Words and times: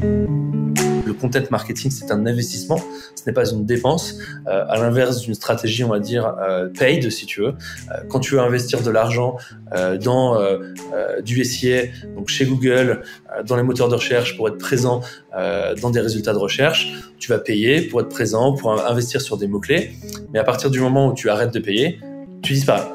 Le 0.00 1.12
content 1.12 1.40
marketing, 1.50 1.90
c'est 1.90 2.12
un 2.12 2.24
investissement, 2.26 2.78
ce 3.14 3.22
n'est 3.26 3.32
pas 3.32 3.50
une 3.50 3.64
dépense. 3.64 4.18
Euh, 4.46 4.64
à 4.68 4.78
l'inverse 4.78 5.20
d'une 5.20 5.34
stratégie, 5.34 5.82
on 5.82 5.88
va 5.88 5.98
dire, 5.98 6.36
euh, 6.40 6.68
paid, 6.68 7.10
si 7.10 7.26
tu 7.26 7.40
veux. 7.40 7.48
Euh, 7.48 7.94
quand 8.08 8.20
tu 8.20 8.34
veux 8.34 8.40
investir 8.40 8.82
de 8.82 8.90
l'argent 8.90 9.36
euh, 9.74 9.98
dans 9.98 10.40
euh, 10.40 10.58
du 11.22 11.44
SIA, 11.44 11.86
donc 12.14 12.28
chez 12.28 12.44
Google, 12.46 13.02
dans 13.44 13.56
les 13.56 13.62
moteurs 13.62 13.88
de 13.88 13.94
recherche 13.94 14.36
pour 14.36 14.48
être 14.48 14.58
présent 14.58 15.00
dans 15.34 15.90
des 15.90 16.00
résultats 16.00 16.32
de 16.32 16.38
recherche, 16.38 16.92
tu 17.18 17.30
vas 17.30 17.38
payer 17.38 17.82
pour 17.82 18.00
être 18.00 18.08
présent, 18.08 18.54
pour 18.54 18.72
investir 18.86 19.20
sur 19.20 19.36
des 19.36 19.48
mots-clés. 19.48 19.92
Mais 20.32 20.38
à 20.38 20.44
partir 20.44 20.70
du 20.70 20.80
moment 20.80 21.08
où 21.08 21.14
tu 21.14 21.28
arrêtes 21.28 21.52
de 21.52 21.60
payer, 21.60 22.00
tu 22.42 22.52
disparais. 22.52 22.88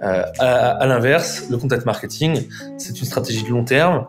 à, 0.00 0.22
à 0.40 0.86
l'inverse, 0.86 1.44
le 1.50 1.56
content 1.58 1.78
marketing, 1.84 2.48
c'est 2.78 2.98
une 2.98 3.06
stratégie 3.06 3.44
de 3.44 3.50
long 3.50 3.64
terme 3.64 4.06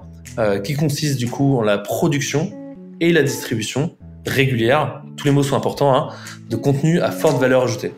qui 0.64 0.76
consiste 0.76 1.18
du 1.18 1.28
coup 1.28 1.58
en 1.58 1.62
la 1.62 1.78
production 1.78 2.52
et 3.00 3.12
la 3.12 3.24
distribution 3.24 3.96
régulière, 4.26 5.02
tous 5.16 5.26
les 5.26 5.32
mots 5.32 5.44
sont 5.44 5.56
importants, 5.56 5.96
hein, 5.96 6.10
de 6.50 6.56
contenu 6.56 7.00
à 7.02 7.12
forte 7.12 7.40
valeur 7.40 7.64
ajoutée. 7.64 7.94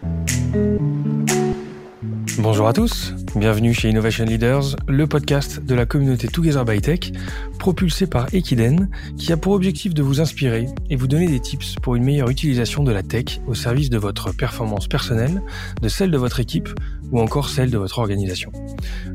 Bonjour 2.37 2.67
à 2.67 2.73
tous, 2.73 3.13
bienvenue 3.35 3.73
chez 3.73 3.89
Innovation 3.89 4.23
Leaders, 4.23 4.77
le 4.87 5.07
podcast 5.07 5.61
de 5.61 5.75
la 5.75 5.85
communauté 5.85 6.29
Together 6.29 6.63
by 6.63 6.79
Tech, 6.79 7.11
propulsé 7.57 8.07
par 8.07 8.33
Equiden, 8.33 8.89
qui 9.17 9.33
a 9.33 9.37
pour 9.37 9.51
objectif 9.51 9.93
de 9.93 10.01
vous 10.01 10.21
inspirer 10.21 10.67
et 10.89 10.95
vous 10.95 11.07
donner 11.07 11.27
des 11.27 11.41
tips 11.41 11.75
pour 11.81 11.95
une 11.95 12.03
meilleure 12.03 12.29
utilisation 12.29 12.83
de 12.83 12.93
la 12.93 13.03
tech 13.03 13.41
au 13.45 13.55
service 13.55 13.89
de 13.89 13.97
votre 13.97 14.33
performance 14.33 14.87
personnelle, 14.87 15.41
de 15.81 15.89
celle 15.89 16.11
de 16.11 16.17
votre 16.17 16.39
équipe 16.39 16.69
ou 17.11 17.19
encore 17.19 17.49
celle 17.49 17.71
de 17.71 17.77
votre 17.77 17.99
organisation. 17.99 18.51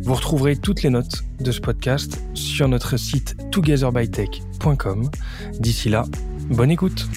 Vous 0.02 0.14
retrouverez 0.14 0.56
toutes 0.56 0.82
les 0.82 0.90
notes 0.90 1.24
de 1.40 1.52
ce 1.52 1.60
podcast 1.60 2.20
sur 2.34 2.68
notre 2.68 2.96
site 2.96 3.36
togetherbytech.com. 3.50 5.10
D'ici 5.58 5.88
là, 5.88 6.04
bonne 6.50 6.70
écoute. 6.70 7.08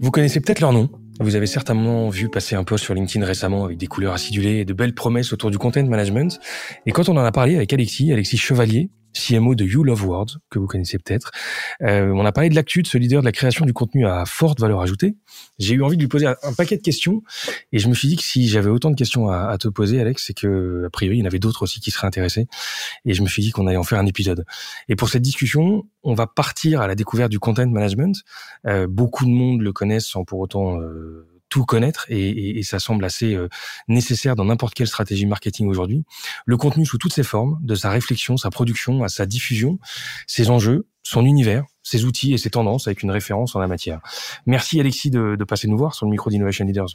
Vous 0.00 0.10
connaissez 0.10 0.40
peut-être 0.40 0.60
leur 0.60 0.72
nom. 0.72 0.88
Vous 1.18 1.34
avez 1.34 1.46
certainement 1.46 2.10
vu 2.10 2.28
passer 2.28 2.56
un 2.56 2.64
post 2.64 2.84
sur 2.84 2.94
LinkedIn 2.94 3.24
récemment 3.24 3.64
avec 3.64 3.78
des 3.78 3.86
couleurs 3.86 4.12
acidulées 4.12 4.58
et 4.58 4.64
de 4.66 4.74
belles 4.74 4.94
promesses 4.94 5.32
autour 5.32 5.50
du 5.50 5.56
content 5.56 5.84
management. 5.84 6.38
Et 6.84 6.92
quand 6.92 7.08
on 7.08 7.16
en 7.16 7.24
a 7.24 7.32
parlé 7.32 7.56
avec 7.56 7.72
Alexis, 7.72 8.12
Alexis 8.12 8.36
Chevalier, 8.36 8.90
CMO 9.16 9.54
de 9.54 9.64
You 9.64 9.82
Love 9.82 10.06
Words, 10.06 10.38
que 10.50 10.58
vous 10.58 10.66
connaissez 10.66 10.98
peut-être. 10.98 11.30
Euh, 11.82 12.10
on 12.14 12.24
a 12.24 12.32
parlé 12.32 12.50
de 12.50 12.54
l'actu 12.54 12.82
de 12.82 12.86
ce 12.86 12.98
leader 12.98 13.20
de 13.20 13.24
la 13.24 13.32
création 13.32 13.64
du 13.64 13.72
contenu 13.72 14.06
à 14.06 14.24
forte 14.26 14.60
valeur 14.60 14.80
ajoutée. 14.80 15.16
J'ai 15.58 15.74
eu 15.74 15.82
envie 15.82 15.96
de 15.96 16.02
lui 16.02 16.08
poser 16.08 16.26
un, 16.26 16.52
paquet 16.56 16.76
de 16.76 16.82
questions 16.82 17.22
et 17.72 17.78
je 17.78 17.88
me 17.88 17.94
suis 17.94 18.08
dit 18.08 18.16
que 18.16 18.22
si 18.22 18.48
j'avais 18.48 18.70
autant 18.70 18.90
de 18.90 18.96
questions 18.96 19.28
à, 19.28 19.48
à 19.48 19.58
te 19.58 19.68
poser, 19.68 20.00
Alex, 20.00 20.24
c'est 20.26 20.34
que 20.34 20.84
a 20.86 20.90
priori 20.90 21.16
il 21.16 21.20
y 21.20 21.22
en 21.22 21.26
avait 21.26 21.38
d'autres 21.38 21.62
aussi 21.62 21.80
qui 21.80 21.90
seraient 21.90 22.06
intéressés. 22.06 22.46
Et 23.04 23.14
je 23.14 23.22
me 23.22 23.28
suis 23.28 23.42
dit 23.42 23.50
qu'on 23.50 23.66
allait 23.66 23.76
en 23.76 23.82
faire 23.82 23.98
un 23.98 24.06
épisode. 24.06 24.44
Et 24.88 24.96
pour 24.96 25.08
cette 25.08 25.22
discussion, 25.22 25.84
on 26.02 26.14
va 26.14 26.26
partir 26.26 26.80
à 26.80 26.86
la 26.86 26.94
découverte 26.94 27.30
du 27.30 27.38
content 27.38 27.66
management. 27.66 28.16
Euh, 28.66 28.86
beaucoup 28.86 29.24
de 29.24 29.30
monde 29.30 29.60
le 29.62 29.72
connaissent 29.72 30.06
sans 30.06 30.24
pour 30.24 30.40
autant 30.40 30.80
euh, 30.80 31.35
tout 31.56 31.64
connaître 31.64 32.04
et, 32.10 32.28
et, 32.28 32.58
et, 32.58 32.62
ça 32.62 32.78
semble 32.78 33.02
assez 33.02 33.34
euh, 33.34 33.48
nécessaire 33.88 34.36
dans 34.36 34.44
n'importe 34.44 34.74
quelle 34.74 34.86
stratégie 34.86 35.24
marketing 35.24 35.68
aujourd'hui. 35.68 36.04
Le 36.44 36.58
contenu 36.58 36.84
sous 36.84 36.98
toutes 36.98 37.14
ses 37.14 37.22
formes, 37.22 37.58
de 37.62 37.74
sa 37.74 37.88
réflexion, 37.88 38.36
sa 38.36 38.50
production 38.50 39.02
à 39.02 39.08
sa 39.08 39.24
diffusion, 39.24 39.78
ses 40.26 40.50
enjeux, 40.50 40.86
son 41.02 41.24
univers, 41.24 41.64
ses 41.82 42.04
outils 42.04 42.34
et 42.34 42.36
ses 42.36 42.50
tendances 42.50 42.88
avec 42.88 43.02
une 43.02 43.10
référence 43.10 43.56
en 43.56 43.60
la 43.60 43.68
matière. 43.68 44.00
Merci 44.44 44.78
Alexis 44.80 45.08
de, 45.08 45.34
de 45.34 45.44
passer 45.44 45.66
nous 45.66 45.78
voir 45.78 45.94
sur 45.94 46.04
le 46.04 46.10
micro 46.10 46.28
d'Innovation 46.28 46.66
Leaders. 46.66 46.88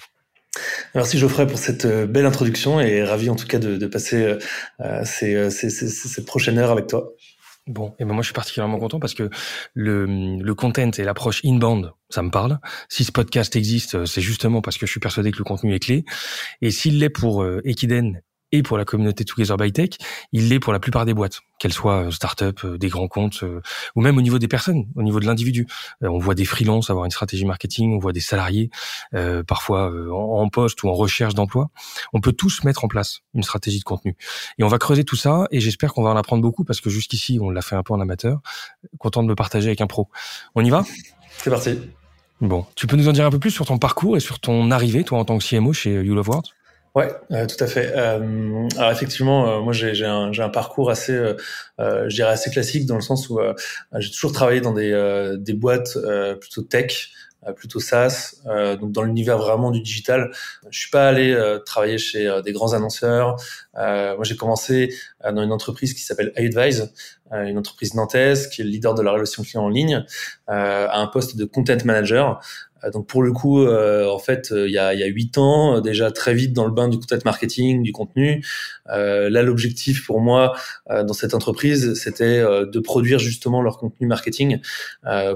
Merci 0.93 1.17
Geoffrey 1.17 1.47
pour 1.47 1.57
cette 1.57 1.85
euh, 1.85 2.05
belle 2.05 2.27
introduction 2.27 2.79
et 2.79 3.03
ravi 3.03 3.31
en 3.31 3.35
tout 3.35 3.47
cas 3.47 3.57
de, 3.57 3.77
de 3.77 3.87
passer 3.87 4.37
euh, 4.81 5.01
ces, 5.05 5.49
ces, 5.49 5.71
ces, 5.71 6.49
heure 6.59 6.71
avec 6.71 6.85
toi. 6.85 7.09
Bon, 7.71 7.95
et 7.99 8.05
ben 8.05 8.13
moi 8.13 8.21
je 8.21 8.27
suis 8.27 8.33
particulièrement 8.33 8.79
content 8.79 8.99
parce 8.99 9.13
que 9.13 9.29
le, 9.73 10.05
le 10.05 10.55
content 10.55 10.91
et 10.91 11.03
l'approche 11.03 11.39
inbound, 11.45 11.93
ça 12.09 12.21
me 12.21 12.29
parle. 12.29 12.59
Si 12.89 13.05
ce 13.05 13.13
podcast 13.13 13.55
existe, 13.55 14.05
c'est 14.05 14.19
justement 14.19 14.61
parce 14.61 14.77
que 14.77 14.85
je 14.85 14.91
suis 14.91 14.99
persuadé 14.99 15.31
que 15.31 15.37
le 15.37 15.45
contenu 15.45 15.73
est 15.73 15.79
clé. 15.79 16.03
Et 16.61 16.69
s'il 16.69 16.99
l'est 16.99 17.09
pour 17.09 17.43
euh, 17.43 17.61
Equiden 17.63 18.21
et 18.51 18.63
pour 18.63 18.77
la 18.77 18.85
communauté 18.85 19.25
Together 19.25 19.57
by 19.57 19.71
Tech, 19.71 19.89
il 20.31 20.49
l'est 20.49 20.59
pour 20.59 20.73
la 20.73 20.79
plupart 20.79 21.05
des 21.05 21.13
boîtes, 21.13 21.41
qu'elles 21.59 21.73
soient 21.73 22.07
euh, 22.07 22.11
start-up, 22.11 22.59
euh, 22.63 22.77
des 22.77 22.89
grands 22.89 23.07
comptes, 23.07 23.43
ou 23.95 24.01
même 24.01 24.17
au 24.17 24.21
niveau 24.21 24.39
des 24.39 24.47
personnes, 24.47 24.87
au 24.95 25.03
niveau 25.03 25.19
de 25.19 25.25
l'individu. 25.25 25.67
On 26.01 26.17
voit 26.17 26.35
des 26.35 26.45
freelances 26.45 26.89
avoir 26.89 27.05
une 27.05 27.11
stratégie 27.11 27.45
marketing, 27.45 27.95
on 27.95 27.99
voit 27.99 28.13
des 28.13 28.19
salariés, 28.19 28.69
euh, 29.13 29.43
parfois 29.43 29.91
en 30.11 30.49
poste 30.49 30.83
ou 30.83 30.89
en 30.89 30.93
recherche 30.93 31.33
d'emploi. 31.33 31.69
On 32.13 32.21
peut 32.21 32.33
tous 32.33 32.63
mettre 32.63 32.83
en 32.83 32.87
place 32.87 33.21
une 33.33 33.43
stratégie 33.43 33.79
de 33.79 33.83
contenu. 33.83 34.15
Et 34.57 34.63
on 34.63 34.67
va 34.67 34.77
creuser 34.77 35.03
tout 35.03 35.15
ça, 35.15 35.47
et 35.51 35.59
j'espère 35.59 35.93
qu'on 35.93 36.03
va 36.03 36.09
en 36.09 36.17
apprendre 36.17 36.41
beaucoup, 36.41 36.63
parce 36.63 36.81
que 36.81 36.89
jusqu'ici, 36.89 37.39
on 37.41 37.49
l'a 37.49 37.61
fait 37.61 37.75
un 37.75 37.83
peu 37.83 37.93
en 37.93 37.99
amateur. 37.99 38.39
Content 38.97 39.23
de 39.23 39.27
me 39.27 39.35
partager 39.35 39.67
avec 39.67 39.81
un 39.81 39.87
pro. 39.87 40.09
On 40.55 40.63
y 40.63 40.69
va? 40.69 40.83
C'est 41.37 41.49
parti. 41.49 41.79
Bon, 42.41 42.65
tu 42.75 42.87
peux 42.87 42.95
nous 42.95 43.07
en 43.07 43.11
dire 43.11 43.25
un 43.25 43.29
peu 43.29 43.39
plus 43.39 43.51
sur 43.51 43.67
ton 43.67 43.77
parcours 43.77 44.17
et 44.17 44.19
sur 44.19 44.39
ton 44.39 44.71
arrivée, 44.71 45.03
toi, 45.03 45.19
en 45.19 45.25
tant 45.25 45.37
que 45.37 45.47
CMO 45.47 45.73
chez 45.73 45.93
You 45.93 46.15
Love 46.15 46.29
Words 46.29 46.51
Ouais, 46.93 47.09
euh, 47.31 47.47
tout 47.47 47.63
à 47.63 47.67
fait. 47.67 47.93
Euh, 47.95 48.67
alors 48.77 48.91
effectivement, 48.91 49.49
euh, 49.49 49.61
moi 49.61 49.71
j'ai 49.71 50.05
un, 50.05 50.29
un, 50.37 50.49
parcours 50.49 50.89
assez, 50.91 51.13
euh, 51.13 52.09
je 52.09 52.15
dirais 52.15 52.31
assez 52.31 52.51
classique 52.51 52.85
dans 52.85 52.95
le 52.95 53.01
sens 53.01 53.29
où 53.29 53.39
j'ai 53.97 54.11
toujours 54.11 54.33
travaillé 54.33 54.59
dans 54.59 54.73
des, 54.73 55.35
des 55.39 55.53
boîtes 55.53 55.97
plutôt 56.41 56.63
tech, 56.63 57.11
plutôt 57.55 57.79
SaaS, 57.79 58.41
donc 58.79 58.91
dans 58.91 59.03
l'univers 59.03 59.37
vraiment 59.37 59.71
du 59.71 59.81
digital. 59.81 60.31
Je 60.69 60.79
suis 60.79 60.89
pas 60.89 61.07
allé 61.07 61.33
travailler 61.65 61.97
chez 61.97 62.41
des 62.43 62.51
grands 62.51 62.73
annonceurs. 62.73 63.37
moi 63.73 64.23
j'ai 64.23 64.35
commencé 64.35 64.93
dans 65.23 65.41
une 65.41 65.53
entreprise 65.53 65.93
qui 65.93 66.01
s'appelle 66.01 66.33
iAdvise, 66.37 66.91
une 67.31 67.57
entreprise 67.57 67.93
nantaise 67.93 68.47
qui 68.49 68.61
est 68.61 68.65
le 68.65 68.69
leader 68.69 68.93
de 68.95 69.01
la 69.01 69.11
relation 69.11 69.43
client 69.43 69.63
en 69.63 69.69
ligne, 69.69 70.05
à 70.47 70.99
un 70.99 71.07
poste 71.07 71.37
de 71.37 71.45
content 71.45 71.77
manager. 71.85 72.41
Euh, 72.83 72.91
donc 72.91 73.07
pour 73.07 73.23
le 73.23 73.31
coup, 73.31 73.61
euh, 73.61 74.07
en 74.07 74.19
fait, 74.19 74.51
euh, 74.51 74.67
il 74.67 74.73
y 74.73 74.77
a 74.77 74.93
il 74.93 74.99
y 74.99 75.03
a 75.03 75.07
huit 75.07 75.37
ans, 75.37 75.81
déjà 75.81 76.11
très 76.11 76.33
vite 76.33 76.53
dans 76.53 76.65
le 76.65 76.71
bain 76.71 76.87
du 76.87 76.97
content 76.99 77.17
marketing, 77.25 77.83
du 77.83 77.91
contenu. 77.91 78.45
Euh, 78.89 79.29
là, 79.29 79.43
l'objectif 79.43 80.05
pour 80.05 80.21
moi 80.21 80.55
dans 80.89 81.13
cette 81.13 81.33
entreprise, 81.33 81.93
c'était 81.93 82.41
de 82.41 82.79
produire 82.79 83.19
justement 83.19 83.61
leur 83.61 83.77
contenu 83.77 84.07
marketing 84.07 84.59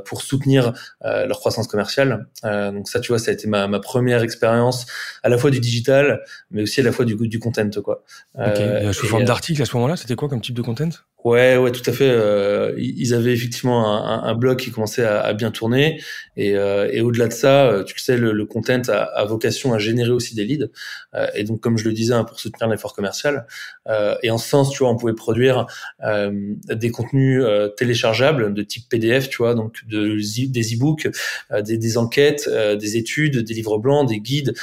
pour 0.05 0.21
soutenir 0.21 0.73
leur 1.03 1.39
croissance 1.39 1.67
commerciale. 1.67 2.27
donc 2.43 2.89
ça, 2.89 2.99
tu 2.99 3.09
vois, 3.09 3.19
ça 3.19 3.31
a 3.31 3.33
été 3.33 3.47
ma, 3.47 3.67
ma 3.67 3.79
première 3.79 4.21
expérience 4.23 4.85
à 5.23 5.29
la 5.29 5.37
fois 5.37 5.51
du 5.51 5.59
digital, 5.59 6.21
mais 6.51 6.63
aussi 6.63 6.81
à 6.81 6.83
la 6.83 6.91
fois 6.91 7.05
du 7.05 7.15
du 7.15 7.39
content, 7.39 7.69
quoi. 7.83 8.03
Okay. 8.37 8.91
Sous 8.91 9.07
forme 9.07 9.25
d'article 9.25 9.61
à 9.61 9.65
ce 9.65 9.75
moment-là, 9.75 9.95
c'était 9.95 10.15
quoi 10.15 10.27
comme 10.27 10.41
type 10.41 10.55
de 10.55 10.61
content? 10.61 10.89
Ouais, 11.25 11.57
ouais, 11.57 11.71
tout 11.71 11.81
à 11.89 11.91
fait. 11.91 12.07
Euh, 12.07 12.75
ils 12.77 13.15
avaient 13.15 13.33
effectivement 13.33 14.05
un, 14.05 14.23
un, 14.25 14.35
blog 14.35 14.59
qui 14.59 14.69
commençait 14.69 15.03
à, 15.03 15.21
à 15.21 15.33
bien 15.33 15.49
tourner, 15.49 15.99
et, 16.37 16.55
euh, 16.55 16.87
et 16.91 17.01
au-delà 17.01 17.27
de 17.27 17.33
ça, 17.35 17.67
euh, 17.67 17.83
tu 17.83 17.99
sais, 17.99 18.17
le, 18.17 18.31
le 18.31 18.45
content 18.45 18.81
a, 18.87 19.03
a, 19.03 19.25
vocation 19.25 19.73
à 19.73 19.79
générer 19.79 20.11
aussi 20.11 20.35
des 20.35 20.43
leads. 20.43 20.69
Euh, 21.13 21.27
et 21.35 21.43
donc, 21.43 21.61
comme 21.61 21.77
je 21.77 21.85
le 21.85 21.93
disais, 21.93 22.13
hein, 22.13 22.23
pour 22.23 22.39
soutenir 22.39 22.69
l'effort 22.69 22.93
commercial. 22.93 23.45
Euh, 23.87 24.15
et 24.23 24.31
en 24.31 24.37
ce 24.37 24.49
sens, 24.49 24.71
tu 24.71 24.79
vois, 24.79 24.89
on 24.89 24.97
pouvait 24.97 25.13
produire 25.13 25.67
des 26.69 26.91
contenus 26.91 27.43
téléchargeables 27.77 28.53
de 28.53 28.63
type 28.63 28.89
PDF, 28.89 29.29
tu 29.29 29.37
vois, 29.37 29.53
donc 29.53 29.85
de, 29.87 30.17
des 30.47 30.75
e-books, 30.75 31.09
des, 31.63 31.77
des, 31.77 31.97
enquêtes, 31.97 32.49
des 32.49 32.97
études, 32.97 33.39
des 33.39 33.53
livres 33.53 33.77
blancs, 33.77 34.07
des 34.07 34.19
guides, 34.19 34.53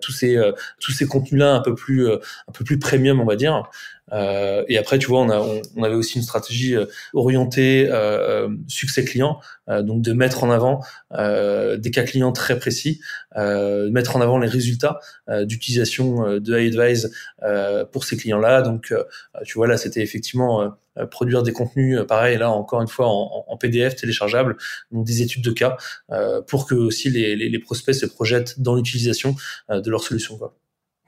tous 0.00 0.12
ces 0.12 0.38
tous 0.80 0.92
ces 0.92 1.06
contenus-là 1.06 1.54
un 1.54 1.60
peu 1.60 1.74
plus 1.74 2.10
un 2.10 2.52
peu 2.52 2.64
plus 2.64 2.78
premium, 2.78 3.20
on 3.20 3.24
va 3.24 3.36
dire. 3.36 3.70
Euh, 4.12 4.64
et 4.68 4.78
après, 4.78 4.98
tu 4.98 5.08
vois, 5.08 5.20
on, 5.20 5.30
a, 5.30 5.40
on, 5.76 5.82
avait 5.82 5.94
aussi 5.94 6.16
une 6.16 6.22
stratégie 6.22 6.76
euh, 6.76 6.86
orientée 7.12 7.88
euh, 7.88 8.46
euh, 8.46 8.56
succès 8.68 9.04
client, 9.04 9.40
donc 9.68 10.00
de 10.00 10.12
mettre 10.12 10.44
en 10.44 10.50
avant 10.52 10.80
des 11.10 11.90
cas 11.90 12.04
clients 12.04 12.30
très 12.30 12.56
précis, 12.56 13.00
mettre 13.34 14.14
en 14.14 14.20
avant 14.20 14.38
les 14.38 14.46
résultats 14.46 15.00
d'utilisation 15.42 16.38
de 16.38 16.60
iAdvise 16.60 17.10
pour 17.90 18.04
ces 18.04 18.16
clients-là. 18.16 18.62
Donc, 18.62 18.94
tu 19.44 19.54
vois, 19.54 19.66
là, 19.66 19.76
c'était 19.76 20.02
effectivement 20.02 20.72
produire 21.10 21.42
des 21.42 21.52
contenus, 21.52 21.98
pareil, 22.06 22.38
là 22.38 22.50
encore 22.52 22.80
une 22.80 22.86
fois 22.86 23.08
en, 23.08 23.44
en 23.48 23.56
PDF 23.56 23.96
téléchargeable, 23.96 24.56
donc 24.92 25.04
des 25.04 25.20
études 25.22 25.42
de 25.42 25.50
cas, 25.50 25.76
pour 26.46 26.66
que 26.68 26.76
aussi 26.76 27.10
les, 27.10 27.34
les, 27.34 27.48
les 27.48 27.58
prospects 27.58 27.94
se 27.94 28.06
projettent 28.06 28.60
dans 28.60 28.76
l'utilisation 28.76 29.34
de 29.68 29.90
leur 29.90 30.04
solution. 30.04 30.38
Quoi. 30.38 30.54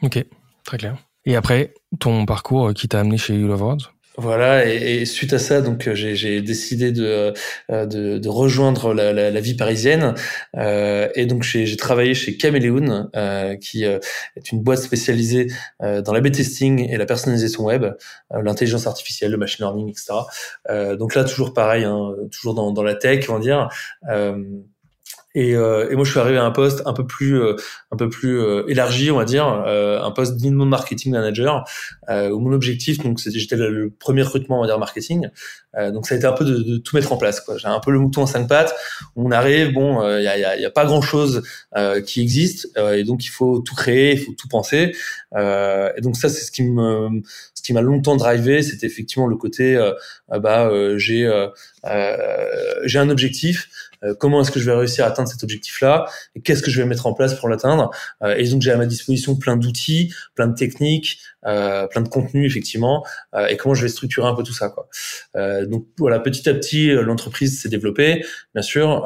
Ok, 0.03 0.25
très 0.65 0.79
clair. 0.79 1.08
Et 1.25 1.37
après, 1.37 1.75
ton 2.01 2.27
parcours 2.27 2.73
qui 2.75 2.89
t'a 2.89 3.01
amené 3.01 3.19
chez 3.19 3.35
You 3.35 3.49
Love 3.49 3.63
Words? 3.63 3.93
Voilà, 4.21 4.69
et, 4.69 5.03
et, 5.03 5.05
suite 5.07 5.33
à 5.33 5.39
ça, 5.39 5.61
donc 5.61 5.89
j'ai 5.95 6.43
décidé 6.43 6.91
de, 6.91 7.33
euh, 7.71 7.87
de, 7.87 8.19
de 8.19 8.29
rejoindre 8.29 8.93
la, 8.93 9.13
la, 9.13 9.31
la, 9.31 9.41
vie 9.41 9.55
parisienne, 9.55 10.15
euh, 10.57 11.09
et 11.15 11.25
donc 11.25 11.45
j'ai 11.45 11.77
travaillé 11.77 12.15
chez 12.15 12.37
Caméléon, 12.37 13.11
euh, 13.15 13.55
qui 13.55 13.85
euh, 13.85 14.01
est 14.35 14.51
une 14.51 14.61
boîte 14.61 14.81
spécialisée 14.81 15.53
euh, 15.85 16.03
dans 16.03 16.13
l'A/B 16.13 16.33
testing 16.33 16.91
et 16.91 16.97
la 16.97 17.07
personnalisation 17.07 17.63
web, 17.63 17.85
euh, 17.85 18.43
l'intelligence 18.43 18.89
artificielle, 18.89 19.31
le 19.31 19.37
machine 19.37 19.65
learning, 19.65 19.89
etc. 19.89 20.15
donc 20.99 21.15
là, 21.15 21.23
toujours 21.23 21.55
pareil, 21.55 21.85
hein, 21.85 22.13
toujours 22.33 22.55
dans, 22.55 22.73
dans 22.73 22.83
la 22.83 22.97
tech, 22.97 23.31
on 23.31 23.35
va 23.35 23.39
dire. 23.39 23.69
Et, 25.35 25.55
euh, 25.55 25.91
et, 25.91 25.95
moi, 25.95 26.05
je 26.05 26.11
suis 26.11 26.21
arrivé 26.21 26.39
à 26.39 26.45
un 26.45 26.51
poste 26.51 26.83
un 26.87 26.95
peu 26.95 27.07
plus, 27.07 27.41
euh, 27.41 27.55
un 27.93 27.97
peu 27.97 28.09
plus 28.09 28.41
euh, 28.41 28.65
élargi, 28.67 29.11
on 29.11 29.19
va 29.19 29.27
dire, 29.27 29.47
euh, 29.67 30.01
un 30.03 30.11
poste 30.11 30.37
d'inbound 30.37 30.71
marketing 30.71 31.13
manager, 31.13 31.65
où 32.09 32.41
mon 32.41 32.53
objectif, 32.53 32.99
donc, 32.99 33.21
c'était, 33.21 33.39
j'étais 33.39 33.57
le, 33.57 33.91
premier 33.91 34.23
recrutement, 34.23 34.59
on 34.59 34.63
va 34.63 34.67
dire, 34.67 34.79
marketing. 34.79 35.29
donc, 35.93 36.07
ça 36.07 36.15
a 36.15 36.19
été 36.19 36.27
un 36.27 36.33
peu 36.33 36.45
de, 36.45 36.63
de 36.63 36.79
tout 36.79 36.97
mettre 36.97 37.13
en 37.13 37.19
place. 37.19 37.45
J'ai 37.59 37.69
un 37.69 37.81
peu 37.81 37.91
le 37.91 37.99
mouton 37.99 38.25
à 38.25 38.27
cinq 38.27 38.49
pattes. 38.49 38.75
On 39.17 39.31
arrive, 39.31 39.73
bon, 39.73 40.03
il 40.17 40.23
y 40.23 40.29
a, 40.29 40.39
y, 40.39 40.45
a, 40.45 40.59
y, 40.59 40.65
a, 40.65 40.71
pas 40.71 40.87
grand 40.87 41.03
chose 41.03 41.43
qui 42.07 42.23
existe, 42.23 42.69
et 42.79 43.05
donc 43.05 43.25
il 43.27 43.29
faut 43.29 43.61
tout 43.61 43.75
créer, 43.75 44.13
il 44.15 44.19
faut 44.19 44.33
tout 44.33 44.49
penser. 44.49 44.97
et 45.37 46.01
donc 46.01 46.17
ça, 46.17 46.29
c'est 46.31 46.45
ce 46.45 46.51
qui 46.51 46.63
me, 46.63 47.21
ce 47.55 47.63
qui 47.63 47.75
m'a 47.75 47.83
longtemps 47.83 48.17
drivé, 48.17 48.63
c'était 48.63 48.87
effectivement 48.87 49.27
le 49.27 49.37
côté, 49.37 49.79
bah, 50.31 50.71
j'ai, 50.97 51.31
j'ai 52.85 52.99
un 52.99 53.11
objectif. 53.11 53.69
Euh, 54.05 54.15
comment 54.19 54.41
est-ce 54.41 54.51
que 54.51 54.61
je 54.61 54.67
vais 54.67 54.77
réussir 54.77 55.05
à 55.05 55.09
atteindre 55.09 55.29
cet 55.29 55.43
objectif-là 55.43 56.07
et 56.35 56.41
qu'est-ce 56.41 56.63
que 56.63 56.71
je 56.71 56.81
vais 56.81 56.89
mettre 56.89 57.07
en 57.07 57.15
place 57.15 57.35
pour 57.35 57.49
l'atteindre? 57.49 57.91
Euh, 58.23 58.35
et 58.37 58.49
donc 58.49 58.63
j'ai 58.63 58.71
à 58.71 58.77
ma 58.77 58.87
disposition 58.87 59.37
plein 59.37 59.57
d'outils, 59.57 60.13
plein 60.35 60.47
de 60.47 60.55
techniques, 60.55 61.21
euh, 61.47 61.87
plein 61.87 62.03
de 62.03 62.09
contenus 62.09 62.51
effectivement, 62.51 63.05
et 63.49 63.57
comment 63.57 63.75
je 63.75 63.83
vais 63.83 63.89
structurer 63.89 64.27
un 64.27 64.35
peu 64.35 64.43
tout 64.43 64.53
ça. 64.53 64.69
Quoi. 64.71 64.89
donc 65.67 65.87
voilà, 65.99 66.21
petit 66.21 66.49
à 66.49 66.55
petit, 66.55 66.91
l'entreprise 66.93 67.61
s'est 67.61 67.69
développée, 67.69 68.25
bien 68.55 68.63
sûr. 68.63 69.05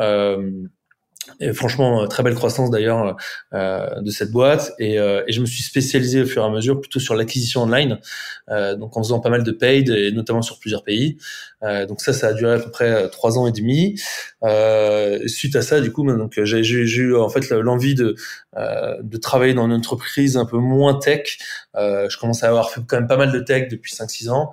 Et 1.40 1.52
franchement, 1.52 2.06
très 2.08 2.22
belle 2.22 2.34
croissance 2.34 2.70
d'ailleurs 2.70 3.16
euh, 3.52 4.00
de 4.00 4.10
cette 4.10 4.30
boîte. 4.30 4.72
Et, 4.78 4.98
euh, 4.98 5.22
et, 5.26 5.32
je 5.32 5.40
me 5.40 5.46
suis 5.46 5.62
spécialisé 5.62 6.22
au 6.22 6.26
fur 6.26 6.42
et 6.42 6.46
à 6.46 6.50
mesure 6.50 6.80
plutôt 6.80 7.00
sur 7.00 7.14
l'acquisition 7.14 7.62
online, 7.62 7.98
euh, 8.50 8.74
donc 8.74 8.96
en 8.96 9.02
faisant 9.02 9.20
pas 9.20 9.30
mal 9.30 9.44
de 9.44 9.52
paid 9.52 9.88
et 9.90 10.10
notamment 10.12 10.42
sur 10.42 10.58
plusieurs 10.58 10.82
pays. 10.82 11.18
Euh, 11.62 11.86
donc 11.86 12.00
ça, 12.00 12.12
ça 12.12 12.28
a 12.28 12.32
duré 12.32 12.54
à 12.54 12.58
peu 12.58 12.70
près 12.70 13.08
trois 13.10 13.38
ans 13.38 13.46
et 13.46 13.52
demi. 13.52 14.00
Euh, 14.42 15.26
suite 15.28 15.54
à 15.54 15.62
ça, 15.62 15.80
du 15.80 15.92
coup, 15.92 16.04
donc 16.04 16.40
j'ai 16.42 16.60
eu 16.60 17.16
en 17.16 17.28
fait 17.28 17.48
l'envie 17.50 17.94
de 17.94 18.16
de 18.54 19.16
travailler 19.16 19.54
dans 19.54 19.66
une 19.66 19.72
entreprise 19.72 20.36
un 20.36 20.44
peu 20.44 20.58
moins 20.58 20.98
tech. 20.98 21.38
je 21.74 22.18
commençais 22.18 22.46
à 22.46 22.50
avoir 22.50 22.70
fait 22.70 22.80
quand 22.86 22.96
même 22.96 23.06
pas 23.06 23.16
mal 23.16 23.32
de 23.32 23.40
tech 23.40 23.68
depuis 23.68 23.92
5-6 23.94 24.28
ans 24.30 24.52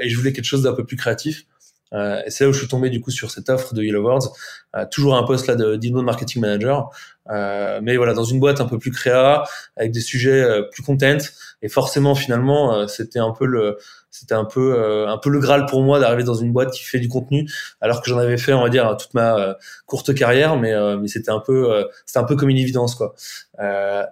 et 0.00 0.08
je 0.08 0.16
voulais 0.16 0.32
quelque 0.32 0.44
chose 0.44 0.62
d'un 0.62 0.74
peu 0.74 0.84
plus 0.84 0.96
créatif. 0.96 1.46
Euh, 1.94 2.20
et 2.26 2.30
c'est 2.30 2.44
là 2.44 2.50
où 2.50 2.52
je 2.52 2.58
suis 2.58 2.68
tombé 2.68 2.90
du 2.90 3.00
coup 3.00 3.10
sur 3.10 3.30
cette 3.30 3.48
offre 3.48 3.74
de 3.74 3.82
Yellow 3.82 4.02
Words, 4.02 4.32
euh, 4.76 4.84
toujours 4.90 5.16
un 5.16 5.22
poste 5.22 5.46
là 5.46 5.54
de 5.54 5.76
d'inbound 5.76 6.04
marketing 6.04 6.42
manager, 6.42 6.90
euh, 7.30 7.80
mais 7.82 7.96
voilà 7.96 8.14
dans 8.14 8.24
une 8.24 8.40
boîte 8.40 8.60
un 8.60 8.66
peu 8.66 8.78
plus 8.78 8.90
créa, 8.90 9.44
avec 9.76 9.92
des 9.92 10.00
sujets 10.00 10.44
plus 10.72 10.82
content. 10.82 11.18
Et 11.62 11.68
forcément 11.68 12.14
finalement 12.14 12.86
c'était 12.88 13.20
un 13.20 13.30
peu 13.30 13.46
le 13.46 13.78
c'était 14.14 14.34
un 14.34 14.44
peu 14.44 14.78
euh, 14.78 15.08
un 15.08 15.18
peu 15.18 15.28
le 15.28 15.40
graal 15.40 15.66
pour 15.66 15.82
moi 15.82 15.98
d'arriver 15.98 16.22
dans 16.22 16.34
une 16.34 16.52
boîte 16.52 16.70
qui 16.70 16.84
fait 16.84 17.00
du 17.00 17.08
contenu 17.08 17.50
alors 17.80 18.00
que 18.00 18.08
j'en 18.08 18.18
avais 18.18 18.38
fait 18.38 18.52
on 18.52 18.62
va 18.62 18.68
dire 18.68 18.96
toute 18.96 19.12
ma 19.12 19.36
euh, 19.36 19.54
courte 19.86 20.14
carrière. 20.14 20.56
Mais 20.56 20.72
euh, 20.72 20.96
mais 20.96 21.08
c'était 21.08 21.32
un 21.32 21.40
peu 21.40 21.84
c'était 22.06 22.20
un 22.20 22.24
peu 22.24 22.36
comme 22.36 22.48
une 22.48 22.56
évidence 22.56 22.94
quoi 22.94 23.16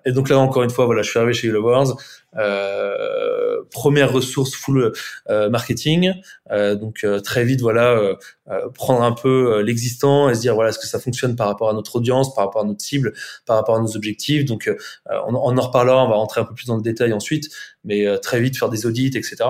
et 0.04 0.12
donc 0.12 0.28
là 0.28 0.38
encore 0.38 0.62
une 0.62 0.70
fois 0.70 0.86
voilà 0.86 1.02
je 1.02 1.10
suis 1.10 1.18
arrivé 1.18 1.34
chez 1.34 1.48
Hello 1.48 1.62
Wars 1.62 1.96
première 3.70 4.12
ressource 4.12 4.54
full 4.54 4.92
marketing. 5.28 6.12
Donc 6.50 7.04
très 7.24 7.44
vite 7.44 7.60
voilà 7.60 8.16
prendre 8.74 9.02
un 9.02 9.12
peu 9.12 9.60
l'existant 9.62 10.30
et 10.30 10.34
se 10.34 10.40
dire 10.40 10.54
voilà 10.54 10.70
est-ce 10.70 10.78
que 10.78 10.86
ça 10.86 11.00
fonctionne 11.00 11.34
par 11.34 11.48
rapport 11.48 11.70
à 11.70 11.72
notre 11.72 11.96
audience 11.96 12.34
par 12.34 12.44
rapport 12.44 12.62
à 12.62 12.64
notre 12.64 12.82
cible 12.82 13.12
par 13.46 13.56
rapport 13.56 13.76
à 13.76 13.80
nos 13.80 13.96
objectifs. 13.96 14.44
Donc 14.44 14.70
on, 15.10 15.34
on, 15.34 15.58
en 15.58 15.60
reparlera 15.60 16.04
on 16.04 16.08
va 16.08 16.16
rentrer 16.16 16.40
un 16.40 16.44
peu 16.44 16.54
plus 16.54 16.66
dans 16.66 16.76
le 16.76 16.82
détail 16.82 17.12
ensuite 17.12 17.48
mais 17.84 18.06
très 18.20 18.40
vite 18.40 18.56
faire 18.56 18.68
des 18.68 18.86
audits 18.86 19.10
etc 19.16 19.44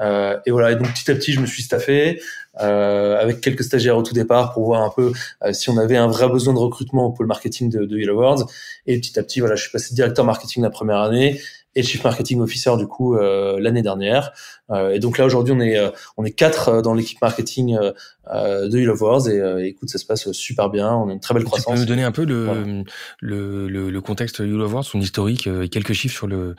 euh, 0.00 0.38
et 0.46 0.50
voilà, 0.50 0.72
et 0.72 0.76
donc 0.76 0.92
petit 0.92 1.10
à 1.10 1.14
petit, 1.14 1.32
je 1.32 1.40
me 1.40 1.46
suis 1.46 1.62
staffé. 1.62 2.20
euh, 2.20 2.47
avec 2.54 3.40
quelques 3.40 3.64
stagiaires 3.64 3.96
au 3.96 4.02
tout 4.02 4.14
départ 4.14 4.52
pour 4.52 4.64
voir 4.64 4.82
un 4.82 4.90
peu 4.90 5.12
euh, 5.44 5.52
si 5.52 5.70
on 5.70 5.78
avait 5.78 5.96
un 5.96 6.08
vrai 6.08 6.28
besoin 6.28 6.54
de 6.54 6.58
recrutement 6.58 7.06
au 7.06 7.12
pôle 7.12 7.26
marketing 7.26 7.70
de, 7.70 7.84
de 7.84 7.98
Yellow 7.98 8.18
Words. 8.18 8.46
Et 8.86 8.98
petit 9.00 9.18
à 9.18 9.22
petit, 9.22 9.40
voilà, 9.40 9.54
je 9.54 9.62
suis 9.62 9.70
passé 9.70 9.94
directeur 9.94 10.24
marketing 10.24 10.62
la 10.62 10.70
première 10.70 10.98
année 10.98 11.40
et 11.74 11.82
chief 11.82 12.02
marketing 12.02 12.40
officer 12.40 12.76
du 12.76 12.86
coup 12.86 13.14
euh, 13.14 13.60
l'année 13.60 13.82
dernière. 13.82 14.32
Euh, 14.70 14.90
et 14.90 14.98
donc 14.98 15.16
là 15.16 15.26
aujourd'hui 15.26 15.54
on 15.56 15.60
est 15.60 15.78
euh, 15.78 15.90
on 16.16 16.24
est 16.24 16.32
quatre 16.32 16.82
dans 16.82 16.92
l'équipe 16.92 17.20
marketing 17.22 17.78
de 17.78 18.78
Yellow 18.78 18.96
Wars 18.98 19.28
et 19.28 19.68
écoute 19.68 19.88
ça 19.88 19.98
se 19.98 20.04
passe 20.04 20.32
super 20.32 20.70
bien. 20.70 20.92
On 20.92 21.08
a 21.08 21.12
une 21.12 21.20
très 21.20 21.34
belle 21.34 21.44
croissance. 21.44 21.66
Tu 21.66 21.72
peux 21.72 21.80
nous 21.80 21.86
donner 21.86 22.04
un 22.04 22.12
peu 22.12 22.24
le 22.24 22.84
le, 23.20 23.68
le, 23.68 23.90
le, 23.90 24.00
contexte 24.00 24.40
Yellow 24.40 24.68
Wars, 24.68 24.84
son 24.84 25.00
historique 25.00 25.46
et 25.46 25.68
quelques 25.68 25.92
chiffres 25.92 26.16
sur 26.16 26.26
le 26.26 26.56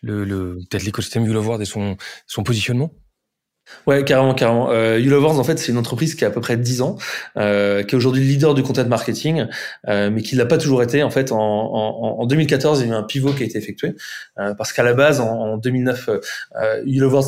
le, 0.00 0.24
le 0.24 0.58
peut-être 0.70 0.84
l'écosystème 0.84 1.24
Yellow 1.24 1.42
Wars 1.42 1.60
et 1.60 1.66
son 1.66 1.96
son 2.26 2.42
positionnement? 2.42 2.92
Ouais, 3.86 4.04
carrément, 4.04 4.34
carrément. 4.34 4.70
Euh, 4.70 5.00
en 5.22 5.44
fait, 5.44 5.58
c'est 5.58 5.72
une 5.72 5.78
entreprise 5.78 6.14
qui 6.14 6.24
a 6.24 6.28
à 6.28 6.30
peu 6.30 6.40
près 6.40 6.56
10 6.56 6.82
ans, 6.82 6.96
euh, 7.36 7.82
qui 7.82 7.94
est 7.94 7.98
aujourd'hui 7.98 8.22
leader 8.22 8.54
du 8.54 8.62
content 8.62 8.86
marketing, 8.86 9.46
euh, 9.88 10.10
mais 10.10 10.22
qui 10.22 10.36
l'a 10.36 10.46
pas 10.46 10.58
toujours 10.58 10.82
été. 10.82 11.02
En 11.02 11.10
fait, 11.10 11.32
en, 11.32 11.38
en, 11.38 12.20
en, 12.20 12.26
2014, 12.26 12.80
il 12.80 12.88
y 12.88 12.90
a 12.90 12.94
eu 12.94 12.96
un 12.96 13.02
pivot 13.02 13.32
qui 13.32 13.42
a 13.42 13.46
été 13.46 13.58
effectué, 13.58 13.94
euh, 14.38 14.54
parce 14.54 14.72
qu'à 14.72 14.82
la 14.82 14.94
base, 14.94 15.20
en, 15.20 15.28
en 15.28 15.56
2009, 15.56 16.08
euh, 16.08 16.20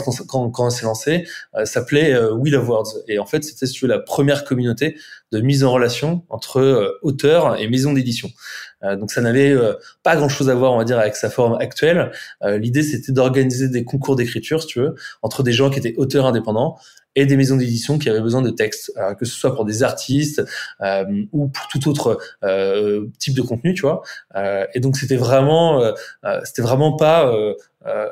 quand, 0.05 0.27
quand, 0.27 0.51
quand 0.51 0.71
s'est 0.71 0.85
lancé, 0.85 1.27
euh, 1.57 1.65
s'appelait 1.65 2.13
euh, 2.15 2.33
We 2.33 2.53
Love 2.53 2.69
Words. 2.69 2.93
Et 3.09 3.19
en 3.19 3.27
fait, 3.27 3.45
c'était 3.45 3.67
la 3.87 3.99
première 3.99 4.45
communauté 4.45 4.97
de 5.33 5.41
mise 5.41 5.65
en 5.65 5.73
relation 5.73 6.25
entre 6.29 6.61
euh, 6.61 6.99
auteurs 7.03 7.59
et 7.61 7.69
maisons 7.69 7.93
d'édition. 7.93 8.31
Euh, 8.85 8.97
donc 8.97 9.11
ça 9.11 9.21
n'avait 9.21 9.51
euh, 9.51 9.75
pas 10.03 10.17
grand-chose 10.17 10.51
à 10.51 10.55
voir, 10.55 10.73
on 10.73 10.79
va 10.79 10.85
dire, 10.85 10.99
avec 10.99 11.17
sa 11.17 11.31
forme 11.31 11.57
actuelle. 11.61 12.13
L'idée, 12.43 12.83
c'était 12.83 13.13
d'organiser 13.13 13.69
des 13.69 13.85
concours 13.85 14.17
d'écriture, 14.17 14.63
si 14.63 14.69
tu 14.69 14.81
veux, 14.81 14.95
entre 15.23 15.43
des 15.43 15.53
gens 15.53 15.71
qui 15.71 15.79
étaient 15.79 15.95
auteurs 15.97 16.27
indépendants 16.27 16.77
et 17.17 17.27
des 17.27 17.37
maisons 17.37 17.57
d'édition 17.57 17.99
qui 17.99 18.11
avaient 18.11 18.21
besoin 18.21 18.43
de 18.43 18.51
textes, 18.51 18.93
que 19.19 19.25
ce 19.25 19.35
soit 19.35 19.55
pour 19.55 19.65
des 19.65 19.83
artistes 19.83 20.43
ou 21.33 21.49
pour 21.49 21.69
tout 21.69 21.89
autre 21.89 22.19
type 23.19 23.35
de 23.35 23.43
contenu, 23.43 23.75
tu 23.75 23.83
vois. 23.83 24.03
et 24.75 24.81
donc 24.81 24.97
c'était 24.97 25.17
vraiment, 25.17 25.93
c'était 26.45 26.63
vraiment 26.63 26.97
pas 26.97 27.33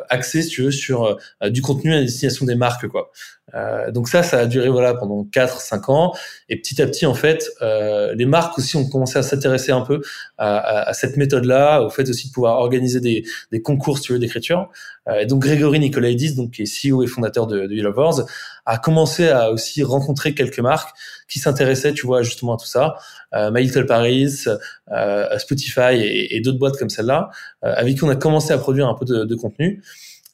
axé, 0.08 0.42
si 0.42 0.48
tu 0.48 0.62
veux, 0.62 0.70
sur 0.70 1.18
du 1.44 1.62
contenu 1.62 1.94
à 1.94 2.00
destination 2.00 2.46
des 2.46 2.54
marques, 2.54 2.86
quoi. 2.88 3.10
Euh, 3.54 3.90
donc 3.90 4.08
ça, 4.08 4.22
ça 4.22 4.40
a 4.40 4.46
duré 4.46 4.68
voilà 4.68 4.94
pendant 4.94 5.24
4-5 5.24 5.90
ans. 5.90 6.12
Et 6.48 6.56
petit 6.56 6.80
à 6.80 6.86
petit, 6.86 7.06
en 7.06 7.14
fait, 7.14 7.50
euh, 7.60 8.14
les 8.14 8.26
marques 8.26 8.58
aussi 8.58 8.76
ont 8.76 8.88
commencé 8.88 9.18
à 9.18 9.22
s'intéresser 9.22 9.72
un 9.72 9.82
peu 9.82 10.00
à, 10.38 10.56
à, 10.56 10.88
à 10.88 10.92
cette 10.94 11.16
méthode-là, 11.16 11.82
au 11.82 11.90
fait 11.90 12.08
aussi 12.08 12.28
de 12.28 12.32
pouvoir 12.32 12.58
organiser 12.58 13.00
des, 13.00 13.24
des 13.50 13.62
concours, 13.62 13.98
si 13.98 14.04
tu 14.04 14.12
veux, 14.12 14.18
d'écriture. 14.18 14.70
Euh, 15.08 15.20
et 15.20 15.26
donc 15.26 15.42
Grégory 15.42 15.80
Nicolaidis, 15.80 16.34
donc 16.34 16.52
qui 16.52 16.62
est 16.62 16.90
CEO 16.90 17.02
et 17.02 17.06
fondateur 17.06 17.46
de, 17.46 17.66
de 17.66 17.88
Wars, 17.88 18.24
a 18.66 18.78
commencé 18.78 19.28
à 19.28 19.50
aussi 19.50 19.82
rencontrer 19.82 20.34
quelques 20.34 20.60
marques 20.60 20.96
qui 21.28 21.38
s'intéressaient, 21.38 21.92
tu 21.92 22.06
vois, 22.06 22.22
justement 22.22 22.54
à 22.54 22.56
tout 22.56 22.66
ça. 22.66 22.96
Euh, 23.34 23.50
My 23.50 23.62
Little 23.62 23.86
Paris, 23.86 24.44
euh, 24.92 25.38
Spotify 25.38 25.94
et, 25.94 26.36
et 26.36 26.40
d'autres 26.40 26.58
boîtes 26.58 26.76
comme 26.76 26.90
celle-là, 26.90 27.30
avec 27.62 27.96
qui 27.96 28.04
on 28.04 28.08
a 28.10 28.16
commencé 28.16 28.52
à 28.52 28.58
produire 28.58 28.88
un 28.88 28.94
peu 28.94 29.04
de, 29.04 29.24
de 29.24 29.34
contenu. 29.34 29.82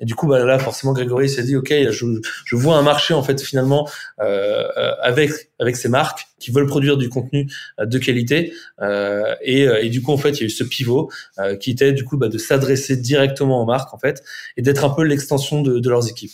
Et 0.00 0.04
du 0.04 0.14
coup, 0.14 0.26
bah, 0.26 0.44
là, 0.44 0.58
forcément, 0.58 0.92
Grégory 0.92 1.28
s'est 1.28 1.42
dit, 1.42 1.56
ok, 1.56 1.72
je, 1.90 2.06
je, 2.44 2.56
vois 2.56 2.76
un 2.76 2.82
marché 2.82 3.14
en 3.14 3.22
fait 3.22 3.40
finalement 3.40 3.88
euh, 4.20 4.64
euh, 4.76 4.92
avec 5.02 5.50
avec 5.58 5.76
ces 5.76 5.88
marques 5.88 6.28
qui 6.38 6.50
veulent 6.50 6.66
produire 6.66 6.96
du 6.96 7.08
contenu 7.08 7.50
euh, 7.80 7.86
de 7.86 7.98
qualité. 7.98 8.52
Euh, 8.80 9.34
et, 9.42 9.66
euh, 9.66 9.82
et, 9.82 9.88
du 9.88 10.02
coup, 10.02 10.12
en 10.12 10.16
fait, 10.16 10.30
il 10.30 10.40
y 10.40 10.42
a 10.42 10.46
eu 10.46 10.50
ce 10.50 10.64
pivot 10.64 11.10
euh, 11.38 11.56
qui 11.56 11.70
était 11.70 11.92
du 11.92 12.04
coup 12.04 12.16
bah, 12.16 12.28
de 12.28 12.38
s'adresser 12.38 12.96
directement 12.96 13.62
aux 13.62 13.66
marques 13.66 13.92
en 13.92 13.98
fait 13.98 14.22
et 14.56 14.62
d'être 14.62 14.84
un 14.84 14.90
peu 14.90 15.02
l'extension 15.02 15.62
de, 15.62 15.78
de, 15.80 15.90
leurs 15.90 16.08
équipes. 16.08 16.32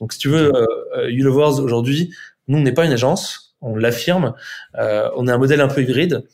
Donc, 0.00 0.12
si 0.12 0.18
tu 0.18 0.28
veux, 0.28 0.52
euh, 0.54 1.60
aujourd'hui, 1.62 2.14
nous, 2.46 2.58
on 2.58 2.62
n'est 2.62 2.72
pas 2.72 2.84
une 2.84 2.92
agence, 2.92 3.56
on 3.60 3.74
l'affirme. 3.74 4.34
on 4.74 5.26
est 5.26 5.32
un 5.32 5.38
modèle 5.38 5.60
un 5.60 5.68
peu 5.68 5.82
hybride 5.82 6.24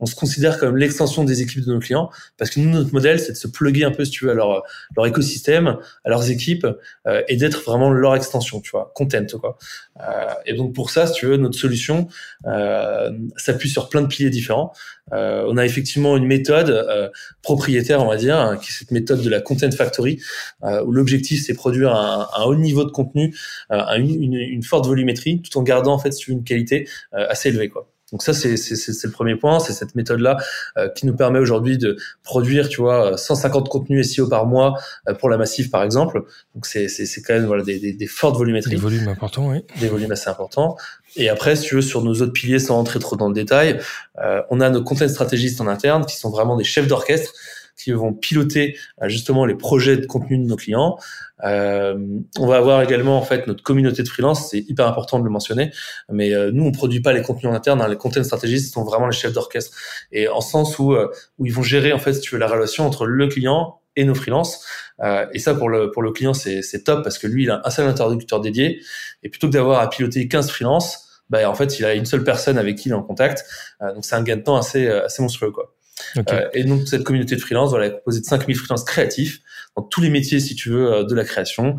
on 0.00 0.06
se 0.06 0.14
considère 0.14 0.58
comme 0.58 0.76
l'extension 0.76 1.24
des 1.24 1.42
équipes 1.42 1.64
de 1.64 1.72
nos 1.72 1.78
clients 1.78 2.10
parce 2.38 2.50
que 2.50 2.60
nous, 2.60 2.70
notre 2.70 2.92
modèle, 2.92 3.20
c'est 3.20 3.32
de 3.32 3.36
se 3.36 3.48
plugger 3.48 3.84
un 3.84 3.90
peu, 3.90 4.04
si 4.04 4.10
tu 4.10 4.24
veux, 4.24 4.32
à 4.32 4.34
leur, 4.34 4.62
leur 4.96 5.06
écosystème, 5.06 5.76
à 6.04 6.08
leurs 6.08 6.30
équipes 6.30 6.66
euh, 7.06 7.22
et 7.28 7.36
d'être 7.36 7.62
vraiment 7.62 7.90
leur 7.90 8.16
extension, 8.16 8.60
tu 8.60 8.70
vois, 8.70 8.92
content, 8.94 9.26
quoi. 9.40 9.58
Euh, 10.00 10.32
et 10.46 10.54
donc, 10.54 10.74
pour 10.74 10.90
ça, 10.90 11.06
si 11.06 11.12
tu 11.12 11.26
veux, 11.26 11.36
notre 11.36 11.58
solution 11.58 12.08
euh, 12.46 13.10
s'appuie 13.36 13.68
sur 13.68 13.88
plein 13.88 14.02
de 14.02 14.06
piliers 14.06 14.30
différents. 14.30 14.72
Euh, 15.12 15.44
on 15.48 15.56
a 15.56 15.64
effectivement 15.64 16.16
une 16.16 16.26
méthode 16.26 16.70
euh, 16.70 17.08
propriétaire, 17.42 18.02
on 18.02 18.08
va 18.08 18.16
dire, 18.16 18.38
hein, 18.38 18.56
qui 18.56 18.70
est 18.70 18.72
cette 18.72 18.90
méthode 18.90 19.22
de 19.22 19.28
la 19.28 19.40
Content 19.40 19.70
Factory, 19.70 20.20
euh, 20.62 20.84
où 20.84 20.92
l'objectif, 20.92 21.42
c'est 21.44 21.54
produire 21.54 21.94
un, 21.94 22.28
un, 22.36 22.44
haut 22.44 22.54
niveau 22.54 22.84
de 22.84 22.90
contenu, 22.90 23.34
une, 23.70 24.22
une, 24.22 24.34
une, 24.34 24.62
forte 24.62 24.86
volumétrie, 24.86 25.42
tout 25.42 25.58
en 25.58 25.62
gardant, 25.62 25.94
en 25.94 25.98
fait, 25.98 26.26
une 26.28 26.44
qualité 26.44 26.88
assez 27.12 27.48
élevée, 27.48 27.68
quoi. 27.68 27.89
Donc 28.12 28.22
ça, 28.22 28.32
c'est 28.32 28.54
le 28.54 29.10
premier 29.10 29.36
point, 29.36 29.60
c'est 29.60 29.72
cette 29.72 29.94
méthode-là 29.94 30.36
euh, 30.76 30.88
qui 30.88 31.06
nous 31.06 31.14
permet 31.14 31.38
aujourd'hui 31.38 31.78
de 31.78 31.96
produire, 32.22 32.68
tu 32.68 32.80
vois, 32.80 33.16
150 33.16 33.68
contenus 33.68 34.14
SEO 34.14 34.28
par 34.28 34.46
mois 34.46 34.78
euh, 35.08 35.14
pour 35.14 35.30
la 35.30 35.36
massive, 35.36 35.70
par 35.70 35.82
exemple. 35.82 36.24
Donc 36.54 36.66
c'est 36.66 36.88
quand 37.24 37.34
même 37.34 37.46
voilà, 37.46 37.62
des, 37.62 37.78
des, 37.78 37.92
des, 37.92 38.06
fortes 38.06 38.36
volumétries. 38.36 38.70
Des 38.70 38.76
volumes 38.76 39.08
importants, 39.08 39.48
oui. 39.48 39.64
Des 39.80 39.88
volumes 39.88 40.12
assez 40.12 40.28
importants. 40.28 40.76
Et 41.16 41.28
après, 41.28 41.56
si 41.56 41.68
tu 41.68 41.74
veux, 41.76 41.82
sur 41.82 42.02
nos 42.02 42.14
autres 42.14 42.32
piliers, 42.32 42.58
sans 42.58 42.76
rentrer 42.76 42.98
trop 42.98 43.16
dans 43.16 43.28
le 43.28 43.34
détail, 43.34 43.80
euh, 44.22 44.42
on 44.50 44.60
a 44.60 44.70
nos 44.70 44.82
content 44.82 45.08
stratégistes 45.08 45.60
en 45.60 45.66
interne 45.66 46.04
qui 46.06 46.16
sont 46.16 46.30
vraiment 46.30 46.56
des 46.56 46.64
chefs 46.64 46.86
d'orchestre 46.86 47.32
qui 47.82 47.92
vont 47.92 48.12
piloter 48.12 48.76
justement 49.04 49.46
les 49.46 49.54
projets 49.54 49.96
de 49.96 50.06
contenu 50.06 50.38
de 50.38 50.44
nos 50.44 50.56
clients. 50.56 50.98
Euh, 51.44 51.96
on 52.38 52.46
va 52.46 52.56
avoir 52.56 52.82
également 52.82 53.16
en 53.16 53.22
fait 53.22 53.46
notre 53.46 53.62
communauté 53.62 54.02
de 54.02 54.08
freelance, 54.08 54.50
c'est 54.50 54.58
hyper 54.58 54.86
important 54.86 55.18
de 55.18 55.24
le 55.24 55.30
mentionner. 55.30 55.70
Mais 56.10 56.30
nous, 56.52 56.64
on 56.64 56.72
produit 56.72 57.00
pas 57.00 57.12
les 57.12 57.22
contenus 57.22 57.52
en 57.52 57.54
interne. 57.54 57.80
Hein, 57.80 57.88
les 57.88 57.96
content 57.96 58.22
stratégistes 58.22 58.74
sont 58.74 58.84
vraiment 58.84 59.06
les 59.06 59.16
chefs 59.16 59.32
d'orchestre 59.32 59.76
et 60.12 60.28
en 60.28 60.40
sens 60.40 60.78
où 60.78 60.94
où 61.38 61.46
ils 61.46 61.52
vont 61.52 61.62
gérer 61.62 61.92
en 61.92 61.98
fait, 61.98 62.14
si 62.14 62.20
tu 62.20 62.34
veux, 62.34 62.40
la 62.40 62.48
relation 62.48 62.86
entre 62.86 63.06
le 63.06 63.26
client 63.28 63.80
et 63.96 64.04
nos 64.04 64.14
freelances. 64.14 64.64
Euh, 65.00 65.26
et 65.32 65.38
ça, 65.38 65.54
pour 65.54 65.68
le, 65.68 65.90
pour 65.90 66.02
le 66.02 66.12
client, 66.12 66.34
c'est 66.34 66.84
top 66.84 67.02
parce 67.02 67.18
que 67.18 67.26
lui, 67.26 67.44
il 67.44 67.50
a 67.50 67.60
un 67.64 67.70
seul 67.70 67.86
interlocuteur 67.88 68.40
dédié. 68.40 68.80
Et 69.22 69.28
plutôt 69.28 69.48
que 69.48 69.52
d'avoir 69.52 69.80
à 69.80 69.90
piloter 69.90 70.28
15 70.28 70.50
freelances, 70.50 71.06
bah, 71.28 71.48
en 71.48 71.54
fait, 71.54 71.78
il 71.78 71.84
a 71.84 71.94
une 71.94 72.06
seule 72.06 72.24
personne 72.24 72.58
avec 72.58 72.76
qui 72.76 72.88
il 72.88 72.92
est 72.92 72.96
en 72.96 73.02
contact. 73.02 73.44
Euh, 73.82 73.94
donc, 73.94 74.04
c'est 74.04 74.14
un 74.14 74.22
gain 74.22 74.36
de 74.36 74.42
temps 74.42 74.56
assez, 74.56 74.86
euh, 74.86 75.04
assez 75.04 75.22
monstrueux, 75.22 75.50
quoi. 75.50 75.74
Euh, 76.16 76.48
et 76.54 76.64
donc, 76.64 76.86
cette 76.88 77.04
communauté 77.04 77.36
de 77.36 77.40
freelance, 77.40 77.70
voilà, 77.70 77.86
est 77.86 77.92
composée 77.92 78.20
de 78.20 78.26
5000 78.26 78.56
freelances 78.56 78.84
créatifs 78.84 79.40
dans 79.76 79.82
tous 79.82 80.00
les 80.00 80.10
métiers, 80.10 80.40
si 80.40 80.54
tu 80.54 80.70
veux, 80.70 81.04
de 81.04 81.14
la 81.14 81.24
création, 81.24 81.76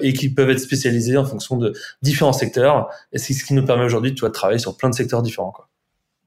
et 0.00 0.12
qui 0.12 0.28
peuvent 0.28 0.50
être 0.50 0.60
spécialisés 0.60 1.16
en 1.16 1.24
fonction 1.24 1.56
de 1.56 1.72
différents 2.00 2.32
secteurs. 2.32 2.88
Et 3.12 3.18
c'est 3.18 3.32
ce 3.32 3.44
qui 3.44 3.54
nous 3.54 3.64
permet 3.64 3.84
aujourd'hui, 3.84 4.14
tu 4.14 4.20
vois, 4.20 4.28
de 4.28 4.34
travailler 4.34 4.60
sur 4.60 4.76
plein 4.76 4.90
de 4.90 4.94
secteurs 4.94 5.22
différents, 5.22 5.50
quoi. 5.50 5.68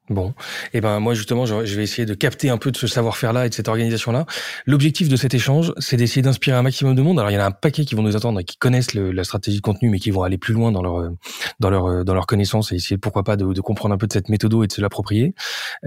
Bon, 0.09 0.29
et 0.29 0.77
eh 0.77 0.81
ben 0.81 0.99
moi 0.99 1.15
justement, 1.15 1.47
je 1.47 1.75
vais 1.75 1.81
essayer 1.81 2.05
de 2.05 2.13
capter 2.13 2.51
un 2.51 2.59
peu 2.59 2.71
de 2.71 2.77
ce 2.77 2.85
savoir-faire-là 2.85 3.47
et 3.47 3.49
de 3.49 3.55
cette 3.55 3.67
organisation-là. 3.67 4.27
L'objectif 4.67 5.09
de 5.09 5.15
cet 5.15 5.33
échange, 5.33 5.73
c'est 5.79 5.97
d'essayer 5.97 6.21
d'inspirer 6.21 6.55
un 6.55 6.61
maximum 6.61 6.93
de 6.93 7.01
monde. 7.01 7.17
Alors 7.17 7.31
il 7.31 7.33
y 7.33 7.37
en 7.37 7.41
a 7.41 7.45
un 7.45 7.51
paquet 7.51 7.85
qui 7.85 7.95
vont 7.95 8.03
nous 8.03 8.15
attendre 8.15 8.39
et 8.39 8.43
qui 8.43 8.57
connaissent 8.57 8.93
la 8.93 9.23
stratégie 9.23 9.57
de 9.57 9.61
contenu, 9.63 9.89
mais 9.89 9.97
qui 9.97 10.11
vont 10.11 10.21
aller 10.21 10.37
plus 10.37 10.53
loin 10.53 10.71
dans 10.71 10.83
leur 10.83 11.11
dans 11.59 11.71
leur 11.71 12.05
dans 12.05 12.13
leur 12.13 12.27
connaissance 12.27 12.71
et 12.71 12.75
essayer 12.75 12.99
pourquoi 12.99 13.23
pas 13.23 13.35
de, 13.35 13.51
de 13.51 13.61
comprendre 13.61 13.95
un 13.95 13.97
peu 13.97 14.05
de 14.05 14.13
cette 14.13 14.29
méthode 14.29 14.53
et 14.63 14.67
de 14.67 14.71
se 14.71 14.79
l'approprier. 14.79 15.33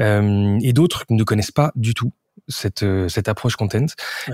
Euh, 0.00 0.58
et 0.62 0.72
d'autres 0.72 1.04
ne 1.10 1.22
connaissent 1.22 1.52
pas 1.52 1.70
du 1.76 1.94
tout 1.94 2.12
cette 2.48 2.84
cette 3.08 3.28
approche 3.28 3.54
content 3.54 3.86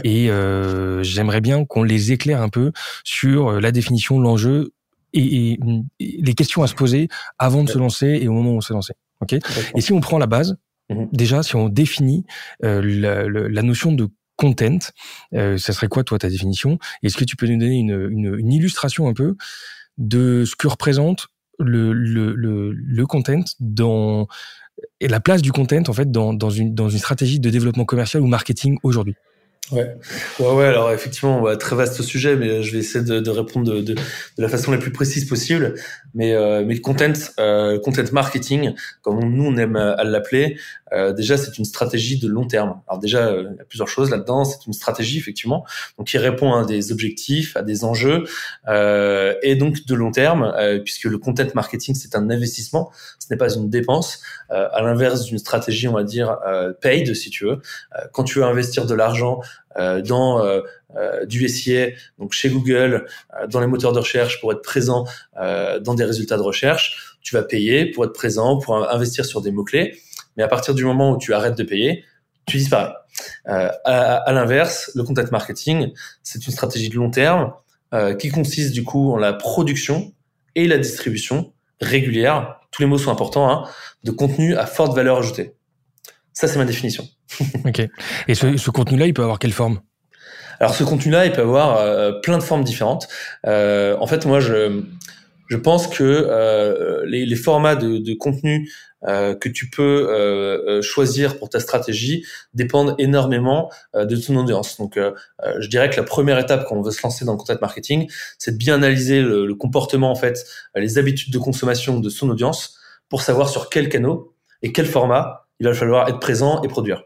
et 0.03 0.31
euh, 0.31 1.03
j'aimerais 1.03 1.43
bien 1.43 1.67
qu'on 1.67 1.83
les 1.83 2.11
éclaire 2.11 2.41
un 2.41 2.49
peu 2.49 2.73
sur 3.05 3.61
la 3.61 3.71
définition, 3.71 4.19
l'enjeu 4.19 4.73
et, 5.13 5.53
et, 5.53 5.59
les 6.01 6.35
questions 6.35 6.63
à 6.63 6.69
se 6.69 6.75
poser 6.75 7.09
avant 7.39 7.65
de 7.65 7.69
se 7.69 7.77
lancer 7.77 8.19
et 8.23 8.29
au 8.29 8.33
moment 8.33 8.53
où 8.53 8.57
on 8.57 8.61
se 8.63 8.73
lancer. 8.73 8.95
Et 9.33 9.81
si 9.81 9.93
on 9.93 10.01
prend 10.01 10.19
la 10.19 10.27
base, 10.27 10.57
mhm. 10.91 11.09
déjà, 11.13 11.43
si 11.43 11.57
on 11.57 11.69
définit 11.69 12.25
euh, 12.65 12.83
la, 12.83 13.25
la, 13.29 13.63
notion 13.63 13.93
de 13.93 14.09
content, 14.37 14.79
euh, 15.35 15.59
ça 15.59 15.73
serait 15.73 15.89
quoi 15.89 16.05
toi 16.05 16.19
ta 16.19 16.29
définition? 16.29 16.79
Est-ce 17.03 17.17
que 17.17 17.25
tu 17.25 17.37
peux 17.37 17.47
nous 17.47 17.59
donner 17.59 17.79
une, 17.79 18.09
une, 18.11 18.39
une, 18.39 18.53
illustration 18.53 19.09
un 19.09 19.15
peu 19.15 19.37
de 19.99 20.45
ce 20.45 20.57
que 20.57 20.69
représente 20.69 21.29
le, 21.59 21.93
le, 21.93 22.35
le, 22.35 22.73
le 22.73 23.07
content 23.07 23.45
dans 23.61 24.27
et 25.01 25.09
la 25.09 25.21
place 25.21 25.41
du 25.41 25.53
content 25.53 25.83
en 25.87 25.93
fait 25.93 26.11
dans, 26.11 26.35
dans, 26.35 26.51
une, 26.51 26.75
dans 26.75 26.89
une 26.89 26.99
stratégie 26.99 27.39
de 27.39 27.49
développement 27.49 27.85
commercial 27.85 28.23
ou 28.23 28.27
marketing 28.27 28.79
aujourd'hui? 28.83 29.15
Ouais. 29.73 29.97
ouais, 30.41 30.53
ouais. 30.53 30.67
Alors 30.67 30.93
effectivement, 30.93 31.41
ouais, 31.41 31.57
très 31.57 31.75
vaste 31.75 32.03
sujet, 32.03 32.37
mais 32.37 32.63
je 32.63 32.73
vais 32.73 32.81
essayer 32.81 33.03
de, 33.03 33.19
de 33.19 33.31
répondre 33.31 33.73
de, 33.73 33.81
de, 33.81 33.95
de, 33.95 34.03
la 34.37 34.49
façon 34.49 34.71
la 34.71 34.77
plus 34.77 34.93
précise 34.93 35.27
possible. 35.27 35.75
Mais, 36.13 36.35
euh, 36.35 36.63
mais 36.67 36.75
le 36.75 36.81
content, 36.81 37.13
euh, 37.41 37.81
content 37.81 38.05
marketing, 38.13 38.75
comme 39.01 39.21
nous 39.21 39.45
on 39.45 39.57
aime 39.57 39.77
à 39.77 40.05
l'appeler, 40.05 40.59
euh, 40.93 41.15
déjà 41.15 41.39
c'est 41.39 41.57
une 41.57 41.65
stratégie 41.65 42.19
de 42.19 42.29
long 42.29 42.47
terme. 42.47 42.83
Alors 42.87 43.01
déjà, 43.01 43.27
euh, 43.27 43.49
il 43.53 43.57
y 43.57 43.61
a 43.61 43.65
plusieurs 43.65 43.89
choses 43.89 44.11
là-dedans. 44.11 44.45
C'est 44.45 44.67
une 44.67 44.75
stratégie 44.75 45.17
effectivement, 45.19 45.65
donc 45.97 46.09
qui 46.09 46.19
répond 46.19 46.53
à 46.53 46.67
des 46.67 46.93
objectifs, 46.93 47.57
à 47.57 47.63
des 47.63 47.85
enjeux, 47.85 48.25
euh, 48.69 49.35
et 49.43 49.57
donc 49.57 49.87
de 49.87 49.95
long 49.95 50.11
terme, 50.11 50.53
euh, 50.59 50.79
puisque 50.79 51.05
le 51.05 51.17
content 51.17 51.47
marketing 51.55 51.95
c'est 51.95 52.15
un 52.17 52.29
investissement, 52.29 52.93
ce 53.19 53.27
n'est 53.31 53.39
pas 53.39 53.55
une 53.55 53.71
dépense. 53.71 54.21
à 54.51 54.83
l'inverse 54.83 55.25
d'une 55.25 55.39
stratégie, 55.39 55.89
on 55.89 55.95
va 55.95 56.05
dire 56.05 56.37
paid, 56.81 57.13
si 57.15 57.31
tu 57.31 57.45
veux. 57.45 57.61
quand 58.13 58.25
tu 58.25 58.39
veux 58.39 58.45
investir 58.45 58.87
de 58.87 58.95
l'argent 58.95 59.41
euh, 59.41 59.54
dans 59.77 60.45
euh, 60.45 60.61
euh, 60.97 61.27
du 61.27 61.49
SIA, 61.49 61.89
donc 62.19 62.33
chez 62.33 62.49
Google, 62.49 63.07
dans 63.49 63.61
les 63.61 63.67
moteurs 63.67 63.93
de 63.93 63.99
recherche 63.99 64.41
pour 64.41 64.53
être 64.53 64.63
présent 64.63 65.05
dans 65.37 65.95
des 65.95 66.05
résultats 66.05 66.37
de 66.37 66.43
recherche. 66.43 67.17
Tu 67.23 67.35
vas 67.35 67.43
payer 67.43 67.87
pour 67.87 68.05
être 68.05 68.13
présent, 68.13 68.59
pour 68.59 68.77
investir 68.91 69.25
sur 69.25 69.41
des 69.41 69.51
mots-clés. 69.51 69.99
Mais 70.37 70.43
à 70.43 70.49
partir 70.49 70.75
du 70.75 70.85
moment 70.85 71.13
où 71.13 71.19
tu 71.19 71.33
arrêtes 71.33 71.57
de 71.57 71.63
payer, 71.63 72.05
tu 72.47 72.59
disparais. 72.59 72.93
Euh, 73.49 73.71
à, 73.85 74.17
à 74.17 74.33
l'inverse, 74.33 74.91
le 74.95 75.05
content 75.05 75.25
marketing, 75.31 75.93
c'est 76.23 76.45
une 76.47 76.53
stratégie 76.53 76.89
de 76.89 76.97
long 76.97 77.11
terme 77.11 77.53
euh, 77.93 78.15
qui 78.15 78.29
consiste 78.29 78.73
du 78.73 78.85
coup 78.85 79.13
en 79.13 79.17
la 79.17 79.33
production 79.33 80.13
et 80.55 80.67
la 80.67 80.79
distribution 80.79 81.53
régulière, 81.81 82.61
tous 82.71 82.83
les 82.83 82.89
mots 82.89 82.99
sont 82.99 83.11
importants, 83.11 83.51
hein, 83.51 83.69
de 84.05 84.11
contenu 84.11 84.57
à 84.57 84.67
forte 84.67 84.95
valeur 84.95 85.19
ajoutée. 85.19 85.55
Ça, 86.33 86.49
c'est 86.49 86.59
ma 86.59 86.65
définition. 86.65 87.07
ok. 87.65 87.89
Et 88.29 88.35
ce, 88.35 88.57
ce 88.57 88.71
contenu-là, 88.71 89.07
il 89.07 89.15
peut 89.15 89.23
avoir 89.23 89.39
quelle 89.39 89.53
forme? 89.53 89.81
Alors, 90.61 90.75
ce 90.75 90.85
contenu-là, 90.85 91.27
il 91.27 91.33
peut 91.33 91.43
avoir 91.43 91.79
euh, 91.79 92.13
plein 92.13 92.39
de 92.39 92.43
formes 92.43 92.65
différentes. 92.65 93.09
Euh, 93.47 93.97
en 93.99 94.07
fait, 94.07 94.25
moi, 94.25 94.41
je, 94.41 94.83
je 95.49 95.57
pense 95.57 95.87
que 95.87 96.03
euh, 96.03 97.05
les, 97.07 97.27
les, 97.27 97.37
formats 97.37 97.77
de, 97.77 97.99
de 97.99 98.15
contenu 98.15 98.71
euh, 99.07 99.35
que 99.35 99.49
tu 99.49 99.69
peux 99.69 100.09
euh, 100.11 100.81
choisir 100.81 101.39
pour 101.39 101.51
ta 101.51 101.61
stratégie 101.61 102.25
dépendent 102.55 102.95
énormément 102.99 103.71
de 103.95 104.17
ton 104.17 104.37
audience. 104.37 104.79
Donc, 104.79 104.99
je 105.59 105.69
dirais 105.69 105.91
que 105.91 105.97
la 105.97 106.03
première 106.03 106.39
étape 106.39 106.67
quand 106.69 106.77
on 106.77 106.83
veut 106.83 106.91
se 106.91 107.03
lancer 107.03 107.25
dans 107.25 107.33
le 107.33 107.39
content 107.39 107.57
marketing, 107.61 108.11
c'est 108.39 108.53
de 108.53 108.57
bien 108.57 108.75
analyser 108.75 109.21
le, 109.21 109.47
le, 109.47 109.55
comportement, 109.55 110.11
en 110.11 110.17
fait, 110.17 110.45
les 110.75 110.99
habitudes 110.99 111.33
de 111.33 111.39
consommation 111.39 112.01
de 112.01 112.09
son 112.09 112.31
audience 112.31 112.79
pour 113.09 113.23
savoir 113.23 113.49
sur 113.49 113.69
quel 113.69 113.89
canal 113.89 114.17
et 114.63 114.73
quel 114.73 114.87
format 114.87 115.47
il 115.61 115.67
va 115.67 115.75
falloir 115.75 116.09
être 116.09 116.21
présent 116.21 116.63
et 116.63 116.69
produire. 116.69 117.05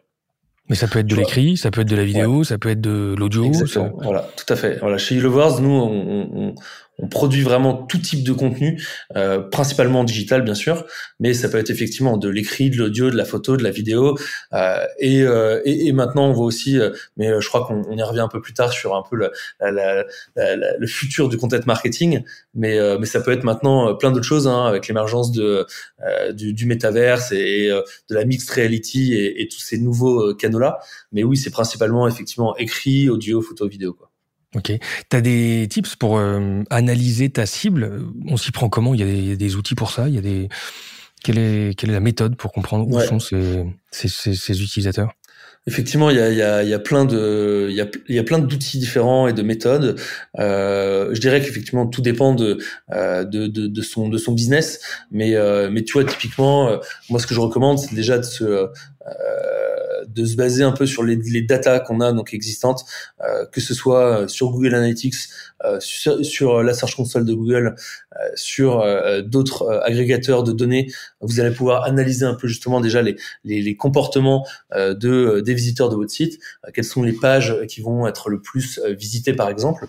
Mais 0.69 0.77
ça 0.77 0.87
peut 0.87 0.99
être 0.99 1.07
de 1.07 1.17
l'écrit, 1.17 1.57
ça 1.57 1.71
peut 1.71 1.81
être 1.81 1.89
de 1.89 1.97
la 1.97 2.05
vidéo, 2.05 2.45
ça 2.45 2.59
peut 2.59 2.69
être 2.69 2.81
de 2.81 3.15
l'audio. 3.19 3.51
Voilà, 4.03 4.29
tout 4.37 4.53
à 4.53 4.57
fait. 4.57 4.79
Voilà, 4.81 4.99
chez 4.99 5.17
Lovers, 5.17 5.61
nous, 5.61 5.71
on, 5.71 6.29
on, 6.35 6.55
on 6.99 7.09
produit 7.09 7.43
vraiment 7.43 7.75
tout 7.75 7.99
type 7.99 8.25
de 8.25 8.33
contenu, 8.33 8.83
euh, 9.17 9.41
principalement 9.41 10.05
digital 10.05 10.43
bien 10.43 10.55
sûr, 10.55 10.85
mais 11.21 11.33
ça 11.33 11.49
peut 11.49 11.59
être 11.59 11.71
effectivement 11.71 12.17
de 12.17 12.29
l'écrit, 12.29 12.71
de 12.71 12.77
l'audio, 12.77 13.11
de 13.11 13.17
la 13.17 13.25
photo, 13.25 13.57
de 13.57 13.63
la 13.63 13.71
vidéo, 13.71 14.19
euh, 14.53 14.85
et, 14.99 15.23
euh, 15.23 15.61
et, 15.65 15.87
et, 15.87 15.93
maintenant 15.93 16.29
on 16.29 16.33
voit 16.33 16.47
aussi, 16.47 16.79
euh, 16.79 16.91
mais 17.17 17.29
euh, 17.29 17.41
je 17.41 17.49
crois 17.49 17.67
qu'on 17.67 17.97
y 17.97 18.03
revient 18.03 18.21
un 18.21 18.29
peu 18.29 18.41
plus 18.41 18.53
tard 18.55 18.73
sur 18.73 18.97
un 18.97 19.03
peu 19.09 19.17
le, 19.17 19.31
la, 19.61 20.05
la, 20.37 20.57
le 20.79 20.87
futur 20.87 21.29
du 21.29 21.37
content 21.37 21.59
marketing, 21.67 22.23
mais 22.55 22.79
euh, 22.79 22.99
mais 22.99 23.07
ça 23.07 23.21
peut 23.21 23.33
être 23.33 23.45
maintenant 23.45 23.95
plein 23.95 24.11
d'autres 24.11 24.27
choses 24.27 24.49
hein, 24.49 24.67
avec 24.67 24.89
l'émergence 24.89 25.33
de 25.33 25.67
du, 26.33 26.53
du 26.53 26.67
métaverse 26.67 27.33
et, 27.33 27.69
de 27.69 28.15
la 28.15 28.25
mixed 28.25 28.51
reality 28.51 29.15
et, 29.15 29.43
et 29.43 29.49
tous 29.49 29.61
ces 29.61 29.79
nouveaux 29.79 30.35
canaux 30.35 30.59
là, 30.59 30.79
mais 31.13 31.25
oui 31.25 31.37
c'est 31.37 31.51
principalement 31.51 32.09
effectivement 32.09 32.57
écrit, 32.57 33.09
audio, 33.09 33.41
photo, 33.43 33.69
vidéo 33.69 33.95
quoi. 33.95 34.08
Ok. 34.57 34.73
Tu 35.11 35.17
as 35.17 35.21
des 35.21 35.67
tips 35.69 35.97
pour 35.97 36.19
euh, 36.19 36.63
analyser 36.71 37.29
ta 37.29 37.45
cible? 37.47 38.03
On 38.27 38.37
s'y 38.37 38.51
prend 38.51 38.69
comment? 38.69 38.95
Il 38.95 39.01
y, 39.01 39.03
a 39.03 39.07
des, 39.07 39.37
des, 39.37 39.57
outils 39.57 39.75
pour 39.75 39.91
ça? 39.91 40.09
Il 40.09 40.15
y 40.15 40.19
a 40.19 40.23
des 40.23 40.49
quelle 41.23 41.39
est 41.39 41.79
quelle 41.79 41.91
est 41.91 41.95
la 41.95 42.01
méthode 42.01 42.37
pour 42.37 42.53
comprendre 42.53 42.87
où 42.89 42.99
sont 43.01 43.21
ces, 43.21 43.65
ces, 43.91 44.09
ces, 44.09 44.35
ces 44.35 44.63
utilisateurs? 44.63 45.13
Effectivement, 45.67 46.09
il 46.09 46.17
y 46.17 46.21
a, 46.21 46.31
y, 46.31 46.41
a, 46.41 46.63
y 46.63 46.73
a 46.73 46.79
plein 46.79 47.05
de, 47.05 47.67
il 47.69 47.77
y 47.77 47.83
a, 47.83 47.87
y 48.09 48.19
a 48.19 48.23
plein 48.23 48.39
d'outils 48.39 48.79
différents 48.79 49.29
et 49.29 49.35
de 49.35 49.43
méthodes. 49.43 50.01
Euh, 50.39 51.11
je 51.13 51.21
dirais 51.21 51.43
qu'effectivement 51.43 51.87
tout 51.87 52.01
dépend 52.01 52.35
de, 52.35 52.57
euh, 52.93 53.25
de, 53.25 53.49
de, 53.49 53.67
de, 53.67 53.83
son 53.83 54.09
de 54.09 54.17
son 54.17 54.33
business, 54.33 54.81
mais 55.11 55.35
euh, 55.35 55.69
mais 55.71 55.85
tu 55.85 55.93
vois 55.93 56.05
typiquement, 56.05 56.69
euh, 56.71 56.79
moi 57.11 57.21
ce 57.21 57.27
que 57.27 57.35
je 57.35 57.41
recommande, 57.41 57.79
c'est 57.79 57.95
déjà 57.95 58.17
de 58.17 58.23
se 58.23 58.45
euh, 58.45 58.67
de 60.15 60.25
se 60.25 60.37
baser 60.37 60.63
un 60.63 60.73
peu 60.73 60.87
sur 60.87 61.03
les, 61.03 61.17
les 61.17 61.43
datas 61.43 61.81
qu'on 61.81 62.01
a 62.01 62.13
donc 62.13 62.35
existantes, 62.35 62.85
euh, 63.21 63.47
que 63.47 63.61
ce 63.61 63.75
soit 63.75 64.29
sur 64.29 64.51
Google 64.51 64.75
Analytics, 64.75 65.15
euh, 65.65 65.79
sur, 65.81 66.25
sur, 66.25 66.63
la 66.63 66.73
Search 66.73 66.95
Console 66.95 67.25
de 67.25 67.35
Google, 67.35 67.75
euh, 68.15 68.19
sur 68.35 68.85
d'autres 69.25 69.81
agrégateurs 69.85 70.43
de 70.43 70.53
données. 70.53 70.91
Vous 71.21 71.41
allez 71.41 71.55
pouvoir 71.55 71.85
analyser 71.85 72.25
un 72.25 72.35
peu 72.35 72.49
justement 72.49 72.81
déjà 72.81 73.03
les, 73.03 73.17
les, 73.45 73.61
les 73.61 73.77
comportements 73.77 74.47
de 74.75 75.41
des 75.41 75.55
visiteurs 75.55 75.89
de 75.89 75.97
votre 75.97 76.11
site, 76.11 76.41
quelles 76.73 76.85
sont 76.85 77.03
les 77.03 77.13
pages 77.13 77.57
qui 77.69 77.81
vont 77.81 78.07
être 78.07 78.31
le 78.31 78.41
plus 78.41 78.81
visitées 78.99 79.33
par 79.33 79.49
exemple. 79.49 79.87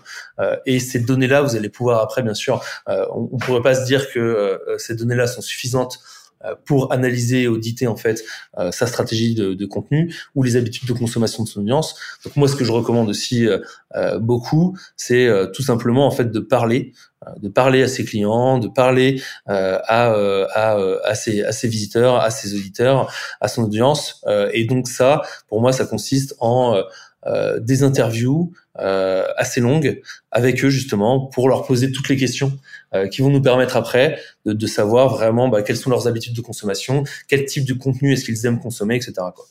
et 0.66 0.80
ces 0.80 1.00
données-là, 1.00 1.42
vous 1.42 1.56
allez 1.56 1.68
pouvoir 1.68 2.02
après 2.02 2.22
bien 2.22 2.34
sûr, 2.34 2.62
on, 2.86 3.28
on 3.32 3.38
pourrait 3.38 3.62
pas 3.62 3.74
se 3.74 3.84
dire 3.84 4.10
que 4.12 4.60
ces 4.78 4.94
données-là 4.94 5.26
sont 5.26 5.42
suffisantes 5.42 6.00
euh, 6.00 6.19
pour 6.64 6.92
analyser 6.92 7.42
et 7.42 7.48
auditer 7.48 7.86
en 7.86 7.96
fait 7.96 8.24
euh, 8.58 8.70
sa 8.72 8.86
stratégie 8.86 9.34
de, 9.34 9.54
de, 9.54 9.66
contenu 9.66 10.14
ou 10.34 10.42
les 10.42 10.56
habitudes 10.56 10.88
de 10.88 10.92
consommation 10.92 11.44
de 11.44 11.48
son 11.48 11.60
audience. 11.60 11.94
Donc 12.24 12.36
moi, 12.36 12.48
ce 12.48 12.56
que 12.56 12.64
je 12.64 12.72
recommande 12.72 13.08
aussi 13.08 13.46
euh, 13.46 14.18
beaucoup, 14.18 14.76
c'est 14.96 15.28
tout 15.54 15.62
simplement 15.62 16.06
en 16.06 16.10
fait 16.10 16.30
de 16.30 16.40
parler, 16.40 16.92
de 17.40 17.48
parler 17.48 17.82
à 17.82 17.88
ses 17.88 18.04
clients, 18.04 18.58
de 18.58 18.68
parler 18.68 19.22
à, 19.46 19.76
à, 19.86 20.76
à, 21.04 21.14
ses, 21.14 21.42
à 21.42 21.52
ses 21.52 21.68
visiteurs, 21.68 22.16
à 22.16 22.30
ses 22.30 22.54
auditeurs, 22.54 23.12
à 23.40 23.48
son 23.48 23.64
audience. 23.64 24.24
et 24.52 24.64
donc 24.64 24.88
ça, 24.88 25.22
pour 25.48 25.60
moi, 25.60 25.72
ça 25.72 25.84
consiste 25.84 26.34
en 26.38 26.80
euh, 27.26 27.60
des 27.60 27.82
interviews 27.82 28.50
euh, 28.78 29.26
assez 29.36 29.60
longues 29.60 30.00
avec 30.30 30.64
eux 30.64 30.70
justement 30.70 31.26
pour 31.26 31.50
leur 31.50 31.66
poser 31.66 31.92
toutes 31.92 32.08
les 32.08 32.16
questions 32.16 32.58
euh, 32.94 33.08
qui 33.08 33.22
vont 33.22 33.30
nous 33.30 33.42
permettre 33.42 33.76
après 33.76 34.18
de, 34.46 34.52
de 34.52 34.66
savoir 34.66 35.08
vraiment 35.08 35.48
bah, 35.48 35.62
quelles 35.62 35.76
sont 35.76 35.90
leurs 35.90 36.08
habitudes 36.08 36.34
de 36.34 36.40
consommation, 36.40 37.04
quel 37.28 37.44
type 37.44 37.64
de 37.64 37.74
contenu 37.74 38.12
est-ce 38.12 38.24
qu'ils 38.24 38.46
aiment 38.46 38.60
consommer, 38.60 38.96
etc. 38.96 39.12
Quoi. 39.34 39.46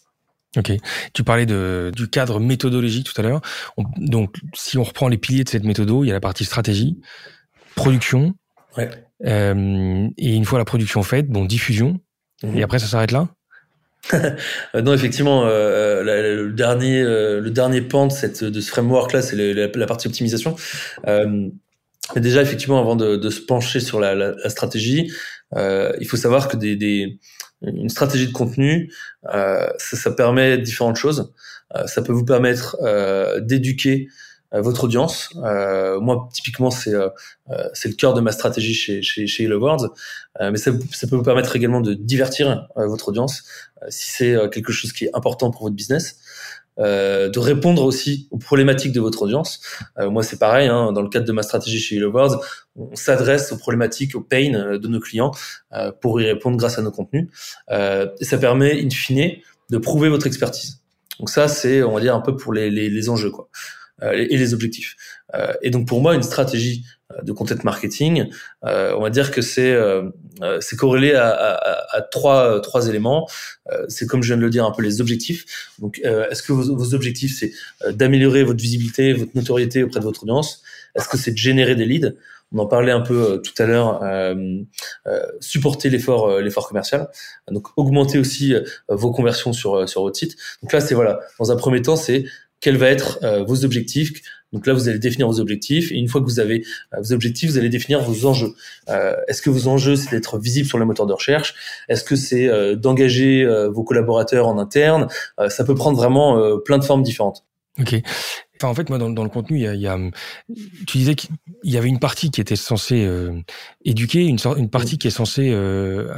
Ok. 0.58 0.72
Tu 1.14 1.24
parlais 1.24 1.46
de, 1.46 1.92
du 1.96 2.08
cadre 2.08 2.40
méthodologique 2.40 3.06
tout 3.06 3.20
à 3.22 3.24
l'heure. 3.24 3.42
Donc, 3.98 4.36
si 4.54 4.78
on 4.78 4.84
reprend 4.84 5.08
les 5.08 5.18
piliers 5.18 5.44
de 5.44 5.50
cette 5.50 5.64
méthode, 5.64 5.90
il 6.04 6.08
y 6.08 6.10
a 6.10 6.14
la 6.14 6.20
partie 6.20 6.46
stratégie, 6.46 7.00
production. 7.76 8.34
Ouais. 8.78 8.90
Euh, 9.26 10.08
et 10.18 10.36
une 10.36 10.46
fois 10.46 10.58
la 10.58 10.66
production 10.66 11.04
faite, 11.04 11.28
bon, 11.28 11.46
diffusion. 11.46 12.00
Mhm. 12.44 12.58
Et 12.58 12.64
après, 12.64 12.80
ça 12.80 12.88
s'arrête 12.88 13.12
là? 13.12 13.28
Euh, 14.76 14.82
non, 14.82 14.94
effectivement, 14.94 15.46
euh, 15.46 16.04
le 16.46 16.54
dernier, 16.54 17.02
euh, 17.02 17.42
le 17.42 17.52
dernier 17.52 17.82
pan 17.82 18.08
de, 18.08 18.12
cette, 18.12 18.44
de 18.44 18.62
ce 18.62 18.70
framework-là, 18.70 19.22
c'est 19.22 19.36
la, 19.36 19.68
la, 19.68 19.86
partie 19.86 20.08
optimisation. 20.08 20.56
Euh, 21.08 21.50
déjà, 22.16 22.42
effectivement, 22.42 22.80
avant 22.80 22.96
de, 22.96 23.16
de 23.16 23.30
se 23.30 23.42
pencher 23.42 23.80
sur 23.80 24.00
la, 24.00 24.16
la, 24.16 24.50
stratégie, 24.50 25.12
il 25.56 26.08
faut 26.08 26.18
savoir 26.18 26.48
que 26.48 26.58
des, 26.58 26.76
des, 26.76 27.20
une 27.62 27.90
stratégie 27.90 28.28
de 28.28 28.34
contenu, 28.34 28.92
ça, 29.24 29.74
ça, 29.78 30.12
permet 30.12 30.58
différentes 30.58 30.96
choses. 30.96 31.34
ça 31.86 32.02
peut 32.02 32.14
vous 32.14 32.26
permettre 32.26 32.78
d'éduquer 33.42 34.08
votre 34.52 34.86
audience. 34.86 35.30
Euh, 35.44 36.00
moi, 36.00 36.28
typiquement, 36.34 36.72
c'est 36.72 36.94
euh, 36.94 37.10
c'est 37.74 37.90
le 37.90 37.96
cœur 37.96 38.14
de 38.14 38.22
ma 38.22 38.32
stratégie 38.32 38.74
chez 38.74 39.02
chez, 39.02 39.28
chez 39.28 39.48
World. 39.54 39.90
mais 40.40 40.58
ça, 40.58 40.72
ça, 40.92 41.08
peut 41.08 41.16
vous 41.16 41.24
permettre 41.24 41.56
également 41.56 41.82
de 41.82 41.94
divertir 41.94 42.68
votre 42.76 43.10
audience 43.10 43.44
si 43.90 44.10
c'est 44.10 44.36
quelque 44.52 44.72
chose 44.72 44.92
qui 44.92 45.06
est 45.06 45.12
important 45.14 45.52
pour 45.52 45.64
votre 45.64 45.76
business. 45.76 46.20
Euh, 46.78 47.28
de 47.30 47.40
répondre 47.40 47.84
aussi 47.84 48.30
aux 48.32 48.38
problématiques 48.38 48.94
de 48.94 49.02
votre 49.02 49.24
audience. 49.24 49.60
Euh, 49.98 50.10
moi, 50.10 50.24
c'est 50.24 50.40
pareil. 50.40 50.68
Hein, 50.70 50.94
dans 50.94 51.02
le 51.02 51.10
cadre 51.10 51.26
de 51.26 51.32
ma 51.34 51.44
stratégie 51.44 51.80
chez 51.80 51.98
Hello 51.98 52.10
World, 52.10 52.40
on 52.78 52.96
s'adresse 52.96 53.52
aux 53.52 53.58
problématiques, 53.58 54.16
aux 54.16 54.22
pains 54.22 54.78
de 54.78 54.88
nos 54.88 55.00
clients 55.02 55.32
pour 56.00 56.22
y 56.22 56.26
répondre 56.26 56.56
grâce 56.56 56.80
à 56.80 56.82
nos 56.82 56.92
contenus. 56.92 57.28
et 57.70 58.24
ça 58.24 58.38
permet, 58.38 58.82
in 58.82 58.90
fine, 58.90 59.32
de 59.70 59.78
prouver 59.78 60.08
votre 60.08 60.28
expertise. 60.28 60.82
Donc 61.20 61.30
ça, 61.30 61.50
c'est, 61.50 61.84
on 61.84 61.94
va 61.94 62.00
dire, 62.00 62.16
un 62.16 62.22
peu 62.22 62.38
pour 62.38 62.54
les, 62.54 62.70
les, 62.70 62.90
les 62.90 63.10
enjeux. 63.10 63.32
Quoi. 63.32 63.50
Euh, 64.04 64.14
et 64.14 64.38
les 64.38 64.54
objectifs. 64.54 64.96
Euh, 65.34 65.54
et 65.62 65.72
donc 65.72 65.88
pour 65.88 66.02
moi, 66.02 66.16
une 66.16 66.24
stratégie 66.24 66.86
euh, 66.86 66.99
de 67.24 67.32
content 67.32 67.56
marketing, 67.64 68.30
on 68.64 69.02
va 69.02 69.10
dire 69.10 69.32
que 69.32 69.42
c'est 69.42 69.78
c'est 70.62 70.76
corrélé 70.76 71.14
à, 71.14 71.30
à, 71.30 71.98
à, 71.98 72.02
trois 72.02 72.62
trois 72.62 72.88
éléments. 72.88 73.30
c'est 73.88 74.06
comme 74.08 74.22
je 74.24 74.28
viens 74.28 74.38
de 74.38 74.42
le 74.42 74.50
dire 74.50 74.66
un 74.66 74.72
peu 74.72 74.82
les 74.82 75.02
objectifs. 75.02 75.70
Donc 75.80 76.00
est-ce 76.00 76.44
que 76.44 76.54
vos, 76.54 76.94
objectifs 76.94 77.38
c'est 77.40 77.52
d'améliorer 77.92 78.44
votre 78.44 78.62
visibilité, 78.62 79.14
votre 79.14 79.32
notoriété 79.36 79.84
auprès 79.84 80.00
de 80.00 80.06
votre 80.06 80.24
audience? 80.24 80.62
Est-ce 80.96 81.08
que 81.08 81.18
c'est 81.18 81.32
de 81.32 81.38
générer 81.38 81.76
des 81.76 81.86
leads? 81.86 82.16
On 82.52 82.58
en 82.58 82.66
parlait 82.66 82.92
un 82.92 83.02
peu 83.02 83.42
tout 83.44 83.62
à 83.62 83.68
l'heure, 83.68 84.02
euh, 84.02 84.34
euh, 85.06 85.22
supporter 85.40 85.90
l'effort 85.90 86.40
l'effort 86.40 86.68
commercial, 86.68 87.08
donc 87.52 87.68
augmenter 87.78 88.18
aussi 88.18 88.56
vos 88.88 89.12
conversions 89.12 89.54
sur 89.54 89.88
sur 89.88 90.02
votre 90.02 90.18
site. 90.18 90.36
Donc 90.64 90.74
là 90.74 90.82
c'est 90.82 90.96
voilà, 90.96 91.20
dans 91.38 91.52
un 91.52 91.56
premier 91.56 91.82
temps 91.82 91.96
c'est 91.96 92.26
quels 92.60 92.78
vont 92.78 92.86
être 92.86 93.20
euh, 93.24 93.44
vos 93.44 93.66
objectifs. 93.66 94.22
Donc 94.52 94.66
là, 94.66 94.74
vous 94.74 94.90
allez 94.90 95.00
définir 95.00 95.28
vos 95.28 95.40
objectifs. 95.40 95.92
Et 95.92 95.96
une 95.96 96.08
fois 96.08 96.22
que 96.22 96.26
vous 96.26 96.40
avez 96.40 96.66
euh, 96.94 97.02
vos 97.02 97.14
objectifs, 97.14 97.52
vous 97.52 97.58
allez 97.58 97.70
définir 97.70 98.02
vos 98.02 98.26
enjeux. 98.26 98.54
Euh, 98.90 99.16
Est-ce 99.28 99.42
que 99.42 99.50
vos 99.50 99.68
enjeux, 99.68 99.96
c'est 99.96 100.12
d'être 100.12 100.40
visible 100.40 100.68
sur 100.68 100.80
les 100.80 100.86
moteurs 100.86 101.06
de 101.06 101.14
recherche? 101.14 101.54
Est-ce 101.88 102.04
que 102.04 102.16
c'est 102.16 102.48
euh, 102.48 102.76
d'engager 102.76 103.46
vos 103.74 103.84
collaborateurs 103.84 104.48
en 104.48 104.58
interne? 104.58 105.08
Ça 105.50 105.64
peut 105.64 105.76
prendre 105.76 105.98
vraiment 105.98 106.58
plein 106.66 106.78
de 106.78 106.84
formes 106.84 107.04
différentes. 107.04 107.46
Ok. 107.80 107.96
Enfin, 108.62 108.72
en 108.72 108.76
fait, 108.76 108.90
moi, 108.90 108.98
dans, 108.98 109.10
dans 109.10 109.24
le 109.24 109.30
contenu, 109.30 109.58
il 109.58 109.62
y, 109.62 109.68
a, 109.68 109.74
il 109.74 109.80
y, 109.80 109.88
a, 109.88 109.98
tu 110.86 110.98
disais 110.98 111.16
qu'il 111.16 111.30
y 111.64 111.78
avait 111.78 111.88
une 111.88 112.00
partie 112.00 112.30
qui 112.30 112.42
était 112.42 112.58
censée 112.58 113.06
euh, 113.06 113.40
éduquer, 113.86 114.26
une, 114.26 114.38
une 114.58 114.70
partie 114.70 114.98
qui 114.98 115.08
est 115.08 115.12
censée 115.12 115.50
euh, 115.54 116.10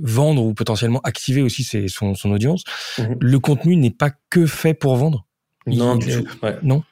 vendre 0.00 0.44
ou 0.44 0.54
potentiellement 0.54 1.00
activer 1.02 1.42
aussi 1.42 1.64
ses, 1.64 1.88
son, 1.88 2.14
son 2.14 2.30
audience. 2.30 2.62
Mhm. 2.98 3.16
Le 3.18 3.38
contenu 3.40 3.74
n'est 3.74 3.90
pas 3.90 4.12
que 4.30 4.46
fait 4.46 4.74
pour 4.74 4.94
vendre? 4.94 5.26
Non, 5.66 5.96
du 5.96 6.06
tout. 6.08 6.24
Ouais. 6.40 6.56
Non? 6.62 6.84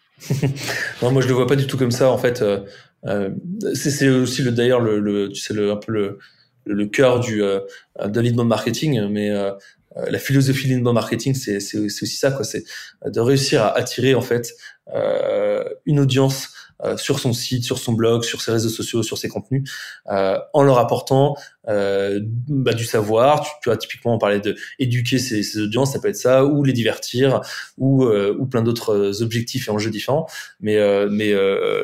Non, 1.02 1.10
moi 1.12 1.22
je 1.22 1.28
le 1.28 1.34
vois 1.34 1.46
pas 1.46 1.56
du 1.56 1.66
tout 1.66 1.76
comme 1.76 1.90
ça. 1.90 2.10
En 2.10 2.18
fait, 2.18 2.42
euh, 2.42 2.60
euh 3.06 3.30
c'est 3.74 4.08
aussi 4.08 4.42
le 4.42 4.52
d'ailleurs 4.52 4.80
le, 4.80 5.00
le, 5.00 5.28
tu 5.30 5.40
sais 5.40 5.54
le 5.54 5.72
un 5.72 5.76
peu 5.76 5.92
le 5.92 6.18
le 6.66 6.86
cœur 6.86 7.20
du 7.20 7.42
euh, 7.42 7.60
de 8.04 8.20
l'inbound 8.20 8.48
marketing, 8.48 9.08
mais 9.08 9.30
euh, 9.30 9.52
la 9.96 10.18
philosophie 10.18 10.68
de 10.68 10.74
l'inbound 10.74 10.94
marketing, 10.94 11.34
c'est 11.34 11.60
c'est 11.60 11.78
aussi 11.78 12.06
ça 12.06 12.30
quoi. 12.30 12.44
C'est 12.44 12.64
de 13.04 13.20
réussir 13.20 13.62
à 13.62 13.76
attirer 13.76 14.14
en 14.14 14.20
fait 14.20 14.54
euh, 14.94 15.64
une 15.86 16.00
audience 16.00 16.50
euh, 16.84 16.96
sur 16.96 17.18
son 17.18 17.32
site, 17.32 17.64
sur 17.64 17.78
son 17.78 17.92
blog, 17.92 18.24
sur 18.24 18.40
ses 18.40 18.52
réseaux 18.52 18.68
sociaux, 18.68 19.02
sur 19.02 19.18
ses 19.18 19.28
contenus, 19.28 19.70
euh, 20.10 20.38
en 20.52 20.62
leur 20.62 20.78
apportant 20.78 21.36
euh, 21.68 22.20
bah, 22.48 22.72
du 22.72 22.84
savoir. 22.84 23.42
Tu, 23.42 23.50
peux 23.62 23.76
typiquement 23.76 24.18
parler 24.18 24.40
de 24.40 24.56
éduquer 24.78 25.18
ses, 25.18 25.42
ses, 25.42 25.60
audiences, 25.60 25.92
ça 25.92 26.00
peut 26.00 26.08
être 26.08 26.16
ça, 26.16 26.44
ou 26.44 26.64
les 26.64 26.72
divertir, 26.72 27.40
ou, 27.78 28.04
euh, 28.04 28.36
ou 28.38 28.46
plein 28.46 28.62
d'autres 28.62 29.22
objectifs 29.22 29.68
et 29.68 29.70
enjeux 29.70 29.90
différents. 29.90 30.26
Mais, 30.60 30.78
mais 31.08 31.32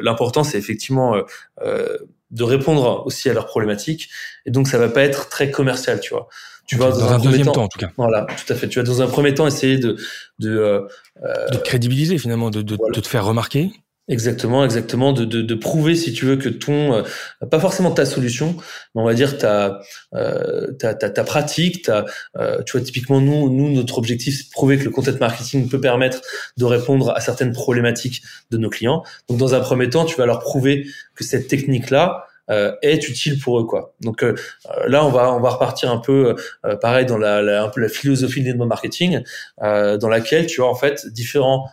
l'important, 0.00 0.44
c'est 0.44 0.58
effectivement 0.58 1.16
de 1.62 2.42
répondre 2.42 3.02
aussi 3.06 3.28
à 3.28 3.34
leurs 3.34 3.46
problématiques. 3.46 4.08
Et 4.46 4.50
donc, 4.50 4.68
ça 4.68 4.78
va 4.78 4.88
pas 4.88 5.02
être 5.02 5.28
très 5.28 5.50
commercial, 5.50 6.00
tu 6.00 6.14
vois. 6.14 6.28
Tu 6.66 6.76
vas 6.76 6.90
dans, 6.90 6.98
dans 6.98 7.12
un, 7.12 7.18
deuxième 7.18 7.46
temps, 7.46 7.64
en 7.64 7.68
tout 7.68 7.78
cas. 7.78 7.90
Voilà, 7.96 8.26
tout 8.26 8.52
à 8.52 8.56
fait. 8.56 8.68
Tu 8.68 8.78
vas 8.80 8.84
dans 8.84 9.00
un 9.00 9.06
premier 9.06 9.34
temps 9.34 9.46
essayer 9.46 9.78
de 9.78 9.96
de, 10.38 10.50
euh, 10.58 10.80
de 11.50 11.56
te 11.56 11.62
crédibiliser 11.62 12.18
finalement, 12.18 12.50
de, 12.50 12.62
de, 12.62 12.76
de 12.76 13.00
te 13.00 13.06
faire 13.06 13.24
remarquer. 13.24 13.70
Exactement, 14.08 14.64
exactement, 14.64 15.12
de, 15.12 15.24
de, 15.24 15.42
de, 15.42 15.54
prouver 15.56 15.96
si 15.96 16.12
tu 16.12 16.26
veux 16.26 16.36
que 16.36 16.48
ton, 16.48 16.94
euh, 16.94 17.02
pas 17.50 17.58
forcément 17.58 17.90
ta 17.90 18.06
solution, 18.06 18.54
mais 18.94 19.02
on 19.02 19.04
va 19.04 19.14
dire 19.14 19.36
ta, 19.36 19.80
euh, 20.14 20.72
ta, 20.74 20.94
ta, 20.94 21.10
ta, 21.10 21.24
pratique, 21.24 21.82
ta, 21.86 22.04
euh, 22.38 22.62
tu 22.62 22.76
vois 22.76 22.86
typiquement 22.86 23.20
nous, 23.20 23.50
nous 23.50 23.72
notre 23.72 23.98
objectif 23.98 24.36
c'est 24.38 24.44
de 24.44 24.50
prouver 24.50 24.78
que 24.78 24.84
le 24.84 24.90
content 24.90 25.10
marketing 25.18 25.68
peut 25.68 25.80
permettre 25.80 26.20
de 26.56 26.64
répondre 26.64 27.10
à 27.16 27.20
certaines 27.20 27.50
problématiques 27.50 28.22
de 28.52 28.58
nos 28.58 28.70
clients. 28.70 29.02
Donc 29.28 29.38
dans 29.38 29.56
un 29.56 29.60
premier 29.60 29.90
temps, 29.90 30.04
tu 30.04 30.14
vas 30.14 30.26
leur 30.26 30.38
prouver 30.38 30.86
que 31.16 31.24
cette 31.24 31.48
technique 31.48 31.90
là, 31.90 32.26
est 32.48 33.08
utile 33.08 33.40
pour 33.40 33.58
eux 33.58 33.64
quoi. 33.64 33.94
Donc 34.02 34.22
euh, 34.22 34.34
là 34.86 35.04
on 35.04 35.10
va 35.10 35.32
on 35.32 35.40
va 35.40 35.50
repartir 35.50 35.90
un 35.90 35.98
peu 35.98 36.36
euh, 36.64 36.76
pareil 36.76 37.06
dans 37.06 37.18
la, 37.18 37.42
la, 37.42 37.64
un 37.64 37.68
peu 37.68 37.80
la 37.80 37.88
philosophie 37.88 38.42
de 38.42 38.52
marketing 38.64 39.22
dans 39.60 40.08
laquelle 40.08 40.46
tu 40.46 40.62
as 40.62 40.66
en 40.66 40.74
fait 40.74 41.06
différents 41.08 41.68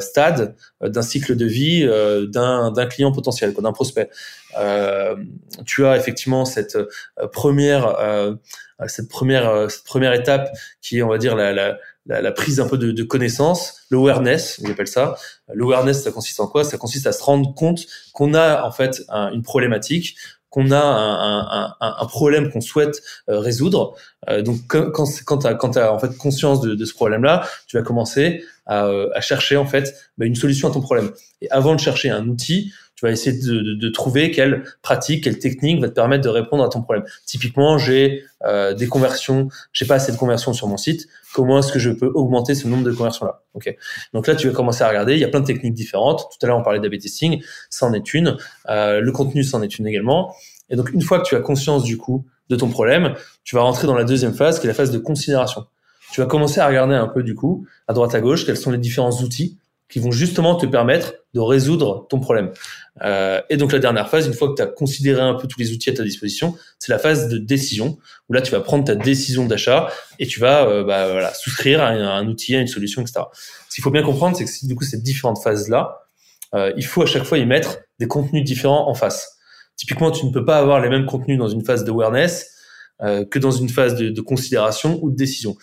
stades 0.00 0.54
d'un 0.80 1.02
cycle 1.02 1.36
de 1.36 1.46
vie 1.46 1.86
d'un 2.28 2.72
d'un 2.72 2.86
client 2.86 3.12
potentiel 3.12 3.54
d'un 3.54 3.72
prospect. 3.72 4.10
tu 5.66 5.86
as 5.86 5.96
effectivement 5.96 6.44
cette 6.44 6.78
première 7.32 7.96
cette 8.86 9.08
première 9.08 9.70
cette 9.70 9.84
première 9.84 10.12
étape 10.12 10.50
qui 10.80 10.98
est 10.98 11.02
on 11.02 11.08
va 11.08 11.18
dire 11.18 11.36
la, 11.36 11.52
la 11.52 11.78
la, 12.06 12.22
la, 12.22 12.32
prise 12.32 12.60
un 12.60 12.68
peu 12.68 12.78
de, 12.78 12.92
de 12.92 13.02
connaissance, 13.02 13.82
l'awareness, 13.90 14.60
on 14.64 14.70
appelle 14.70 14.88
ça. 14.88 15.16
L'awareness, 15.52 16.02
ça 16.02 16.10
consiste 16.10 16.40
en 16.40 16.46
quoi? 16.46 16.64
Ça 16.64 16.78
consiste 16.78 17.06
à 17.06 17.12
se 17.12 17.22
rendre 17.22 17.54
compte 17.54 17.86
qu'on 18.12 18.34
a 18.34 18.64
en 18.64 18.72
fait 18.72 19.02
une 19.32 19.42
problématique, 19.42 20.16
qu'on 20.50 20.72
a 20.72 20.80
un, 20.80 21.74
un, 21.80 21.94
un, 22.00 22.06
problème 22.06 22.50
qu'on 22.50 22.60
souhaite 22.60 23.02
euh, 23.28 23.38
résoudre. 23.38 23.94
Euh, 24.28 24.42
donc 24.42 24.58
quand 24.66 24.90
quand 25.24 25.38
tu 25.38 25.78
as, 25.78 25.92
en 25.92 25.98
fait 25.98 26.16
conscience 26.16 26.60
de, 26.60 26.74
de 26.74 26.84
ce 26.84 26.92
problème-là, 26.92 27.48
tu 27.68 27.76
vas 27.76 27.84
commencer 27.84 28.44
à, 28.66 28.86
euh, 28.86 29.08
à 29.14 29.20
chercher 29.20 29.56
en 29.56 29.66
fait 29.66 29.94
bah, 30.18 30.26
une 30.26 30.34
solution 30.34 30.68
à 30.68 30.72
ton 30.72 30.80
problème. 30.80 31.12
Et 31.40 31.50
avant 31.50 31.74
de 31.74 31.80
chercher 31.80 32.10
un 32.10 32.26
outil, 32.26 32.72
tu 33.00 33.06
vas 33.06 33.12
essayer 33.12 33.34
de, 33.40 33.60
de, 33.60 33.74
de, 33.76 33.88
trouver 33.88 34.30
quelle 34.30 34.62
pratique, 34.82 35.24
quelle 35.24 35.38
technique 35.38 35.80
va 35.80 35.88
te 35.88 35.94
permettre 35.94 36.22
de 36.22 36.28
répondre 36.28 36.62
à 36.62 36.68
ton 36.68 36.82
problème. 36.82 37.02
Typiquement, 37.24 37.78
j'ai 37.78 38.24
euh, 38.44 38.74
des 38.74 38.88
conversions, 38.88 39.48
j'ai 39.72 39.86
pas 39.86 39.94
assez 39.94 40.12
de 40.12 40.18
conversions 40.18 40.52
sur 40.52 40.68
mon 40.68 40.76
site. 40.76 41.08
Comment 41.32 41.60
est-ce 41.60 41.72
que 41.72 41.78
je 41.78 41.92
peux 41.92 42.10
augmenter 42.14 42.54
ce 42.54 42.68
nombre 42.68 42.84
de 42.84 42.92
conversions 42.92 43.24
là 43.24 43.40
Ok. 43.54 43.74
Donc 44.12 44.26
là, 44.26 44.34
tu 44.34 44.48
vas 44.48 44.52
commencer 44.52 44.84
à 44.84 44.88
regarder. 44.88 45.14
Il 45.14 45.18
y 45.18 45.24
a 45.24 45.28
plein 45.28 45.40
de 45.40 45.46
techniques 45.46 45.72
différentes. 45.72 46.28
Tout 46.30 46.44
à 46.44 46.46
l'heure, 46.46 46.58
on 46.58 46.62
parlait 46.62 46.78
d'A/B 46.78 46.98
testing, 46.98 47.42
ça 47.70 47.86
en 47.86 47.94
est 47.94 48.12
une. 48.12 48.36
Euh, 48.68 49.00
le 49.00 49.12
contenu, 49.12 49.44
ça 49.44 49.56
en 49.56 49.62
est 49.62 49.78
une 49.78 49.86
également. 49.86 50.34
Et 50.68 50.76
donc, 50.76 50.92
une 50.92 51.00
fois 51.00 51.20
que 51.20 51.24
tu 51.24 51.34
as 51.34 51.40
conscience 51.40 51.84
du 51.84 51.96
coup 51.96 52.26
de 52.50 52.56
ton 52.56 52.68
problème, 52.68 53.14
tu 53.44 53.56
vas 53.56 53.62
rentrer 53.62 53.86
dans 53.86 53.96
la 53.96 54.04
deuxième 54.04 54.34
phase, 54.34 54.60
qui 54.60 54.66
est 54.66 54.68
la 54.68 54.74
phase 54.74 54.90
de 54.90 54.98
considération. 54.98 55.64
Tu 56.12 56.20
vas 56.20 56.26
commencer 56.26 56.60
à 56.60 56.66
regarder 56.66 56.96
un 56.96 57.08
peu 57.08 57.22
du 57.22 57.34
coup, 57.34 57.64
à 57.88 57.94
droite 57.94 58.14
à 58.14 58.20
gauche, 58.20 58.44
quels 58.44 58.58
sont 58.58 58.72
les 58.72 58.78
différents 58.78 59.22
outils 59.22 59.56
qui 59.90 59.98
vont 59.98 60.12
justement 60.12 60.54
te 60.54 60.66
permettre 60.66 61.14
de 61.34 61.40
résoudre 61.40 62.06
ton 62.08 62.20
problème. 62.20 62.52
Euh, 63.02 63.40
et 63.50 63.56
donc 63.56 63.72
la 63.72 63.78
dernière 63.78 64.08
phase, 64.08 64.26
une 64.26 64.34
fois 64.34 64.48
que 64.48 64.54
tu 64.54 64.62
as 64.62 64.66
considéré 64.66 65.20
un 65.20 65.34
peu 65.34 65.46
tous 65.46 65.58
les 65.58 65.72
outils 65.72 65.90
à 65.90 65.92
ta 65.92 66.02
disposition, 66.02 66.56
c'est 66.78 66.92
la 66.92 66.98
phase 66.98 67.28
de 67.28 67.38
décision, 67.38 67.98
où 68.28 68.32
là 68.32 68.40
tu 68.40 68.52
vas 68.52 68.60
prendre 68.60 68.84
ta 68.84 68.94
décision 68.94 69.46
d'achat 69.46 69.88
et 70.18 70.26
tu 70.26 70.40
vas 70.40 70.66
euh, 70.66 70.84
bah, 70.84 71.10
voilà, 71.10 71.34
souscrire 71.34 71.82
à 71.82 71.88
un, 71.88 72.26
outil, 72.26 72.56
à 72.56 72.60
une 72.60 72.68
solution, 72.68 73.02
etc. 73.02 73.20
Ce 73.68 73.74
qu'il 73.74 73.82
faut 73.82 73.90
bien 73.90 74.02
comprendre, 74.02 74.36
c'est 74.36 74.44
que 74.44 74.66
du 74.66 74.74
coup 74.74 74.84
ces 74.84 74.98
différentes 74.98 75.42
phases-là, 75.42 76.00
euh, 76.54 76.72
il 76.76 76.84
faut 76.84 77.02
à 77.02 77.06
chaque 77.06 77.24
fois 77.24 77.38
y 77.38 77.46
mettre 77.46 77.78
des 77.98 78.06
contenus 78.06 78.44
différents 78.44 78.88
en 78.88 78.94
face. 78.94 79.36
Typiquement, 79.76 80.10
tu 80.10 80.26
ne 80.26 80.32
peux 80.32 80.44
pas 80.44 80.58
avoir 80.58 80.80
les 80.80 80.88
mêmes 80.88 81.06
contenus 81.06 81.38
dans 81.38 81.48
une 81.48 81.64
phase 81.64 81.84
de 81.84 81.90
awareness 81.90 82.50
euh, 83.02 83.24
que 83.24 83.38
dans 83.38 83.52
une 83.52 83.68
phase 83.68 83.94
de, 83.94 84.10
de 84.10 84.20
considération 84.20 84.98
ou 85.02 85.10
de 85.10 85.16
décision. 85.16 85.56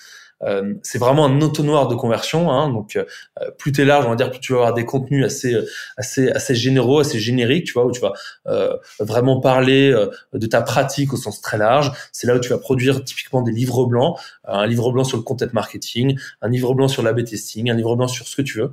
Euh, 0.44 0.74
c'est 0.84 0.98
vraiment 0.98 1.26
un 1.26 1.42
entonnoir 1.42 1.88
de 1.88 1.96
conversion. 1.96 2.52
Hein, 2.52 2.70
donc, 2.70 2.96
euh, 2.96 3.06
plus 3.58 3.72
t'es 3.72 3.86
large, 3.86 4.06
on 4.06 4.10
va 4.10 4.16
dire, 4.16 4.30
plus 4.30 4.40
tu 4.40 4.54
vas 4.54 4.60
avoir 4.60 4.74
des 4.74 4.86
contenus 4.86 5.26
assez, 5.26 5.56
assez, 5.98 6.30
assez 6.30 6.56
généraux, 6.56 7.00
assez 7.00 7.20
génériques, 7.20 7.66
tu 7.66 7.74
vois, 7.74 7.86
où 7.86 7.92
tu 7.92 8.02
vas 8.02 8.14
vraiment 9.00 9.40
parler 9.40 9.94
de 10.34 10.48
ta 10.48 10.62
pratique 10.62 11.14
au 11.14 11.18
sens 11.18 11.42
très 11.42 11.58
large. 11.58 11.92
C'est 12.12 12.28
là 12.28 12.36
où 12.36 12.40
tu 12.40 12.50
vas 12.50 12.58
produire 12.58 13.04
typiquement 13.04 13.42
des 13.42 13.52
livres 13.52 13.86
blancs, 13.86 14.18
un 14.46 14.68
livre 14.68 14.92
blanc 14.92 15.04
sur 15.04 15.18
le 15.18 15.24
content 15.24 15.48
marketing, 15.54 16.18
un 16.42 16.50
livre 16.50 16.74
blanc 16.74 16.88
sur 16.88 17.04
l'AB 17.04 17.24
testing, 17.24 17.70
un 17.70 17.76
livre 17.76 17.96
blanc 17.96 18.08
sur 18.08 18.28
ce 18.28 18.36
que 18.36 18.42
tu 18.42 18.60
veux, 18.60 18.72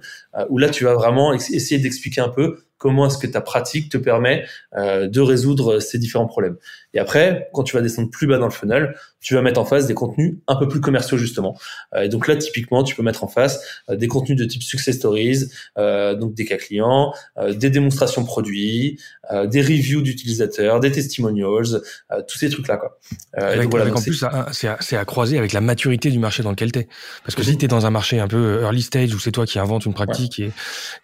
où 0.48 0.59
là, 0.59 0.68
tu 0.68 0.85
vas 0.85 0.94
vraiment 0.94 1.33
essayer 1.33 1.79
d'expliquer 1.79 2.20
un 2.20 2.29
peu 2.29 2.59
comment 2.85 3.07
est-ce 3.07 3.16
que 3.16 3.27
ta 3.27 3.40
pratique 3.40 3.90
te 3.90 3.97
permet 3.97 4.44
euh, 4.77 5.09
de 5.09 5.20
résoudre 5.23 5.81
ces 5.81 5.99
différents 5.99 6.27
problèmes. 6.27 6.59
Et 6.92 6.99
après, 6.99 7.49
quand 7.55 7.62
tu 7.62 7.75
vas 7.75 7.81
descendre 7.81 8.11
plus 8.11 8.27
bas 8.27 8.37
dans 8.37 8.44
le 8.44 8.53
funnel, 8.53 8.94
tu 9.25 9.35
vas 9.35 9.40
mettre 9.40 9.59
en 9.59 9.64
face 9.64 9.87
des 9.87 9.94
contenus 9.94 10.37
un 10.47 10.55
peu 10.55 10.68
plus 10.68 10.81
commerciaux 10.81 11.16
justement. 11.16 11.59
Euh, 11.94 12.03
et 12.03 12.09
donc 12.09 12.29
là, 12.29 12.37
typiquement, 12.37 12.85
tu 12.85 12.94
peux 12.94 13.03
mettre 13.03 13.25
en 13.25 13.29
face 13.29 13.83
euh, 13.88 13.97
des 13.97 14.07
contenus 14.07 14.38
de 14.38 14.44
type 14.44 14.62
success 14.62 14.97
stories, 14.97 15.47
euh, 15.79 16.14
donc 16.14 16.35
des 16.35 16.44
cas 16.44 16.59
clients, 16.59 17.12
des 17.51 17.70
démonstrations 17.70 18.25
produits, 18.25 19.01
des 19.47 19.62
reviews 19.62 20.03
d'utilisateurs, 20.03 20.81
des 20.81 20.92
testimonials, 20.92 21.81
tous 22.29 22.38
ces 22.38 22.51
trucs 22.51 22.68
là 22.68 22.77
quoi. 22.77 22.99
avec, 23.33 23.70
voilà, 23.70 23.90
en 23.92 24.01
plus, 24.01 24.23
c'est 24.53 24.97
à, 24.97 25.05
croiser 25.07 25.38
avec 25.38 25.55
la 25.55 25.62
maturité 25.62 26.11
du 26.11 26.18
marché 26.18 26.42
dans 26.42 26.51
lequel 26.51 26.70
tu 26.70 26.81
es. 26.81 26.88
Parce 27.25 27.35
que 27.35 27.42
si 27.42 27.57
tu 27.57 27.64
es 27.64 27.68
dans 27.68 27.87
un 27.87 27.90
marché 27.90 28.20
un 28.20 28.29
peu 28.29 28.61
early 28.62 28.83
stage 28.83 29.14
où 29.14 29.18
c'est 29.18 29.33
toi 29.33 29.47
qui 29.47 29.59
inventes 29.59 29.87
une 29.87 29.94
pratique 29.94 30.40
et 30.40 30.53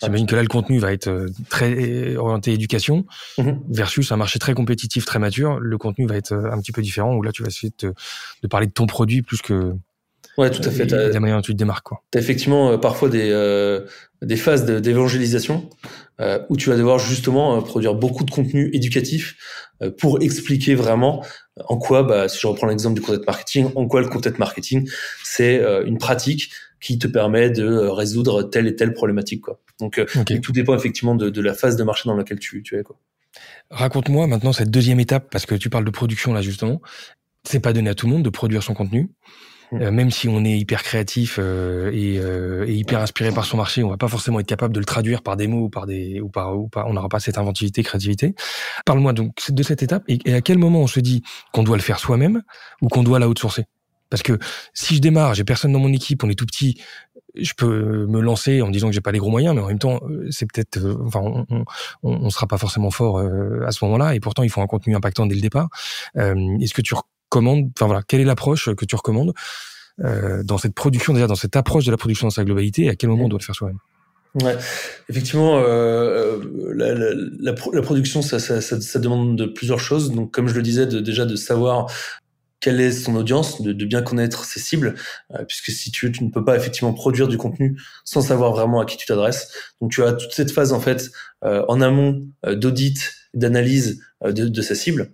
j'imagine 0.03 0.27
que 0.27 0.37
là 0.37 0.43
le 0.43 0.49
contenu 0.49 0.79
va 0.79 0.93
être 0.93 1.27
très 1.49 1.70
orienté 2.17 2.53
éducation 2.53 3.05
mm-hmm. 3.39 3.59
versus 3.69 4.13
un 4.13 4.17
marché 4.17 4.39
très 4.39 4.55
compétitif, 4.55 5.05
très 5.05 5.19
mature, 5.19 5.59
le 5.59 5.79
contenu 5.79 6.07
va 6.07 6.17
être 6.17 6.33
un 6.33 6.59
petit 6.61 6.73
peu 6.73 6.83
différent 6.83 7.15
où 7.15 7.23
là 7.23 7.33
tu 7.33 7.43
vas 7.43 7.49
essayer 7.49 7.73
de, 7.81 7.95
de 8.43 8.49
parler 8.49 8.67
de 8.67 8.73
ton 8.73 8.87
produit 8.87 9.23
plus 9.23 9.43
que 9.43 9.75
Ouais, 10.39 10.51
tout 10.51 10.67
à 10.67 10.71
fait. 10.71 10.87
De 10.87 10.97
la 10.97 11.21
manière 11.21 11.37
dont 11.37 11.43
tu 11.43 11.53
te 11.53 11.59
démarques, 11.59 11.87
quoi. 11.87 12.03
T'as 12.11 12.21
effectivement 12.21 12.71
euh, 12.71 12.79
parfois 12.79 13.09
des 13.09 13.31
euh, 13.31 13.81
des 14.23 14.37
phases 14.37 14.65
d'évangélisation 14.65 15.69
euh, 16.21 16.39
où 16.49 16.57
tu 16.57 16.71
vas 16.71 16.77
devoir 16.77 16.99
justement 16.99 17.61
produire 17.63 17.95
beaucoup 17.95 18.25
de 18.25 18.31
contenu 18.31 18.71
éducatif 18.73 19.37
pour 19.99 20.23
expliquer 20.23 20.75
vraiment 20.75 21.25
en 21.67 21.79
quoi, 21.79 22.03
bah, 22.03 22.29
si 22.29 22.39
je 22.39 22.47
reprends 22.47 22.67
l'exemple 22.67 22.95
du 22.95 23.01
content 23.01 23.23
marketing, 23.27 23.71
en 23.77 23.87
quoi 23.87 24.03
le 24.03 24.09
content 24.09 24.31
marketing 24.39 24.87
c'est 25.25 25.63
une 25.87 25.97
pratique 25.97 26.51
qui 26.81 26.99
te 26.99 27.07
permet 27.07 27.51
de 27.51 27.67
résoudre 27.67 28.43
telle 28.43 28.67
et 28.67 28.77
telle 28.77 28.93
problématique, 28.93 29.43
quoi. 29.43 29.61
Donc, 29.81 30.01
tout 30.43 30.53
dépend 30.53 30.75
effectivement 30.75 31.15
de, 31.15 31.31
de, 31.31 31.41
la 31.41 31.55
phase 31.55 31.77
de 31.77 31.85
marché 31.85 32.03
dans 32.07 32.17
laquelle 32.17 32.39
tu, 32.39 32.63
tu 32.63 32.79
es, 32.79 32.83
quoi. 32.83 32.97
Raconte-moi 33.71 34.27
maintenant 34.27 34.53
cette 34.53 34.71
deuxième 34.71 34.99
étape 34.99 35.29
parce 35.31 35.47
que 35.47 35.55
tu 35.55 35.71
parles 35.71 35.85
de 35.85 35.91
production 35.91 36.33
là 36.33 36.43
justement 36.43 36.83
c'est 37.45 37.61
pas 37.61 37.73
donné 37.73 37.91
à 37.91 37.95
tout 37.95 38.07
le 38.07 38.13
monde 38.13 38.23
de 38.23 38.31
produire 38.31 38.63
son 38.63 38.75
contenu. 38.75 39.11
Mmh. 39.73 39.83
Euh, 39.83 39.91
même 39.93 40.11
si 40.11 40.29
on 40.29 40.45
est 40.45 40.59
hyper 40.59 40.83
créatif 40.83 41.37
euh, 41.39 41.93
et, 41.93 42.19
euh, 42.19 42.67
et, 42.67 42.75
hyper 42.75 43.01
inspiré 43.01 43.31
par 43.31 43.45
son 43.45 43.57
marché, 43.57 43.85
on 43.85 43.89
va 43.89 43.97
pas 43.97 44.09
forcément 44.09 44.41
être 44.41 44.47
capable 44.47 44.75
de 44.75 44.81
le 44.81 44.85
traduire 44.85 45.23
par 45.23 45.37
des 45.37 45.47
mots 45.47 45.67
ou 45.67 45.71
par 45.71 45.87
des 45.87 46.21
ou 46.21 46.29
par 46.29 46.59
ou 46.59 46.69
pas. 46.69 46.87
On 46.89 46.95
n'aura 46.95 47.09
pas 47.09 47.21
cette 47.21 47.39
inventivité, 47.39 47.85
créativité. 47.85 48.35
Parle-moi 48.85 49.13
donc 49.13 49.33
de 49.49 49.63
cette 49.63 49.85
étape 49.85 50.03
et, 50.09 50.19
et, 50.25 50.35
à 50.35 50.41
quel 50.41 50.59
moment 50.59 50.81
on 50.81 50.89
se 50.89 50.99
dit 50.99 51.23
qu'on 51.53 51.63
doit 51.63 51.77
le 51.77 51.83
faire 51.83 52.01
soi-même 52.01 52.43
ou 52.83 52.89
qu'on 52.89 53.05
doit 53.05 53.21
la 53.21 53.29
outsourcer? 53.29 53.67
Parce 54.11 54.23
que 54.23 54.39
si 54.75 54.97
je 54.97 55.01
démarre, 55.01 55.35
j'ai 55.35 55.45
personne 55.45 55.73
dans 55.73 55.79
mon 55.79 55.93
équipe, 55.93 56.23
on 56.25 56.29
est 56.29 56.35
tout 56.35 56.47
petit, 56.47 56.81
je 57.35 57.53
peux 57.57 58.07
me 58.07 58.21
lancer 58.21 58.61
en 58.61 58.71
disant 58.71 58.89
que 58.89 58.95
j'ai 58.95 59.01
pas 59.01 59.13
les 59.13 59.19
gros 59.19 59.31
moyens, 59.31 59.55
mais 59.55 59.63
en 59.63 59.69
même 59.69 59.79
temps, 59.79 60.01
c'est 60.31 60.47
peut-être, 60.53 60.79
enfin, 61.07 61.21
on, 61.21 61.47
on, 61.49 61.65
on, 62.03 62.31
sera 62.31 62.47
pas 62.47 62.59
forcément 62.59 62.91
fort 62.91 63.21
à 63.21 63.71
ce 63.71 63.85
moment-là, 63.85 64.15
et 64.15 64.21
pourtant, 64.21 64.43
il 64.43 64.51
faut 64.51 64.61
un 64.61 64.67
contenu 64.67 64.97
impactant 64.97 65.27
dès 65.27 65.37
le 65.37 65.41
départ. 65.41 65.69
Est-ce 66.17 66.75
que 66.75 66.83
tu 66.83 66.95
Comment, 67.31 67.57
enfin 67.77 67.87
voilà, 67.87 68.03
quelle 68.03 68.21
est 68.21 68.25
l'approche 68.25 68.75
que 68.75 68.85
tu 68.85 68.97
recommandes 68.97 69.33
euh, 70.03 70.43
dans 70.43 70.59
cette 70.59 70.75
production 70.75 71.13
déjà, 71.13 71.29
dans 71.29 71.37
cette 71.37 71.55
approche 71.55 71.85
de 71.85 71.93
la 71.93 71.97
production 71.97 72.27
dans 72.27 72.33
sa 72.33 72.45
globalité, 72.45 72.85
et 72.85 72.91
à 72.91 72.97
quel 72.97 73.09
moment 73.09 73.27
on 73.27 73.29
doit 73.29 73.39
le 73.39 73.45
faire 73.45 73.55
soi-même? 73.55 73.79
Ouais, 74.35 74.57
effectivement, 75.09 75.61
euh, 75.65 76.41
la, 76.75 76.95
la, 76.95 77.55
la, 77.73 77.83
production, 77.83 78.23
ça, 78.23 78.39
ça, 78.39 78.61
ça, 78.61 78.81
ça, 78.81 78.99
demande 78.99 79.37
de 79.37 79.47
plusieurs 79.47 79.81
choses. 79.81 80.13
Donc, 80.13 80.33
comme 80.33 80.49
je 80.49 80.55
le 80.55 80.63
disais, 80.63 80.87
de, 80.87 81.01
déjà 81.01 81.25
de 81.25 81.35
savoir 81.35 81.91
quelle 82.61 82.81
est 82.81 82.93
son 82.93 83.17
audience, 83.17 83.63
de, 83.63 83.73
de 83.73 83.85
bien 83.85 84.03
connaître 84.03 84.45
ses 84.45 84.61
cibles, 84.61 84.95
euh, 85.35 85.45
puisque 85.45 85.71
si 85.71 85.91
tu 85.91 86.13
tu 86.13 86.25
ne 86.25 86.31
peux 86.31 86.45
pas 86.45 86.57
effectivement 86.57 86.93
produire 86.93 87.29
du 87.29 87.39
contenu 87.39 87.79
sans 88.05 88.21
savoir 88.21 88.53
vraiment 88.53 88.81
à 88.81 88.85
qui 88.85 88.97
tu 88.97 89.07
t'adresses. 89.07 89.53
Donc, 89.81 89.93
tu 89.93 90.03
as 90.03 90.13
toute 90.13 90.33
cette 90.33 90.51
phase 90.51 90.73
en 90.73 90.81
fait 90.81 91.11
euh, 91.45 91.65
en 91.69 91.81
amont 91.81 92.21
euh, 92.47 92.55
d'audit, 92.55 93.13
d'analyse 93.35 94.03
de, 94.25 94.49
de 94.49 94.63
sa 94.63 94.75
cible. 94.75 95.13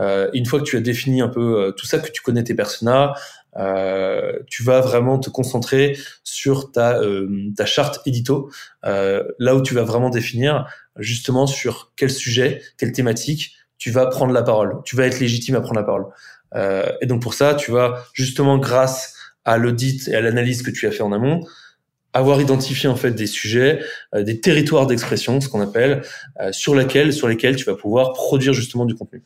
Euh, 0.00 0.30
une 0.32 0.46
fois 0.46 0.60
que 0.60 0.64
tu 0.64 0.76
as 0.76 0.80
défini 0.80 1.20
un 1.20 1.28
peu 1.28 1.60
euh, 1.60 1.72
tout 1.72 1.86
ça, 1.86 1.98
que 1.98 2.10
tu 2.10 2.22
connais 2.22 2.44
tes 2.44 2.54
personas, 2.54 3.14
euh, 3.56 4.38
tu 4.46 4.62
vas 4.62 4.80
vraiment 4.80 5.18
te 5.18 5.30
concentrer 5.30 5.98
sur 6.22 6.70
ta, 6.70 7.00
ta 7.56 7.66
charte 7.66 8.00
édito, 8.06 8.50
là 8.82 9.54
où 9.54 9.62
tu 9.62 9.74
vas 9.74 9.82
vraiment 9.82 10.10
définir 10.10 10.68
justement 10.98 11.46
sur 11.46 11.92
quel 11.96 12.10
sujet, 12.10 12.62
quelle 12.76 12.92
thématique 12.92 13.54
tu 13.78 13.90
vas 13.90 14.06
prendre 14.06 14.32
la 14.32 14.42
parole, 14.42 14.76
tu 14.84 14.96
vas 14.96 15.06
être 15.06 15.20
légitime 15.20 15.54
à 15.54 15.60
prendre 15.60 15.76
la 15.76 15.84
parole. 15.84 16.06
Et 16.54 17.06
donc 17.06 17.22
pour 17.22 17.34
ça, 17.34 17.54
tu 17.54 17.70
vas 17.70 18.04
justement 18.14 18.58
grâce 18.58 19.14
à 19.44 19.56
l'audit 19.56 20.08
et 20.08 20.14
à 20.14 20.20
l'analyse 20.20 20.62
que 20.62 20.70
tu 20.70 20.86
as 20.86 20.90
fait 20.90 21.02
en 21.02 21.12
amont, 21.12 21.46
avoir 22.14 22.40
identifié 22.40 22.88
en 22.88 22.96
fait 22.96 23.10
des 23.10 23.26
sujets, 23.26 23.80
euh, 24.14 24.22
des 24.22 24.40
territoires 24.40 24.86
d'expression, 24.86 25.40
ce 25.40 25.48
qu'on 25.48 25.60
appelle, 25.60 26.02
euh, 26.40 26.52
sur 26.52 26.74
lesquels 26.74 27.12
sur 27.12 27.28
lesquels 27.28 27.56
tu 27.56 27.64
vas 27.64 27.74
pouvoir 27.74 28.12
produire 28.12 28.54
justement 28.54 28.86
du 28.86 28.94
contenu. 28.94 29.22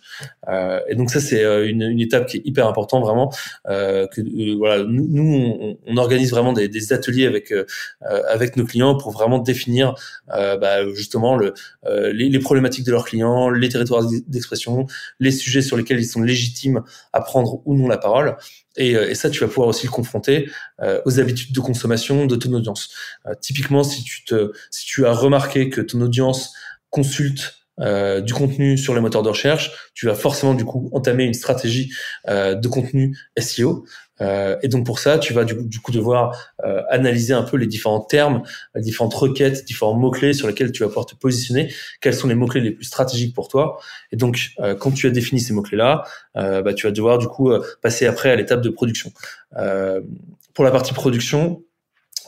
Euh, 0.48 0.80
et 0.88 0.96
donc 0.96 1.10
ça 1.10 1.20
c'est 1.20 1.42
une, 1.42 1.82
une, 1.82 2.00
étape 2.00 2.26
qui 2.26 2.38
est 2.38 2.42
hyper 2.44 2.66
importante 2.66 3.04
vraiment. 3.04 3.32
que 3.66 4.56
voilà, 4.56 4.84
nous, 4.84 5.22
on, 5.22 5.78
on, 5.86 5.96
organise 5.96 6.30
vraiment 6.30 6.52
des, 6.52 6.68
des 6.68 6.92
ateliers 6.92 7.26
avec 7.26 7.54
avec 8.00 8.56
nos 8.56 8.64
clients 8.64 8.96
pour 8.96 9.12
vraiment 9.12 9.38
définir 9.38 9.94
bah, 10.28 10.88
justement 10.94 11.36
le, 11.36 11.54
les, 12.12 12.28
les, 12.28 12.38
problématiques 12.38 12.84
de 12.84 12.90
leurs 12.90 13.04
clients, 13.04 13.50
les 13.50 13.68
territoires 13.68 14.04
d'expression, 14.26 14.86
les 15.20 15.30
sujets 15.30 15.62
sur 15.62 15.76
lesquels 15.76 16.00
ils 16.00 16.06
sont 16.06 16.22
légitimes 16.22 16.82
à 17.12 17.20
prendre 17.20 17.62
ou 17.64 17.76
non 17.76 17.86
la 17.86 17.98
parole. 17.98 18.36
Et, 18.76 18.92
et, 18.92 19.14
ça, 19.14 19.30
tu 19.30 19.40
vas 19.40 19.48
pouvoir 19.48 19.68
aussi 19.68 19.86
le 19.86 19.92
confronter 19.92 20.50
euh, 20.80 21.00
aux 21.04 21.20
habitudes 21.20 21.54
de 21.54 21.60
consommation 21.60 22.26
de 22.26 22.36
ton 22.36 22.52
audience. 22.52 22.90
Euh, 23.26 23.34
typiquement, 23.40 23.82
si 23.84 24.04
tu 24.04 25.06
as 25.06 25.12
remarqué 25.12 25.68
que 25.68 25.80
ton 25.80 26.00
audience 26.00 26.54
consulte 26.90 27.62
euh, 27.80 28.20
du 28.20 28.34
contenu 28.34 28.76
sur 28.76 28.94
les 28.94 29.00
moteurs 29.00 29.22
de 29.22 29.30
recherche, 29.30 29.90
tu 29.94 30.04
vas 30.06 30.14
forcément 30.14 30.52
du 30.52 30.64
coup 30.64 30.90
entamer 30.92 31.24
une 31.24 31.32
stratégie 31.32 31.90
euh, 32.28 32.54
de 32.54 32.68
contenu 32.68 33.16
SEO. 33.38 33.86
Euh, 34.22 34.56
et 34.62 34.68
donc 34.68 34.86
pour 34.86 34.98
ça, 34.98 35.18
tu 35.18 35.32
vas 35.32 35.44
du, 35.44 35.80
coup 35.80 35.92
devoir 35.92 36.36
euh, 36.64 36.82
analyser 36.88 37.34
un 37.34 37.42
peu 37.42 37.56
les 37.56 37.66
différents 37.66 38.00
termes, 38.00 38.42
les 38.74 38.82
différentes 38.82 39.14
requêtes, 39.14 39.64
différents 39.64 39.94
mots-clés 39.94 40.32
sur 40.32 40.46
lesquels 40.46 40.72
tu 40.72 40.82
vas 40.82 40.88
pouvoir 40.88 41.06
te 41.06 41.14
positionner, 41.14 41.72
quels 42.00 42.14
sont 42.14 42.28
les 42.28 42.34
mots-clés 42.34 42.60
les 42.60 42.70
plus 42.70 42.84
stratégiques 42.84 43.34
pour 43.34 43.48
toi. 43.48 43.80
Et 44.12 44.16
donc 44.16 44.52
quand 44.78 44.92
tu 44.92 45.06
as 45.06 45.10
défini 45.10 45.40
ces 45.40 45.52
mots-clés-là, 45.52 46.04
bah, 46.34 46.74
tu 46.74 46.86
vas 46.86 46.92
devoir 46.92 47.18
du 47.18 47.26
coup 47.26 47.52
passer 47.80 48.06
après 48.06 48.30
à 48.30 48.36
l'étape 48.36 48.60
de 48.60 48.70
production. 48.70 49.12
pour 50.54 50.64
la 50.64 50.70
partie 50.70 50.94
production, 50.94 51.62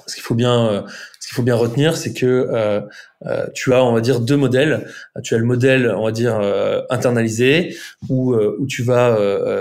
ce 0.07 0.15
qu'il 0.15 0.25
faut 0.25 0.35
bien 0.35 0.85
ce 1.25 1.29
qu'il 1.31 1.37
faut 1.37 1.43
bien 1.43 1.55
retenir, 1.55 1.97
c'est 1.97 2.13
que 2.13 2.27
euh, 2.27 2.83
euh, 3.25 3.47
tu 3.55 3.73
as, 3.73 3.83
on 3.83 3.95
va 3.95 4.03
dire, 4.03 4.21
deux 4.21 4.37
modèles. 4.37 4.87
Tu 5.23 5.35
as 5.35 5.39
le 5.39 5.47
modèle, 5.47 5.91
on 5.97 6.05
va 6.05 6.13
dire, 6.13 6.39
euh, 6.39 6.83
internalisé, 6.91 7.75
où, 8.11 8.35
où 8.35 8.67
tu 8.67 8.83
vas 8.83 9.17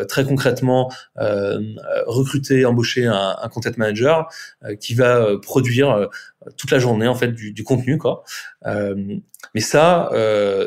très 0.09 0.25
concrètement 0.25 0.91
recruter, 2.05 2.65
embaucher 2.65 3.05
un, 3.05 3.37
un 3.41 3.47
content 3.47 3.71
manager 3.77 4.27
qui 4.81 4.93
va 4.93 5.37
produire 5.41 6.09
toute 6.57 6.71
la 6.71 6.79
journée 6.79 7.07
en 7.07 7.15
fait 7.15 7.29
du, 7.29 7.53
du 7.53 7.63
contenu, 7.63 7.97
quoi. 7.97 8.25
mais 8.65 9.61
ça, 9.61 10.09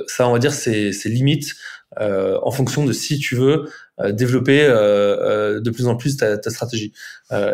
ça, 0.07 0.29
on 0.29 0.33
va 0.33 0.39
dire, 0.39 0.55
c'est 0.55 0.93
limite 1.05 1.57
en 2.01 2.51
fonction 2.51 2.87
de 2.87 2.95
si 2.95 3.19
tu 3.19 3.35
veux 3.35 3.67
euh, 3.67 3.69
développer 4.05 4.63
euh, 4.63 5.57
euh, 5.57 5.61
de 5.61 5.71
plus 5.71 5.87
en 5.87 5.97
plus 5.97 6.17
ta, 6.17 6.37
ta 6.37 6.51
stratégie. 6.51 6.93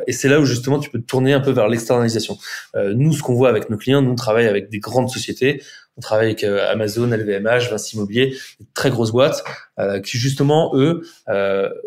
et 0.07 0.13
c'est 0.13 0.29
là 0.29 0.41
où 0.41 0.45
justement 0.45 0.79
tu 0.79 0.91
peux 0.91 0.99
te 0.99 1.07
tourner 1.07 1.33
un 1.33 1.41
peu 1.41 1.51
vers 1.51 1.69
l'externalisation. 1.69 2.37
nous, 2.75 3.13
ce 3.13 3.23
qu'on 3.23 3.35
voit 3.35 3.49
avec 3.49 3.71
nos 3.71 3.77
clients, 3.77 4.03
nous 4.03 4.11
on 4.11 4.17
travaille 4.17 4.47
avec 4.47 4.69
des 4.69 4.79
grandes 4.79 5.09
sociétés. 5.09 5.63
On 5.99 6.01
travaille 6.01 6.27
avec 6.27 6.45
Amazon, 6.45 7.07
LVMH, 7.07 7.71
Vinci 7.71 7.97
Immobilier, 7.97 8.35
très 8.75 8.91
grosses 8.91 9.13
boîtes 9.13 9.45
qui 10.05 10.19
justement 10.19 10.73
eux 10.75 11.03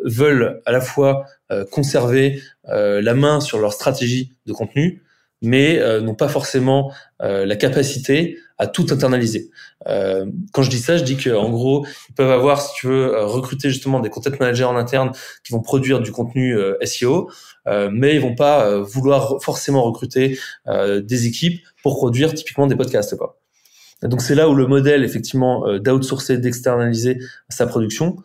veulent 0.03 0.61
à 0.65 0.71
la 0.71 0.81
fois 0.81 1.25
conserver 1.71 2.41
la 2.67 3.13
main 3.13 3.39
sur 3.39 3.59
leur 3.59 3.73
stratégie 3.73 4.33
de 4.45 4.53
contenu, 4.53 5.03
mais 5.41 5.79
n'ont 6.01 6.15
pas 6.15 6.29
forcément 6.29 6.93
la 7.19 7.55
capacité 7.55 8.37
à 8.57 8.67
tout 8.67 8.85
internaliser. 8.89 9.49
Euh, 9.87 10.25
quand 10.53 10.61
je 10.61 10.69
dis 10.69 10.79
ça, 10.79 10.97
je 10.97 11.03
dis 11.03 11.17
qu'en 11.17 11.49
gros, 11.49 11.85
ils 12.09 12.13
peuvent 12.15 12.31
avoir, 12.31 12.61
si 12.61 12.73
tu 12.75 12.87
veux, 12.87 13.13
euh, 13.13 13.25
recruter 13.25 13.69
justement 13.69 13.99
des 13.99 14.09
content 14.09 14.31
managers 14.39 14.63
en 14.63 14.77
interne 14.77 15.11
qui 15.43 15.51
vont 15.51 15.61
produire 15.61 15.99
du 15.99 16.11
contenu 16.11 16.57
euh, 16.57 16.77
SEO, 16.83 17.29
euh, 17.67 17.89
mais 17.91 18.15
ils 18.15 18.21
vont 18.21 18.35
pas 18.35 18.65
euh, 18.65 18.81
vouloir 18.81 19.41
forcément 19.41 19.83
recruter 19.83 20.39
des 20.67 21.27
équipes 21.27 21.61
pour 21.83 21.97
produire 21.97 22.33
typiquement 22.33 22.67
des 22.67 22.75
podcasts. 22.75 23.15
Quoi. 23.17 23.37
donc 24.03 24.21
c'est 24.21 24.35
là 24.35 24.49
où 24.49 24.55
le 24.55 24.67
modèle 24.67 25.03
effectivement 25.03 25.77
d'outsourcer, 25.77 26.37
d'externaliser 26.37 27.19
sa 27.49 27.67
production 27.67 28.17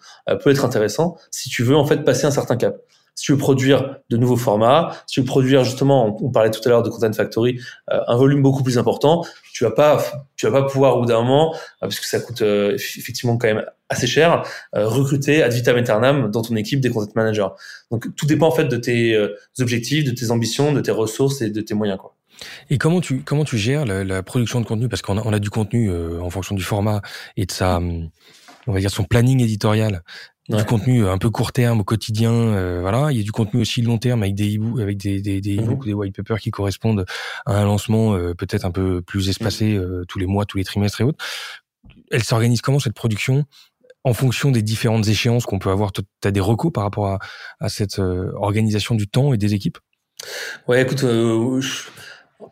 peut 0.42 0.50
être 0.50 0.64
intéressant 0.64 1.16
si 1.30 1.48
tu 1.48 1.62
veux 1.62 1.76
en 1.76 1.84
fait 1.84 2.04
passer 2.04 2.26
un 2.26 2.30
certain 2.30 2.56
cap. 2.56 2.76
Si 3.20 3.26
tu 3.26 3.32
veux 3.32 3.38
produire 3.38 3.96
de 4.08 4.16
nouveaux 4.16 4.38
formats, 4.38 4.96
si 5.06 5.14
tu 5.14 5.20
veux 5.20 5.26
produire 5.26 5.62
justement, 5.62 6.16
on, 6.24 6.30
parlait 6.30 6.50
tout 6.50 6.62
à 6.64 6.70
l'heure 6.70 6.82
de 6.82 6.88
Content 6.88 7.12
Factory, 7.12 7.60
euh, 7.90 8.00
un 8.06 8.16
volume 8.16 8.40
beaucoup 8.40 8.62
plus 8.62 8.78
important, 8.78 9.26
tu 9.52 9.64
vas 9.64 9.72
pas, 9.72 10.02
tu 10.36 10.46
vas 10.46 10.62
pas 10.62 10.66
pouvoir 10.66 10.96
au 10.96 11.00
bout 11.00 11.06
d'un 11.06 11.20
moment, 11.20 11.54
parce 11.80 12.00
que 12.00 12.06
ça 12.06 12.18
coûte 12.18 12.40
effectivement 12.40 13.36
quand 13.36 13.48
même 13.48 13.64
assez 13.90 14.06
cher, 14.06 14.42
recruter 14.72 15.42
ad 15.42 15.52
vitam 15.52 15.76
aeternam 15.76 16.30
dans 16.30 16.40
ton 16.40 16.56
équipe 16.56 16.80
des 16.80 16.88
content 16.88 17.12
managers. 17.14 17.48
Donc 17.90 18.06
tout 18.16 18.24
dépend 18.24 18.46
en 18.46 18.52
fait 18.52 18.68
de 18.68 18.76
tes 18.76 19.18
objectifs, 19.58 20.04
de 20.04 20.12
tes 20.12 20.30
ambitions, 20.30 20.72
de 20.72 20.80
tes 20.80 20.92
ressources 20.92 21.42
et 21.42 21.50
de 21.50 21.60
tes 21.60 21.74
moyens. 21.74 21.98
Quoi. 21.98 22.14
Et 22.70 22.78
comment 22.78 23.00
tu 23.00 23.22
comment 23.22 23.44
tu 23.44 23.58
gères 23.58 23.84
la, 23.84 24.04
la 24.04 24.22
production 24.22 24.60
de 24.60 24.66
contenu? 24.66 24.88
Parce 24.88 25.02
qu'on 25.02 25.18
a, 25.18 25.22
on 25.24 25.32
a 25.32 25.38
du 25.38 25.50
contenu 25.50 25.90
euh, 25.90 26.20
en 26.20 26.30
fonction 26.30 26.54
du 26.54 26.62
format 26.62 27.02
et 27.36 27.46
de 27.46 27.52
sa 27.52 27.80
on 28.66 28.72
va 28.72 28.80
dire 28.80 28.90
son 28.90 29.04
planning 29.04 29.42
éditorial, 29.42 30.02
du 30.56 30.64
contenu 30.64 31.06
un 31.06 31.18
peu 31.18 31.30
court 31.30 31.52
terme 31.52 31.80
au 31.80 31.84
quotidien, 31.84 32.32
euh, 32.32 32.80
voilà. 32.80 33.10
Il 33.10 33.18
y 33.18 33.20
a 33.20 33.22
du 33.22 33.32
contenu 33.32 33.60
aussi 33.60 33.82
long 33.82 33.98
terme 33.98 34.22
avec 34.22 34.34
des 34.34 34.58
e 34.58 34.80
avec 34.80 34.96
des 34.98 35.20
des 35.20 35.40
des, 35.40 35.58
mm 35.58 35.78
des 35.84 35.92
white 35.94 36.16
papers 36.16 36.38
qui 36.38 36.50
correspondent 36.50 37.04
à 37.46 37.56
un 37.56 37.64
lancement 37.64 38.14
euh, 38.14 38.34
peut-être 38.34 38.64
un 38.64 38.70
peu 38.70 39.02
plus 39.02 39.28
espacé 39.28 39.78
mm. 39.78 40.04
tous 40.08 40.18
les 40.18 40.26
mois, 40.26 40.44
tous 40.44 40.58
les 40.58 40.64
trimestres 40.64 41.00
et 41.00 41.04
autres. 41.04 41.24
Elle 42.10 42.22
s'organise 42.22 42.60
comment 42.60 42.78
cette 42.78 42.94
production 42.94 43.44
en 44.04 44.14
fonction 44.14 44.50
des 44.50 44.62
différentes 44.62 45.06
échéances 45.08 45.44
qu'on 45.44 45.58
peut 45.58 45.70
avoir? 45.70 45.92
Tu 45.92 46.02
as 46.24 46.30
des 46.30 46.40
recours 46.40 46.72
par 46.72 46.84
rapport 46.84 47.06
à, 47.06 47.18
à 47.60 47.68
cette 47.68 47.98
organisation 47.98 48.94
du 48.94 49.08
temps 49.08 49.34
et 49.34 49.38
des 49.38 49.54
équipes? 49.54 49.78
Ouais, 50.66 50.82
écoute, 50.82 51.04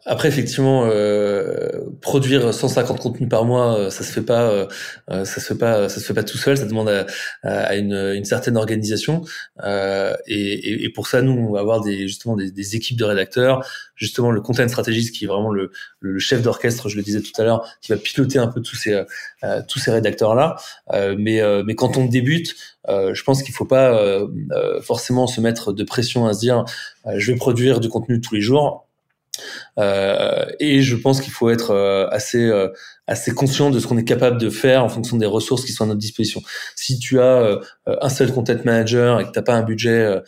après, 0.04 0.28
effectivement, 0.28 0.84
euh, 0.86 1.80
produire 2.00 2.52
150 2.52 3.00
contenus 3.00 3.28
par 3.28 3.44
mois, 3.44 3.78
euh, 3.78 3.90
ça 3.90 4.04
se 4.04 4.12
fait 4.12 4.22
pas, 4.22 4.50
euh, 4.50 4.66
ça 5.08 5.24
se 5.24 5.40
fait 5.40 5.54
pas, 5.58 5.88
ça 5.88 6.00
se 6.00 6.04
fait 6.06 6.14
pas 6.14 6.22
tout 6.22 6.38
seul. 6.38 6.56
Ça 6.56 6.66
demande 6.66 6.88
à, 6.88 7.06
à 7.42 7.74
une, 7.76 7.92
une, 7.92 8.24
certaine 8.24 8.56
organisation. 8.56 9.24
Euh, 9.64 10.14
et, 10.26 10.84
et, 10.84 10.88
pour 10.90 11.06
ça, 11.06 11.22
nous, 11.22 11.32
on 11.32 11.52
va 11.52 11.60
avoir 11.60 11.80
des, 11.82 12.06
justement 12.08 12.36
des, 12.36 12.50
des, 12.50 12.76
équipes 12.76 12.98
de 12.98 13.04
rédacteurs, 13.04 13.66
justement 13.96 14.30
le 14.30 14.40
content 14.40 14.66
stratégiste 14.68 15.14
qui 15.14 15.24
est 15.24 15.28
vraiment 15.28 15.52
le, 15.52 15.70
le 16.00 16.18
chef 16.18 16.42
d'orchestre, 16.42 16.88
je 16.88 16.96
le 16.96 17.02
disais 17.02 17.20
tout 17.20 17.32
à 17.40 17.44
l'heure, 17.44 17.66
qui 17.80 17.92
va 17.92 17.98
piloter 17.98 18.38
un 18.38 18.48
peu 18.48 18.60
tous 18.60 18.76
ces 18.76 18.92
euh, 19.44 19.62
tous 19.68 19.78
ces 19.78 19.90
rédacteurs 19.90 20.34
là. 20.34 20.56
mais 21.18 21.40
mais 21.64 21.74
quand 21.74 21.96
on 21.96 22.04
débute, 22.06 22.56
je 22.88 23.22
pense 23.22 23.42
qu'il 23.42 23.54
faut 23.54 23.64
pas 23.64 24.20
forcément 24.82 25.26
se 25.26 25.40
mettre 25.40 25.72
de 25.72 25.84
pression 25.84 26.26
à 26.26 26.34
se 26.34 26.40
dire, 26.40 26.64
je 27.16 27.32
vais 27.32 27.38
produire 27.38 27.80
du 27.80 27.88
contenu 27.88 28.20
tous 28.20 28.34
les 28.34 28.40
jours 28.40 28.87
euh, 29.78 30.46
et 30.60 30.82
je 30.82 30.96
pense 30.96 31.20
qu'il 31.20 31.32
faut 31.32 31.50
être 31.50 31.70
euh, 31.70 32.08
assez 32.10 32.44
euh, 32.44 32.68
assez 33.06 33.32
conscient 33.32 33.70
de 33.70 33.78
ce 33.80 33.86
qu'on 33.86 33.96
est 33.96 34.04
capable 34.04 34.38
de 34.38 34.50
faire 34.50 34.84
en 34.84 34.88
fonction 34.88 35.16
des 35.16 35.26
ressources 35.26 35.64
qui 35.64 35.72
sont 35.72 35.84
à 35.84 35.86
notre 35.86 36.00
disposition. 36.00 36.42
Si 36.76 36.98
tu 36.98 37.20
as 37.20 37.58
un 37.86 38.08
seul 38.10 38.32
content 38.32 38.56
manager 38.64 39.20
et 39.20 39.24
que 39.24 39.30
t'as 39.30 39.40
pas 39.40 39.54
un 39.54 39.62
budget 39.62 40.20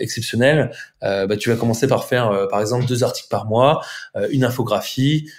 exceptionnel, 0.00 0.70
bah, 1.02 1.36
tu 1.36 1.50
vas 1.50 1.56
commencer 1.56 1.86
par 1.86 2.06
faire 2.06 2.48
par 2.48 2.62
exemple 2.62 2.86
deux 2.86 3.04
articles 3.04 3.28
par 3.28 3.44
mois, 3.44 3.82
une 4.30 4.42
infographie 4.44 5.30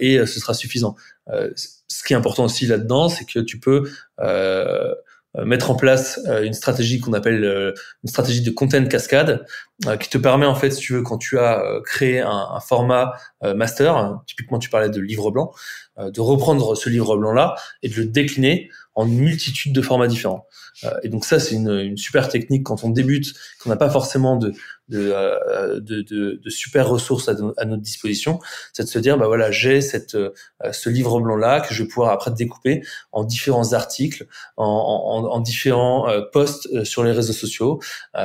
et 0.00 0.18
ce 0.26 0.38
sera 0.38 0.52
suffisant. 0.52 0.96
ce 1.30 2.04
qui 2.04 2.12
est 2.12 2.16
important 2.16 2.44
aussi 2.44 2.66
là-dedans, 2.66 3.08
c'est 3.08 3.24
que 3.24 3.38
tu 3.38 3.58
peux 3.58 3.88
euh, 4.20 4.94
mettre 5.44 5.70
en 5.70 5.74
place 5.74 6.20
euh, 6.28 6.44
une 6.44 6.52
stratégie 6.52 7.00
qu'on 7.00 7.12
appelle 7.12 7.44
euh, 7.44 7.72
une 8.02 8.08
stratégie 8.08 8.42
de 8.42 8.50
content 8.50 8.84
cascade 8.86 9.44
qui 9.98 10.08
te 10.08 10.18
permet 10.18 10.46
en 10.46 10.54
fait 10.54 10.70
si 10.70 10.80
tu 10.80 10.92
veux 10.92 11.02
quand 11.02 11.18
tu 11.18 11.36
as 11.36 11.60
créé 11.84 12.20
un, 12.20 12.30
un 12.30 12.60
format 12.60 13.14
master 13.54 13.96
hein, 13.96 14.22
typiquement 14.26 14.58
tu 14.58 14.70
parlais 14.70 14.88
de 14.88 15.00
livre 15.00 15.30
blanc 15.30 15.52
de 15.98 16.20
reprendre 16.20 16.74
ce 16.74 16.88
livre 16.88 17.16
blanc 17.16 17.32
là 17.32 17.54
et 17.82 17.88
de 17.88 17.94
le 17.94 18.06
décliner 18.06 18.70
en 18.94 19.06
une 19.06 19.18
multitude 19.18 19.72
de 19.72 19.82
formats 19.82 20.08
différents 20.08 20.46
et 21.02 21.08
donc 21.08 21.24
ça 21.24 21.38
c'est 21.38 21.54
une, 21.54 21.70
une 21.70 21.96
super 21.96 22.28
technique 22.28 22.64
quand 22.64 22.84
on 22.84 22.90
débute 22.90 23.34
qu'on 23.60 23.70
n'a 23.70 23.76
pas 23.76 23.90
forcément 23.90 24.36
de 24.36 24.52
de, 24.88 25.78
de, 25.80 26.02
de, 26.02 26.40
de, 26.42 26.50
super 26.50 26.88
ressources 26.88 27.28
à, 27.28 27.34
notre 27.64 27.82
disposition, 27.82 28.38
c'est 28.74 28.82
de 28.82 28.88
se 28.88 28.98
dire 28.98 29.16
bah 29.16 29.26
voilà 29.26 29.50
j'ai 29.50 29.80
cette 29.80 30.16
ce 30.72 30.90
livre 30.90 31.20
blanc 31.20 31.36
là 31.36 31.60
que 31.60 31.72
je 31.72 31.82
vais 31.82 31.88
pouvoir 31.88 32.12
après 32.12 32.30
découper 32.30 32.82
en 33.12 33.24
différents 33.24 33.72
articles, 33.72 34.26
en, 34.56 34.66
en, 34.66 35.24
en 35.24 35.40
différents 35.40 36.06
posts 36.32 36.84
sur 36.84 37.02
les 37.02 37.12
réseaux 37.12 37.32
sociaux. 37.32 37.80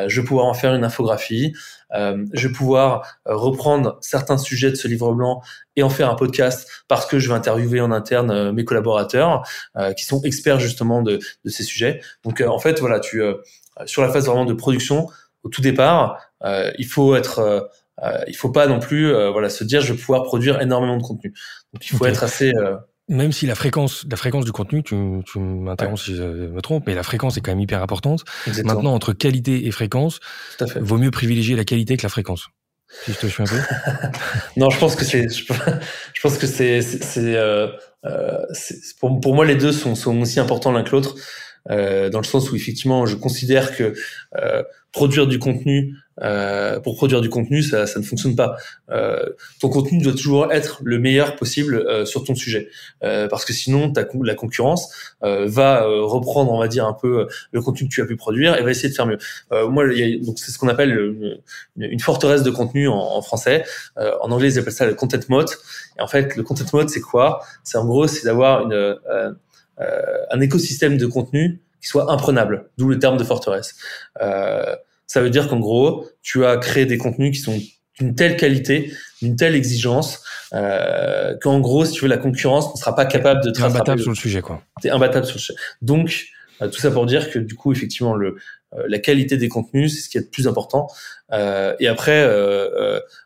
je 0.08 0.20
vais 0.20 0.28
pouvoir 0.28 0.48
en 0.48 0.54
faire 0.54 0.74
une 0.74 0.84
infographie. 0.84 1.54
Je 1.92 2.48
vais 2.48 2.54
pouvoir 2.54 3.20
reprendre 3.26 3.98
certains 4.02 4.38
sujets 4.38 4.70
de 4.70 4.76
ce 4.76 4.88
livre 4.88 5.14
blanc 5.14 5.42
et 5.76 5.84
en 5.84 5.90
faire 5.90 6.10
un 6.10 6.16
podcast 6.16 6.68
parce 6.88 7.06
que 7.06 7.18
je 7.20 7.30
vais 7.30 7.36
interviewer 7.36 7.82
en 7.82 7.92
interne 7.92 8.52
mes 8.52 8.64
collaborateurs 8.64 9.44
qui 9.98 10.06
sont 10.06 10.22
experts 10.22 10.60
justement 10.60 11.02
de, 11.02 11.20
de 11.46 11.50
ces 11.50 11.64
sujets. 11.64 12.02
Donc 12.24 12.42
en 12.42 12.60
fait 12.60 12.80
voilà 12.80 13.00
tu 13.00 13.24
sur 13.86 14.02
la 14.02 14.10
phase 14.10 14.28
vraiment 14.28 14.46
de 14.46 14.54
production 14.54 15.08
au 15.44 15.50
tout 15.50 15.62
départ, 15.62 16.20
euh, 16.44 16.72
il 16.78 16.86
faut 16.86 17.16
être 17.16 17.40
euh, 17.40 17.62
euh, 18.04 18.24
il 18.28 18.36
faut 18.36 18.52
pas 18.52 18.68
non 18.68 18.80
plus 18.80 19.12
voilà 19.32 19.50
se 19.50 19.64
dire 19.64 19.82
je 19.82 19.94
vais 19.94 20.00
pouvoir 20.00 20.24
produire 20.24 20.62
énormément 20.62 20.98
de 20.98 21.04
contenu. 21.04 21.34
Donc 21.74 21.86
il 21.90 21.98
faut 21.98 22.06
être 22.06 22.24
assez 22.24 22.54
même 23.10 23.32
si 23.32 23.48
la 23.48 23.56
fréquence, 23.56 24.06
la 24.10 24.16
fréquence 24.16 24.46
du 24.46 24.52
contenu, 24.52 24.84
tu, 24.84 24.96
tu 25.26 25.40
m'interromps 25.40 26.02
si 26.02 26.16
je 26.16 26.24
me 26.24 26.62
trompe, 26.62 26.86
mais 26.88 26.96
la 26.96 27.04
fréquence 27.04 27.38
est 27.38 27.42
quand 27.42 27.52
même 27.52 27.60
hyper 27.60 27.82
importante. 27.82 28.24
Maintenant, 28.64 28.94
entre 28.94 29.14
qualité 29.14 29.66
et 29.66 29.72
fréquence, 29.72 30.20
vaut 30.80 30.98
mieux 30.98 31.12
privilégier 31.12 31.56
la 31.56 31.66
qualité 31.66 31.98
que 31.98 32.04
la 32.04 32.10
fréquence. 32.10 32.48
Si 33.06 33.14
je 33.14 33.20
te 33.20 33.28
suis 33.28 33.44
un 33.44 33.46
peu. 33.46 33.60
non, 34.58 34.70
je 34.70 34.80
pense 34.80 34.96
que 34.96 35.06
c'est, 35.06 35.28
je, 35.30 36.22
pense 36.22 36.38
que 36.38 36.48
c'est, 36.48 36.82
c'est, 36.82 37.36
euh, 37.36 37.68
pour, 39.00 39.20
pour 39.20 39.36
moi 39.36 39.46
les 39.46 39.56
deux 39.56 39.72
sont, 39.72 39.94
sont 39.96 40.20
aussi 40.22 40.40
importants 40.40 40.72
l'un 40.72 40.84
que 40.84 40.92
l'autre. 40.92 41.16
Euh, 41.70 42.10
dans 42.10 42.20
le 42.20 42.26
sens 42.26 42.52
où 42.52 42.56
effectivement, 42.56 43.06
je 43.06 43.16
considère 43.16 43.76
que 43.76 43.94
euh, 44.38 44.64
produire 44.92 45.28
du 45.28 45.40
contenu 45.40 45.96
euh, 46.22 46.80
pour 46.80 46.96
produire 46.96 47.22
du 47.22 47.30
contenu, 47.30 47.64
ça, 47.64 47.88
ça 47.88 48.00
ne 48.00 48.04
fonctionne 48.04 48.36
pas. 48.36 48.58
Euh, 48.90 49.24
ton 49.60 49.70
contenu 49.70 50.02
doit 50.02 50.14
toujours 50.14 50.52
être 50.52 50.82
le 50.84 51.00
meilleur 51.00 51.36
possible 51.36 51.76
euh, 51.76 52.06
sur 52.06 52.24
ton 52.24 52.36
sujet, 52.36 52.70
euh, 53.04 53.28
parce 53.28 53.46
que 53.46 53.54
sinon, 53.54 53.92
ta, 53.92 54.06
la 54.24 54.36
concurrence 54.36 54.94
euh, 55.24 55.46
va 55.48 55.84
reprendre, 55.86 56.52
on 56.52 56.60
va 56.60 56.68
dire, 56.68 56.86
un 56.86 56.94
peu 56.94 57.28
le 57.52 57.62
contenu 57.62 57.88
que 57.88 57.94
tu 57.94 58.02
as 58.02 58.06
pu 58.06 58.16
produire 58.16 58.58
et 58.58 58.64
va 58.64 58.72
essayer 58.72 58.90
de 58.90 58.96
faire 58.96 59.06
mieux. 59.06 59.20
moi, 59.70 59.86
donc 59.88 60.40
c'est 60.40 60.52
ce 60.52 60.58
qu'on 60.58 60.68
appelle 60.68 60.92
une, 60.92 61.40
une, 61.78 62.00
forteresse 62.00 62.44
de 62.44 62.52
contenu 62.52 62.88
en, 62.88 62.98
en 62.98 63.22
français. 63.22 63.64
en 63.96 64.32
anglais, 64.32 64.54
ils 64.54 64.60
appellent 64.60 64.74
ça 64.74 64.86
le 64.86 64.96
content 64.96 65.20
mode. 65.30 65.50
Et 65.98 66.02
en 66.02 66.08
fait, 66.08 66.36
le 66.36 66.44
content 66.44 66.66
mode, 66.74 66.90
c'est 66.90 67.02
quoi? 67.02 67.42
C'est 67.64 67.78
en 67.78 67.86
gros, 67.86 68.08
c'est 68.08 68.26
d'avoir 68.26 68.64
une 68.66 68.98
euh, 69.82 70.26
un 70.30 70.42
écosystème 70.42 70.98
de 70.98 71.06
contenu 71.06 71.62
qui 71.82 71.88
soit 71.88 72.12
imprenable, 72.12 72.70
d'où 72.78 72.90
le 72.90 73.00
terme 73.00 73.18
de 73.18 73.24
forteresse. 73.24 73.76
Euh, 74.22 74.76
ça 75.08 75.22
veut 75.22 75.30
dire 75.30 75.48
qu'en 75.48 75.60
gros, 75.60 76.08
tu 76.22 76.46
as 76.46 76.58
créé 76.58 76.86
des 76.86 76.98
contenus 76.98 77.38
qui 77.38 77.42
sont 77.42 77.60
d'une 78.00 78.16
telle 78.16 78.38
qualité, 78.38 78.94
d'une 79.22 79.36
telle 79.36 79.56
exigence, 79.56 80.24
euh, 80.54 81.36
qu'en 81.42 81.60
gros, 81.60 81.86
si 81.86 81.94
tu 81.94 82.02
veux, 82.02 82.08
la 82.08 82.18
concurrence 82.18 82.74
ne 82.74 82.80
sera 82.80 82.96
pas 82.96 83.06
capable 83.06 83.44
de 83.44 83.52
te 83.52 83.62
imbattable 83.62 84.02
sur 84.02 84.12
le 84.12 84.16
sujet, 84.16 84.42
quoi. 84.42 84.62
T'es 84.82 84.90
imbattable 84.90 85.26
sur 85.26 85.36
le 85.36 85.42
sujet. 85.42 85.60
Donc, 85.82 86.28
euh, 86.62 86.70
tout 86.70 86.80
ça 86.80 86.92
pour 86.92 87.06
dire 87.06 87.32
que 87.32 87.40
du 87.40 87.56
coup, 87.56 87.72
effectivement, 87.72 88.16
le 88.16 88.38
euh, 88.76 88.84
la 88.88 89.00
qualité 89.00 89.36
des 89.36 89.50
contenus, 89.50 89.96
c'est 89.96 90.02
ce 90.02 90.10
qui 90.10 90.18
est 90.20 90.22
le 90.22 90.28
plus 90.28 90.48
important. 90.48 90.88
Euh, 91.32 91.76
et 91.80 91.88
après, 91.88 92.30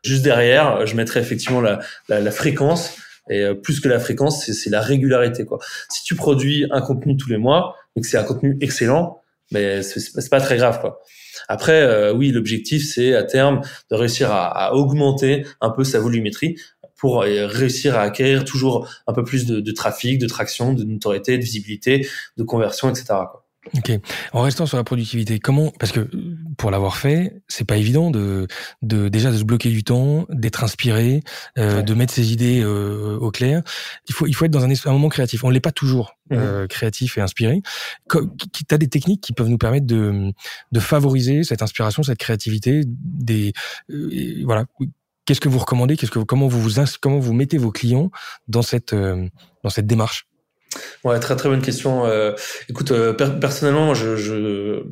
juste 0.04 0.24
derrière, 0.24 0.86
je 0.86 0.96
mettrai 0.96 1.20
effectivement 1.20 1.60
la, 1.60 1.80
la, 2.08 2.22
la 2.22 2.32
fréquence 2.32 2.96
et 3.30 3.42
euh, 3.42 3.54
plus 3.54 3.80
que 3.80 3.88
la 3.88 4.00
fréquence, 4.00 4.46
c'est 4.52 4.70
la 4.70 4.82
régularité. 4.82 5.46
Quoi. 5.46 5.60
Si 5.90 6.04
tu 6.04 6.16
produis 6.16 6.68
un 6.72 6.82
contenu 6.82 7.16
tous 7.18 7.30
les 7.30 7.38
mois 7.38 7.76
et 7.96 8.02
que 8.02 8.08
c'est 8.08 8.18
un 8.18 8.24
contenu 8.24 8.58
excellent, 8.62 9.22
mais 9.52 9.84
c'est 9.84 10.30
pas 10.30 10.42
très 10.42 10.58
grave. 10.58 10.82
Quoi. 10.82 11.02
Après, 11.48 11.82
euh, 11.82 12.14
oui, 12.14 12.32
l'objectif, 12.32 12.88
c'est 12.88 13.14
à 13.16 13.24
terme 13.24 13.62
de 13.92 13.96
réussir 13.96 14.32
à, 14.32 14.48
à, 14.48 14.74
augmenter 14.74 15.46
un 15.62 15.70
peu 15.70 15.84
sa 15.84 16.00
volumétrie 16.00 16.56
pour 16.98 17.24
euh, 17.24 17.48
réussir 17.48 17.98
à 17.98 18.02
acquérir 18.02 18.46
toujours 18.46 18.90
un 19.08 19.14
peu 19.14 19.24
plus 19.24 19.46
de, 19.46 19.60
de 19.60 19.72
trafic, 19.72 20.20
de 20.20 20.28
traction, 20.28 20.74
de 20.74 20.84
notoriété, 20.84 21.38
de 21.38 21.44
visibilité, 21.44 22.08
de 22.38 22.44
conversion, 22.44 22.90
etc. 22.90 23.06
Quoi. 23.30 23.43
Ok. 23.76 23.92
En 24.34 24.42
restant 24.42 24.66
sur 24.66 24.78
la 24.78 24.84
productivité, 24.84 25.40
comment 25.40 25.72
Parce 25.80 25.92
que 25.92 26.10
pour 26.58 26.70
l'avoir 26.70 26.98
fait, 26.98 27.42
c'est 27.48 27.64
pas 27.66 27.78
évident 27.78 28.12
de, 28.12 28.48
de 28.82 29.08
déjà 29.08 29.32
de 29.32 29.38
se 29.38 29.44
bloquer 29.44 29.70
du 29.70 29.84
temps, 29.84 30.26
d'être 30.30 30.64
inspiré, 30.64 31.22
euh, 31.58 31.82
de 31.82 31.94
mettre 31.94 32.14
ses 32.14 32.34
idées 32.34 32.62
euh, 32.62 33.18
au 33.20 33.32
clair. 33.32 33.64
Il 34.08 34.14
faut 34.14 34.28
il 34.28 34.34
faut 34.34 34.46
être 34.46 34.52
dans 34.52 34.64
un, 34.66 34.70
un 34.70 34.92
moment 34.92 35.10
créatif. 35.10 35.44
On 35.44 35.50
l'est 35.50 35.60
pas 35.62 35.72
toujours 35.72 36.16
mmh 36.30 36.36
euh, 36.36 36.68
créatif 36.68 37.18
et 37.18 37.22
inspiré. 37.22 37.62
Tu 38.10 38.66
as 38.70 38.78
des 38.78 38.90
techniques 38.90 39.22
qui 39.22 39.34
peuvent 39.34 39.50
nous 39.50 39.58
permettre 39.58 39.86
de 39.86 40.34
de 40.72 40.80
favoriser 40.80 41.44
cette 41.44 41.62
inspiration, 41.62 42.04
cette 42.04 42.20
créativité. 42.20 42.82
Des 42.86 43.54
euh, 43.90 44.44
voilà. 44.44 44.66
Qu'est-ce 45.26 45.40
que 45.40 45.48
vous 45.50 45.60
recommandez? 45.60 45.96
Qu'est-ce 45.96 46.12
que 46.12 46.20
comment 46.20 46.48
vous 46.48 46.62
vous 46.62 46.82
comment 47.02 47.20
vous 47.20 47.34
mettez 47.34 47.58
vos 47.58 47.72
clients 47.72 48.12
dans 48.50 48.62
cette 48.62 48.94
euh, 48.94 49.28
dans 49.64 49.70
cette 49.70 49.88
démarche? 49.88 50.28
Ouais, 51.04 51.20
très 51.20 51.36
très 51.36 51.50
bonne 51.50 51.62
question. 51.62 52.06
Euh, 52.06 52.34
écoute, 52.70 52.92
euh, 52.92 53.14
personnellement, 53.14 53.94
je, 53.94 54.16
je, 54.16 54.84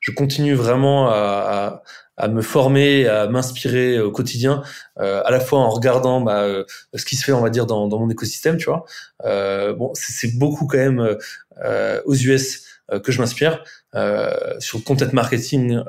je, 0.00 0.10
continue 0.12 0.54
vraiment 0.54 1.08
à, 1.08 1.82
à, 2.16 2.24
à 2.24 2.28
me 2.28 2.42
former, 2.42 3.06
à 3.06 3.28
m'inspirer 3.28 4.00
au 4.00 4.10
quotidien, 4.10 4.62
euh, 4.98 5.22
à 5.24 5.30
la 5.30 5.40
fois 5.40 5.58
en 5.60 5.70
regardant 5.70 6.20
bah, 6.20 6.42
euh, 6.42 6.64
ce 6.94 7.04
qui 7.04 7.16
se 7.16 7.24
fait, 7.24 7.32
on 7.32 7.40
va 7.42 7.50
dire, 7.50 7.66
dans, 7.66 7.88
dans 7.88 7.98
mon 7.98 8.08
écosystème, 8.08 8.56
tu 8.56 8.66
vois. 8.66 8.84
Euh, 9.24 9.74
bon, 9.74 9.90
c'est 9.94 10.38
beaucoup 10.38 10.66
quand 10.66 10.78
même 10.78 11.16
aux 12.04 12.14
US. 12.14 12.62
que 13.02 13.10
je 13.10 13.20
m'inspire. 13.20 13.64
sur 14.60 14.78
le 14.78 14.84
content 14.84 15.06
marketing 15.12 15.80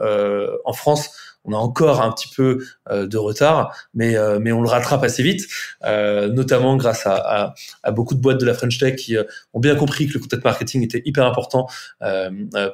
en 0.65 0.73
France, 0.73 1.09
on 1.47 1.53
a 1.53 1.57
encore 1.57 2.01
un 2.01 2.11
petit 2.11 2.27
peu 2.27 2.63
euh, 2.91 3.07
de 3.07 3.17
retard, 3.17 3.75
mais 3.93 4.15
euh, 4.15 4.37
mais 4.39 4.51
on 4.51 4.61
le 4.61 4.67
rattrape 4.67 5.03
assez 5.03 5.23
vite, 5.23 5.47
euh, 5.85 6.27
notamment 6.27 6.75
grâce 6.75 7.07
à, 7.07 7.55
à, 7.83 7.91
beaucoup 7.91 8.13
de 8.13 8.19
boîtes 8.19 8.39
de 8.39 8.45
la 8.45 8.53
French 8.53 8.77
Tech 8.77 8.95
qui 8.97 9.15
ont 9.53 9.59
bien 9.59 9.75
compris 9.75 10.07
que 10.07 10.13
le 10.15 10.19
content 10.19 10.37
marketing 10.43 10.83
était 10.83 11.01
hyper 11.05 11.25
important 11.25 11.67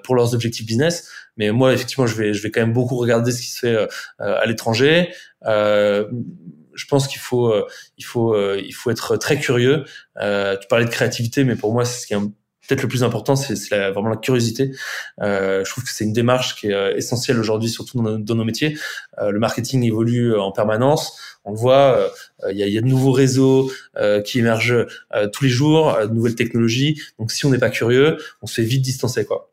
pour 0.03 0.15
leurs 0.15 0.33
objectifs 0.33 0.65
business. 0.65 1.09
Mais 1.37 1.51
moi, 1.51 1.73
effectivement, 1.73 2.07
je 2.07 2.15
vais 2.15 2.33
je 2.33 2.41
vais 2.41 2.51
quand 2.51 2.61
même 2.61 2.73
beaucoup 2.73 2.97
regarder 2.97 3.31
ce 3.31 3.41
qui 3.41 3.47
se 3.47 3.59
fait 3.59 3.87
à 4.19 4.45
l'étranger. 4.45 5.13
je 5.45 6.85
pense 6.89 7.07
qu'il 7.07 7.19
faut 7.19 7.53
il 7.97 8.05
faut 8.05 8.35
il 8.55 8.71
faut 8.71 8.89
être 8.91 9.17
très 9.17 9.39
curieux. 9.39 9.85
tu 10.17 10.67
parlais 10.67 10.85
de 10.85 10.89
créativité, 10.89 11.43
mais 11.43 11.55
pour 11.55 11.73
moi, 11.73 11.85
c'est 11.85 12.01
ce 12.01 12.07
qui 12.07 12.13
est 12.13 12.17
peut-être 12.67 12.81
le 12.81 12.87
plus 12.87 13.03
important, 13.03 13.35
c'est 13.35 13.69
vraiment 13.91 14.09
la 14.09 14.17
curiosité. 14.17 14.71
Euh, 15.21 15.63
je 15.65 15.69
trouve 15.69 15.83
que 15.83 15.89
c'est 15.91 16.05
une 16.05 16.13
démarche 16.13 16.55
qui 16.55 16.67
est 16.67 16.73
euh, 16.73 16.95
essentielle 16.95 17.39
aujourd'hui, 17.39 17.69
surtout 17.69 18.01
dans, 18.01 18.35
nos 18.35 18.45
métiers. 18.45 18.77
Euh, 19.19 19.31
le 19.31 19.39
marketing 19.39 19.83
évolue 19.83 20.37
en 20.37 20.51
permanence. 20.51 21.17
On 21.45 21.51
le 21.51 21.57
voit, 21.57 22.09
il 22.49 22.57
y, 22.57 22.63
a, 22.63 22.67
y, 22.67 22.77
a, 22.77 22.81
de 22.81 22.87
nouveaux 22.87 23.11
réseaux 23.11 23.69
qui 24.23 24.39
émergent 24.39 24.87
tous 25.33 25.43
les 25.43 25.49
jours, 25.49 25.97
de 26.01 26.13
nouvelles 26.13 26.35
technologies. 26.35 27.01
Donc, 27.19 27.33
si 27.33 27.45
on 27.45 27.49
n'est 27.49 27.57
pas 27.57 27.69
curieux, 27.69 28.17
on 28.41 28.47
se 28.47 28.61
fait 28.61 28.63
vite 28.63 28.81
distancer, 28.81 29.25
quoi. 29.25 29.51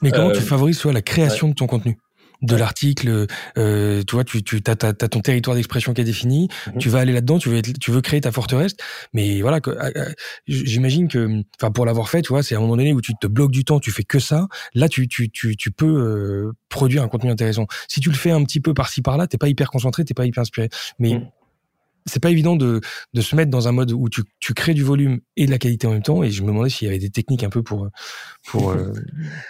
Mais 0.00 0.10
comment 0.10 0.32
tu 0.32 0.40
favorises 0.40 0.78
soit 0.78 0.92
la 0.92 1.00
création 1.00 1.48
de 1.48 1.54
ton 1.54 1.68
contenu? 1.68 1.96
De 2.42 2.56
l'article, 2.56 3.26
euh, 3.56 4.02
tu 4.06 4.14
vois, 4.14 4.24
tu, 4.24 4.42
tu 4.42 4.62
as, 4.66 4.74
ton 4.74 5.20
territoire 5.20 5.56
d'expression 5.56 5.94
qui 5.94 6.00
est 6.00 6.04
défini, 6.04 6.48
mhm. 6.66 6.78
tu 6.78 6.88
vas 6.88 6.98
aller 6.98 7.12
là-dedans, 7.12 7.38
tu 7.38 7.48
veux, 7.48 7.62
tu 7.62 7.90
veux 7.90 8.00
créer 8.00 8.20
ta 8.20 8.32
forteresse, 8.32 8.74
mais 9.12 9.40
voilà, 9.40 9.60
euh, 9.66 9.90
euh, 9.96 10.12
j'imagine 10.46 11.08
que, 11.08 11.42
enfin, 11.60 11.70
pour 11.70 11.86
l'avoir 11.86 12.08
fait, 12.08 12.22
tu 12.22 12.28
vois, 12.28 12.42
c'est 12.42 12.54
à 12.54 12.58
un 12.58 12.60
moment 12.60 12.76
donné 12.76 12.92
où 12.92 13.00
tu 13.00 13.12
te 13.20 13.26
bloques 13.26 13.52
du 13.52 13.64
temps, 13.64 13.80
tu 13.80 13.90
fais 13.90 14.04
que 14.04 14.18
ça, 14.18 14.48
là, 14.74 14.88
tu, 14.88 15.08
tu, 15.08 15.30
tu, 15.30 15.56
tu 15.56 15.70
peux 15.70 15.86
euh, 15.86 16.52
produire 16.68 17.02
un 17.02 17.08
contenu 17.08 17.30
intéressant. 17.30 17.66
Si 17.88 18.00
tu 18.00 18.10
le 18.10 18.16
fais 18.16 18.30
un 18.30 18.44
petit 18.44 18.60
peu 18.60 18.74
par-ci 18.74 19.02
par-là, 19.02 19.26
t'es 19.26 19.38
pas 19.38 19.48
hyper 19.48 19.70
concentré, 19.70 20.04
t'es 20.04 20.14
pas 20.14 20.26
hyper 20.26 20.42
inspiré, 20.42 20.68
mais 20.98 21.14
mhm 21.14 21.28
c'est 22.06 22.20
pas 22.20 22.30
évident 22.30 22.56
de, 22.56 22.80
de 23.14 23.20
se 23.20 23.36
mettre 23.36 23.50
dans 23.50 23.68
un 23.68 23.72
mode 23.72 23.92
où 23.92 24.08
tu, 24.08 24.22
tu 24.40 24.54
crées 24.54 24.74
du 24.74 24.82
volume 24.82 25.20
et 25.36 25.46
de 25.46 25.50
la 25.50 25.58
qualité 25.58 25.86
en 25.86 25.92
même 25.92 26.02
temps. 26.02 26.22
Et 26.22 26.30
je 26.30 26.42
me 26.42 26.48
demandais 26.48 26.70
s'il 26.70 26.86
y 26.86 26.88
avait 26.88 26.98
des 26.98 27.10
techniques 27.10 27.44
un 27.44 27.50
peu 27.50 27.62
pour 27.62 27.88
pour 28.44 28.70
euh, 28.70 28.92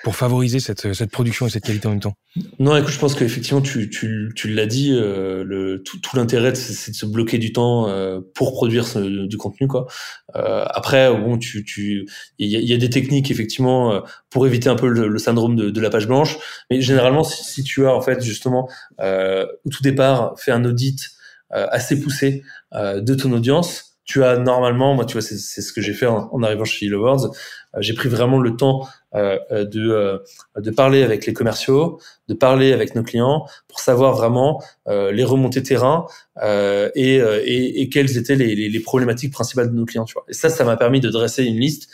pour 0.04 0.16
favoriser 0.16 0.60
cette, 0.60 0.92
cette 0.92 1.10
production 1.10 1.46
et 1.46 1.50
cette 1.50 1.64
qualité 1.64 1.86
en 1.86 1.92
même 1.92 2.00
temps. 2.00 2.14
Non, 2.58 2.76
écoute, 2.76 2.92
je 2.92 2.98
pense 2.98 3.14
qu'effectivement 3.14 3.62
tu 3.62 3.88
tu, 3.88 4.32
tu 4.34 4.48
l'as 4.48 4.66
dit, 4.66 4.92
euh, 4.92 5.44
le 5.44 5.82
tout, 5.82 5.98
tout 5.98 6.16
l'intérêt 6.16 6.54
c'est 6.54 6.90
de 6.90 6.96
se 6.96 7.06
bloquer 7.06 7.38
du 7.38 7.52
temps 7.52 7.88
euh, 7.88 8.20
pour 8.34 8.52
produire 8.52 8.86
du 9.00 9.36
contenu 9.38 9.66
quoi. 9.66 9.86
après, 10.34 11.10
bon, 11.10 11.38
tu 11.38 11.64
tu 11.64 12.06
il 12.38 12.48
y 12.48 12.56
a, 12.56 12.60
y 12.60 12.72
a, 12.74 12.76
des 12.76 12.90
techniques 12.90 13.30
effectivement 13.30 14.02
pour 14.30 14.46
éviter 14.46 14.68
un 14.68 14.76
peu 14.76 14.88
le, 14.88 15.18
syndrome 15.18 15.56
de, 15.56 15.70
de, 15.70 15.80
la 15.80 15.90
page 15.90 16.06
blanche. 16.06 16.36
Mais 16.70 16.80
généralement, 16.80 17.24
si, 17.24 17.44
si 17.44 17.62
tu 17.62 17.86
as 17.86 17.94
en 17.94 18.00
fait 18.00 18.22
justement 18.22 18.68
au 18.98 19.70
tout 19.70 19.82
départ 19.82 20.34
fait 20.38 20.52
un 20.52 20.64
audit 20.64 21.00
euh, 21.00 21.21
assez 21.52 22.00
poussé 22.00 22.42
euh, 22.74 23.00
de 23.00 23.14
ton 23.14 23.32
audience, 23.32 23.98
tu 24.04 24.24
as 24.24 24.36
normalement, 24.36 24.94
moi 24.94 25.04
tu 25.04 25.12
vois, 25.12 25.22
c'est 25.22 25.36
ce 25.36 25.72
que 25.72 25.80
j'ai 25.80 25.92
fait 25.92 26.06
en, 26.06 26.42
arrivant 26.42 26.64
chez 26.64 26.86
Hello 26.86 27.02
Words, 27.02 27.26
euh, 27.26 27.78
j'ai 27.80 27.94
pris 27.94 28.08
vraiment 28.08 28.38
le 28.38 28.56
temps 28.56 28.88
de 29.14 30.22
de 30.56 30.70
parler 30.70 31.02
avec 31.02 31.26
les 31.26 31.34
commerciaux, 31.34 32.00
de 32.28 32.34
parler 32.34 32.72
avec 32.72 32.94
nos 32.94 33.02
clients 33.02 33.46
pour 33.68 33.78
savoir 33.78 34.16
vraiment 34.16 34.62
les 34.86 35.22
remontées 35.22 35.62
terrain 35.62 36.06
et, 36.42 37.16
et, 37.16 37.82
et 37.82 37.88
quelles 37.90 38.16
étaient 38.16 38.36
les, 38.36 38.54
les, 38.54 38.70
les, 38.70 38.80
problématiques 38.80 39.34
principales 39.34 39.70
de 39.70 39.76
nos 39.76 39.84
clients. 39.84 40.06
Tu 40.06 40.14
vois. 40.14 40.24
Et 40.30 40.32
ça, 40.32 40.48
ça 40.48 40.64
m'a 40.64 40.78
permis 40.78 41.00
de 41.00 41.10
dresser 41.10 41.44
une 41.44 41.58
liste, 41.58 41.90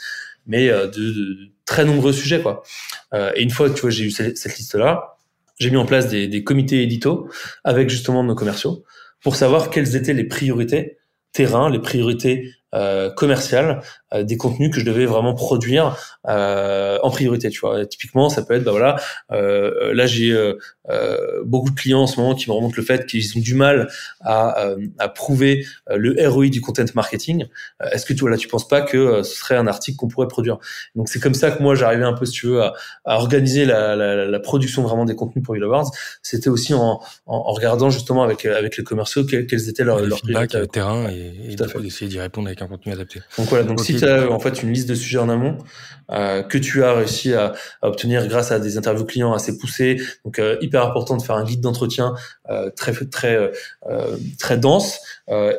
mais 0.47 0.69
de, 0.69 0.87
de 0.87 1.49
très 1.65 1.85
nombreux 1.85 2.13
sujets 2.13 2.41
quoi. 2.41 2.63
et 3.35 3.43
une 3.43 3.51
fois 3.51 3.69
tu 3.69 3.81
vois, 3.81 3.91
j'ai 3.91 4.05
eu 4.05 4.13
cette, 4.13 4.39
cette 4.39 4.57
liste 4.57 4.77
là, 4.77 5.17
j'ai 5.59 5.71
mis 5.71 5.77
en 5.77 5.87
place 5.87 6.07
des, 6.07 6.29
des 6.29 6.45
comités 6.45 6.85
édito 6.85 7.29
avec 7.65 7.91
justement 7.91 8.23
nos 8.23 8.37
commerciaux 8.37 8.85
pour 9.23 9.37
savoir 9.37 9.71
quelles 9.71 9.97
étaient 9.97 10.15
les 10.15 10.25
priorités 10.25 10.99
terrain, 11.33 11.71
les 11.71 11.81
priorités 11.81 12.51
euh, 12.75 13.11
commerciales 13.11 13.83
des 14.15 14.37
contenus 14.37 14.71
que 14.71 14.81
je 14.81 14.85
devais 14.85 15.07
vraiment 15.07 15.35
produire 15.35 15.97
euh, 16.29 16.99
en 17.03 17.11
priorité 17.11 17.51
tu 17.51 17.61
vois. 17.61 17.85
Typiquement 17.87 18.29
ça 18.29 18.43
peut 18.43 18.55
être 18.55 18.65
bah 18.65 18.71
voilà 18.71 18.97
euh, 19.33 19.93
là 19.95 20.07
j'ai 20.07 20.33
euh, 20.33 20.55
beaucoup 21.45 21.71
de 21.71 21.75
clients 21.75 22.03
en 22.03 22.07
ce 22.07 22.19
moment 22.19 22.35
qui 22.35 22.49
me 22.49 22.55
remontent 22.55 22.75
le 22.77 22.83
fait 22.83 23.07
qu'ils 23.07 23.37
ont 23.37 23.41
du 23.41 23.55
mal 23.55 23.89
à, 24.21 24.69
à 24.99 25.09
prouver 25.09 25.67
le 25.89 26.17
ROI 26.29 26.49
du 26.49 26.61
content 26.61 26.85
marketing. 26.95 27.47
Est-ce 27.93 28.07
que 28.07 28.15
tu 28.15 28.29
là 28.29 28.37
tu 28.37 28.49
penses 28.49 28.67
pas 28.67 28.81
que 28.81 29.23
ce 29.23 29.35
serait 29.37 29.57
un 29.57 29.67
article 29.67 29.99
qu'on 29.99 30.09
pourrait 30.09 30.29
produire? 30.29 30.59
Donc 30.95 31.09
c'est 31.09 31.21
comme 31.21 31.35
ça 31.35 31.51
que 31.51 31.63
moi 31.63 31.75
j'arrivais 31.75 32.05
un 32.05 32.15
peu 32.15 32.25
si 32.25 32.33
tu 32.33 32.47
veux 32.47 32.63
à, 32.63 32.75
à 33.05 33.17
organiser 33.17 33.65
la, 33.65 33.95
la, 33.97 34.27
la, 34.27 34.41
production 34.41 34.83
vraiment 34.83 35.05
des 35.05 35.15
contenus 35.15 35.45
pour 35.45 35.55
Awards. 35.55 35.91
C'était 36.23 36.49
aussi 36.49 36.75
en, 36.75 37.01
en, 37.27 37.53
regardant 37.53 37.91
justement 37.91 38.23
avec 38.23 38.45
avec 38.47 38.77
les 38.77 38.85
commerciaux 38.85 39.25
quels, 39.25 39.69
étaient 39.69 39.85
leurs, 39.85 40.01
leurs 40.01 40.21
priorités 40.21 40.67
terrain 40.69 41.09
et, 41.11 41.53
et 41.53 41.57
d'essayer 41.57 42.09
d'y 42.09 42.21
répondre 42.21 42.49
avec 42.49 42.63
un 42.63 42.67
contenu 42.67 42.93
adapté. 42.93 43.21
Donc 43.37 43.49
voilà. 43.49 43.65
Donc 43.65 43.81
si 43.81 43.98
as 44.05 44.31
en 44.31 44.39
fait 44.39 44.63
une 44.63 44.73
liste 44.73 44.89
de 44.89 44.95
sujets 44.95 45.19
en 45.19 45.29
amont 45.29 45.59
euh, 46.11 46.43
que 46.43 46.57
tu 46.57 46.85
as 46.85 46.95
réussi 46.95 47.35
à, 47.35 47.53
à, 47.83 47.89
obtenir 47.89 48.27
grâce 48.29 48.51
à 48.51 48.59
des 48.59 48.79
interviews 48.79 49.05
clients 49.05 49.35
assez 49.35 49.59
poussées. 49.59 50.01
Donc 50.25 50.39
euh, 50.39 50.57
hyper 50.61 50.85
important 50.85 51.17
de 51.17 51.23
faire 51.23 51.37
un 51.37 51.45
guide 51.45 51.61
d'entretien 51.61 52.15
euh, 52.49 52.71
très 52.71 52.93
très 52.93 53.37
euh, 53.89 54.17
très 54.39 54.57
dense 54.57 55.01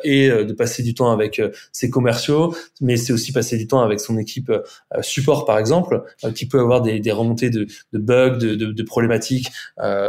et 0.02 0.28
de 0.30 0.52
passer 0.52 0.82
du 0.82 0.94
temps 0.94 1.12
avec 1.12 1.40
ses 1.70 1.90
commerciaux, 1.90 2.56
mais 2.80 2.96
c'est 2.96 3.12
aussi 3.12 3.30
passer 3.30 3.56
du 3.56 3.68
temps 3.68 3.82
avec 3.82 4.00
son 4.00 4.18
équipe 4.18 4.50
support 5.00 5.44
par 5.44 5.58
exemple, 5.58 6.02
qui 6.34 6.48
peut 6.48 6.58
avoir 6.58 6.82
des, 6.82 6.98
des 6.98 7.12
remontées 7.12 7.50
de, 7.50 7.68
de 7.92 7.98
bugs, 8.00 8.36
de, 8.36 8.56
de, 8.56 8.72
de 8.72 8.82
problématiques 8.82 9.52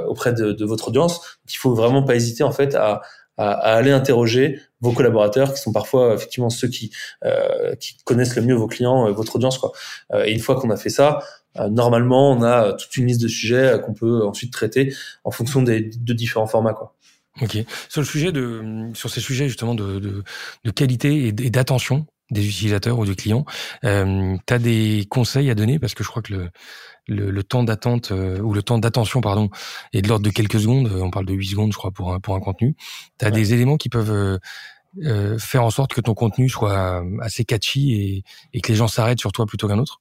auprès 0.08 0.34
de, 0.34 0.52
de 0.52 0.66
votre 0.66 0.88
audience. 0.88 1.38
Il 1.48 1.58
faut 1.58 1.76
vraiment 1.76 2.02
pas 2.02 2.16
hésiter 2.16 2.44
en 2.44 2.52
fait 2.52 2.74
à 2.74 3.04
à, 3.38 3.52
aller 3.52 3.92
interroger 3.92 4.60
vos 4.82 4.92
collaborateurs 4.92 5.54
qui 5.54 5.62
sont 5.62 5.72
parfois 5.72 6.14
effectivement 6.14 6.50
ceux 6.50 6.68
qui 6.68 6.92
euh, 7.24 7.76
qui 7.76 7.98
connaissent 8.04 8.36
le 8.36 8.42
mieux 8.42 8.56
vos 8.56 8.68
clients, 8.68 9.08
et 9.08 9.14
votre 9.14 9.36
audience 9.36 9.58
quoi. 9.58 9.72
Euh, 10.14 10.26
et 10.26 10.32
une 10.32 10.40
fois 10.40 10.60
qu'on 10.60 10.70
a 10.70 10.78
fait 10.78 10.90
ça, 10.90 11.20
euh, 11.58 11.70
normalement 11.70 12.32
on 12.32 12.42
a 12.44 12.74
toute 12.74 12.96
une 12.98 13.08
liste 13.08 13.22
de 13.22 13.28
sujets 13.28 13.80
qu'on 13.84 13.94
peut 13.94 14.26
ensuite 14.26 14.52
traiter 14.52 14.94
en 15.24 15.32
fonction 15.32 15.62
des 15.62 15.82
de 15.82 16.14
différents 16.14 16.48
formats 16.48 16.74
quoi. 16.74 16.96
Ok. 17.42 17.58
Sur 17.88 18.02
le 18.02 18.08
sujet 18.08 18.32
de 18.32 18.90
sur 18.94 19.10
ces 19.10 19.22
sujets 19.22 19.48
justement 19.48 19.76
de 19.76 20.00
de, 20.00 20.24
de 20.66 20.72
qualité 20.72 21.28
et 21.28 21.32
d'attention 21.32 22.06
des 22.32 22.48
utilisateurs 22.48 22.98
ou 23.00 23.06
des 23.06 23.16
clients, 23.16 23.46
euh, 23.86 24.36
tu 24.48 24.54
as 24.54 24.60
des 24.60 25.06
conseils 25.10 25.50
à 25.50 25.56
donner? 25.56 25.80
Parce 25.80 25.94
que 25.94 26.04
je 26.04 26.10
crois 26.10 26.22
que 26.22 26.34
le 26.34 26.50
le, 27.08 27.32
le 27.32 27.44
temps 27.44 27.64
d'attente 27.64 28.12
euh, 28.12 28.40
ou 28.42 28.54
le 28.54 28.64
temps 28.64 28.78
d'attention 28.78 29.22
pardon 29.22 29.50
est 29.94 30.02
de 30.02 30.08
l'ordre 30.08 30.26
de 30.26 30.30
quelques 30.32 30.60
secondes. 30.60 30.88
Euh, 30.88 31.02
on 31.02 31.12
parle 31.12 31.26
de 31.26 31.34
8 31.34 31.48
secondes, 31.48 31.72
je 31.74 31.78
crois, 31.78 31.92
pour 31.92 32.14
un 32.14 32.20
pour 32.20 32.36
un 32.36 32.40
contenu. 32.40 32.76
Tu 33.20 33.26
as 33.26 33.32
des 33.32 33.54
éléments 33.54 33.78
qui 33.78 33.90
peuvent 33.90 34.40
euh, 35.04 35.38
faire 35.40 35.64
en 35.64 35.70
sorte 35.72 35.94
que 35.94 36.02
ton 36.02 36.14
contenu 36.14 36.50
soit 36.50 37.04
assez 37.22 37.46
catchy 37.46 37.94
et, 37.94 38.24
et 38.54 38.62
que 38.62 38.70
les 38.70 38.76
gens 38.76 38.88
s'arrêtent 38.88 39.20
sur 39.20 39.32
toi 39.32 39.46
plutôt 39.46 39.68
qu'un 39.68 39.80
autre? 39.80 40.01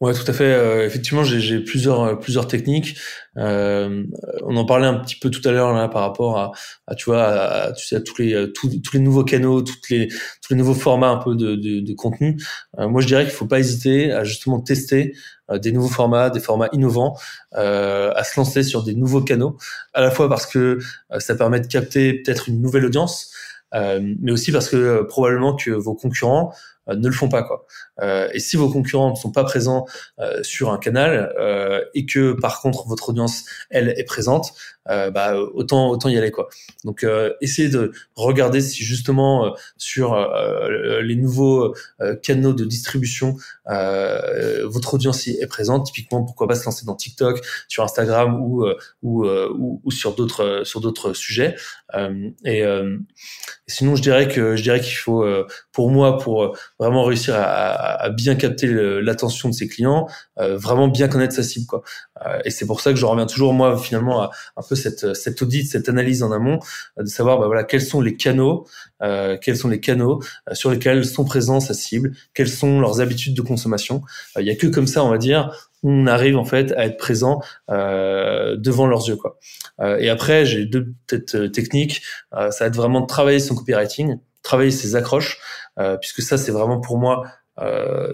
Ouais, 0.00 0.14
tout 0.14 0.24
à 0.26 0.32
fait. 0.32 0.44
Euh, 0.44 0.86
effectivement, 0.86 1.24
j'ai 1.24 1.60
plusieurs 1.60 2.00
euh, 2.00 2.14
plusieurs 2.14 2.46
techniques. 2.46 2.96
Euh, 3.36 4.04
on 4.46 4.56
en 4.56 4.64
parlait 4.64 4.86
un 4.86 4.94
petit 4.94 5.16
peu 5.16 5.28
tout 5.28 5.46
à 5.46 5.52
l'heure 5.52 5.74
là 5.74 5.88
par 5.88 6.00
rapport 6.00 6.38
à, 6.38 6.52
à 6.86 6.94
tu 6.94 7.04
vois, 7.04 7.22
à, 7.22 7.72
tu 7.72 7.86
sais, 7.86 7.96
à 7.96 8.00
tous 8.00 8.16
les 8.16 8.32
euh, 8.32 8.46
tous, 8.46 8.70
les 8.94 8.98
nouveaux 8.98 9.24
canaux, 9.24 9.60
toutes 9.60 9.90
les 9.90 10.08
tous 10.08 10.52
les 10.52 10.56
nouveaux 10.56 10.72
formats 10.72 11.10
un 11.10 11.18
peu 11.18 11.34
de 11.36 11.54
de, 11.54 11.80
de 11.80 11.92
contenu. 11.92 12.38
moi, 12.78 13.02
je 13.02 13.08
dirais 13.08 13.24
qu'il 13.24 13.34
faut 13.34 13.46
pas 13.46 13.58
hésiter 13.58 14.10
à 14.10 14.24
justement 14.24 14.60
tester 14.60 15.14
des 15.52 15.70
nouveaux 15.72 15.88
formats, 15.88 16.30
des 16.30 16.40
formats 16.40 16.68
innovants, 16.72 17.18
à 17.52 18.24
se 18.24 18.40
lancer 18.40 18.62
sur 18.62 18.82
des 18.82 18.94
nouveaux 18.94 19.20
canaux, 19.20 19.58
à 19.92 20.00
la 20.00 20.10
fois 20.10 20.28
parce 20.30 20.46
que 20.46 20.78
ça 21.18 21.34
permet 21.34 21.60
de 21.60 21.66
capter 21.66 22.14
peut-être 22.14 22.48
une 22.48 22.62
nouvelle 22.62 22.86
audience, 22.86 23.32
mais 23.74 24.32
aussi 24.32 24.52
parce 24.52 24.68
que 24.68 25.02
probablement 25.02 25.56
que 25.56 25.72
vos 25.72 25.94
concurrents 25.94 26.54
ne 26.94 27.06
le 27.06 27.14
font 27.14 27.28
pas 27.28 27.42
quoi. 27.42 27.66
Euh, 28.02 28.28
et 28.32 28.40
si 28.40 28.56
vos 28.56 28.70
concurrents 28.70 29.10
ne 29.10 29.16
sont 29.16 29.32
pas 29.32 29.44
présents 29.44 29.86
euh, 30.18 30.42
sur 30.42 30.70
un 30.70 30.78
canal 30.78 31.32
euh, 31.38 31.84
et 31.94 32.06
que 32.06 32.32
par 32.32 32.60
contre 32.60 32.86
votre 32.88 33.10
audience 33.10 33.44
elle 33.70 33.94
est 33.96 34.04
présente, 34.04 34.52
bah 34.86 35.36
autant 35.54 35.88
autant 35.88 36.08
y 36.08 36.18
aller 36.18 36.32
quoi. 36.32 36.48
Donc 36.84 37.06
essayez 37.40 37.68
de 37.68 37.92
regarder 38.16 38.60
si 38.60 38.82
justement 38.82 39.54
sur 39.76 40.16
les 41.00 41.14
nouveaux 41.14 41.76
canaux 42.24 42.54
de 42.54 42.64
distribution 42.64 43.36
votre 43.66 44.94
audience 44.94 45.28
est 45.28 45.46
présente. 45.46 45.86
Typiquement 45.86 46.24
pourquoi 46.24 46.48
pas 46.48 46.56
se 46.56 46.64
lancer 46.64 46.86
dans 46.86 46.96
TikTok, 46.96 47.40
sur 47.68 47.84
Instagram 47.84 48.42
ou 48.42 48.66
ou, 49.02 49.28
ou, 49.28 49.80
ou 49.84 49.90
sur 49.92 50.16
d'autres 50.16 50.62
sur 50.64 50.80
d'autres 50.80 51.12
sujets. 51.12 51.54
et 52.44 52.64
sinon 53.68 53.94
je 53.94 54.02
dirais 54.02 54.26
que 54.26 54.56
je 54.56 54.62
dirais 54.64 54.80
qu'il 54.80 54.96
faut 54.96 55.24
pour 55.70 55.90
moi 55.92 56.18
pour 56.18 56.56
vraiment 56.80 57.04
réussir 57.04 57.34
à 57.36 57.90
à, 58.00 58.10
bien 58.10 58.34
capter 58.34 58.66
l'attention 59.02 59.48
de 59.48 59.54
ses 59.54 59.68
clients, 59.68 60.08
euh, 60.38 60.56
vraiment 60.56 60.88
bien 60.88 61.08
connaître 61.08 61.34
sa 61.34 61.42
cible 61.42 61.66
quoi. 61.66 61.82
Euh, 62.26 62.38
et 62.44 62.50
c'est 62.50 62.66
pour 62.66 62.80
ça 62.80 62.92
que 62.92 62.98
je 62.98 63.06
reviens 63.06 63.26
toujours 63.26 63.52
moi 63.52 63.78
finalement 63.78 64.22
à 64.22 64.30
un 64.56 64.62
peu 64.66 64.74
cette 64.74 65.14
cette 65.14 65.42
audit, 65.42 65.68
cette 65.68 65.88
analyse 65.88 66.22
en 66.22 66.32
amont, 66.32 66.58
euh, 66.98 67.02
de 67.02 67.08
savoir 67.08 67.38
bah, 67.38 67.46
voilà 67.46 67.64
quels 67.64 67.82
sont 67.82 68.00
les 68.00 68.16
canaux, 68.16 68.66
quels 69.40 69.56
sont 69.56 69.68
les 69.68 69.80
canaux 69.80 70.22
sur 70.52 70.70
lesquels 70.70 71.04
sont 71.04 71.24
présents 71.24 71.60
sa 71.60 71.74
cible, 71.74 72.12
quelles 72.34 72.48
sont 72.48 72.80
leurs 72.80 73.00
habitudes 73.00 73.34
de 73.34 73.42
consommation. 73.42 74.02
Il 74.38 74.46
y 74.46 74.50
a 74.50 74.56
que 74.56 74.66
comme 74.66 74.86
ça 74.86 75.04
on 75.04 75.10
va 75.10 75.18
dire 75.18 75.70
on 75.82 76.06
arrive 76.06 76.36
en 76.36 76.44
fait 76.44 76.72
à 76.72 76.86
être 76.86 76.98
présent 76.98 77.40
euh, 77.70 78.56
devant 78.56 78.86
leurs 78.86 79.08
yeux 79.08 79.16
quoi. 79.16 79.38
Euh, 79.80 79.98
et 79.98 80.10
après 80.10 80.44
j'ai 80.44 80.66
deux 80.66 80.92
peut-être 81.06 81.46
techniques, 81.46 82.02
ça 82.32 82.50
va 82.60 82.66
être 82.66 82.76
vraiment 82.76 83.00
de 83.00 83.06
travailler 83.06 83.40
son 83.40 83.54
copywriting, 83.54 84.18
travailler 84.42 84.70
ses 84.70 84.96
accroches, 84.96 85.38
puisque 86.00 86.22
ça 86.22 86.36
c'est 86.36 86.52
vraiment 86.52 86.80
pour 86.80 86.98
moi 86.98 87.24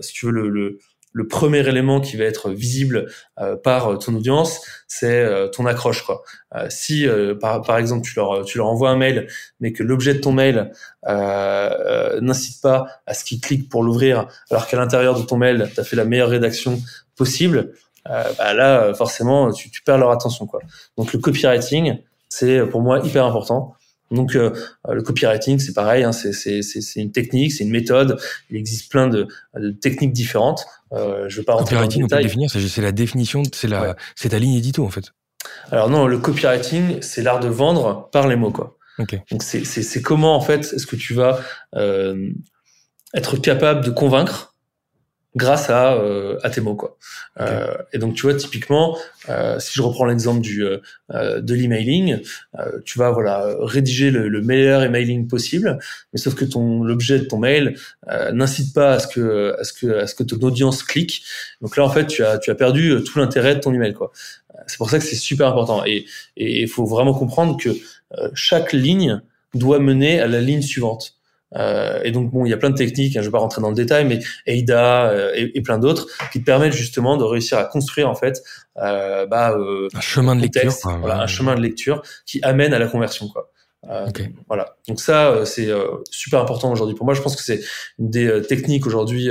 si 0.01 0.13
tu 0.13 0.27
veux 0.27 0.33
le, 0.33 0.49
le 0.49 0.79
le 1.17 1.27
premier 1.27 1.67
élément 1.67 2.03
qui 2.03 2.19
va 2.19 2.25
être 2.25 2.51
visible 2.51 3.07
euh, 3.41 3.57
par 3.57 3.99
ton 3.99 4.15
audience, 4.15 4.61
c'est 4.87 5.23
euh, 5.23 5.49
ton 5.49 5.65
accroche. 5.65 6.03
Quoi. 6.03 6.23
Euh, 6.55 6.67
si 6.69 7.09
par, 7.41 7.63
par, 7.63 7.79
exemple 7.79 8.03
tu 8.07 8.15
leur, 8.17 8.45
tu 8.45 8.59
leur 8.59 8.67
envoies 8.67 8.91
un 8.91 8.97
mail, 8.97 9.27
mais 9.59 9.73
que 9.73 9.83
l'objet 9.83 10.13
de 10.13 10.21
ton 10.21 10.33
mail 10.33 10.71
n'incite 11.07 12.61
pas 12.61 12.87
à 13.07 13.15
ce 13.15 13.25
qu'ils 13.25 13.41
cliquent 13.41 13.71
pour 13.71 13.83
l'ouvrir, 13.83 14.29
alors 14.51 14.67
qu'à 14.67 14.77
l'intérieur 14.77 15.19
de 15.19 15.25
ton 15.25 15.39
mail, 15.39 15.71
tu 15.73 15.81
as 15.81 15.85
fait 15.85 15.97
la 15.97 16.05
meilleure 16.05 16.29
rédaction 16.29 16.79
possible, 17.17 17.73
bah 18.05 18.53
là 18.53 18.93
forcément 18.93 19.53
tu, 19.53 19.71
tu, 19.71 19.83
perds 19.83 19.99
leur 19.99 20.11
attention. 20.11 20.47
Quoi. 20.47 20.61
Donc 20.99 21.15
le 21.15 21.19
copywriting, 21.19 21.99
c'est 22.29 22.67
pour 22.67 22.83
moi 22.83 23.01
hyper 23.01 23.25
important. 23.25 23.75
Donc 24.11 24.37
euh, 24.37 24.55
le 24.89 25.03
copywriting, 25.03 25.59
c'est 25.59 25.73
pareil, 25.73 26.05
hein, 26.05 26.13
c'est 26.13 26.61
une 26.97 27.13
technique, 27.13 27.53
c'est 27.53 27.65
une 27.65 27.71
méthode. 27.71 28.19
Il 28.51 28.57
existe 28.57 28.91
plein 28.91 29.09
de, 29.09 29.27
de 29.55 29.71
techniques 29.71 30.13
différentes. 30.13 30.65
Euh, 30.93 31.29
je 31.29 31.39
veux 31.39 31.45
pas 31.45 31.55
rentrer 31.55 31.75
copywriting, 31.75 32.03
dans 32.03 32.05
le 32.05 32.09
détail. 32.09 32.19
on 32.19 32.23
peut 32.23 32.47
définir, 32.47 32.71
c'est 32.71 32.83
la 32.83 32.93
définition, 32.93 33.43
c'est 33.53 33.69
la, 33.69 33.97
c'est 34.15 34.29
ta 34.29 34.39
ligne 34.39 34.55
édito 34.55 34.85
en 34.85 34.91
fait. 34.91 35.13
Alors 35.71 35.91
non, 35.91 36.07
le 36.07 36.19
copywriting, 36.19 37.03
c'est 37.03 37.23
l'art 37.23 37.41
de 37.41 37.49
vendre 37.49 38.09
par 38.13 38.29
les 38.29 38.37
mots, 38.37 38.53
quoi. 38.53 38.77
Okay. 38.99 39.23
Donc 39.31 39.43
c'est 39.43 40.03
comment 40.03 40.37
en 40.37 40.41
fait 40.41 40.73
est-ce 40.73 40.87
que 40.87 40.97
tu 40.97 41.13
vas 41.13 41.41
euh, 41.75 42.31
être 43.15 43.37
capable 43.37 43.85
de 43.85 43.91
convaincre 43.91 44.55
grâce 45.37 45.69
à, 45.69 45.95
euh, 45.95 46.39
à 46.43 46.51
tes 46.51 46.63
mots 46.63 46.75
quoi. 46.75 46.97
Euh, 47.41 47.77
et 47.93 47.99
donc 47.99 48.15
tu 48.15 48.23
vois 48.23 48.35
typiquement, 48.35 48.97
euh, 49.29 49.59
si 49.61 49.73
je 49.75 49.83
reprends 49.83 50.07
l'exemple 50.07 50.41
du 50.41 50.65
euh, 50.65 50.79
euh, 51.13 51.41
de 51.43 51.55
l'emailing, 51.55 52.23
euh, 52.59 52.81
tu 52.87 52.99
vas 52.99 53.11
voilà 53.11 53.55
rédiger 53.61 54.11
le, 54.11 54.29
le, 54.29 54.41
meilleur 54.41 54.83
emailing 54.83 55.29
possible, 55.29 55.79
mais 56.13 56.19
sauf 56.19 56.35
que 56.35 56.47
ton 56.47 56.83
l'objet 56.83 57.19
de 57.19 57.25
ton 57.25 57.39
mail 57.39 57.77
n'incite 58.33 58.75
pas 58.75 58.95
à 58.95 58.99
ce 58.99 59.07
que 59.07 59.55
à 59.61 59.65
ce 59.65 59.73
que 59.75 59.99
à 59.99 60.07
ce 60.07 60.15
que 60.15 60.23
ton 60.23 60.39
audience 60.39 60.83
clique. 60.83 61.23
Donc 61.61 61.77
là 61.77 61.85
en 61.85 61.91
fait 61.91 62.07
tu 62.07 62.25
as 62.25 62.39
tu 62.39 62.51
as 62.51 62.55
perdu 62.55 62.97
tout 63.05 63.19
l'intérêt 63.19 63.55
de 63.57 63.61
ton 63.61 63.75
email 63.75 63.93
quoi. 63.93 64.13
C'est 64.67 64.79
pour 64.79 64.89
ça 64.89 64.99
que 64.99 65.05
c'est 65.05 65.17
super 65.17 65.49
important 65.49 65.85
et 65.85 66.07
et 66.37 66.63
il 66.63 66.69
faut 66.69 66.87
vraiment 66.87 67.13
comprendre 67.13 67.59
que 67.61 67.71
chaque 68.35 68.73
ligne 68.73 69.21
doit 69.55 69.81
mener 69.81 70.21
à 70.21 70.29
la 70.29 70.41
ligne 70.41 70.63
suivante. 70.63 71.16
Euh, 71.55 72.01
et 72.03 72.11
donc 72.11 72.31
bon, 72.33 72.45
il 72.45 72.51
y 72.51 72.53
a 72.53 72.57
plein 72.57 72.71
de 72.71 72.77
techniques, 72.77 73.17
hein, 73.17 73.21
je 73.21 73.27
vais 73.27 73.33
pas 73.33 73.39
rentrer 73.39 73.63
dans 73.63 73.69
le 73.69 73.75
détail, 73.75 74.05
mais 74.05 74.19
AIDA 74.47 75.11
euh, 75.11 75.33
et, 75.35 75.61
plein 75.63 75.79
d'autres 75.79 76.07
qui 76.33 76.41
te 76.41 76.45
permettent 76.45 76.73
justement 76.73 77.17
de 77.17 77.25
réussir 77.25 77.59
à 77.59 77.65
construire 77.65 78.11
en 78.11 78.15
fait 78.15 78.43
euh, 78.79 79.27
bah, 79.27 79.53
euh, 79.53 79.89
un 79.95 80.01
chemin 80.01 80.35
de 80.35 80.43
lecture, 80.43 80.73
voilà, 81.01 81.21
un 81.21 81.27
chemin 81.27 81.55
de 81.55 81.61
lecture 81.61 82.03
qui 82.27 82.41
amène 82.43 82.75
à 82.75 82.79
la 82.79 82.89
conversion 82.89 83.29
quoi. 83.29 83.51
Euh, 83.89 84.09
Voilà. 84.49 84.77
Donc 84.89 85.01
ça, 85.01 85.45
c'est 85.45 85.69
super 86.11 86.41
important 86.41 86.73
aujourd'hui 86.73 86.97
pour 86.97 87.05
moi. 87.05 87.15
Je 87.15 87.23
pense 87.23 87.37
que 87.37 87.43
c'est 87.43 87.61
une 88.01 88.11
des 88.11 88.43
techniques 88.43 88.85
aujourd'hui 88.85 89.29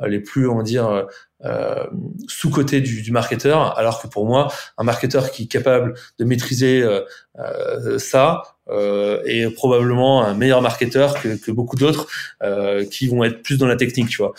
les 0.00 0.20
plus, 0.20 0.48
on 0.48 0.56
va 0.56 0.62
dire, 0.62 1.06
euh, 1.44 1.86
sous 2.26 2.50
côté 2.50 2.80
du, 2.80 3.00
du, 3.00 3.12
marketeur, 3.12 3.78
alors 3.78 4.02
que 4.02 4.08
pour 4.08 4.26
moi, 4.26 4.48
un 4.76 4.82
marketeur 4.82 5.30
qui 5.30 5.44
est 5.44 5.46
capable 5.46 5.94
de 6.18 6.24
maîtriser 6.24 6.82
euh, 6.82 7.02
euh, 7.38 7.96
ça 8.00 8.42
euh, 8.70 9.22
est 9.24 9.48
probablement 9.50 10.24
un 10.24 10.34
meilleur 10.34 10.62
marketeur 10.62 11.20
que, 11.20 11.36
que 11.36 11.50
beaucoup 11.50 11.76
d'autres 11.76 12.06
euh, 12.42 12.84
qui 12.84 13.08
vont 13.08 13.24
être 13.24 13.42
plus 13.42 13.58
dans 13.58 13.66
la 13.66 13.76
technique, 13.76 14.08
tu 14.08 14.18
vois. 14.18 14.34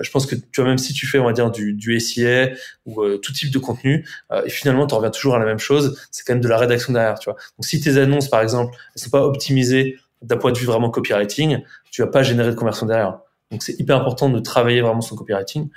je 0.00 0.10
pense 0.10 0.26
que 0.26 0.34
tu 0.34 0.60
vois, 0.60 0.66
même 0.66 0.78
si 0.78 0.92
tu 0.92 1.06
fais, 1.06 1.18
on 1.18 1.24
va 1.24 1.32
dire, 1.32 1.50
du, 1.50 1.72
du 1.72 1.98
SIA 1.98 2.50
ou 2.86 3.02
tout 3.18 3.32
type 3.32 3.50
de 3.50 3.58
contenu, 3.58 4.06
et 4.44 4.50
finalement, 4.50 4.86
tu 4.86 4.94
reviens 4.94 5.10
toujours 5.10 5.34
à 5.34 5.38
la 5.38 5.46
même 5.46 5.58
chose, 5.58 6.00
c'est 6.10 6.24
quand 6.24 6.34
même 6.34 6.42
de 6.42 6.48
la 6.48 6.58
rédaction 6.58 6.92
derrière, 6.92 7.18
tu 7.18 7.30
vois. 7.30 7.38
Donc 7.58 7.64
si 7.64 7.80
tes 7.80 7.96
annonces, 7.98 8.28
par 8.28 8.40
exemple, 8.40 8.76
elles 8.94 9.02
sont 9.02 9.10
pas 9.10 9.24
optimisées 9.24 9.98
d'un 10.22 10.36
point 10.36 10.52
de 10.52 10.58
vue 10.58 10.66
vraiment 10.66 10.90
copywriting, 10.90 11.62
tu 11.90 12.02
vas 12.02 12.08
pas 12.08 12.22
générer 12.22 12.50
de 12.50 12.54
conversion 12.54 12.86
derrière. 12.86 13.18
Donc 13.50 13.62
c'est 13.62 13.78
hyper 13.78 13.96
important 13.96 14.30
de 14.30 14.38
travailler 14.40 14.80
vraiment 14.80 15.02
son 15.02 15.14
copywriting. 15.14 15.68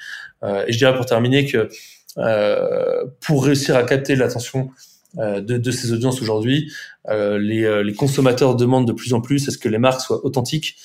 Euh, 0.44 0.64
et 0.68 0.72
je 0.72 0.78
dirais 0.78 0.96
pour 0.96 1.06
terminer 1.06 1.46
que 1.46 1.70
euh, 2.18 3.06
pour 3.22 3.46
réussir 3.46 3.76
à 3.76 3.84
capter 3.84 4.16
l'attention 4.16 4.70
euh, 4.70 4.95
de, 5.16 5.58
de, 5.58 5.72
ces 5.72 5.94
audiences 5.94 6.22
aujourd'hui, 6.22 6.72
euh, 7.10 7.38
les, 7.38 7.64
euh, 7.64 7.84
les, 7.84 7.94
consommateurs 7.94 8.56
demandent 8.56 8.88
de 8.88 8.94
plus 8.94 9.14
en 9.14 9.22
plus 9.22 9.48
à 9.48 9.52
ce 9.52 9.58
que 9.58 9.70
les 9.70 9.78
marques 9.78 10.02
soient 10.02 10.26
authentiques 10.26 10.76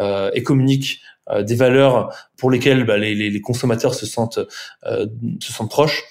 euh, 0.00 0.30
et 0.34 0.42
communiquent 0.42 1.00
des 1.42 1.54
valeurs 1.54 2.12
pour 2.36 2.50
lesquelles 2.50 2.84
bah, 2.84 2.98
les, 2.98 3.14
les, 3.14 3.30
les, 3.30 3.40
consommateurs 3.40 3.94
se 3.94 4.04
sentent 4.04 4.40
se 4.82 5.52
sentent 5.52 5.70
proches. 5.70 6.02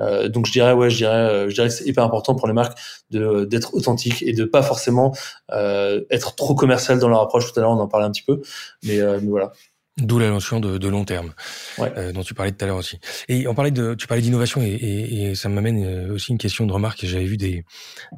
Euh, 0.00 0.28
donc 0.28 0.46
je 0.46 0.52
dirais 0.52 0.72
ouais, 0.72 0.90
je 0.90 0.96
dirais, 0.96 1.48
je 1.48 1.54
dirais 1.54 1.68
que 1.68 1.74
c'est 1.74 1.86
hyper 1.86 2.02
important 2.02 2.34
pour 2.34 2.48
les 2.48 2.54
marques 2.54 2.76
de 3.10 3.44
d'être 3.44 3.74
authentiques 3.74 4.22
et 4.22 4.32
de 4.32 4.44
pas 4.44 4.62
forcément 4.62 5.14
euh, 5.52 6.02
être 6.10 6.34
trop 6.34 6.56
commercial 6.56 6.98
dans 6.98 7.08
leur 7.08 7.20
approche. 7.20 7.52
Tout 7.52 7.60
à 7.60 7.62
l'heure, 7.62 7.70
on 7.70 7.78
en 7.78 7.86
parlait 7.86 8.06
un 8.06 8.10
petit 8.10 8.24
peu, 8.24 8.42
mais, 8.82 8.98
mais 8.98 9.28
voilà. 9.28 9.52
D'où 9.98 10.18
la 10.18 10.28
notion 10.28 10.58
de, 10.58 10.76
de 10.76 10.88
long 10.88 11.04
terme 11.04 11.34
ouais. 11.78 11.92
euh, 11.96 12.12
dont 12.12 12.24
tu 12.24 12.34
parlais 12.34 12.50
tout 12.50 12.64
à 12.64 12.66
l'heure 12.66 12.78
aussi. 12.78 12.98
Et 13.28 13.46
on 13.46 13.54
parlait 13.54 13.70
de, 13.70 13.94
tu 13.94 14.08
parlais 14.08 14.22
d'innovation 14.22 14.60
et, 14.60 14.66
et, 14.66 15.30
et, 15.30 15.34
ça 15.36 15.48
m'amène 15.48 15.84
euh, 15.84 16.14
aussi 16.14 16.32
une 16.32 16.38
question 16.38 16.66
de 16.66 16.72
remarque. 16.72 17.06
J'avais 17.06 17.26
vu 17.26 17.36
des, 17.36 17.64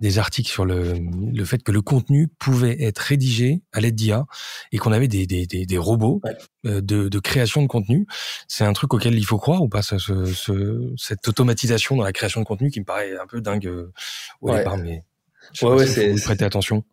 des 0.00 0.18
articles 0.18 0.50
sur 0.50 0.64
le, 0.64 0.94
le 0.94 1.44
fait 1.44 1.62
que 1.62 1.72
le 1.72 1.82
contenu 1.82 2.28
pouvait 2.38 2.82
être 2.82 3.00
rédigé 3.00 3.60
à 3.74 3.80
l'aide 3.80 3.94
d'IA 3.94 4.24
et 4.72 4.78
qu'on 4.78 4.90
avait 4.90 5.06
des, 5.06 5.26
des, 5.26 5.46
des, 5.46 5.66
des 5.66 5.78
robots 5.78 6.22
euh, 6.64 6.80
de, 6.80 7.10
de, 7.10 7.18
création 7.18 7.60
de 7.60 7.66
contenu. 7.66 8.06
C'est 8.48 8.64
un 8.64 8.72
truc 8.72 8.94
auquel 8.94 9.14
il 9.14 9.26
faut 9.26 9.38
croire 9.38 9.62
ou 9.62 9.68
pas 9.68 9.82
ce, 9.82 9.98
ce, 9.98 10.94
cette 10.96 11.28
automatisation 11.28 11.94
dans 11.96 12.04
la 12.04 12.12
création 12.12 12.40
de 12.40 12.46
contenu 12.46 12.70
qui 12.70 12.80
me 12.80 12.86
paraît 12.86 13.18
un 13.18 13.26
peu 13.26 13.42
dingue 13.42 13.66
euh, 13.66 13.92
au 14.40 14.50
départ, 14.50 14.78
mais 14.78 15.04
je 15.52 15.66
ouais, 15.66 15.74
ouais, 15.74 15.86
c'est 15.86 16.14
prêter 16.22 16.44
attention. 16.44 16.84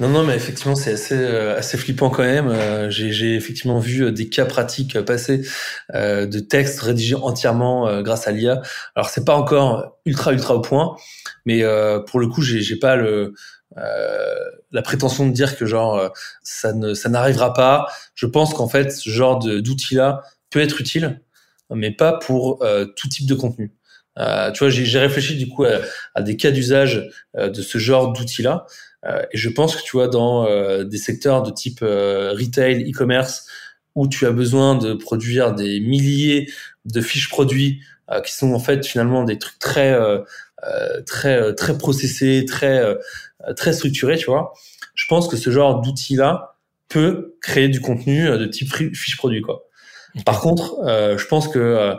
Non, 0.00 0.08
non, 0.08 0.24
mais 0.24 0.34
effectivement, 0.34 0.74
c'est 0.74 0.92
assez, 0.94 1.14
euh, 1.14 1.56
assez 1.56 1.76
flippant 1.76 2.10
quand 2.10 2.22
même. 2.22 2.48
Euh, 2.48 2.90
j'ai 2.90 3.34
effectivement 3.34 3.78
vu 3.78 4.04
euh, 4.04 4.12
des 4.12 4.28
cas 4.28 4.44
pratiques 4.44 5.00
passer 5.02 5.42
de 5.92 6.38
textes 6.38 6.80
rédigés 6.80 7.14
entièrement 7.14 8.02
grâce 8.02 8.26
à 8.26 8.32
l'IA. 8.32 8.62
Alors, 8.94 9.08
c'est 9.08 9.24
pas 9.24 9.36
encore 9.36 9.98
ultra, 10.04 10.32
ultra 10.32 10.54
au 10.54 10.60
point, 10.60 10.96
mais 11.44 11.62
pour 12.06 12.20
le 12.20 12.28
coup, 12.28 12.42
j'ai 12.42 12.76
pas 12.76 12.96
le 12.96 13.34
la 13.76 14.82
prétention 14.82 15.26
de 15.26 15.32
dire 15.32 15.56
que 15.56 15.66
genre 15.66 16.10
ça 16.42 16.72
ne 16.72 16.94
ça 16.94 17.08
n'arrivera 17.08 17.52
pas. 17.52 17.86
Je 18.14 18.26
pense 18.26 18.54
qu'en 18.54 18.68
fait, 18.68 18.90
ce 18.90 19.10
genre 19.10 19.38
d'outil-là 19.38 20.22
peut 20.50 20.60
être 20.60 20.80
utile, 20.80 21.20
mais 21.70 21.90
pas 21.90 22.12
pour 22.12 22.64
tout 22.96 23.08
type 23.08 23.26
de 23.26 23.34
contenu. 23.34 23.72
Euh, 24.18 24.50
tu 24.52 24.58
vois, 24.58 24.68
j'ai 24.70 24.98
réfléchi 24.98 25.36
du 25.36 25.48
coup 25.48 25.64
à, 25.64 25.80
à 26.14 26.22
des 26.22 26.36
cas 26.36 26.50
d'usage 26.50 27.08
de 27.34 27.62
ce 27.62 27.78
genre 27.78 28.12
d'outils-là. 28.12 28.66
Euh, 29.04 29.22
et 29.32 29.38
je 29.38 29.48
pense 29.48 29.76
que 29.76 29.82
tu 29.82 29.92
vois 29.92 30.08
dans 30.08 30.46
euh, 30.46 30.84
des 30.84 30.98
secteurs 30.98 31.42
de 31.42 31.50
type 31.50 31.80
euh, 31.82 32.32
retail, 32.32 32.88
e-commerce, 32.90 33.46
où 33.94 34.08
tu 34.08 34.26
as 34.26 34.32
besoin 34.32 34.76
de 34.76 34.94
produire 34.94 35.54
des 35.54 35.80
milliers 35.80 36.48
de 36.84 37.00
fiches 37.00 37.28
produits 37.28 37.82
qui 38.26 38.34
sont 38.34 38.52
en 38.52 38.58
fait 38.58 38.84
finalement 38.84 39.24
des 39.24 39.38
trucs 39.38 39.58
très 39.58 39.94
très 41.06 41.54
très 41.54 41.78
processés, 41.78 42.44
très 42.46 42.82
très 43.56 43.72
structurés, 43.74 44.16
tu 44.16 44.26
vois. 44.26 44.54
Je 44.94 45.06
pense 45.06 45.28
que 45.28 45.36
ce 45.36 45.50
genre 45.50 45.80
d'outil 45.82 46.16
là 46.16 46.56
peut 46.88 47.36
créer 47.42 47.68
du 47.68 47.80
contenu 47.80 48.26
de 48.26 48.46
type 48.46 48.74
fiche 48.94 49.16
produit 49.16 49.42
quoi. 49.42 49.64
Par 50.24 50.40
contre, 50.40 50.76
je 50.86 51.26
pense 51.26 51.48
que 51.48 51.94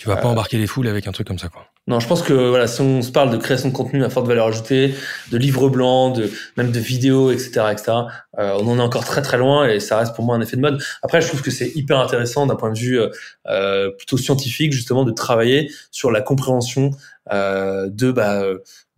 tu 0.00 0.08
vas 0.08 0.16
pas 0.16 0.28
embarquer 0.28 0.56
les 0.56 0.66
foules 0.66 0.88
avec 0.88 1.06
un 1.06 1.12
truc 1.12 1.26
comme 1.26 1.38
ça 1.38 1.50
quoi. 1.50 1.66
Non, 1.86 2.00
je 2.00 2.06
pense 2.06 2.22
que 2.22 2.32
voilà, 2.32 2.66
si 2.66 2.80
on 2.80 3.02
se 3.02 3.10
parle 3.10 3.30
de 3.30 3.36
création 3.36 3.68
de 3.68 3.74
contenu 3.74 4.02
à 4.02 4.08
forte 4.08 4.26
valeur 4.26 4.46
ajoutée, 4.46 4.94
de 5.30 5.36
livres 5.36 5.68
blancs, 5.68 6.16
de 6.16 6.30
même 6.56 6.72
de 6.72 6.78
vidéos, 6.78 7.30
etc., 7.30 7.62
etc., 7.72 7.92
euh, 8.38 8.56
on 8.60 8.68
en 8.68 8.78
est 8.78 8.82
encore 8.82 9.04
très 9.04 9.20
très 9.20 9.36
loin 9.36 9.68
et 9.68 9.80
ça 9.80 9.98
reste 9.98 10.14
pour 10.14 10.24
moi 10.24 10.36
un 10.36 10.40
effet 10.40 10.56
de 10.56 10.62
mode. 10.62 10.80
Après, 11.02 11.20
je 11.20 11.28
trouve 11.28 11.42
que 11.42 11.50
c'est 11.50 11.74
hyper 11.74 11.98
intéressant 11.98 12.46
d'un 12.46 12.54
point 12.54 12.70
de 12.70 12.78
vue 12.78 13.00
euh, 13.48 13.90
plutôt 13.98 14.16
scientifique, 14.16 14.72
justement, 14.72 15.04
de 15.04 15.10
travailler 15.10 15.70
sur 15.90 16.10
la 16.10 16.22
compréhension 16.22 16.92
euh, 17.32 17.88
de, 17.90 18.10
bah, 18.10 18.42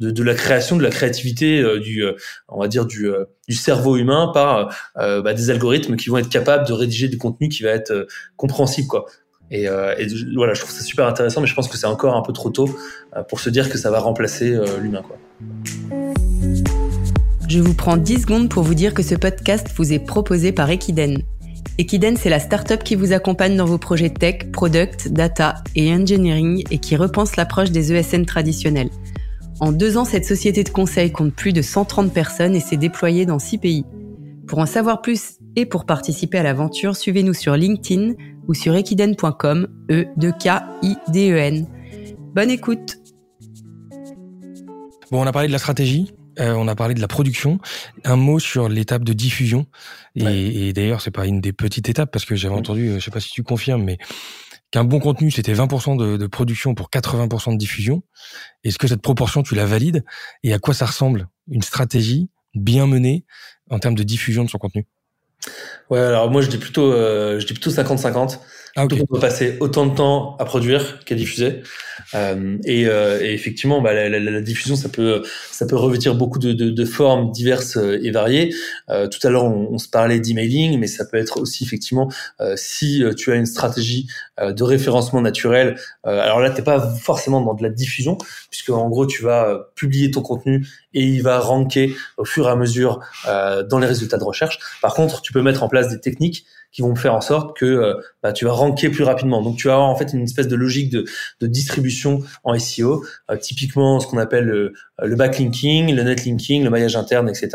de, 0.00 0.10
de 0.10 0.22
la 0.22 0.34
création, 0.34 0.76
de 0.76 0.82
la 0.82 0.90
créativité 0.90 1.60
euh, 1.60 1.80
du, 1.80 2.02
euh, 2.02 2.14
on 2.48 2.60
va 2.60 2.68
dire 2.68 2.86
du, 2.86 3.10
du 3.46 3.54
cerveau 3.54 3.96
humain 3.96 4.30
par 4.32 4.74
bah, 4.96 5.34
des 5.34 5.50
algorithmes 5.50 5.96
qui 5.96 6.08
vont 6.08 6.18
être 6.18 6.30
capables 6.30 6.66
de 6.66 6.72
rédiger 6.72 7.08
du 7.08 7.18
contenu 7.18 7.48
qui 7.48 7.62
va 7.62 7.70
être 7.70 8.06
compréhensible, 8.36 8.88
quoi. 8.88 9.06
Et, 9.52 9.68
euh, 9.68 9.94
voilà, 10.34 10.54
je 10.54 10.60
trouve 10.60 10.72
ça 10.72 10.82
super 10.82 11.06
intéressant, 11.06 11.42
mais 11.42 11.46
je 11.46 11.54
pense 11.54 11.68
que 11.68 11.76
c'est 11.76 11.86
encore 11.86 12.16
un 12.16 12.22
peu 12.22 12.32
trop 12.32 12.48
tôt 12.48 12.68
euh, 13.14 13.22
pour 13.22 13.38
se 13.38 13.50
dire 13.50 13.68
que 13.68 13.76
ça 13.76 13.90
va 13.90 14.00
remplacer 14.00 14.54
euh, 14.54 14.64
l'humain. 14.80 15.02
Je 17.48 17.60
vous 17.60 17.74
prends 17.74 17.98
10 17.98 18.22
secondes 18.22 18.48
pour 18.48 18.62
vous 18.62 18.74
dire 18.74 18.94
que 18.94 19.02
ce 19.02 19.14
podcast 19.14 19.68
vous 19.76 19.92
est 19.92 19.98
proposé 19.98 20.52
par 20.52 20.70
Equiden. 20.70 21.18
Equiden, 21.76 22.16
c'est 22.16 22.30
la 22.30 22.40
startup 22.40 22.82
qui 22.82 22.94
vous 22.94 23.12
accompagne 23.12 23.54
dans 23.54 23.66
vos 23.66 23.76
projets 23.76 24.08
tech, 24.08 24.50
product, 24.52 25.08
data 25.08 25.56
et 25.76 25.92
engineering 25.92 26.64
et 26.70 26.78
qui 26.78 26.96
repense 26.96 27.36
l'approche 27.36 27.70
des 27.70 27.92
ESN 27.92 28.24
traditionnels. 28.24 28.90
En 29.60 29.70
deux 29.70 29.98
ans, 29.98 30.06
cette 30.06 30.24
société 30.24 30.64
de 30.64 30.70
conseil 30.70 31.12
compte 31.12 31.34
plus 31.34 31.52
de 31.52 31.60
130 31.60 32.12
personnes 32.12 32.56
et 32.56 32.60
s'est 32.60 32.78
déployée 32.78 33.26
dans 33.26 33.38
six 33.38 33.58
pays. 33.58 33.84
Pour 34.46 34.58
en 34.58 34.66
savoir 34.66 35.02
plus 35.02 35.38
et 35.56 35.66
pour 35.66 35.86
participer 35.86 36.38
à 36.38 36.42
l'aventure, 36.42 36.96
suivez-nous 36.96 37.34
sur 37.34 37.56
LinkedIn 37.56 38.14
ou 38.48 38.54
sur 38.54 38.74
equiden.com, 38.74 39.68
e 39.90 40.06
2 40.16 40.32
k 40.32 40.62
i 40.82 40.96
d 41.08 41.30
e 41.30 41.38
n 41.38 41.66
Bonne 42.34 42.50
écoute. 42.50 42.96
Bon, 45.10 45.22
on 45.22 45.26
a 45.26 45.32
parlé 45.32 45.48
de 45.48 45.52
la 45.52 45.58
stratégie, 45.58 46.14
euh, 46.40 46.54
on 46.54 46.66
a 46.66 46.74
parlé 46.74 46.94
de 46.94 47.00
la 47.00 47.08
production. 47.08 47.58
Un 48.04 48.16
mot 48.16 48.38
sur 48.38 48.68
l'étape 48.68 49.04
de 49.04 49.12
diffusion. 49.12 49.66
Et, 50.14 50.68
et 50.68 50.72
d'ailleurs, 50.72 51.00
c'est 51.00 51.10
pas 51.10 51.26
une 51.26 51.40
des 51.40 51.52
petites 51.52 51.88
étapes 51.88 52.10
parce 52.10 52.24
que 52.24 52.34
j'avais 52.34 52.54
entendu, 52.54 52.88
euh, 52.88 52.98
je 52.98 53.04
sais 53.04 53.10
pas 53.10 53.20
si 53.20 53.30
tu 53.30 53.42
confirmes, 53.42 53.84
mais 53.84 53.98
qu'un 54.70 54.84
bon 54.84 55.00
contenu 55.00 55.30
c'était 55.30 55.52
20% 55.52 55.98
de, 55.98 56.16
de, 56.16 56.26
production 56.26 56.74
pour 56.74 56.88
80% 56.88 57.52
de 57.52 57.58
diffusion. 57.58 58.02
Est-ce 58.64 58.78
que 58.78 58.88
cette 58.88 59.02
proportion 59.02 59.42
tu 59.42 59.54
la 59.54 59.66
valides? 59.66 60.04
Et 60.42 60.52
à 60.52 60.58
quoi 60.58 60.74
ça 60.74 60.86
ressemble? 60.86 61.28
Une 61.48 61.62
stratégie 61.62 62.30
bien 62.54 62.86
menée 62.86 63.24
en 63.72 63.78
termes 63.78 63.94
de 63.94 64.02
diffusion 64.02 64.44
de 64.44 64.50
son 64.50 64.58
contenu? 64.58 64.86
Ouais, 65.90 65.98
alors 65.98 66.30
moi 66.30 66.42
je 66.42 66.48
dis 66.48 66.58
plutôt, 66.58 66.92
euh, 66.92 67.40
je 67.40 67.46
dis 67.46 67.54
plutôt 67.54 67.70
50-50. 67.70 68.38
Ah, 68.74 68.84
okay. 68.84 69.02
on 69.02 69.06
peut 69.06 69.20
passer 69.20 69.58
autant 69.60 69.84
de 69.84 69.94
temps 69.94 70.36
à 70.38 70.46
produire 70.46 71.04
qu'à 71.04 71.14
diffuser. 71.14 71.62
Euh, 72.14 72.56
et, 72.64 72.86
euh, 72.86 73.20
et, 73.22 73.34
effectivement, 73.34 73.82
bah, 73.82 73.92
la, 73.92 74.08
la, 74.08 74.18
la, 74.18 74.40
diffusion, 74.40 74.76
ça 74.76 74.88
peut, 74.88 75.22
ça 75.50 75.66
peut 75.66 75.76
revêtir 75.76 76.14
beaucoup 76.14 76.38
de, 76.38 76.54
de, 76.54 76.70
de 76.70 76.84
formes 76.86 77.32
diverses 77.32 77.76
et 77.76 78.10
variées. 78.10 78.54
Euh, 78.88 79.08
tout 79.08 79.24
à 79.26 79.30
l'heure, 79.30 79.44
on, 79.44 79.68
on, 79.72 79.78
se 79.78 79.88
parlait 79.88 80.20
d'emailing, 80.20 80.78
mais 80.78 80.86
ça 80.86 81.04
peut 81.04 81.18
être 81.18 81.38
aussi 81.38 81.64
effectivement 81.64 82.10
euh, 82.40 82.54
si 82.56 83.04
tu 83.18 83.30
as 83.30 83.34
une 83.34 83.46
stratégie 83.46 84.06
euh, 84.40 84.52
de 84.52 84.62
référencement 84.62 85.20
naturel. 85.20 85.76
alors 86.04 86.40
là, 86.40 86.48
t'es 86.48 86.62
pas 86.62 86.80
forcément 86.80 87.42
dans 87.42 87.52
de 87.52 87.62
la 87.62 87.70
diffusion, 87.70 88.16
puisque 88.50 88.70
en 88.70 88.88
gros, 88.88 89.06
tu 89.06 89.22
vas 89.22 89.68
publier 89.74 90.10
ton 90.10 90.22
contenu 90.22 90.66
et 90.94 91.04
il 91.04 91.22
va 91.22 91.38
ranker 91.38 91.94
au 92.16 92.24
fur 92.24 92.48
et 92.48 92.50
à 92.50 92.56
mesure 92.56 93.00
dans 93.26 93.78
les 93.78 93.86
résultats 93.86 94.16
de 94.16 94.24
recherche. 94.24 94.58
Par 94.80 94.94
contre, 94.94 95.20
tu 95.20 95.32
peux 95.32 95.42
mettre 95.42 95.62
en 95.62 95.68
place 95.68 95.88
des 95.88 96.00
techniques 96.00 96.46
qui 96.72 96.82
vont 96.82 96.94
faire 96.94 97.14
en 97.14 97.20
sorte 97.20 97.56
que 97.56 97.64
euh, 97.64 97.94
bah, 98.22 98.32
tu 98.32 98.44
vas 98.44 98.52
ranker 98.52 98.88
plus 98.88 99.04
rapidement. 99.04 99.42
Donc 99.42 99.56
tu 99.56 99.68
vas 99.68 99.74
avoir 99.74 99.88
en 99.88 99.96
fait 99.96 100.12
une 100.12 100.22
espèce 100.22 100.48
de 100.48 100.56
logique 100.56 100.90
de, 100.90 101.04
de 101.40 101.46
distribution 101.46 102.22
en 102.44 102.58
SEO, 102.58 103.04
euh, 103.30 103.36
typiquement 103.36 104.00
ce 104.00 104.06
qu'on 104.06 104.18
appelle 104.18 104.44
le, 104.44 104.72
le, 105.02 105.16
backlinking, 105.16 105.94
le 105.94 106.02
netlinking, 106.02 106.64
le 106.64 106.70
maillage 106.70 106.96
interne, 106.96 107.28
etc. 107.28 107.50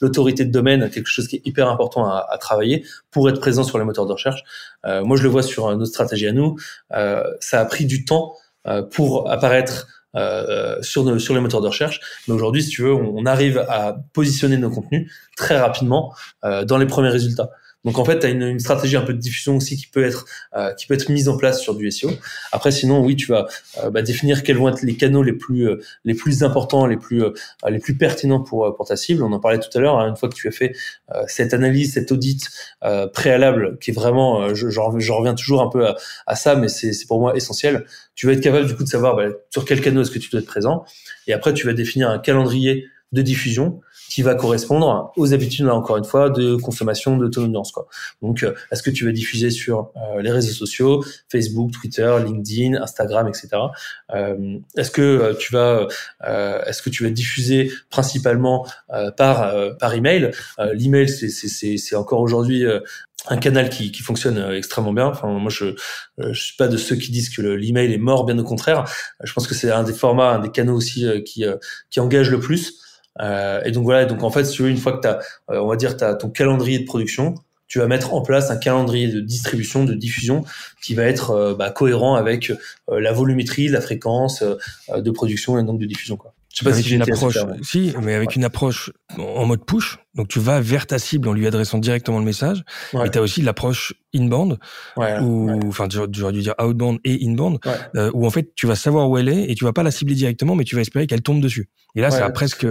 L'autorité 0.00 0.44
de 0.44 0.52
domaine, 0.52 0.88
quelque 0.90 1.08
chose 1.08 1.28
qui 1.28 1.36
est 1.36 1.42
hyper 1.46 1.68
important 1.68 2.06
à, 2.06 2.26
à 2.30 2.38
travailler 2.38 2.84
pour 3.10 3.28
être 3.28 3.40
présent 3.40 3.64
sur 3.64 3.78
les 3.78 3.84
moteurs 3.84 4.06
de 4.06 4.12
recherche. 4.12 4.42
Euh, 4.86 5.02
moi, 5.02 5.16
je 5.16 5.22
le 5.22 5.28
vois 5.28 5.42
sur 5.42 5.74
notre 5.76 5.90
stratégie 5.90 6.28
à 6.28 6.32
nous. 6.32 6.56
ça 6.90 7.60
a 7.60 7.64
pris 7.64 7.86
du 7.86 8.04
temps 8.04 8.34
pour 8.90 9.30
apparaître 9.30 9.86
euh, 10.16 10.80
sur, 10.80 11.20
sur 11.20 11.34
les 11.34 11.40
moteurs 11.40 11.60
de 11.60 11.66
recherche. 11.66 12.00
Mais 12.26 12.34
aujourd'hui, 12.34 12.62
si 12.62 12.70
tu 12.70 12.82
veux, 12.82 12.94
on, 12.94 13.18
on, 13.18 13.26
arrive 13.26 13.58
à 13.68 13.94
positionner 14.14 14.56
nos 14.56 14.70
contenus 14.70 15.12
très 15.36 15.58
rapidement 15.58 16.14
euh, 16.44 16.64
dans 16.64 16.78
les 16.78 16.86
premiers 16.86 17.10
résultats. 17.10 17.50
Donc 17.84 17.98
en 17.98 18.04
fait, 18.04 18.18
tu 18.18 18.26
as 18.26 18.30
une, 18.30 18.42
une, 18.42 18.58
stratégie 18.58 18.96
un 18.96 19.02
peu 19.02 19.14
de 19.14 19.18
diffusion 19.18 19.56
aussi 19.56 19.76
qui 19.76 19.86
peut 19.86 20.04
être 20.04 20.26
euh, 20.56 20.74
qui 20.74 20.86
peut 20.86 20.94
être 20.94 21.08
mise 21.08 21.28
en 21.28 21.36
place 21.36 21.60
sur 21.60 21.74
du 21.74 21.90
SEO. 21.90 22.10
Après, 22.50 22.72
sinon, 22.72 23.04
oui, 23.04 23.14
tu 23.14 23.26
vas 23.26 23.46
euh, 23.82 23.90
bah, 23.90 24.02
définir 24.02 24.42
quels 24.42 24.56
vont 24.56 24.68
être 24.68 24.82
les 24.82 24.96
canaux 24.96 25.22
les 25.22 25.32
plus 25.32 25.68
euh, 25.68 25.80
les 26.04 26.14
plus 26.14 26.42
importants, 26.42 26.86
les 26.86 26.96
plus 26.96 27.22
euh, 27.22 27.32
les 27.68 27.78
plus 27.78 27.96
pertinents 27.96 28.40
pour 28.40 28.74
pour 28.76 28.86
ta 28.86 28.96
cible. 28.96 29.22
On 29.22 29.32
en 29.32 29.38
parlait 29.38 29.60
tout 29.60 29.70
à 29.74 29.80
l'heure. 29.80 29.98
Hein, 29.98 30.08
une 30.08 30.16
fois 30.16 30.28
que 30.28 30.34
tu 30.34 30.48
as 30.48 30.50
fait 30.50 30.74
euh, 31.14 31.22
cette 31.28 31.54
analyse, 31.54 31.94
cet 31.94 32.10
audit 32.10 32.48
préalable, 33.12 33.78
qui 33.78 33.90
est 33.90 33.94
vraiment, 33.94 34.54
je, 34.54 34.68
je, 34.68 35.12
reviens 35.12 35.34
toujours 35.34 35.62
un 35.62 35.68
peu 35.68 35.86
à, 35.86 35.96
à 36.26 36.36
ça, 36.36 36.56
mais 36.56 36.68
c'est 36.68 36.92
pour 37.06 37.20
moi 37.20 37.36
essentiel. 37.36 37.84
Tu 38.14 38.26
vas 38.26 38.32
être 38.32 38.40
capable 38.40 38.66
du 38.66 38.74
coup 38.74 38.84
de 38.84 38.88
savoir 38.88 39.16
bah, 39.16 39.26
sur 39.50 39.64
quel 39.64 39.80
canal 39.80 40.02
est-ce 40.02 40.10
que 40.10 40.18
tu 40.18 40.30
dois 40.30 40.40
être 40.40 40.46
présent. 40.46 40.84
Et 41.26 41.32
après, 41.32 41.54
tu 41.54 41.66
vas 41.66 41.72
définir 41.72 42.10
un 42.10 42.18
calendrier 42.18 42.86
de 43.12 43.22
diffusion 43.22 43.80
qui 44.08 44.22
va 44.22 44.34
correspondre 44.34 45.12
aux 45.16 45.34
habitudes, 45.34 45.66
là 45.66 45.74
encore 45.74 45.98
une 45.98 46.04
fois, 46.04 46.30
de 46.30 46.56
consommation 46.56 47.18
de 47.18 47.28
ton 47.28 47.44
audience. 47.44 47.72
Quoi. 47.72 47.86
Donc, 48.22 48.42
euh, 48.42 48.54
est-ce 48.72 48.82
que 48.82 48.90
tu 48.90 49.04
vas 49.04 49.12
diffuser 49.12 49.50
sur 49.50 49.92
euh, 49.96 50.22
les 50.22 50.30
réseaux 50.30 50.52
sociaux, 50.52 51.04
Facebook, 51.30 51.70
Twitter, 51.72 52.16
LinkedIn, 52.24 52.80
Instagram, 52.80 53.28
etc. 53.28 53.48
Euh, 54.14 54.58
est-ce 54.76 54.90
que 54.90 55.36
tu 55.38 55.52
vas, 55.52 55.86
est-ce 56.66 56.82
que 56.82 56.90
tu 56.90 57.04
vas 57.04 57.10
diffuser 57.10 57.70
principalement 57.90 58.66
par 59.16 59.54
par 59.78 59.94
email? 59.94 60.30
L'email, 60.72 61.08
c'est 61.08 61.28
c'est 61.28 61.76
c'est 61.76 61.96
encore 61.96 62.20
aujourd'hui 62.20 62.64
un 63.28 63.36
canal 63.36 63.68
qui, 63.68 63.92
qui 63.92 64.02
fonctionne 64.02 64.38
extrêmement 64.54 64.92
bien. 64.92 65.06
Enfin, 65.06 65.28
moi, 65.28 65.50
je 65.50 65.74
je 66.18 66.40
suis 66.40 66.56
pas 66.56 66.68
de 66.68 66.76
ceux 66.76 66.96
qui 66.96 67.10
disent 67.10 67.30
que 67.30 67.42
l'email 67.42 67.92
est 67.92 67.98
mort, 67.98 68.24
bien 68.24 68.38
au 68.38 68.44
contraire. 68.44 68.84
Je 69.22 69.32
pense 69.32 69.46
que 69.46 69.54
c'est 69.54 69.70
un 69.70 69.82
des 69.82 69.92
formats, 69.92 70.30
un 70.30 70.38
des 70.38 70.50
canaux 70.50 70.76
aussi 70.76 71.06
qui 71.24 71.44
qui 71.90 72.00
engage 72.00 72.30
le 72.30 72.40
plus. 72.40 72.87
Euh, 73.20 73.62
et 73.64 73.72
donc 73.72 73.84
voilà, 73.84 74.04
donc 74.04 74.22
en 74.22 74.30
fait, 74.30 74.44
si 74.44 74.52
tu 74.52 74.62
veux, 74.62 74.70
une 74.70 74.76
fois 74.76 74.92
que 74.92 75.00
tu 75.02 75.08
as, 75.08 75.20
euh, 75.50 75.60
on 75.60 75.68
va 75.68 75.76
dire, 75.76 75.96
tu 75.96 76.04
as 76.04 76.14
ton 76.14 76.30
calendrier 76.30 76.78
de 76.78 76.84
production, 76.84 77.34
tu 77.66 77.78
vas 77.78 77.86
mettre 77.86 78.14
en 78.14 78.22
place 78.22 78.50
un 78.50 78.56
calendrier 78.56 79.08
de 79.08 79.20
distribution, 79.20 79.84
de 79.84 79.94
diffusion 79.94 80.44
qui 80.82 80.94
va 80.94 81.04
être 81.04 81.32
euh, 81.32 81.54
bah, 81.54 81.70
cohérent 81.70 82.14
avec 82.14 82.52
la 82.88 83.12
volumétrie, 83.12 83.68
la 83.68 83.80
fréquence 83.80 84.42
de 84.94 85.10
production 85.10 85.58
et 85.58 85.64
donc 85.64 85.78
de 85.78 85.86
diffusion. 85.86 86.16
Quoi. 86.16 86.32
Je 86.50 86.58
sais 86.58 86.64
pas 86.64 86.72
avec 86.72 86.84
si 86.84 86.94
une 86.94 87.02
approche, 87.02 87.38
si, 87.62 87.94
mais 88.02 88.14
avec 88.14 88.34
une 88.34 88.44
approche 88.44 88.90
en 89.18 89.44
mode 89.44 89.64
push. 89.64 89.98
Donc 90.14 90.28
tu 90.28 90.40
vas 90.40 90.60
vers 90.60 90.86
ta 90.86 90.98
cible 90.98 91.28
en 91.28 91.32
lui 91.32 91.46
adressant 91.46 91.78
directement 91.78 92.18
le 92.18 92.24
message. 92.24 92.64
Ouais. 92.94 93.06
Et 93.06 93.10
tu 93.10 93.18
as 93.18 93.22
aussi 93.22 93.42
l'approche 93.42 93.92
inbound, 94.14 94.58
ouais, 94.96 95.18
ou 95.20 95.60
enfin 95.68 95.88
j'aurais 95.90 96.32
dû 96.32 96.40
dire 96.40 96.54
outbound 96.60 97.00
et 97.04 97.18
inbound, 97.26 97.58
euh, 97.96 98.10
où 98.14 98.26
en 98.26 98.30
fait 98.30 98.54
tu 98.54 98.66
vas 98.66 98.76
savoir 98.76 99.10
où 99.10 99.18
elle 99.18 99.28
est 99.28 99.50
et 99.50 99.54
tu 99.54 99.64
vas 99.64 99.74
pas 99.74 99.82
la 99.82 99.90
cibler 99.90 100.14
directement, 100.14 100.54
mais 100.54 100.64
tu 100.64 100.74
vas 100.74 100.80
espérer 100.80 101.06
qu'elle 101.06 101.22
tombe 101.22 101.42
dessus. 101.42 101.68
Et 101.94 102.00
là, 102.00 102.10
ça 102.10 102.20
va 102.20 102.30
presque, 102.30 102.66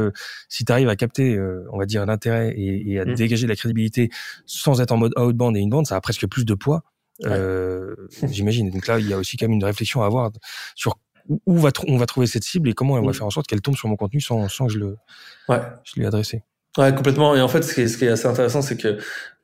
si 0.49 0.65
tu 0.65 0.71
arrives 0.71 0.89
à 0.89 0.95
capter, 0.95 1.35
euh, 1.35 1.65
on 1.71 1.77
va 1.77 1.85
dire 1.85 2.05
l'intérêt 2.05 2.53
et, 2.55 2.93
et, 2.93 2.99
à 2.99 3.05
mmh. 3.05 3.13
dégager 3.15 3.43
de 3.43 3.49
la 3.49 3.55
crédibilité 3.55 4.09
sans 4.45 4.81
être 4.81 4.91
en 4.91 4.97
mode 4.97 5.13
outbound 5.17 5.55
et 5.55 5.61
inbound, 5.61 5.85
ça 5.85 5.95
a 5.95 6.01
presque 6.01 6.27
plus 6.27 6.45
de 6.45 6.53
poids. 6.53 6.83
Euh, 7.25 7.95
J'imagine. 8.23 8.69
Donc 8.69 8.87
là, 8.87 8.99
il 8.99 9.07
y 9.07 9.13
a 9.13 9.17
aussi 9.17 9.37
quand 9.37 9.45
même 9.45 9.53
une 9.53 9.63
réflexion 9.63 10.01
à 10.01 10.05
avoir 10.05 10.31
sur 10.75 10.99
où 11.45 11.57
va 11.57 11.69
on 11.87 11.97
va 11.97 12.05
trouver 12.05 12.27
cette 12.27 12.43
cible 12.43 12.69
et 12.69 12.73
comment 12.73 12.95
on 12.95 13.01
va 13.01 13.11
mm. 13.11 13.13
faire 13.13 13.25
en 13.25 13.31
sorte 13.31 13.47
qu'elle 13.47 13.61
tombe 13.61 13.75
sur 13.75 13.87
mon 13.87 13.95
contenu 13.95 14.21
sans, 14.21 14.47
sans 14.49 14.67
que 14.67 14.73
je 14.73 14.79
le 14.79 14.97
ouais. 15.49 15.61
je 15.83 15.99
lui 15.99 16.05
adressé. 16.05 16.43
Ouais, 16.77 16.93
complètement. 16.93 17.35
Et 17.35 17.41
en 17.41 17.47
fait, 17.47 17.63
ce 17.63 17.73
qui 17.73 17.81
est, 17.81 17.87
ce 17.87 17.97
qui 17.97 18.05
est 18.05 18.09
assez 18.09 18.27
intéressant, 18.27 18.61
c'est 18.61 18.77
que 18.77 18.99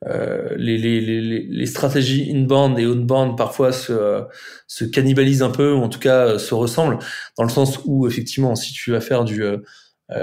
euh, 0.06 0.54
les, 0.56 0.78
les, 0.78 1.00
les, 1.00 1.20
les, 1.20 1.66
stratégies 1.66 2.30
inbound 2.32 2.78
et 2.78 2.86
outbound 2.86 3.36
parfois 3.36 3.72
se, 3.72 3.92
euh, 3.92 4.22
se 4.68 4.84
cannibalisent 4.84 5.42
un 5.42 5.50
peu, 5.50 5.72
ou 5.72 5.82
en 5.82 5.88
tout 5.88 5.98
cas 5.98 6.26
euh, 6.26 6.38
se 6.38 6.54
ressemblent, 6.54 6.98
dans 7.36 7.42
le 7.42 7.50
sens 7.50 7.80
où 7.86 8.06
effectivement, 8.06 8.54
si 8.54 8.72
tu 8.72 8.92
vas 8.92 9.00
faire 9.00 9.24
du 9.24 9.42
euh, 9.42 9.58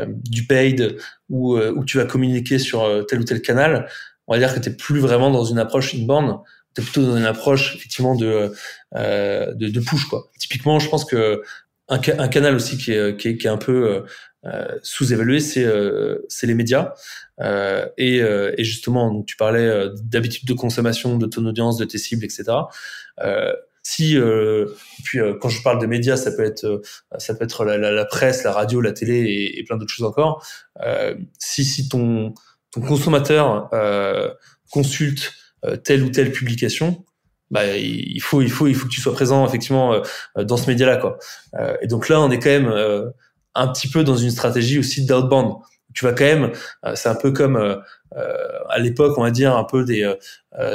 du 0.07 0.45
paid 0.45 0.95
ou 1.27 1.57
où 1.57 1.83
tu 1.83 1.97
vas 1.97 2.05
communiquer 2.05 2.59
sur 2.59 2.87
tel 3.07 3.19
ou 3.19 3.23
tel 3.23 3.41
canal, 3.41 3.87
on 4.27 4.33
va 4.33 4.39
dire 4.39 4.53
que 4.53 4.59
tu 4.59 4.73
plus 4.75 4.99
vraiment 4.99 5.31
dans 5.31 5.43
une 5.43 5.59
approche 5.59 5.95
inbound, 5.95 6.37
tu 6.75 6.81
es 6.81 6.83
plutôt 6.83 7.05
dans 7.05 7.17
une 7.17 7.25
approche 7.25 7.75
effectivement 7.75 8.15
de, 8.15 8.51
euh, 8.95 9.53
de, 9.53 9.69
de 9.69 9.79
push 9.79 10.05
quoi. 10.05 10.29
Typiquement, 10.39 10.79
je 10.79 10.89
pense 10.89 11.05
que 11.05 11.41
un, 11.89 11.97
un 11.97 12.27
canal 12.27 12.55
aussi 12.55 12.77
qui 12.77 12.93
est, 12.93 13.17
qui 13.19 13.29
est, 13.29 13.37
qui 13.37 13.47
est 13.47 13.49
un 13.49 13.57
peu 13.57 14.03
euh, 14.45 14.79
sous-évalué, 14.81 15.39
c'est 15.39 15.63
euh, 15.63 16.25
c'est 16.29 16.47
les 16.47 16.55
médias. 16.55 16.93
Euh, 17.39 17.87
et, 17.97 18.21
euh, 18.21 18.53
et, 18.57 18.63
justement, 18.63 19.11
donc, 19.11 19.25
tu 19.25 19.35
parlais 19.35 19.65
euh, 19.65 19.89
d'habitude 20.03 20.47
de 20.47 20.53
consommation 20.53 21.17
de 21.17 21.25
ton 21.25 21.45
audience, 21.45 21.77
de 21.77 21.85
tes 21.85 21.97
cibles, 21.97 22.25
etc. 22.25 22.57
si 23.83 24.15
puis 25.03 25.19
quand 25.41 25.49
je 25.49 25.63
parle 25.63 25.81
de 25.81 25.87
médias, 25.87 26.15
ça 26.15 26.31
peut 26.31 26.43
être 26.43 26.81
ça 27.17 27.33
peut 27.33 27.43
être 27.43 27.65
la, 27.65 27.77
la, 27.77 27.91
la 27.91 28.05
presse, 28.05 28.43
la 28.43 28.51
radio, 28.51 28.79
la 28.79 28.93
télé 28.93 29.15
et, 29.21 29.59
et 29.59 29.63
plein 29.63 29.77
d'autres 29.77 29.91
choses 29.91 30.05
encore. 30.05 30.45
si 31.39 31.65
si 31.65 31.89
ton 31.89 32.33
ton 32.71 32.81
consommateur 32.81 33.69
consulte 34.71 35.33
telle 35.83 36.03
ou 36.03 36.09
telle 36.09 36.31
publication, 36.31 37.03
bah, 37.51 37.75
il 37.75 38.21
faut, 38.21 38.41
il 38.41 38.49
faut, 38.49 38.67
il 38.67 38.75
faut 38.75 38.87
que 38.87 38.91
tu 38.91 39.01
sois 39.01 39.13
présent 39.13 39.45
effectivement 39.45 39.93
euh, 39.93 40.43
dans 40.43 40.57
ce 40.57 40.67
média-là, 40.67 40.97
quoi. 40.97 41.19
Euh, 41.59 41.75
et 41.81 41.87
donc 41.87 42.07
là, 42.07 42.21
on 42.21 42.31
est 42.31 42.39
quand 42.39 42.49
même 42.49 43.11
un 43.55 43.67
petit 43.67 43.89
peu 43.89 44.03
dans 44.03 44.15
une 44.15 44.31
stratégie 44.31 44.79
aussi 44.79 45.05
d'outbound. 45.05 45.55
Tu 45.93 46.05
vas 46.05 46.13
quand 46.13 46.23
même, 46.23 46.51
c'est 46.95 47.09
un 47.09 47.15
peu 47.15 47.31
comme 47.31 47.81
à 48.69 48.79
l'époque, 48.79 49.17
on 49.17 49.23
va 49.23 49.31
dire 49.31 49.57
un 49.57 49.65
peu 49.65 49.83
des 49.83 50.09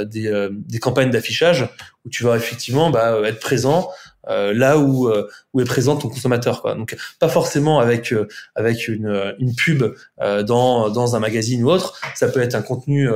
des, 0.05 0.49
des 0.51 0.79
campagnes 0.79 1.11
d'affichage 1.11 1.67
où 2.05 2.11
tu 2.11 2.23
vas 2.23 2.37
effectivement 2.37 2.91
bah, 2.91 3.19
être 3.25 3.41
présent 3.41 3.89
euh, 4.29 4.53
là 4.53 4.79
où 4.79 5.09
euh, 5.09 5.29
où 5.53 5.61
est 5.61 5.65
présent 5.65 5.97
ton 5.97 6.09
consommateur 6.09 6.63
quoi. 6.63 6.75
Donc 6.75 6.97
pas 7.19 7.29
forcément 7.29 7.79
avec 7.81 8.13
euh, 8.13 8.27
avec 8.55 8.89
une 8.89 9.35
une 9.39 9.55
pub 9.55 9.85
dans 10.19 10.91
dans 10.91 11.17
un 11.17 11.21
magazine 11.21 11.63
ou 11.65 11.71
autre, 11.71 11.99
ça 12.15 12.29
peut 12.29 12.41
être 12.41 12.55
un 12.55 12.63
contenu 12.63 13.09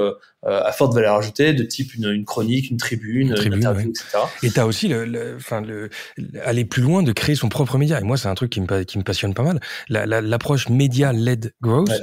à 0.43 0.73
forte 0.73 0.95
valeur 0.95 1.17
ajoutée 1.17 1.53
de 1.53 1.63
type 1.65 1.95
une, 1.95 2.11
une 2.11 2.25
chronique, 2.25 2.71
une 2.71 2.77
tribune, 2.77 3.29
une, 3.29 3.35
tribune, 3.35 3.59
interview, 3.59 3.91
etc. 3.91 4.25
Et 4.43 4.51
t'as 4.51 4.65
aussi 4.65 4.89
le, 4.89 5.35
enfin 5.37 5.61
le, 5.61 5.91
aller 6.45 6.65
plus 6.65 6.83
loin 6.83 7.03
de 7.03 7.13
créer 7.13 7.35
son 7.35 7.49
propre 7.49 7.79
média. 7.79 8.01
Et 8.01 8.05
moi 8.05 8.17
c'est 8.17 8.29
un 8.29 8.35
truc 8.35 8.51
qui 8.51 8.61
me 8.61 8.83
qui 8.85 8.99
me 8.99 9.05
passionne 9.05 9.35
pas 9.35 9.43
mal. 9.43 9.61
L'approche 9.89 10.69
la, 10.69 10.75
média 10.75 11.13
led 11.13 11.53
growth. 11.61 11.89
Ouais 11.89 11.97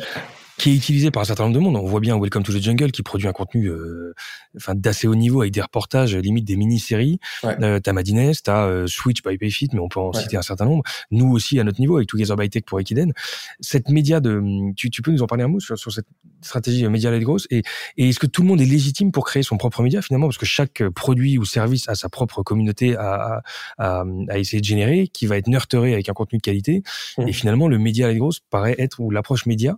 qui 0.57 0.71
est 0.71 0.75
utilisé 0.75 1.11
par 1.11 1.21
un 1.21 1.25
certain 1.25 1.43
nombre 1.43 1.55
de 1.55 1.59
monde. 1.59 1.75
On 1.75 1.85
voit 1.85 1.99
bien 1.99 2.19
Welcome 2.19 2.43
to 2.43 2.51
the 2.51 2.61
Jungle 2.61 2.91
qui 2.91 3.03
produit 3.03 3.27
un 3.27 3.33
contenu 3.33 3.67
euh, 3.67 4.13
enfin 4.55 4.73
d'assez 4.75 5.07
haut 5.07 5.15
niveau 5.15 5.41
avec 5.41 5.53
des 5.53 5.61
reportages 5.61 6.15
limite 6.15 6.45
des 6.45 6.55
mini-séries. 6.55 7.19
Ouais. 7.43 7.55
Euh, 7.61 7.79
t'as 7.79 7.93
Madines, 7.93 8.31
t'as 8.43 8.65
euh, 8.65 8.87
Switch 8.87 9.21
by 9.23 9.37
Payfit, 9.37 9.69
mais 9.73 9.79
on 9.79 9.87
peut 9.87 9.99
en 9.99 10.11
ouais. 10.11 10.21
citer 10.21 10.37
un 10.37 10.41
certain 10.41 10.65
nombre. 10.65 10.83
Nous 11.11 11.31
aussi 11.31 11.59
à 11.59 11.63
notre 11.63 11.79
niveau 11.79 11.97
avec 11.97 12.09
Together 12.09 12.35
by 12.35 12.49
Tech 12.49 12.63
pour 12.65 12.79
Equiden. 12.79 13.13
Cette 13.59 13.89
média 13.89 14.19
de, 14.19 14.41
tu, 14.75 14.89
tu 14.89 15.01
peux 15.01 15.11
nous 15.11 15.21
en 15.21 15.27
parler 15.27 15.43
un 15.43 15.47
mot 15.47 15.59
sur, 15.59 15.77
sur 15.77 15.91
cette, 15.91 16.07
stratégie 16.41 16.87
média-led 16.87 17.23
growth? 17.23 17.47
Et, 17.49 17.63
et 17.97 18.09
est-ce 18.09 18.19
que 18.19 18.27
tout 18.27 18.41
le 18.41 18.47
monde 18.47 18.61
est 18.61 18.65
légitime 18.65 19.11
pour 19.11 19.25
créer 19.25 19.43
son 19.43 19.57
propre 19.57 19.81
média 19.81 20.01
finalement? 20.01 20.27
Parce 20.27 20.37
que 20.37 20.45
chaque 20.45 20.87
produit 20.89 21.37
ou 21.37 21.45
service 21.45 21.89
a 21.89 21.95
sa 21.95 22.09
propre 22.09 22.43
communauté 22.43 22.95
à, 22.95 23.41
à, 23.77 24.03
à 24.29 24.37
essayer 24.37 24.59
de 24.59 24.65
générer 24.65 25.07
qui 25.07 25.25
va 25.25 25.37
être 25.37 25.47
nurturé 25.47 25.93
avec 25.93 26.09
un 26.09 26.13
contenu 26.13 26.37
de 26.37 26.43
qualité 26.43 26.83
mmh. 27.17 27.27
et 27.27 27.33
finalement 27.33 27.67
le 27.67 27.77
média-led 27.77 28.17
growth 28.17 28.39
paraît 28.49 28.75
être 28.77 28.99
ou 28.99 29.11
l'approche 29.11 29.45
média 29.45 29.77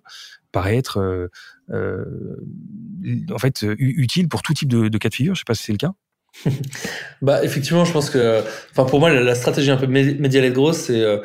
paraît 0.51 0.77
être 0.77 0.99
euh, 0.99 1.27
euh, 1.71 2.05
en 3.33 3.37
fait 3.37 3.63
utile 3.77 4.27
pour 4.27 4.41
tout 4.41 4.53
type 4.53 4.69
de, 4.69 4.97
cas 4.97 5.09
de 5.09 5.13
figure. 5.13 5.35
Je 5.35 5.39
sais 5.39 5.45
pas 5.45 5.55
si 5.55 5.63
c'est 5.63 5.71
le 5.71 5.77
cas. 5.77 5.93
bah 7.21 7.43
effectivement, 7.43 7.85
je 7.85 7.91
pense 7.91 8.09
que, 8.09 8.41
enfin 8.71 8.85
pour 8.85 8.99
moi, 8.99 9.09
la, 9.09 9.35
stratégie 9.35 9.71
un 9.71 9.77
peu 9.77 9.87
média-led 9.87 10.53
growth, 10.53 10.75
c'est 10.75 11.01
euh, 11.01 11.17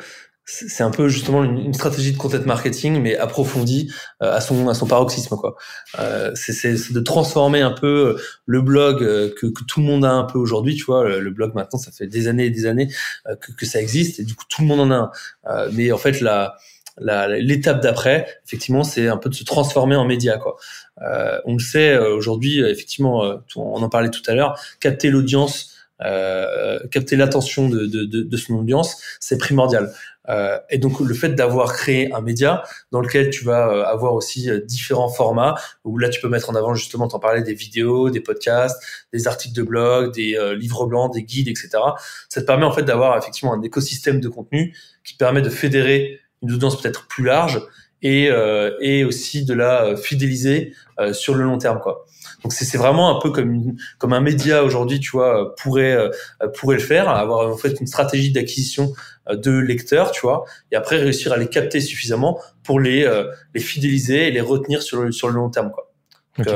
c'est 0.47 0.83
un 0.83 0.91
peu 0.91 1.07
justement 1.09 1.43
une, 1.43 1.73
stratégie 1.73 2.11
de 2.11 2.17
content 2.17 2.37
marketing 2.45 3.01
mais 3.01 3.17
approfondie 3.17 3.91
euh, 4.21 4.31
à 4.31 4.41
son 4.41 4.69
à 4.69 4.75
son 4.75 4.85
paroxysme 4.85 5.37
quoi. 5.37 5.55
Euh, 5.97 6.31
c'est 6.35 6.93
de 6.93 6.99
transformer 6.99 7.61
un 7.61 7.71
peu 7.71 8.21
le 8.45 8.61
blog 8.61 8.99
que, 8.99 9.47
tout 9.47 9.79
le 9.79 9.87
monde 9.87 10.05
a 10.05 10.11
un 10.11 10.23
peu 10.23 10.37
aujourd'hui, 10.37 10.75
tu 10.75 10.83
vois. 10.83 11.17
Le, 11.17 11.31
blog 11.31 11.55
maintenant, 11.55 11.79
ça 11.79 11.91
fait 11.91 12.05
des 12.05 12.27
années 12.27 12.45
et 12.45 12.51
des 12.51 12.67
années 12.67 12.89
que, 13.41 13.53
que 13.53 13.65
ça 13.65 13.81
existe 13.81 14.19
et 14.19 14.23
du 14.23 14.35
coup 14.35 14.45
tout 14.47 14.61
le 14.61 14.67
monde 14.67 14.81
en 14.81 14.91
a 14.91 15.11
un. 15.45 15.71
mais 15.71 15.91
en 15.91 15.97
fait 15.97 16.21
la 16.21 16.55
l'étape 16.99 17.81
d'après, 17.81 18.27
effectivement, 18.45 18.83
c'est 18.83 19.07
un 19.07 19.17
peu 19.17 19.29
de 19.29 19.35
se 19.35 19.43
transformer 19.43 19.95
en 19.95 20.05
média. 20.05 20.37
Quoi. 20.37 20.57
Euh, 21.01 21.39
on 21.45 21.53
le 21.53 21.59
sait 21.59 21.93
euh, 21.93 22.15
aujourd'hui, 22.15 22.61
euh, 22.61 22.69
effectivement, 22.69 23.23
on 23.55 23.81
en 23.81 23.89
parlait 23.89 24.09
tout 24.09 24.23
à 24.27 24.33
l'heure, 24.33 24.59
capter 24.79 25.09
l'audience, 25.09 25.71
capter 26.91 27.15
l'attention 27.15 27.69
de, 27.69 27.85
de, 27.85 28.03
de, 28.03 28.21
de, 28.23 28.37
son 28.37 28.55
audience, 28.55 29.01
c'est 29.21 29.37
primordial. 29.37 29.93
et 30.69 30.77
donc 30.77 30.99
le 30.99 31.13
fait 31.13 31.29
d'avoir 31.29 31.71
créé 31.71 32.11
un 32.13 32.19
média 32.19 32.63
dans 32.91 32.99
lequel 32.99 33.29
tu 33.29 33.45
vas 33.45 33.87
avoir 33.87 34.13
aussi 34.13 34.49
différents 34.65 35.07
formats, 35.07 35.55
où 35.85 35.97
là 35.97 36.09
tu 36.09 36.19
peux 36.19 36.27
mettre 36.27 36.49
en 36.49 36.55
avant 36.55 36.73
justement, 36.73 37.07
t'en 37.07 37.19
parlais, 37.19 37.43
des 37.43 37.53
vidéos, 37.53 38.09
des 38.09 38.19
podcasts, 38.19 38.77
des 39.13 39.25
articles 39.25 39.55
de 39.55 39.63
blog, 39.63 40.13
des 40.13 40.37
livres 40.57 40.85
blancs, 40.85 41.13
des 41.13 41.23
guides, 41.23 41.47
etc. 41.47 41.69
Ça 42.27 42.41
te 42.41 42.45
permet 42.45 42.65
en 42.65 42.73
fait 42.73 42.83
d'avoir 42.83 43.17
effectivement 43.17 43.53
un 43.53 43.61
écosystème 43.61 44.19
de 44.19 44.27
contenu 44.27 44.75
qui 45.05 45.15
permet 45.15 45.41
de 45.41 45.49
fédérer 45.49 46.19
une 46.45 46.53
audience 46.53 46.81
peut-être 46.81 47.07
plus 47.07 47.23
large 47.23 47.61
et, 48.01 48.29
euh, 48.29 48.71
et 48.81 49.03
aussi 49.03 49.45
de 49.45 49.53
la 49.53 49.83
euh, 49.83 49.97
fidéliser 49.97 50.73
euh, 50.99 51.11
sur 51.11 51.33
le 51.33 51.43
long 51.43 51.57
terme 51.57 51.79
quoi. 51.79 52.05
Donc 52.43 52.53
c'est 52.53 52.77
vraiment 52.77 53.15
un 53.15 53.19
peu 53.19 53.31
comme 53.31 53.51
une, 53.51 53.75
comme 53.97 54.13
un 54.13 54.21
média 54.21 54.63
aujourd'hui, 54.63 54.99
tu 54.99 55.09
vois, 55.09 55.55
pourrait 55.55 55.97
pourrait 56.59 56.75
le 56.75 56.81
faire, 56.81 57.09
avoir 57.09 57.51
en 57.51 57.57
fait 57.57 57.79
une 57.81 57.87
stratégie 57.87 58.31
d'acquisition 58.31 58.93
de 59.31 59.51
lecteurs, 59.51 60.11
tu 60.11 60.21
vois, 60.21 60.45
et 60.71 60.75
après 60.75 60.97
réussir 60.97 61.33
à 61.33 61.37
les 61.37 61.47
capter 61.47 61.81
suffisamment 61.81 62.39
pour 62.61 62.79
les 62.79 63.09
les 63.55 63.61
fidéliser 63.61 64.27
et 64.27 64.31
les 64.31 64.41
retenir 64.41 64.83
sur 64.83 65.01
le 65.01 65.11
sur 65.11 65.27
le 65.27 65.33
long 65.33 65.49
terme 65.49 65.71
quoi. 65.71 65.91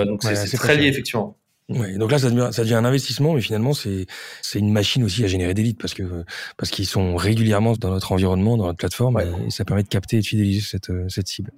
Donc 0.06 0.22
c'est 0.22 0.58
très 0.58 0.76
lié 0.76 0.90
effectivement. 0.90 1.39
Ouais, 1.70 1.98
donc 1.98 2.12
là, 2.12 2.20
ça 2.20 2.30
devient, 2.30 2.50
ça 2.52 2.64
devient 2.64 2.76
un 2.76 2.86
investissement, 2.86 3.34
mais 3.34 3.42
finalement, 3.42 3.74
c'est 3.74 4.08
c'est 4.42 4.60
une 4.60 4.72
machine 4.72 5.04
aussi 5.04 5.24
à 5.24 5.28
générer 5.28 5.54
des 5.54 5.64
leads 5.64 5.80
parce 5.80 5.94
que 5.94 6.26
parce 6.58 6.72
qu'ils 6.72 6.88
sont 6.88 7.16
régulièrement 7.16 7.74
dans 7.74 7.92
notre 7.92 8.12
environnement, 8.12 8.58
dans 8.58 8.66
notre 8.66 8.78
plateforme, 8.78 9.20
et, 9.20 9.52
ça 9.52 9.66
permet 9.66 9.84
de 9.84 9.88
capter 9.88 10.18
et 10.18 10.22
de 10.22 10.26
fidéliser 10.26 10.62
cette 10.62 10.92
cette 11.10 11.28
cible. 11.28 11.52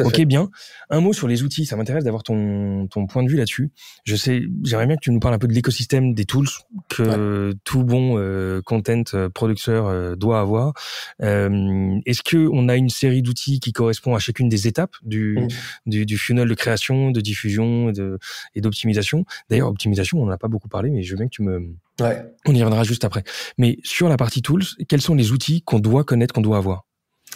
Ok, 0.00 0.20
bien. 0.22 0.50
Un 0.90 1.00
mot 1.00 1.12
sur 1.12 1.28
les 1.28 1.42
outils. 1.42 1.66
Ça 1.66 1.76
m'intéresse 1.76 2.04
d'avoir 2.04 2.22
ton 2.22 2.86
ton 2.88 3.06
point 3.06 3.22
de 3.22 3.28
vue 3.28 3.36
là-dessus. 3.36 3.70
Je 4.04 4.16
sais, 4.16 4.42
j'aimerais 4.64 4.86
bien 4.86 4.96
que 4.96 5.02
tu 5.02 5.10
nous 5.10 5.20
parles 5.20 5.34
un 5.34 5.38
peu 5.38 5.48
de 5.48 5.54
l'écosystème 5.54 6.14
des 6.14 6.24
tools 6.24 6.48
que 6.88 7.54
tout 7.64 7.84
bon 7.84 8.18
euh, 8.18 8.60
content 8.62 9.02
euh, 9.14 9.28
producteur 9.28 9.86
euh, 9.86 10.16
doit 10.16 10.40
avoir. 10.40 10.74
Euh, 11.22 11.98
Est-ce 12.06 12.22
que 12.22 12.48
on 12.52 12.68
a 12.68 12.76
une 12.76 12.88
série 12.88 13.22
d'outils 13.22 13.60
qui 13.60 13.72
correspond 13.72 14.14
à 14.14 14.18
chacune 14.18 14.48
des 14.48 14.66
étapes 14.68 14.94
du 15.02 15.38
mmh. 15.40 15.48
du, 15.90 16.06
du 16.06 16.18
funnel 16.18 16.48
de 16.48 16.54
création, 16.54 17.10
de 17.10 17.20
diffusion 17.20 17.92
de 17.92 18.18
et 18.54 18.60
d'optimisation? 18.60 19.24
D'ailleurs, 19.54 19.68
optimisation, 19.68 20.20
on 20.20 20.26
n'en 20.26 20.32
a 20.32 20.36
pas 20.36 20.48
beaucoup 20.48 20.66
parlé, 20.66 20.90
mais 20.90 21.04
je 21.04 21.12
veux 21.12 21.16
bien 21.16 21.26
que 21.26 21.30
tu 21.30 21.42
me... 21.42 21.76
Ouais. 22.00 22.24
On 22.44 22.52
y 22.52 22.60
reviendra 22.60 22.82
juste 22.82 23.04
après. 23.04 23.22
Mais 23.56 23.78
sur 23.84 24.08
la 24.08 24.16
partie 24.16 24.42
tools, 24.42 24.64
quels 24.88 25.00
sont 25.00 25.14
les 25.14 25.30
outils 25.30 25.62
qu'on 25.62 25.78
doit 25.78 26.02
connaître, 26.02 26.34
qu'on 26.34 26.40
doit 26.40 26.56
avoir? 26.56 26.86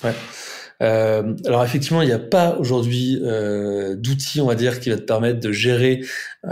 Ouais. 0.03 0.15
Euh, 0.83 1.35
alors 1.45 1.65
effectivement, 1.65 2.03
il 2.03 2.07
n'y 2.07 2.13
a 2.13 2.19
pas 2.19 2.57
aujourd'hui 2.59 3.21
euh, 3.23 3.97
d'outils, 3.97 4.41
on 4.41 4.47
va 4.47 4.55
dire, 4.55 4.81
qui 4.81 4.91
va 4.91 4.97
te 4.97 5.03
permettre 5.03 5.41
de 5.41 5.53
gérer 5.53 6.05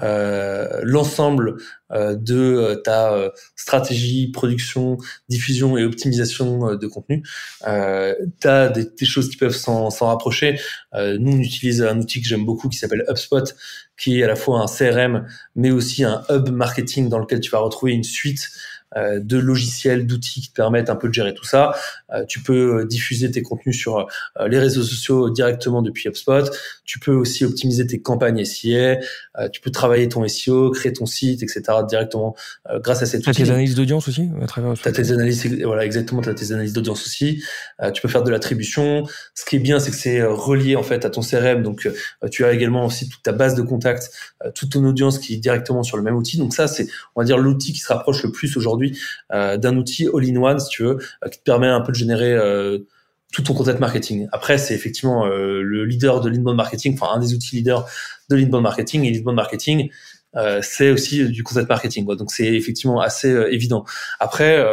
euh, 0.03 0.81
l'ensemble 0.83 1.57
euh, 1.93 2.17
de 2.17 2.35
euh, 2.35 2.75
ta 2.75 3.31
stratégie, 3.55 4.29
production, 4.33 4.99
diffusion 5.29 5.79
et 5.79 5.85
optimisation 5.85 6.75
de 6.75 6.87
contenu. 6.87 7.23
tu 7.63 8.49
as 8.49 8.69
des, 8.69 8.85
des, 8.85 9.07
choses 9.07 9.29
qui 9.29 9.37
peuvent 9.37 9.55
s'en 9.55 9.89
rapprocher. 9.89 10.59
nous, 10.95 11.33
on 11.33 11.39
utilise 11.39 11.83
un 11.83 11.99
outil 12.01 12.21
que 12.21 12.29
j'aime 12.29 12.45
beaucoup 12.45 12.69
qui 12.69 12.79
s'appelle 12.79 13.05
HubSpot, 13.09 13.55
qui 13.99 14.21
est 14.21 14.25
à 14.25 14.27
la 14.27 14.37
fois 14.37 14.61
un 14.61 14.67
CRM, 14.67 15.27
mais 15.55 15.71
aussi 15.71 16.05
un 16.05 16.23
hub 16.29 16.49
marketing 16.51 17.09
dans 17.09 17.19
lequel 17.19 17.41
tu 17.41 17.51
vas 17.51 17.59
retrouver 17.59 17.93
une 17.93 18.05
suite 18.05 18.51
euh, 18.51 18.76
de 18.97 19.39
logiciels, 19.39 20.07
d'outils 20.07 20.41
qui 20.41 20.49
te 20.49 20.55
permettent 20.55 20.91
un 20.91 20.97
peu 20.97 21.09
de 21.09 21.15
gérer 21.15 21.35
tout 21.35 21.45
ça. 21.45 21.75
Euh, 22.13 22.25
tu 22.27 22.41
peux 22.41 22.81
euh, 22.81 22.85
diffuser 22.85 23.31
tes 23.31 23.43
contenus 23.43 23.79
sur 23.79 24.07
les 24.47 24.59
réseaux 24.59 24.83
sociaux 24.83 25.31
directement 25.31 25.83
depuis 25.83 26.09
HubSpot. 26.09 26.51
Tu 26.85 26.99
peux 26.99 27.13
aussi 27.13 27.45
optimiser 27.45 27.87
tes 27.87 28.01
campagnes 28.01 28.45
SIA. 28.45 28.99
tu 29.53 29.61
peux 29.61 29.71
travailler 29.71 30.09
ton 30.09 30.27
SEO, 30.27 30.71
créer 30.71 30.93
ton 30.93 31.07
site, 31.07 31.43
etc. 31.43 31.63
directement 31.89 32.37
grâce 32.83 33.03
à 33.03 33.07
cet 33.07 33.27
outil. 33.27 33.43
tes 33.43 33.51
analyses 33.51 33.75
d'audience 33.75 34.09
aussi 34.09 34.29
à 34.41 34.47
travers 34.47 34.73
as 34.73 34.93
tes 34.93 35.11
analyses, 35.11 35.47
voilà 35.65 35.85
exactement. 35.85 36.23
T'as 36.23 36.35
tes 36.35 36.53
analyses 36.53 36.73
d'audience 36.73 37.05
aussi. 37.05 37.43
tu 37.93 38.03
peux 38.03 38.09
faire 38.09 38.23
de 38.23 38.31
l'attribution. 38.31 39.05
Ce 39.35 39.45
qui 39.45 39.57
est 39.57 39.61
bien, 39.61 39.81
c'est 39.81 39.91
que 39.91 39.97
c'est 39.97 40.23
relié 40.23 40.77
en 40.77 40.83
fait 40.83 41.05
à 41.05 41.11
ton 41.11 41.23
CRM. 41.23 41.63
Donc 41.63 41.89
tu 42.31 42.45
as 42.45 42.53
également 42.53 42.87
aussi 42.87 43.09
toute 43.09 43.23
ta 43.23 43.33
base 43.33 43.55
de 43.55 43.63
contacts, 43.63 44.11
toute 44.55 44.71
ton 44.71 44.85
audience 44.85 45.19
qui 45.19 45.35
est 45.35 45.39
directement 45.39 45.83
sur 45.83 45.97
le 45.97 46.03
même 46.03 46.17
outil. 46.17 46.39
Donc 46.39 46.55
ça, 46.55 46.69
c'est 46.69 46.87
on 47.15 47.21
va 47.21 47.25
dire 47.25 47.39
l'outil 47.39 47.73
qui 47.73 47.81
se 47.81 47.89
rapproche 47.89 48.23
le 48.23 48.31
plus 48.31 48.57
aujourd'hui 48.57 48.86
euh, 49.33 49.57
d'un 49.57 49.77
outil 49.77 50.09
all-in-one, 50.13 50.59
si 50.61 50.69
tu 50.69 50.83
veux, 50.83 50.99
euh, 51.25 51.29
qui 51.29 51.39
te 51.39 51.45
permet 51.45 51.69
un 51.69 51.81
peu 51.81 51.93
de 51.93 51.97
générer 51.97 52.33
euh, 52.33 52.79
tout 53.33 53.43
ton 53.43 53.55
content 53.55 53.79
marketing. 53.79 54.29
Après, 54.33 54.59
c'est 54.59 54.75
effectivement 54.75 55.27
le 55.27 55.85
leader 55.85 56.21
de 56.21 56.31
l'inbound 56.31 56.57
marketing, 56.57 56.95
enfin 56.95 57.13
un 57.13 57.19
des 57.19 57.35
outils 57.35 57.57
leaders 57.57 57.87
de 58.31 58.37
l'inbound 58.37 58.63
marketing. 58.63 59.05
Et 59.05 59.11
l'inbound 59.11 59.37
marketing, 59.37 59.91
c'est 60.63 60.91
aussi 60.91 61.29
du 61.29 61.43
content 61.43 61.67
marketing. 61.69 62.07
Donc 62.07 62.31
c'est 62.31 62.47
effectivement 62.47 63.01
assez 63.01 63.29
évident. 63.51 63.85
Après, 64.21 64.65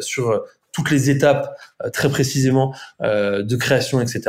sur 0.00 0.44
toutes 0.72 0.90
les 0.90 1.10
étapes 1.10 1.58
très 1.92 2.10
précisément 2.10 2.76
de 3.00 3.56
création, 3.56 4.00
etc. 4.00 4.20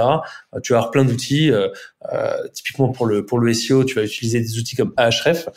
tu 0.63 0.73
vas 0.73 0.79
avoir 0.79 0.91
plein 0.91 1.03
d'outils. 1.03 1.51
typiquement 2.53 2.89
pour 2.89 3.05
le 3.05 3.25
pour 3.25 3.37
le 3.37 3.53
SEO, 3.53 3.83
tu 3.83 3.95
vas 3.95 4.03
utiliser 4.03 4.39
des 4.39 4.57
outils 4.57 4.77
comme 4.77 4.93
Ahref 4.97 5.49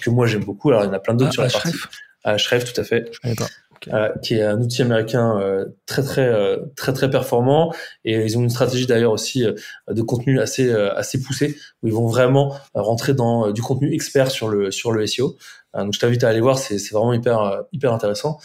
que 0.00 0.08
moi 0.08 0.26
j'aime 0.26 0.44
beaucoup. 0.44 0.70
Alors 0.70 0.84
il 0.84 0.86
y 0.86 0.88
en 0.88 0.94
a 0.94 1.00
plein 1.00 1.14
d'autres 1.14 1.30
ah, 1.30 1.32
sur 1.32 1.42
la 1.42 1.50
partie 1.50 1.76
à 2.24 2.38
Shreve, 2.38 2.64
tout 2.64 2.80
à 2.80 2.84
fait. 2.84 3.10
Euh, 3.88 4.10
qui 4.22 4.34
est 4.34 4.42
un 4.42 4.60
outil 4.60 4.82
américain 4.82 5.38
euh, 5.40 5.64
très 5.86 6.02
très 6.02 6.26
euh, 6.26 6.58
très 6.76 6.92
très 6.92 7.10
performant 7.10 7.74
et 8.04 8.24
ils 8.24 8.38
ont 8.38 8.42
une 8.42 8.50
stratégie 8.50 8.86
d'ailleurs 8.86 9.12
aussi 9.12 9.44
de 9.88 10.02
contenu 10.02 10.40
assez 10.40 10.72
assez 10.72 11.20
poussé 11.20 11.56
où 11.82 11.88
ils 11.88 11.92
vont 11.92 12.06
vraiment 12.06 12.56
rentrer 12.74 13.14
dans 13.14 13.50
du 13.50 13.62
contenu 13.62 13.92
expert 13.92 14.30
sur 14.30 14.48
le 14.48 14.70
sur 14.70 14.92
le 14.92 15.06
SEO. 15.06 15.36
donc 15.74 15.94
je 15.94 15.98
t'invite 15.98 16.22
à 16.22 16.28
aller 16.28 16.40
voir, 16.40 16.58
c'est 16.58 16.78
c'est 16.78 16.94
vraiment 16.94 17.12
hyper 17.12 17.64
hyper 17.72 17.92
intéressant. 17.92 18.38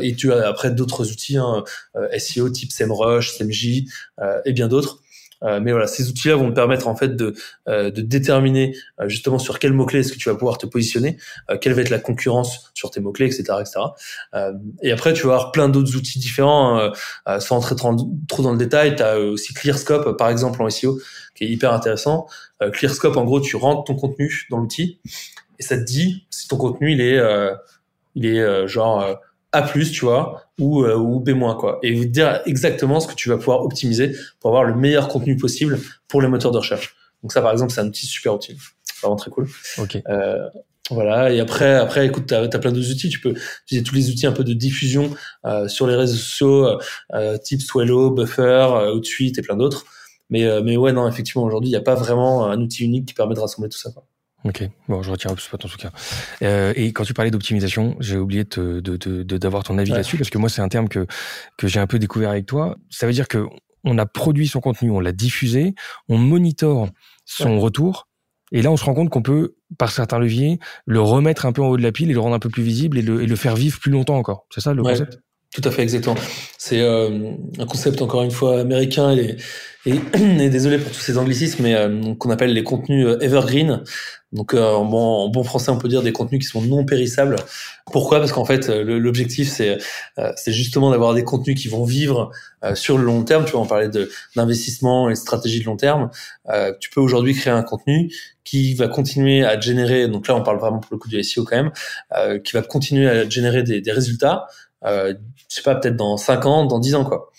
et 0.00 0.14
tu 0.14 0.32
as 0.32 0.48
après 0.48 0.70
d'autres 0.70 1.10
outils 1.10 1.36
hein, 1.36 1.64
SEO 2.16 2.48
type 2.48 2.72
SEMrush, 2.72 3.36
SEMJ 3.36 3.84
et 4.44 4.52
bien 4.52 4.68
d'autres 4.68 5.00
euh, 5.44 5.60
mais 5.60 5.70
voilà, 5.70 5.86
ces 5.86 6.08
outils-là 6.08 6.36
vont 6.36 6.50
te 6.50 6.54
permettre 6.54 6.88
en 6.88 6.96
fait 6.96 7.14
de, 7.14 7.34
euh, 7.68 7.90
de 7.90 8.00
déterminer 8.00 8.76
euh, 9.00 9.08
justement 9.08 9.38
sur 9.38 9.58
quels 9.58 9.72
mots-clés 9.72 10.00
est-ce 10.00 10.12
que 10.12 10.18
tu 10.18 10.28
vas 10.28 10.34
pouvoir 10.34 10.58
te 10.58 10.66
positionner, 10.66 11.16
quelle 11.60 11.74
va 11.74 11.82
être 11.82 11.90
la 11.90 11.98
concurrence 11.98 12.70
sur 12.74 12.90
tes 12.90 13.00
mots-clés, 13.00 13.26
etc., 13.26 13.58
etc. 13.60 13.80
et 14.82 14.92
après, 14.92 15.12
tu 15.12 15.26
vas 15.26 15.34
avoir 15.34 15.52
plein 15.52 15.68
d'autres 15.68 15.96
outils 15.96 16.18
différents. 16.18 16.92
Hein, 17.26 17.40
sans 17.40 17.56
entrer 17.56 17.76
trop, 17.76 17.94
dans 17.94 18.52
le 18.52 18.58
détail, 18.58 18.96
tu 18.96 19.02
as 19.02 19.18
aussi 19.18 19.54
ClearScope, 19.54 20.16
par 20.16 20.28
exemple, 20.28 20.62
en 20.62 20.70
SEO, 20.70 20.98
qui 21.34 21.44
est 21.44 21.48
hyper 21.48 21.72
intéressant. 21.72 22.26
ClearScope, 22.72 23.16
en 23.16 23.24
gros, 23.24 23.40
tu 23.40 23.56
rentres 23.56 23.84
ton 23.84 23.94
contenu 23.94 24.46
dans 24.50 24.58
l'outil 24.58 25.00
et 25.58 25.62
ça 25.62 25.76
te 25.76 25.82
dit 25.82 26.26
si 26.30 26.48
ton 26.48 26.56
contenu 26.56 26.92
il 26.92 27.00
est, 27.00 27.20
il 28.14 28.26
est 28.26 28.68
genre 28.68 29.18
a+, 29.52 29.62
tu 29.62 30.04
vois, 30.04 30.42
ou, 30.58 30.84
euh, 30.84 30.96
ou 30.96 31.20
B-, 31.20 31.56
quoi. 31.56 31.78
Et 31.82 31.94
vous 31.94 32.04
dire 32.04 32.42
exactement 32.46 33.00
ce 33.00 33.08
que 33.08 33.14
tu 33.14 33.28
vas 33.28 33.36
pouvoir 33.36 33.62
optimiser 33.62 34.14
pour 34.40 34.50
avoir 34.50 34.64
le 34.64 34.74
meilleur 34.74 35.08
contenu 35.08 35.36
possible 35.36 35.78
pour 36.08 36.20
les 36.20 36.28
moteurs 36.28 36.52
de 36.52 36.58
recherche. 36.58 36.94
Donc 37.22 37.32
ça, 37.32 37.40
par 37.42 37.52
exemple, 37.52 37.72
c'est 37.72 37.80
un 37.80 37.86
outil 37.86 38.06
super 38.06 38.36
utile. 38.36 38.56
Vraiment 39.02 39.16
très 39.16 39.30
cool. 39.30 39.48
Ok. 39.78 39.98
Euh, 40.08 40.48
voilà. 40.90 41.30
Et 41.32 41.40
après, 41.40 41.74
après, 41.74 42.06
écoute, 42.06 42.26
t'as 42.26 42.42
as 42.42 42.58
plein 42.58 42.72
d'autres 42.72 42.90
outils. 42.90 43.08
Tu 43.08 43.20
peux 43.20 43.34
utiliser 43.64 43.84
tous 43.84 43.94
les 43.94 44.10
outils 44.10 44.26
un 44.26 44.32
peu 44.32 44.44
de 44.44 44.52
diffusion 44.52 45.14
euh, 45.44 45.68
sur 45.68 45.86
les 45.86 45.94
réseaux 45.94 46.16
sociaux, 46.16 46.78
euh, 47.14 47.36
type 47.38 47.60
Swallow, 47.60 48.10
Buffer, 48.10 48.42
euh, 48.42 48.94
Outsuite 48.94 49.38
et 49.38 49.42
plein 49.42 49.56
d'autres. 49.56 49.84
Mais, 50.30 50.44
euh, 50.44 50.62
mais 50.62 50.76
ouais, 50.76 50.92
non, 50.92 51.08
effectivement, 51.08 51.44
aujourd'hui, 51.44 51.68
il 51.68 51.72
n'y 51.72 51.78
a 51.78 51.82
pas 51.82 51.94
vraiment 51.94 52.46
un 52.46 52.60
outil 52.60 52.84
unique 52.84 53.06
qui 53.06 53.14
permet 53.14 53.34
de 53.34 53.40
rassembler 53.40 53.68
tout 53.70 53.78
ça. 53.78 53.90
Quoi. 53.90 54.04
Ok, 54.44 54.62
bon, 54.88 55.02
je 55.02 55.10
retiens 55.10 55.32
HubSpot 55.32 55.56
en 55.64 55.68
tout 55.68 55.76
cas. 55.78 55.90
Euh, 56.42 56.72
et 56.76 56.92
quand 56.92 57.02
tu 57.04 57.12
parlais 57.12 57.30
d'optimisation, 57.32 57.96
j'ai 57.98 58.16
oublié 58.16 58.44
de, 58.44 58.78
de, 58.80 58.96
de, 58.96 59.36
d'avoir 59.36 59.64
ton 59.64 59.76
avis 59.78 59.90
là-dessus 59.90 60.16
parce 60.16 60.30
que 60.30 60.38
moi 60.38 60.48
c'est 60.48 60.62
un 60.62 60.68
terme 60.68 60.88
que 60.88 61.06
que 61.56 61.66
j'ai 61.66 61.80
un 61.80 61.88
peu 61.88 61.98
découvert 61.98 62.30
avec 62.30 62.46
toi. 62.46 62.76
Ça 62.88 63.06
veut 63.06 63.12
dire 63.12 63.26
que 63.26 63.46
on 63.84 63.98
a 63.98 64.06
produit 64.06 64.46
son 64.46 64.60
contenu, 64.60 64.90
on 64.90 65.00
l'a 65.00 65.12
diffusé, 65.12 65.74
on 66.08 66.18
monitore 66.18 66.88
son 67.24 67.58
retour 67.60 68.08
Et 68.52 68.62
là, 68.62 68.70
on 68.70 68.76
se 68.76 68.84
rend 68.84 68.94
compte 68.94 69.10
qu'on 69.10 69.22
peut, 69.22 69.56
par 69.76 69.90
certains 69.90 70.18
leviers, 70.18 70.58
le 70.86 71.00
remettre 71.00 71.44
un 71.46 71.52
peu 71.52 71.62
en 71.62 71.68
haut 71.68 71.76
de 71.76 71.82
la 71.82 71.92
pile 71.92 72.10
et 72.10 72.14
le 72.14 72.20
rendre 72.20 72.34
un 72.34 72.38
peu 72.38 72.48
plus 72.48 72.62
visible 72.62 72.98
et 72.98 73.02
le, 73.02 73.22
et 73.22 73.26
le 73.26 73.36
faire 73.36 73.56
vivre 73.56 73.78
plus 73.78 73.90
longtemps 73.90 74.16
encore. 74.16 74.46
C'est 74.50 74.60
ça 74.60 74.72
le 74.72 74.82
concept? 74.82 75.20
Tout 75.54 75.62
à 75.64 75.70
fait, 75.70 75.82
exactement. 75.82 76.16
C'est 76.58 76.80
euh, 76.80 77.32
un 77.58 77.66
concept, 77.66 78.02
encore 78.02 78.22
une 78.22 78.30
fois, 78.30 78.60
américain 78.60 79.12
et, 79.16 79.36
et, 79.88 80.00
désolé 80.50 80.78
pour 80.78 80.92
tous 80.92 81.00
ces 81.00 81.18
anglicismes, 81.18 81.62
mais 81.62 81.74
euh, 81.74 82.14
qu'on 82.14 82.30
appelle 82.30 82.52
les 82.52 82.64
contenus 82.64 83.06
euh, 83.06 83.18
evergreen. 83.20 83.82
Donc 84.32 84.52
euh, 84.52 84.62
en, 84.62 84.84
bon, 84.84 84.98
en 84.98 85.28
bon 85.28 85.42
français, 85.42 85.70
on 85.70 85.78
peut 85.78 85.88
dire 85.88 86.02
des 86.02 86.12
contenus 86.12 86.44
qui 86.44 86.48
sont 86.48 86.60
non 86.60 86.84
périssables. 86.84 87.36
Pourquoi? 87.90 88.18
Parce 88.18 88.32
qu'en 88.32 88.44
fait, 88.44 88.68
l'objectif, 88.68 89.48
c'est 89.48 89.78
c'est 90.36 90.52
justement 90.52 90.90
d'avoir 90.90 91.14
des 91.14 91.24
contenus 91.24 91.58
qui 91.58 91.68
vont 91.68 91.84
vivre 91.84 92.30
sur 92.74 92.98
le 92.98 93.04
long 93.04 93.24
terme. 93.24 93.46
Tu 93.46 93.52
vois, 93.52 93.62
on 93.62 93.66
parlait 93.66 93.88
d'investissement 94.36 95.08
et 95.08 95.14
stratégie 95.14 95.60
de 95.60 95.64
long 95.64 95.78
terme. 95.78 96.10
tu 96.78 96.90
peux 96.90 97.00
aujourd'hui 97.00 97.32
créer 97.32 97.54
un 97.54 97.62
contenu 97.62 98.12
qui 98.44 98.74
va 98.74 98.88
continuer 98.88 99.46
à 99.46 99.58
générer, 99.58 100.08
donc 100.08 100.28
là 100.28 100.36
on 100.36 100.42
parle 100.42 100.58
vraiment 100.58 100.80
pour 100.80 100.92
le 100.92 100.98
coup 100.98 101.08
du 101.08 101.22
SEO 101.22 101.44
quand 101.44 101.56
même, 101.56 102.42
qui 102.42 102.52
va 102.52 102.60
continuer 102.60 103.08
à 103.08 103.26
générer 103.26 103.62
des, 103.62 103.80
des 103.80 103.92
résultats, 103.92 104.46
euh, 104.84 105.14
je 105.48 105.56
sais 105.56 105.62
pas, 105.62 105.74
peut-être 105.74 105.96
dans 105.96 106.16
5 106.16 106.46
ans, 106.46 106.64
dans 106.66 106.78
10 106.78 106.94
ans, 106.94 107.04
quoi. 107.04 107.30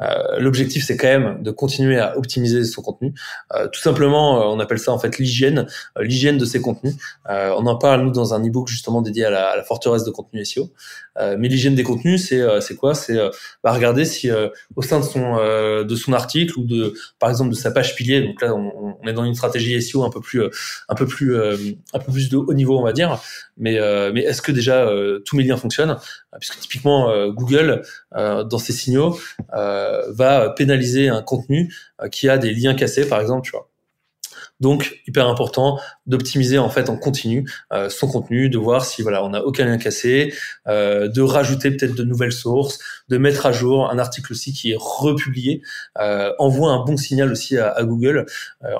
Euh, 0.00 0.38
L'objectif, 0.38 0.84
c'est 0.84 0.96
quand 0.96 1.08
même 1.08 1.42
de 1.42 1.50
continuer 1.50 1.98
à 1.98 2.16
optimiser 2.16 2.64
son 2.64 2.82
contenu. 2.82 3.14
Euh, 3.54 3.68
tout 3.68 3.80
simplement, 3.80 4.40
euh, 4.40 4.44
on 4.46 4.60
appelle 4.60 4.78
ça 4.78 4.92
en 4.92 4.98
fait 4.98 5.18
l'hygiène, 5.18 5.66
euh, 5.98 6.02
l'hygiène 6.02 6.38
de 6.38 6.44
ses 6.44 6.60
contenus. 6.60 6.94
Euh, 7.28 7.54
on 7.56 7.66
en 7.66 7.76
parle 7.76 8.02
nous 8.02 8.10
dans 8.10 8.34
un 8.34 8.42
ebook 8.44 8.68
justement 8.68 9.02
dédié 9.02 9.24
à 9.24 9.30
la, 9.30 9.48
à 9.50 9.56
la 9.56 9.64
forteresse 9.64 10.04
de 10.04 10.10
contenu 10.10 10.44
SEO. 10.44 10.70
Mais 11.16 11.48
l'hygiène 11.48 11.74
des 11.74 11.82
contenus, 11.82 12.28
c'est 12.28 12.42
c'est 12.60 12.76
quoi? 12.76 12.94
C'est 12.94 13.16
bah, 13.62 13.72
regarder 13.72 14.04
si 14.04 14.30
au 14.76 14.82
sein 14.82 15.00
de 15.00 15.04
son 15.04 15.36
de 15.36 15.94
son 15.96 16.12
article 16.12 16.58
ou 16.58 16.64
de 16.64 16.94
par 17.18 17.30
exemple 17.30 17.50
de 17.50 17.54
sa 17.54 17.70
page 17.70 17.94
pilier. 17.94 18.22
Donc 18.22 18.40
là, 18.42 18.54
on, 18.54 18.96
on 19.00 19.06
est 19.06 19.12
dans 19.12 19.24
une 19.24 19.34
stratégie 19.34 19.80
SEO 19.80 20.04
un 20.04 20.10
peu 20.10 20.20
plus 20.20 20.42
un 20.88 20.94
peu 20.94 21.06
plus 21.06 21.36
un 21.36 21.98
peu 21.98 22.12
plus 22.12 22.28
de 22.28 22.36
haut 22.36 22.54
niveau, 22.54 22.78
on 22.78 22.82
va 22.82 22.92
dire. 22.92 23.20
Mais 23.56 23.78
mais 24.12 24.22
est-ce 24.22 24.42
que 24.42 24.52
déjà 24.52 24.88
tous 25.24 25.36
mes 25.36 25.44
liens 25.44 25.56
fonctionnent? 25.56 25.96
Puisque 26.40 26.58
typiquement 26.58 27.28
Google 27.28 27.82
dans 28.12 28.58
ses 28.58 28.72
signaux 28.72 29.16
euh, 29.54 30.12
va 30.12 30.50
pénaliser 30.50 31.08
un 31.08 31.22
contenu 31.22 31.72
euh, 32.02 32.08
qui 32.08 32.28
a 32.28 32.38
des 32.38 32.52
liens 32.52 32.74
cassés, 32.74 33.08
par 33.08 33.20
exemple, 33.20 33.44
tu 33.44 33.52
vois. 33.52 33.68
Donc 34.60 35.00
hyper 35.06 35.28
important 35.28 35.78
d'optimiser 36.06 36.58
en 36.58 36.68
fait 36.68 36.88
en 36.88 36.96
continu 36.96 37.48
euh, 37.72 37.88
son 37.88 38.08
contenu, 38.08 38.48
de 38.48 38.58
voir 38.58 38.84
si 38.84 39.02
voilà 39.02 39.24
on 39.24 39.30
n'a 39.30 39.44
aucun 39.44 39.64
lien 39.64 39.78
cassé, 39.78 40.34
euh, 40.66 41.08
de 41.08 41.22
rajouter 41.22 41.70
peut-être 41.70 41.94
de 41.94 42.04
nouvelles 42.04 42.32
sources, 42.32 42.78
de 43.08 43.18
mettre 43.18 43.46
à 43.46 43.52
jour 43.52 43.90
un 43.90 43.98
article 43.98 44.32
aussi 44.32 44.52
qui 44.52 44.72
est 44.72 44.76
republié, 44.78 45.62
euh, 45.98 46.32
envoie 46.38 46.70
un 46.70 46.84
bon 46.84 46.96
signal 46.96 47.30
aussi 47.32 47.58
à, 47.58 47.70
à 47.70 47.84
Google 47.84 48.26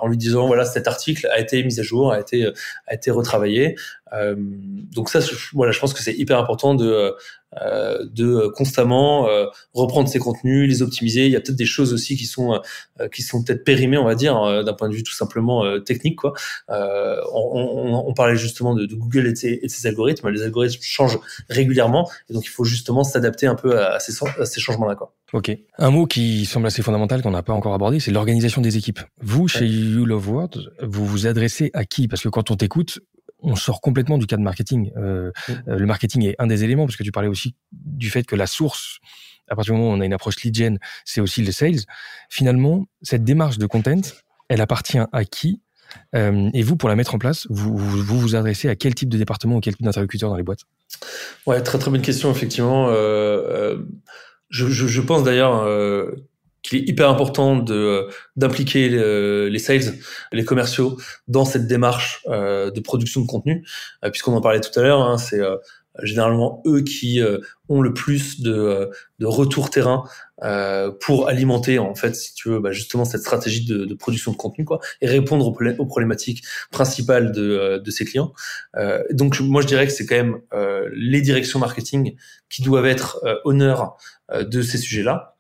en 0.01 0.09
lui 0.09 0.17
disant 0.17 0.47
voilà 0.47 0.65
cet 0.65 0.89
article 0.89 1.27
a 1.27 1.39
été 1.39 1.63
mis 1.63 1.79
à 1.81 1.83
jour, 1.83 2.13
a 2.13 2.21
été 2.21 2.47
a 2.87 2.95
été 2.95 3.11
retravaillé. 3.11 3.77
Donc 4.13 5.09
ça 5.09 5.19
voilà 5.55 5.73
je 5.73 5.81
pense 5.81 5.93
que 5.93 6.01
c'est 6.01 6.15
hyper 6.15 6.39
important 6.39 6.75
de 6.75 7.15
euh, 7.63 8.05
de 8.11 8.49
constamment 8.49 9.29
euh, 9.29 9.47
reprendre 9.75 10.09
ses 10.09 10.19
contenus, 10.19 10.69
les 10.69 10.83
optimiser. 10.83 11.27
Il 11.27 11.31
y 11.31 11.37
a 11.37 11.41
peut-être 11.41 11.57
des 11.57 11.67
choses 11.67 11.93
aussi 11.93 12.17
qui 12.17 12.27
sont 12.27 12.61
euh, 13.01 13.09
qui 13.09 13.23
sont 13.23 13.45
peut-être 13.45 13.65
périmées, 13.65 13.99
on 13.99 14.05
va 14.05 14.15
dire, 14.15 14.65
d'un 14.65 14.73
point 14.73 14.89
de 14.89 14.95
vue 14.95 15.03
tout 15.03 15.13
simplement 15.13 15.81
technique. 15.81 16.17
Quoi. 16.17 16.33
On, 16.69 18.05
on, 18.07 18.15
parlait 18.15 18.37
justement 18.37 18.75
de, 18.75 18.87
de 18.87 18.95
Google 18.95 19.27
et 19.27 19.33
de, 19.33 19.37
ses, 19.37 19.59
et 19.63 19.67
de, 19.67 19.71
ses, 19.71 19.87
algorithmes. 19.87 20.29
Les 20.31 20.43
algorithmes 20.43 20.81
changent 20.83 21.19
régulièrement, 21.49 22.11
et 22.29 22.33
donc 22.33 22.45
il 22.45 22.51
faut 22.51 22.65
justement 22.65 23.05
s'adapter 23.05 23.47
un 23.47 23.55
peu 23.55 23.81
à, 23.81 23.99
ces, 24.01 24.13
à 24.39 24.47
ces 24.47 24.61
changements-là. 24.61 24.97
Ok. 25.33 25.51
Un 25.79 25.91
mot 25.91 26.07
qui 26.07 26.47
semble 26.47 26.67
assez 26.67 26.83
fondamental 26.83 27.23
qu'on 27.23 27.33
n'a 27.33 27.43
pas 27.43 27.53
encore 27.53 27.75
abordé, 27.75 28.01
c'est 28.01 28.13
l'organisation 28.13 28.61
des 28.63 28.77
équipes. 28.77 29.01
Vous, 29.21 29.49
chez 29.49 29.67
You 29.67 30.05
Love 30.05 30.29
Words, 30.31 30.71
vous 30.83 31.07
vous 31.07 31.27
adressez 31.27 31.71
à 31.75 31.85
qui? 31.85 32.09
Parce 32.09 32.23
que 32.23 32.29
quand 32.29 32.51
on 32.51 32.57
t'écoute, 32.57 33.01
on 33.45 33.57
sort 33.57 33.81
complètement 33.81 34.19
du 34.19 34.27
cadre 34.27 34.43
marketing. 34.43 34.91
Euh, 34.97 35.31
mm. 35.49 35.53
euh, 35.69 35.79
le 35.79 35.87
marketing 35.87 36.25
est 36.25 36.35
un 36.39 36.47
des 36.47 36.65
éléments, 36.65 36.87
parce 36.87 36.97
que 36.97 37.03
tu 37.03 37.13
parlais 37.13 37.29
aussi 37.29 37.55
du 37.73 38.11
fait 38.11 38.25
que 38.25 38.37
la 38.37 38.47
source, 38.47 38.99
à 39.49 39.55
partir 39.55 39.75
du 39.75 39.81
moment 39.81 39.93
où 39.93 39.97
on 39.97 40.01
a 40.01 40.05
une 40.05 40.13
approche 40.13 40.43
lead 40.43 40.55
gen, 40.55 40.79
c'est 41.05 41.21
aussi 41.21 41.43
le 41.43 41.53
sales. 41.53 41.81
Finalement, 42.31 42.87
cette 43.03 43.25
démarche 43.25 43.59
de 43.59 43.67
content, 43.67 44.01
elle 44.49 44.61
appartient 44.61 44.99
à 45.13 45.25
qui? 45.25 45.61
Euh, 46.17 46.51
Et 46.55 46.63
vous, 46.63 46.77
pour 46.77 46.89
la 46.89 46.97
mettre 46.97 47.15
en 47.15 47.19
place, 47.19 47.47
vous, 47.51 47.77
vous 47.77 48.19
vous, 48.19 48.35
adressez 48.35 48.69
à 48.69 48.75
quel 48.75 48.95
type 48.95 49.09
de 49.09 49.19
département 49.19 49.57
ou 49.57 49.61
quel 49.61 49.77
type 49.77 49.85
d'interlocuteur 49.85 50.31
dans 50.31 50.37
les 50.37 50.43
boîtes? 50.43 50.63
Ouais, 51.47 51.63
très 51.63 51.79
très 51.79 51.91
bonne 51.91 52.03
question, 52.03 52.31
effectivement. 52.31 52.89
Je, 52.91 54.69
je, 54.69 54.87
je, 54.87 55.01
pense 55.01 55.23
d'ailleurs 55.25 55.65
qu'il 56.65 56.79
est 56.79 56.89
hyper 56.89 57.09
important 57.09 57.57
de 57.57 58.09
d'impliquer 58.35 58.89
les, 58.89 59.59
sales, 59.61 59.95
les 60.33 60.45
commerciaux 60.45 60.99
dans 61.29 61.45
cette 61.45 61.69
démarche 61.69 62.23
euh, 62.27 62.73
de 62.73 62.81
production 62.81 63.21
de 63.21 63.27
contenu, 63.27 63.65
euh, 64.05 64.11
puisqu'on 64.11 64.35
en 64.35 64.41
parlait 64.41 64.61
tout 64.61 64.77
à 64.81 64.83
l'heure. 64.83 65.03
Hein, 65.03 65.19
c'est 65.19 65.39
euh, 65.39 65.57
généralement 66.03 66.61
eux 66.67 66.81
qui 66.81 67.21
ont 67.69 67.81
le 67.81 67.95
plus 67.95 68.41
de, 68.41 68.91
de 69.21 69.27
retour 69.27 69.71
terrain 69.71 70.03
pour 71.01 71.29
alimenter 71.29 71.79
en 71.79 71.95
fait, 71.95 72.17
si 72.17 72.35
tu 72.35 72.49
veux, 72.49 72.59
bah, 72.59 72.73
justement 72.73 73.05
cette 73.05 73.21
stratégie 73.21 73.65
de, 73.65 73.85
de, 73.85 73.95
production 73.95 74.33
de 74.33 74.37
contenu, 74.37 74.65
quoi, 74.65 74.81
et 75.01 75.07
répondre 75.07 75.47
aux, 75.47 75.57
aux 75.79 75.87
problématiques 75.87 76.43
principales 76.73 77.31
de, 77.31 77.79
de 77.79 77.91
ses 77.93 78.05
clients. 78.05 78.33
donc 79.13 79.39
moi 79.39 79.63
je 79.63 79.69
dirais 79.69 79.87
que 79.87 79.93
c'est 79.93 80.05
quand 80.05 80.17
même 80.17 80.41
les 80.97 81.21
directions 81.21 81.61
marketing 81.61 82.17
qui 82.51 82.63
doivent 82.63 82.87
être 82.87 83.23
honneurs 83.45 83.97
de 84.37 84.63
ces 84.63 84.79
sujets-là 84.79 85.34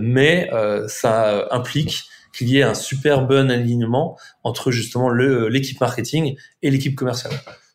mais 0.00 0.48
euh, 0.52 0.86
ça 0.88 1.48
implique 1.50 2.04
qu'il 2.32 2.48
y 2.48 2.58
ait 2.58 2.62
un 2.62 2.74
super 2.74 3.26
bon 3.26 3.50
alignement 3.50 4.18
entre 4.42 4.70
justement 4.70 5.10
l'équipe 5.10 5.80
marketing 5.80 6.36
et 6.62 6.70
l'équipe 6.70 6.94
commerciale. 6.94 7.34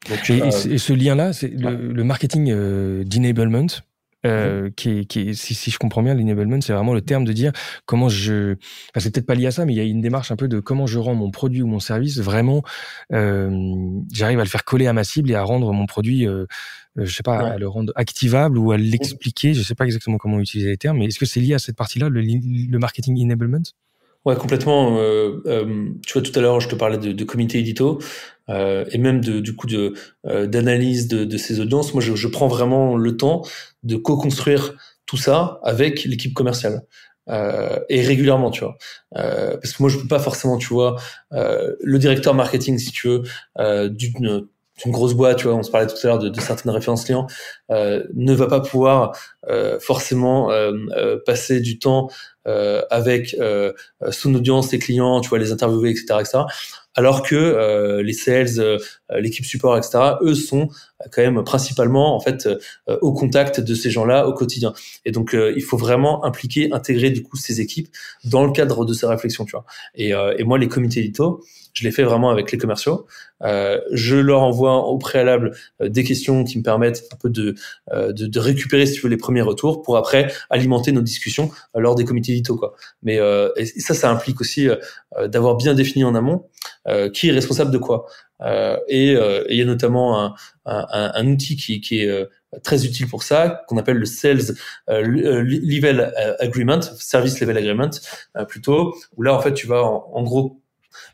Donc, 0.10 0.30
et, 0.30 0.42
euh, 0.42 0.78
ce 0.78 0.94
lien-là, 0.94 1.34
c'est 1.34 1.50
le, 1.50 2.04
marketing 2.04 2.52
euh, 2.52 3.04
d'enablement. 3.04 3.68
Euh, 4.28 4.64
mhm. 4.64 4.74
qui, 4.74 4.90
est, 4.90 5.06
qui 5.06 5.20
est, 5.22 5.34
si, 5.34 5.54
si 5.54 5.72
je 5.72 5.80
comprends 5.80 6.04
bien, 6.04 6.14
l'enablement, 6.14 6.60
c'est 6.62 6.74
vraiment 6.74 6.94
le 6.94 7.02
terme 7.02 7.24
de 7.24 7.34
dire 7.34 7.52
comment 7.86 8.10
je. 8.10 8.54
Enfin, 8.54 9.00
c'est 9.00 9.12
peut-être 9.14 9.26
pas 9.26 9.36
lié 9.36 9.48
à 9.48 9.52
ça, 9.52 9.66
mais 9.66 9.74
il 9.74 9.78
y 9.78 9.80
a 9.80 9.84
une 9.84 10.02
démarche 10.02 10.32
un 10.32 10.36
peu 10.36 10.48
de 10.48 10.60
comment 10.60 10.86
je 10.88 11.00
rends 11.00 11.16
mon 11.16 11.32
produit 11.32 11.62
ou 11.62 11.68
mon 11.68 11.80
service 11.80 12.20
vraiment. 12.20 12.64
Euh, 13.14 13.50
J'arrive 14.12 14.40
à 14.40 14.44
le 14.44 14.50
faire 14.50 14.66
coller 14.66 14.88
à 14.88 14.94
ma 14.94 15.04
cible 15.04 15.32
et 15.32 15.36
à 15.36 15.44
rendre 15.44 15.72
mon 15.74 15.86
produit 15.86 16.28
euh, 16.28 16.46
euh, 16.98 17.06
je 17.06 17.14
sais 17.14 17.24
pas, 17.24 17.40
à 17.40 17.58
le 17.58 17.68
rendre 17.68 17.94
activable 17.96 18.58
ou 18.58 18.72
à 18.72 18.78
l'expliquer. 18.78 19.54
Je 19.54 19.62
sais 19.62 19.76
pas 19.76 19.86
exactement 19.86 20.18
comment 20.18 20.40
utiliser 20.40 20.70
les 20.70 20.78
termes, 20.78 20.98
mais 20.98 21.06
est-ce 21.06 21.20
que 21.20 21.26
c'est 21.26 21.40
lié 21.40 21.54
à 21.54 21.60
cette 21.60 21.76
partie-là, 21.76 22.10
le, 22.10 22.22
le 22.22 22.80
marketing 22.80 23.24
enablement? 23.24 23.64
Ouais, 24.28 24.36
complètement. 24.36 24.98
Euh, 25.00 25.42
euh, 25.46 25.90
tu 26.06 26.12
vois, 26.12 26.22
tout 26.22 26.38
à 26.38 26.42
l'heure, 26.42 26.60
je 26.60 26.68
te 26.68 26.76
parlais 26.76 26.98
de, 26.98 27.14
de 27.14 27.24
comité 27.24 27.60
édito 27.60 27.98
euh, 28.50 28.84
et 28.92 28.98
même 28.98 29.22
de, 29.22 29.40
du 29.40 29.56
coup 29.56 29.68
de 29.68 29.94
d'analyse 30.26 31.08
de, 31.08 31.38
ces 31.38 31.62
audiences. 31.62 31.94
Moi, 31.94 32.04
je, 32.04 32.28
prends 32.28 32.50
vraiment 32.50 32.98
le 32.98 33.16
temps 33.16 33.44
de 33.84 33.96
co-construire 33.96 34.76
tout 35.06 35.16
ça 35.16 35.62
avec 35.64 36.04
l'équipe 36.04 36.34
commerciale. 36.34 36.82
Et 37.90 38.02
régulièrement, 38.02 38.52
tu 38.52 38.66
vois. 38.66 38.78
Parce 39.14 39.72
que 39.72 39.82
moi, 39.82 39.90
je 39.90 39.98
peux 39.98 40.10
pas 40.10 40.20
forcément, 40.20 40.58
tu 40.58 40.74
vois, 40.74 40.98
le 41.32 41.98
directeur 41.98 42.34
marketing, 42.34 42.78
si 42.80 42.92
tu 42.92 43.08
veux, 43.08 43.24
d'une 43.90 44.46
une 44.86 44.92
grosse 44.92 45.14
boîte, 45.14 45.38
tu 45.38 45.48
vois, 45.48 45.56
on 45.56 45.64
se 45.64 45.72
parlait 45.72 45.88
tout 45.88 45.96
à 46.04 46.08
l'heure 46.08 46.20
de, 46.20 46.40
certaines 46.40 46.72
références 46.72 47.06
clients, 47.06 47.28
euh, 47.72 48.04
ne 48.14 48.34
va 48.34 48.48
pas 48.48 48.62
pouvoir 48.62 49.18
euh, 49.50 49.80
forcément 49.80 50.52
euh, 50.52 51.18
passer 51.26 51.60
du 51.60 51.80
temps 51.80 52.10
avec 52.90 53.36
son 54.12 54.34
audience, 54.34 54.70
ses 54.70 54.80
clients, 54.80 55.20
tu 55.20 55.28
vois, 55.28 55.38
les 55.38 55.52
interviewer, 55.52 55.90
etc., 55.90 56.06
etc. 56.22 56.40
Alors 56.96 57.22
que 57.22 58.00
les 58.02 58.14
sales, 58.14 58.80
l'équipe 59.10 59.44
support, 59.44 59.78
etc., 59.78 60.00
eux 60.22 60.34
sont 60.34 60.70
quand 61.12 61.22
même 61.22 61.44
principalement 61.44 62.16
en 62.16 62.20
fait 62.20 62.50
au 62.88 63.14
contact 63.14 63.60
de 63.60 63.76
ces 63.76 63.92
gens-là 63.92 64.28
au 64.28 64.34
quotidien. 64.34 64.74
Et 65.06 65.12
donc 65.12 65.36
il 65.36 65.62
faut 65.62 65.78
vraiment 65.78 66.26
impliquer, 66.26 66.72
intégrer 66.72 67.12
du 67.12 67.24
coup 67.24 67.38
ces 67.38 67.62
équipes 67.62 67.90
dans 68.24 68.46
le 68.46 68.52
cadre 68.52 68.86
de 68.86 68.94
ces 68.94 69.06
réflexions, 69.06 69.46
tu 69.46 69.52
vois. 69.52 69.66
Et, 69.96 70.10
et 70.10 70.44
moi, 70.44 70.58
les 70.58 70.68
comités 70.68 71.02
édito, 71.02 71.44
je 71.78 71.84
l'ai 71.84 71.92
fait 71.92 72.04
vraiment 72.04 72.32
avec 72.32 72.52
les 72.52 72.58
commerciaux. 72.58 73.06
Euh, 73.44 73.80
je 73.92 74.16
leur 74.16 74.42
envoie 74.42 74.88
au 74.88 74.98
préalable 74.98 75.56
euh, 75.80 75.90
des 75.90 76.04
questions 76.04 76.44
qui 76.44 76.58
me 76.58 76.64
permettent 76.64 77.04
un 77.14 77.18
peu 77.18 77.30
de, 77.30 77.54
euh, 77.94 78.12
de, 78.12 78.26
de, 78.26 78.40
récupérer, 78.40 78.88
si 78.88 78.94
tu 78.96 79.02
veux, 79.02 79.10
les 79.10 79.18
premiers 79.18 79.44
retours 79.44 79.84
pour 79.84 79.96
après 79.96 80.34
alimenter 80.50 80.92
nos 80.92 81.02
discussions 81.02 81.52
euh, 81.76 81.80
lors 81.80 81.94
des 81.94 82.04
comités 82.04 82.32
édito. 82.32 82.56
Quoi. 82.56 82.74
Mais 83.04 83.20
et 83.58 83.66
ça, 83.66 83.94
ça 83.94 84.10
implique 84.10 84.42
aussi 84.42 84.68
d'avoir 85.28 85.56
bien 85.56 85.74
défini 85.74 86.04
en 86.04 86.16
amont 86.16 86.46
qui 87.14 87.30
est 87.30 87.32
responsable 87.32 87.72
de 87.72 87.78
quoi. 87.78 88.08
Et 88.88 89.14
il 89.50 89.56
y 89.56 89.62
a 89.62 89.66
notamment 89.66 90.24
un, 90.24 90.36
un, 90.66 91.12
un 91.14 91.28
outil 91.28 91.58
qui, 91.58 91.82
qui 91.82 92.02
est 92.02 92.30
très 92.64 92.86
utile 92.86 93.08
pour 93.08 93.24
ça, 93.24 93.64
qu'on 93.68 93.78
appelle 93.78 93.98
le 93.98 94.06
Sales 94.06 94.56
Level 94.88 96.14
Agreement, 96.40 96.82
Service 96.82 97.40
Level 97.40 97.58
Agreement 97.58 97.92
plutôt, 98.48 98.96
où 99.16 99.24
là 99.24 99.34
en 99.34 99.42
fait 99.42 99.54
tu 99.54 99.68
vas 99.68 99.84
en 99.84 100.24
gros 100.24 100.62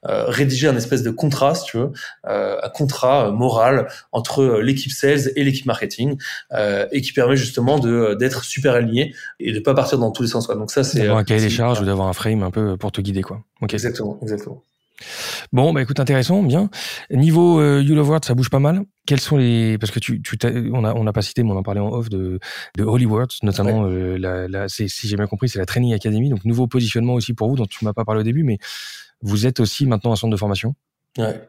euh, 0.06 0.26
rédiger 0.28 0.68
un 0.68 0.76
espèce 0.76 1.02
de 1.02 1.12
contrat, 1.12 1.56
si 1.56 1.64
tu 1.66 1.78
veux, 1.78 1.92
euh, 2.28 2.58
un 2.62 2.70
contrat 2.70 3.32
moral 3.32 3.88
entre 4.12 4.60
l'équipe 4.60 4.92
sales 4.92 5.32
et 5.38 5.44
l'équipe 5.46 5.66
marketing, 5.66 6.18
euh, 6.52 6.86
et 6.92 7.02
qui 7.02 7.14
permet 7.14 7.38
justement 7.38 7.80
de 7.80 8.16
d'être 8.20 8.44
super 8.44 8.74
aligné 8.74 9.16
et 9.40 9.54
de 9.54 9.60
pas 9.60 9.74
partir 9.74 10.00
dans 10.00 10.12
tous 10.12 10.24
les 10.24 10.30
sens. 10.30 10.46
Quoi. 10.46 10.56
Donc 10.56 10.72
ça, 10.72 10.84
c'est 10.84 11.00
d'avoir 11.00 11.18
un 11.20 11.24
cahier 11.24 11.42
des 11.42 11.50
charges 11.50 11.80
ou 11.80 11.86
d'avoir 11.86 12.08
un 12.08 12.14
frame 12.14 12.44
un 12.44 12.52
peu 12.52 12.76
pour 12.76 12.92
te 12.92 13.00
guider, 13.00 13.22
quoi. 13.22 13.42
Exactement, 13.70 14.20
exactement. 14.22 14.62
Bon, 15.52 15.74
bah 15.74 15.82
écoute, 15.82 16.00
intéressant, 16.00 16.44
bien. 16.44 16.70
Niveau 17.10 17.60
euh, 17.60 17.82
You 17.82 17.96
Love 17.96 18.10
Words, 18.10 18.26
ça 18.26 18.36
bouge 18.36 18.50
pas 18.50 18.60
mal. 18.60 18.84
Quels 19.06 19.20
sont 19.20 19.38
les 19.38 19.78
parce 19.78 19.91
que 19.91 20.00
tu, 20.00 20.22
tu 20.22 20.38
on 20.72 20.84
a 20.84 20.94
on 20.94 21.04
n'a 21.04 21.14
pas 21.14 21.22
cité, 21.22 21.44
mais 21.44 21.52
on 21.52 21.58
en 21.58 21.64
parlait 21.64 21.82
en 21.82 21.91
off 21.91 22.10
de 22.10 22.39
de 22.78 22.84
Holy 22.84 23.06
Words, 23.06 23.39
notamment 23.44 23.86
euh, 23.86 24.18
la, 24.18 24.48
la 24.48 24.70
c'est 24.70 24.88
si 24.88 25.08
j'ai 25.08 25.16
bien 25.16 25.28
compris, 25.28 25.50
c'est 25.50 25.60
la 25.60 25.66
Training 25.66 25.94
Academy, 25.94 26.30
donc 26.30 26.46
nouveau 26.46 26.68
positionnement 26.68 27.16
aussi 27.16 27.34
pour 27.34 27.50
vous 27.50 27.56
dont 27.56 27.66
tu 27.66 27.84
m'as 27.84 27.94
pas 27.94 28.06
parlé 28.06 28.22
au 28.22 28.24
début, 28.24 28.44
mais 28.44 28.60
vous 29.22 29.46
êtes 29.46 29.60
aussi 29.60 29.86
maintenant 29.86 30.14
un 30.14 30.16
centre 30.16 30.32
de 30.32 30.38
formation. 30.38 30.76
Ouais. 31.18 31.41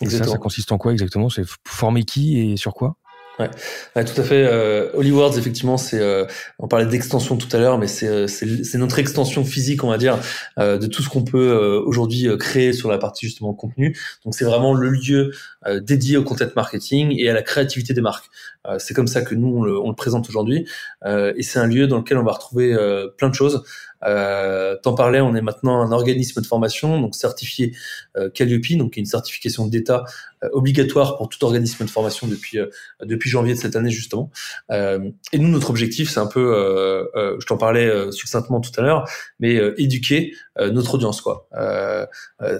Exactement. 0.00 0.26
ça, 0.26 0.32
ça 0.32 0.38
consiste 0.38 0.72
en 0.72 0.78
quoi 0.78 0.92
exactement? 0.92 1.28
C'est 1.28 1.44
former 1.66 2.04
qui 2.04 2.38
et 2.38 2.56
sur 2.56 2.74
quoi? 2.74 2.96
Ouais. 3.38 3.50
ouais, 3.94 4.04
tout 4.04 4.20
à 4.20 4.24
fait. 4.24 4.44
Euh, 4.44 4.90
Hollywood, 4.94 5.36
effectivement, 5.36 5.76
c'est. 5.76 6.00
Euh, 6.00 6.24
on 6.58 6.66
parlait 6.66 6.86
d'extension 6.86 7.36
tout 7.36 7.48
à 7.52 7.58
l'heure, 7.60 7.78
mais 7.78 7.86
c'est 7.86 8.08
euh, 8.08 8.26
c'est 8.26 8.78
notre 8.78 8.98
extension 8.98 9.44
physique, 9.44 9.84
on 9.84 9.90
va 9.90 9.98
dire, 9.98 10.18
euh, 10.58 10.76
de 10.76 10.88
tout 10.88 11.02
ce 11.02 11.08
qu'on 11.08 11.22
peut 11.22 11.50
euh, 11.52 11.80
aujourd'hui 11.80 12.26
euh, 12.26 12.36
créer 12.36 12.72
sur 12.72 12.90
la 12.90 12.98
partie 12.98 13.26
justement 13.26 13.54
contenu. 13.54 13.96
Donc 14.24 14.34
c'est 14.34 14.44
vraiment 14.44 14.74
le 14.74 14.90
lieu 14.90 15.32
dédié 15.80 16.16
au 16.16 16.22
content 16.22 16.46
marketing 16.56 17.14
et 17.18 17.28
à 17.28 17.34
la 17.34 17.42
créativité 17.42 17.92
des 17.92 18.00
marques. 18.00 18.30
c'est 18.78 18.94
comme 18.94 19.06
ça 19.06 19.22
que 19.22 19.34
nous 19.34 19.48
on 19.48 19.62
le, 19.62 19.78
on 19.78 19.88
le 19.88 19.94
présente 19.94 20.28
aujourd'hui, 20.28 20.66
et 21.04 21.42
c'est 21.42 21.58
un 21.58 21.66
lieu 21.66 21.86
dans 21.86 21.98
lequel 21.98 22.16
on 22.16 22.22
va 22.22 22.32
retrouver 22.32 22.76
plein 23.18 23.28
de 23.28 23.34
choses. 23.34 23.64
Euh, 24.04 24.76
T'en 24.82 24.94
parlais, 24.94 25.20
on 25.20 25.34
est 25.34 25.40
maintenant 25.40 25.80
un 25.80 25.92
organisme 25.92 26.40
de 26.40 26.46
formation, 26.46 27.00
donc 27.00 27.14
certifié 27.14 27.74
euh, 28.16 28.30
Calliope, 28.30 28.76
donc 28.76 28.96
une 28.96 29.06
certification 29.06 29.66
d'État 29.66 30.04
euh, 30.44 30.48
obligatoire 30.52 31.16
pour 31.16 31.28
tout 31.28 31.44
organisme 31.44 31.84
de 31.84 31.90
formation 31.90 32.26
depuis 32.26 32.58
euh, 32.58 32.66
depuis 33.02 33.28
janvier 33.30 33.54
de 33.54 33.58
cette 33.58 33.76
année 33.76 33.90
justement. 33.90 34.30
Et 34.70 35.38
nous, 35.38 35.48
notre 35.48 35.70
objectif, 35.70 36.10
c'est 36.10 36.20
un 36.20 36.26
peu, 36.26 37.08
je 37.14 37.46
t'en 37.46 37.56
parlais 37.56 37.90
succinctement 38.12 38.60
tout 38.60 38.70
à 38.76 38.82
l'heure, 38.82 39.08
mais 39.40 39.58
éduquer 39.76 40.34
notre 40.60 40.94
audience, 40.94 41.20
quoi, 41.20 41.48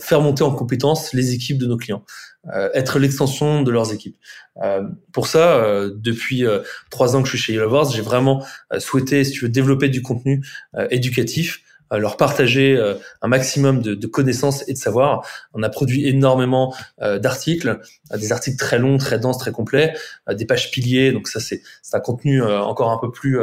faire 0.01 0.21
monter 0.21 0.45
en 0.45 0.55
compétence 0.55 1.13
les 1.13 1.35
équipes 1.35 1.59
de 1.59 1.67
nos 1.67 1.77
clients. 1.77 2.05
être 2.75 2.99
l'extension 2.99 3.63
de 3.63 3.71
leurs 3.71 3.93
équipes. 3.93 4.17
Euh, 4.63 4.83
pour 5.13 5.27
ça, 5.27 5.57
euh, 5.57 5.93
depuis 5.95 6.45
trois 6.91 7.17
ans 7.17 7.23
que 7.23 7.29
je 7.29 7.37
suis 7.37 7.55
chez 7.55 7.65
Wars, 7.65 7.91
j'ai 7.91 8.03
vraiment 8.03 8.45
souhaité, 8.79 9.25
si 9.25 9.33
tu 9.33 9.45
veux, 9.45 9.51
développer 9.51 9.89
du 9.89 10.03
contenu 10.03 10.45
éducatif 10.91 11.61
euh, 11.61 11.68
leur 11.97 12.17
partager 12.17 12.77
euh, 12.77 12.95
un 13.23 13.29
maximum 13.29 13.81
de, 13.81 13.95
de, 13.95 14.07
connaissances 14.07 14.69
et 14.69 14.73
de 14.73 14.79
savoir. 14.79 15.27
On 15.55 15.63
a 15.63 15.69
produit 15.69 16.07
énormément 16.07 16.75
euh, 17.01 17.19
d'articles, 17.19 17.81
des 18.15 18.33
articles 18.33 18.59
très 18.59 18.79
longs, 18.79 18.99
très 18.99 19.19
denses, 19.19 19.39
très 19.39 19.53
complets, 19.53 19.95
des 20.31 20.45
pages 20.45 20.71
piliers. 20.71 21.13
Donc 21.13 21.29
ça, 21.29 21.41
c'est 21.41 21.63
un 21.93 22.01
contenu 22.01 22.43
encore 22.43 22.91
un 22.91 22.99
peu 22.99 23.11
plus 23.11 23.39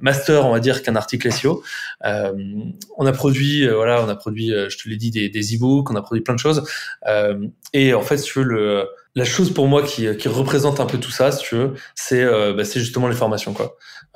master, 0.00 0.46
on 0.46 0.52
va 0.52 0.60
dire, 0.60 0.82
qu'un 0.82 0.96
article 0.96 1.30
SEO. 1.32 1.62
on 2.02 3.06
a 3.06 3.12
produit, 3.12 3.66
voilà, 3.68 4.02
on 4.04 4.08
a 4.08 4.16
produit, 4.16 4.48
je 4.48 4.76
te 4.76 4.88
l'ai 4.88 4.96
dit, 4.96 5.10
des, 5.10 5.28
des 5.28 5.56
e-books, 5.56 5.90
on 5.90 5.96
a 5.96 6.02
produit 6.02 6.22
plein 6.22 6.34
de 6.34 6.40
choses. 6.40 6.64
et 7.72 7.94
en 7.94 8.02
fait, 8.02 8.16
veux, 8.34 8.44
le 8.44 8.88
la 9.14 9.24
chose 9.24 9.52
pour 9.52 9.66
moi 9.68 9.82
qui, 9.82 10.08
représente 10.08 10.80
un 10.80 10.86
peu 10.86 10.98
tout 10.98 11.10
ça, 11.10 11.30
si 11.32 11.44
tu 11.44 11.54
veux, 11.54 11.74
c'est 11.94 12.24
bah, 12.24 12.64
c'est 12.64 12.80
justement 12.80 13.08
les 13.08 13.16
formations. 13.16 13.54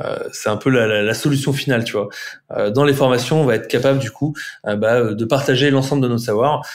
Euh, 0.00 0.16
c'est 0.32 0.48
un 0.48 0.56
peu 0.56 0.70
la, 0.70 1.14
solution 1.14 1.52
finale, 1.52 1.84
tu 1.84 1.92
vois. 1.92 2.08
Euh, 2.56 2.70
dans 2.70 2.84
les 2.84 2.94
formations, 2.94 3.40
on 3.40 3.44
va 3.44 3.56
être 3.56 3.68
capable 3.68 3.98
du 3.98 4.10
coup 4.10 4.34
euh, 4.66 4.76
bah, 4.76 5.12
de 5.12 5.24
partager 5.24 5.70
l'ensemble 5.70 6.02
de 6.02 6.08
notre 6.08 6.24
savoir. 6.24 6.66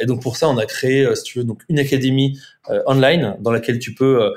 et 0.00 0.06
donc 0.06 0.22
pour 0.22 0.36
ça, 0.36 0.48
on 0.48 0.58
a 0.58 0.66
créé, 0.66 1.14
si 1.14 1.22
tu 1.22 1.40
veux, 1.40 1.46
une 1.68 1.78
académie 1.78 2.38
online 2.86 3.36
dans 3.40 3.50
laquelle 3.50 3.78
tu 3.78 3.94
peux 3.94 4.32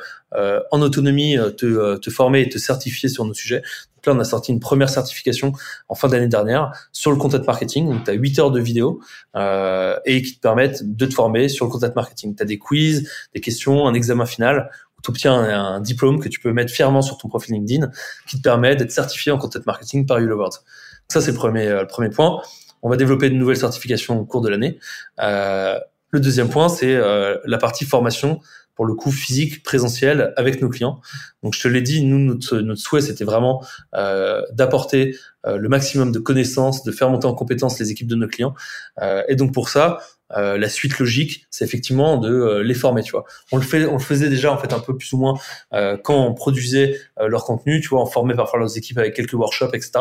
en 0.71 0.81
autonomie 0.81 1.37
te 1.57 2.09
former 2.09 2.41
et 2.41 2.49
te 2.49 2.57
certifier 2.57 3.09
sur 3.09 3.25
nos 3.25 3.33
sujets. 3.33 3.61
Là, 4.05 4.13
on 4.13 4.19
a 4.19 4.23
sorti 4.23 4.51
une 4.51 4.59
première 4.59 4.89
certification 4.89 5.53
en 5.87 5.95
fin 5.95 6.07
d'année 6.07 6.27
dernière 6.27 6.71
sur 6.91 7.11
le 7.11 7.17
content 7.17 7.41
marketing. 7.45 7.89
Donc, 7.89 8.03
tu 8.03 8.11
as 8.11 8.13
8 8.13 8.39
heures 8.39 8.51
de 8.51 8.59
vidéo 8.59 9.01
euh, 9.35 9.97
et 10.05 10.21
qui 10.21 10.35
te 10.35 10.41
permettent 10.41 10.83
de 10.83 11.05
te 11.05 11.13
former 11.13 11.49
sur 11.49 11.65
le 11.65 11.71
content 11.71 11.91
marketing. 11.95 12.35
Tu 12.35 12.43
as 12.43 12.45
des 12.45 12.57
quiz, 12.57 13.09
des 13.33 13.41
questions, 13.41 13.87
un 13.87 13.93
examen 13.93 14.25
final 14.25 14.69
tu 15.03 15.09
obtiens 15.09 15.33
un, 15.33 15.81
diplôme 15.81 16.21
que 16.21 16.29
tu 16.29 16.39
peux 16.39 16.53
mettre 16.53 16.71
fièrement 16.71 17.01
sur 17.01 17.17
ton 17.17 17.27
profil 17.27 17.55
LinkedIn 17.55 17.91
qui 18.25 18.37
te 18.37 18.41
permet 18.41 18.77
d'être 18.77 18.91
certifié 18.91 19.33
en 19.33 19.37
content 19.37 19.59
marketing 19.65 20.05
par 20.05 20.21
YouLoveWords. 20.21 20.63
Ça, 21.09 21.19
c'est 21.19 21.31
le 21.31 21.37
premier, 21.37 21.67
euh, 21.67 21.83
premier 21.83 22.09
point. 22.09 22.41
On 22.83 22.89
va 22.89 22.95
développer 22.95 23.29
de 23.29 23.35
nouvelles 23.35 23.57
certifications 23.57 24.17
au 24.17 24.23
cours 24.23 24.39
de 24.39 24.47
l'année. 24.47 24.79
Euh, 25.19 25.77
le 26.11 26.21
deuxième 26.21 26.47
point, 26.47 26.69
c'est 26.69 26.95
la 26.95 27.57
partie 27.57 27.83
formation 27.83 28.39
pour 28.75 28.85
le 28.85 28.93
coup 28.93 29.11
physique, 29.11 29.63
présentiel 29.63 30.33
avec 30.37 30.61
nos 30.61 30.69
clients. 30.69 30.99
Donc 31.43 31.53
je 31.53 31.61
te 31.61 31.67
l'ai 31.67 31.81
dit, 31.81 32.03
nous 32.03 32.19
notre, 32.19 32.57
notre 32.57 32.81
souhait 32.81 33.01
c'était 33.01 33.23
vraiment 33.23 33.63
euh, 33.95 34.41
d'apporter 34.51 35.15
euh, 35.45 35.57
le 35.57 35.69
maximum 35.69 36.11
de 36.11 36.19
connaissances, 36.19 36.83
de 36.83 36.91
faire 36.91 37.09
monter 37.09 37.27
en 37.27 37.33
compétences 37.33 37.79
les 37.79 37.91
équipes 37.91 38.07
de 38.07 38.15
nos 38.15 38.27
clients. 38.27 38.53
Euh, 39.01 39.23
et 39.27 39.35
donc 39.35 39.53
pour 39.53 39.69
ça, 39.69 39.99
euh, 40.35 40.57
la 40.57 40.69
suite 40.69 40.97
logique, 40.99 41.45
c'est 41.49 41.63
effectivement 41.65 42.17
de 42.17 42.29
euh, 42.29 42.63
les 42.63 42.73
former, 42.73 43.03
tu 43.03 43.11
vois. 43.11 43.25
On 43.51 43.57
le 43.57 43.63
fait, 43.63 43.85
on 43.85 43.93
le 43.93 43.99
faisait 43.99 44.29
déjà 44.29 44.51
en 44.51 44.57
fait 44.57 44.73
un 44.73 44.79
peu 44.79 44.97
plus 44.97 45.11
ou 45.13 45.17
moins 45.17 45.35
euh, 45.73 45.97
quand 46.01 46.15
on 46.15 46.33
produisait 46.33 46.99
leur 47.19 47.45
contenu, 47.45 47.81
tu 47.81 47.89
vois, 47.89 48.01
on 48.01 48.05
formait 48.05 48.35
parfois 48.35 48.59
leurs 48.59 48.77
équipes 48.77 48.97
avec 48.97 49.15
quelques 49.15 49.33
workshops, 49.33 49.73
etc. 49.73 49.91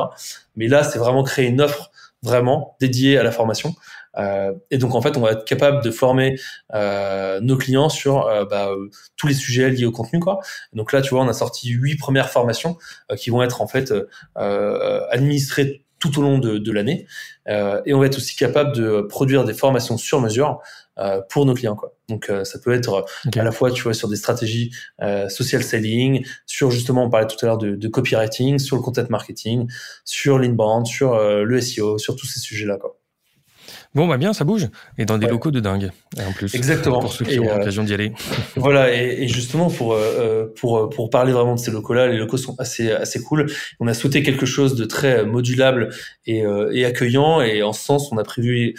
Mais 0.57 0.69
là, 0.69 0.85
c'est 0.85 0.99
vraiment 0.99 1.23
créer 1.23 1.47
une 1.47 1.61
offre 1.61 1.91
vraiment 2.23 2.77
dédiée 2.81 3.19
à 3.19 3.23
la 3.23 3.33
formation. 3.33 3.75
Et 4.17 4.79
donc 4.79 4.95
en 4.95 5.01
fait, 5.01 5.17
on 5.17 5.21
va 5.21 5.33
être 5.33 5.45
capable 5.45 5.83
de 5.83 5.91
former 5.91 6.39
nos 6.73 7.57
clients 7.57 7.89
sur 7.89 8.27
bah, 8.51 8.71
tous 9.17 9.27
les 9.27 9.35
sujets 9.35 9.71
liés 9.71 9.87
au 9.87 9.93
contenu, 9.93 10.21
quoi. 10.21 10.41
donc 10.73 10.93
là, 10.93 11.01
tu 11.01 11.11
vois, 11.11 11.23
on 11.23 11.29
a 11.29 11.33
sorti 11.33 11.69
huit 11.71 11.97
premières 11.97 12.31
formations 12.31 12.77
qui 13.17 13.31
vont 13.31 13.43
être 13.43 13.63
en 13.63 13.67
fait 13.67 13.93
administrées 14.37 15.85
tout 16.03 16.19
au 16.19 16.23
long 16.23 16.39
de, 16.39 16.59
de 16.59 16.73
l'année. 16.73 17.07
Euh, 17.49 17.81
et 17.87 17.95
on 17.95 18.01
va 18.01 18.07
être 18.07 18.17
aussi 18.17 18.35
capable 18.35 18.75
de 18.75 19.03
produire 19.03 19.45
des 19.45 19.55
formations 19.55 19.97
sur 19.97 20.21
mesure 20.21 20.61
euh, 20.99 21.21
pour 21.31 21.47
nos 21.47 21.55
clients. 21.55 21.77
Quoi. 21.77 21.95
Donc 22.09 22.29
euh, 22.29 22.43
ça 22.43 22.59
peut 22.59 22.73
être 22.73 23.07
à 23.37 23.43
la 23.43 23.53
fois, 23.53 23.71
tu 23.71 23.85
vois, 23.85 23.95
sur 23.95 24.09
des 24.09 24.17
stratégies 24.17 24.73
euh, 25.01 25.29
social 25.29 25.63
selling, 25.63 26.27
sur 26.45 26.73
justement, 26.73 27.05
on 27.05 27.11
parlait 27.11 27.29
tout 27.29 27.37
à 27.43 27.47
l'heure 27.47 27.59
de, 27.59 27.77
de, 27.77 27.89
copywriting, 27.89 28.59
sur 28.59 28.75
le 28.75 28.83
content 28.83 29.05
marketing, 29.11 29.69
sur 30.05 30.41
l'inbound, 30.41 30.87
sur 30.87 31.17
le 31.17 31.61
SEO, 31.61 31.99
sur 31.99 32.17
tous 32.17 32.27
ces 32.27 32.41
sujets-là. 32.41 32.79
Quoi. 32.79 32.99
Bon, 33.95 34.07
bah 34.07 34.17
bien, 34.17 34.33
ça 34.33 34.45
bouge. 34.45 34.69
Et 34.97 35.05
dans 35.05 35.19
des 35.19 35.27
locaux 35.27 35.51
de 35.51 35.61
dingue, 35.61 35.91
en 36.19 36.33
plus. 36.33 36.55
Exactement. 36.55 37.01
Pour 37.01 37.13
ceux 37.13 37.27
qui 37.27 37.39
ont 37.39 37.49
euh, 37.49 37.59
l'occasion 37.59 37.85
d'y 37.85 37.93
aller. 37.93 38.13
voilà, 38.57 38.95
et, 38.95 39.25
et, 39.25 39.29
justement, 39.29 39.69
pour, 39.69 39.93
euh, 39.93 40.51
pour, 40.57 40.89
pour 40.89 41.11
parler 41.11 41.33
vraiment 41.33 41.55
de 41.57 41.61
ces 41.61 41.71
locaux-là, 41.71 42.07
les 42.07 42.17
locaux 42.17 42.39
sont 42.39 42.57
assez, 42.59 42.91
assez 42.91 43.23
cool. 43.23 43.53
On 43.81 43.87
a 43.87 43.95
souhaité 43.95 44.23
quelque 44.23 44.47
chose 44.47 44.77
de 44.77 44.87
très 44.87 45.27
modulable 45.27 45.91
et, 46.25 46.43
euh, 46.43 46.71
et 46.73 46.87
accueillant. 46.87 47.43
Et 47.43 47.63
en 47.63 47.75
ce 47.75 47.85
sens, 47.85 48.11
on 48.13 48.17
a 48.17 48.25
prévu 48.25 48.75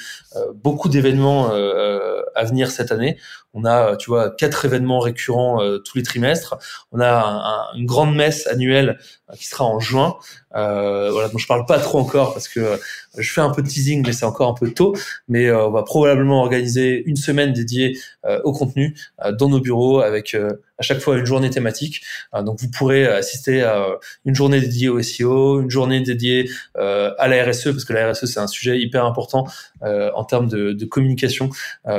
beaucoup 0.56 0.90
d'événements 0.90 1.52
à 1.52 2.44
venir 2.44 2.72
cette 2.72 2.92
année. 2.92 3.18
On 3.54 3.66
a, 3.66 3.96
tu 3.98 4.10
vois, 4.10 4.32
quatre 4.32 4.66
événements 4.66 5.00
récurrents 5.00 5.60
tous 5.86 5.96
les 5.96 6.04
trimestres. 6.04 6.58
On 6.92 7.00
a 7.00 7.70
une 7.76 7.86
grande 7.86 8.16
messe 8.16 8.48
annuelle 8.48 8.98
qui 9.36 9.48
sera 9.48 9.66
en 9.66 9.80
juin. 9.80 10.16
Euh, 10.56 11.12
voilà, 11.12 11.30
donc 11.30 11.40
je 11.40 11.48
parle 11.48 11.66
pas 11.66 11.80
trop 11.80 12.00
encore 12.00 12.34
parce 12.34 12.48
que 12.48 12.80
je 13.18 13.32
fais 13.32 13.42
un 13.42 13.50
peu 13.50 13.62
de 13.62 13.68
teasing, 13.68 14.04
mais 14.06 14.14
c'est 14.14 14.26
encore 14.26 14.50
un 14.50 14.54
peu 14.54 14.72
tôt. 14.72 14.96
Mais 15.28 15.48
euh, 15.48 15.68
on 15.68 15.72
va 15.72 15.84
probablement 15.84 16.42
organiser 16.42 17.04
une 17.06 17.16
semaine 17.16 17.54
dédiée 17.54 17.98
euh, 18.26 18.42
au 18.44 18.54
contenu 18.54 18.96
euh, 19.24 19.32
dans 19.32 19.50
nos 19.50 19.60
bureaux 19.60 20.02
avec 20.02 20.36
à 20.36 20.82
chaque 20.82 21.00
fois 21.00 21.18
une 21.18 21.26
journée 21.26 21.50
thématique. 21.50 22.02
donc 22.34 22.60
vous 22.60 22.70
pourrez 22.70 23.06
assister 23.06 23.62
à 23.62 23.86
une 24.26 24.36
journée 24.36 24.60
dédiée 24.60 24.90
au 24.90 25.02
SEO, 25.02 25.62
une 25.62 25.70
journée 25.70 26.02
dédiée 26.02 26.50
à 26.76 27.28
la 27.28 27.44
RSE 27.44 27.66
parce 27.66 27.86
que 27.86 27.94
la 27.94 28.12
RSE 28.12 28.26
c'est 28.26 28.40
un 28.40 28.48
sujet 28.48 28.80
hyper 28.80 29.06
important 29.06 29.48
en 29.82 30.24
termes 30.26 30.50
de, 30.50 30.74
de 30.74 30.86
communication 30.86 31.50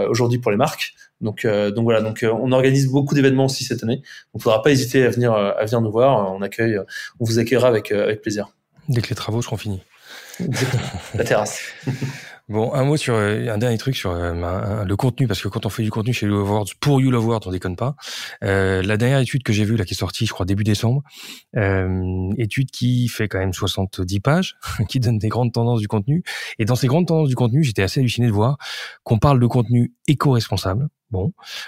aujourd'hui 0.08 0.38
pour 0.38 0.50
les 0.50 0.56
marques. 0.56 0.94
Donc, 1.20 1.46
donc 1.46 1.84
voilà, 1.84 2.02
donc 2.02 2.24
on 2.28 2.52
organise 2.52 2.88
beaucoup 2.88 3.14
d'événements 3.14 3.46
aussi 3.46 3.64
cette 3.64 3.82
année. 3.84 3.96
Donc, 3.96 4.40
il 4.40 4.42
faudra 4.42 4.62
pas 4.62 4.70
hésiter 4.70 5.04
à 5.04 5.10
venir 5.10 5.32
à 5.32 5.64
venir 5.64 5.80
nous 5.80 5.92
voir. 5.92 6.34
On 6.34 6.42
accueille, 6.42 6.78
on 7.20 7.24
vous 7.24 7.38
accueillera 7.38 7.68
avec 7.68 7.92
avec 7.92 8.20
plaisir. 8.20 8.48
Dès 8.88 9.00
que 9.00 9.08
les 9.08 9.14
travaux 9.16 9.40
seront 9.40 9.56
finis. 9.56 9.82
La 11.14 11.24
terrasse. 11.24 11.60
Bon, 12.50 12.74
un 12.74 12.84
mot 12.84 12.98
sur 12.98 13.14
euh, 13.14 13.48
un 13.48 13.56
dernier 13.56 13.78
truc 13.78 13.96
sur 13.96 14.10
euh, 14.10 14.84
le 14.84 14.96
contenu 14.96 15.26
parce 15.26 15.40
que 15.40 15.48
quand 15.48 15.64
on 15.64 15.70
fait 15.70 15.82
du 15.82 15.90
contenu 15.90 16.12
chez 16.12 16.26
You 16.26 16.46
Words 16.46 16.74
pour 16.78 17.00
You 17.00 17.10
Words, 17.10 17.46
on 17.46 17.50
déconne 17.50 17.74
pas. 17.74 17.96
Euh, 18.42 18.82
la 18.82 18.98
dernière 18.98 19.20
étude 19.20 19.42
que 19.42 19.54
j'ai 19.54 19.64
vue 19.64 19.76
là 19.76 19.86
qui 19.86 19.94
est 19.94 19.96
sortie, 19.96 20.26
je 20.26 20.32
crois 20.34 20.44
début 20.44 20.62
décembre, 20.62 21.02
euh, 21.56 22.30
étude 22.36 22.70
qui 22.70 23.08
fait 23.08 23.28
quand 23.28 23.38
même 23.38 23.54
70 23.54 24.20
pages, 24.20 24.56
qui 24.90 25.00
donne 25.00 25.16
des 25.16 25.28
grandes 25.28 25.52
tendances 25.52 25.80
du 25.80 25.88
contenu. 25.88 26.22
Et 26.58 26.66
dans 26.66 26.76
ces 26.76 26.86
grandes 26.86 27.06
tendances 27.06 27.30
du 27.30 27.34
contenu, 27.34 27.64
j'étais 27.64 27.82
assez 27.82 28.00
halluciné 28.00 28.26
de 28.26 28.32
voir 28.32 28.58
qu'on 29.04 29.18
parle 29.18 29.40
de 29.40 29.46
contenu 29.46 29.94
éco-responsable. 30.06 30.90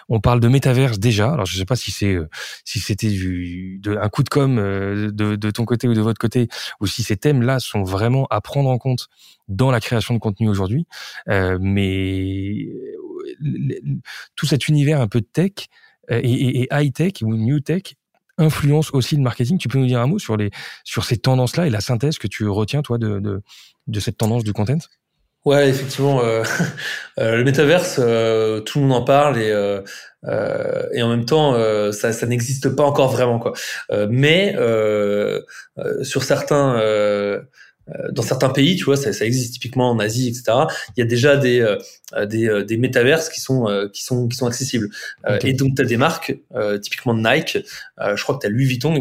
On 0.09 0.21
parle 0.21 0.41
de 0.41 0.49
métaverse 0.49 0.99
déjà. 0.99 1.33
Alors 1.33 1.47
je 1.47 1.57
sais 1.57 1.65
pas 1.65 1.77
si 1.77 1.91
c'est 1.91 2.15
euh, 2.15 2.29
c'était 2.65 3.09
de, 3.09 3.97
un 3.97 4.09
coup 4.09 4.23
de 4.23 4.29
com 4.29 4.57
de, 4.57 5.11
de 5.37 5.51
ton 5.51 5.65
côté 5.65 5.89
ou 5.89 5.95
de 5.95 6.01
votre 6.01 6.19
côté, 6.19 6.49
ou 6.81 6.87
si 6.87 7.03
ces 7.03 7.17
thèmes-là 7.17 7.61
sont 7.61 7.83
vraiment 7.83 8.27
à 8.31 8.41
prendre 8.41 8.69
en 8.69 8.79
compte 8.79 9.09
dans 9.49 9.71
la 9.71 9.81
création 9.81 10.15
de 10.15 10.19
contenu 10.19 10.49
aujourd'hui. 10.49 10.87
Euh, 11.29 11.59
mais 11.61 12.69
tout 14.35 14.47
cet 14.47 14.69
univers 14.69 15.01
un 15.01 15.09
peu 15.09 15.21
de 15.21 15.27
tech 15.27 15.53
euh, 16.11 16.21
et, 16.23 16.69
high 16.71 16.93
tech 16.93 17.23
ou 17.23 17.35
new 17.35 17.61
tech 17.61 17.95
influence 18.39 18.93
aussi 18.93 19.17
le 19.17 19.23
marketing. 19.23 19.59
Tu 19.59 19.69
peux 19.69 19.79
nous 19.79 19.87
dire 19.87 20.01
un 20.01 20.07
mot 20.07 20.19
sur 20.19 21.05
ces 21.05 21.17
tendances-là 21.17 21.67
et 21.67 21.71
la 21.71 21.81
synthèse 21.81 22.19
que 22.19 22.27
tu 22.27 22.47
retiens 22.49 22.83
toi 22.83 22.99
de 22.99 23.43
cette 24.01 24.19
tendance 24.19 24.45
du 24.45 24.53
content? 24.53 24.79
Ouais, 25.47 25.69
effectivement, 25.69 26.21
euh, 26.23 26.43
le 27.17 27.45
métaverse, 27.45 27.95
tout 27.97 28.03
le 28.03 28.81
monde 28.81 28.93
en 28.93 29.03
parle 29.05 29.39
et 29.39 29.51
et 30.93 31.03
en 31.03 31.09
même 31.09 31.25
temps, 31.25 31.55
ça, 31.93 32.13
ça 32.13 32.27
n'existe 32.27 32.69
pas 32.71 32.83
encore 32.83 33.13
vraiment 33.13 33.39
quoi. 33.39 33.53
mais 34.11 34.55
sur 36.03 36.23
certains 36.23 36.79
euh, 36.79 37.43
dans 38.11 38.23
certains 38.23 38.49
pays, 38.49 38.77
tu 38.77 38.85
vois, 38.85 38.97
ça, 38.97 39.13
ça, 39.13 39.25
existe 39.25 39.55
typiquement 39.55 39.91
en 39.91 39.99
Asie, 39.99 40.29
etc. 40.29 40.67
Il 40.97 41.01
y 41.01 41.03
a 41.03 41.07
déjà 41.07 41.37
des 41.37 41.61
euh, 41.61 42.27
des, 42.27 42.49
euh, 42.49 42.65
des 42.65 42.77
métaverses 42.77 43.29
qui 43.29 43.41
sont 43.41 43.89
qui 43.93 44.05
sont 44.05 44.29
qui 44.29 44.37
sont 44.37 44.47
accessibles. 44.47 44.89
Et 45.43 45.53
donc 45.53 45.77
tu 45.77 45.83
as 45.83 45.85
des 45.85 45.97
marques, 45.97 46.37
typiquement 46.83 47.15
Nike. 47.15 47.59
je 47.99 48.23
crois 48.23 48.37
que 48.37 48.41
tu 48.41 48.47
as 48.47 48.51
Louis 48.51 48.65
Vuitton 48.65 49.01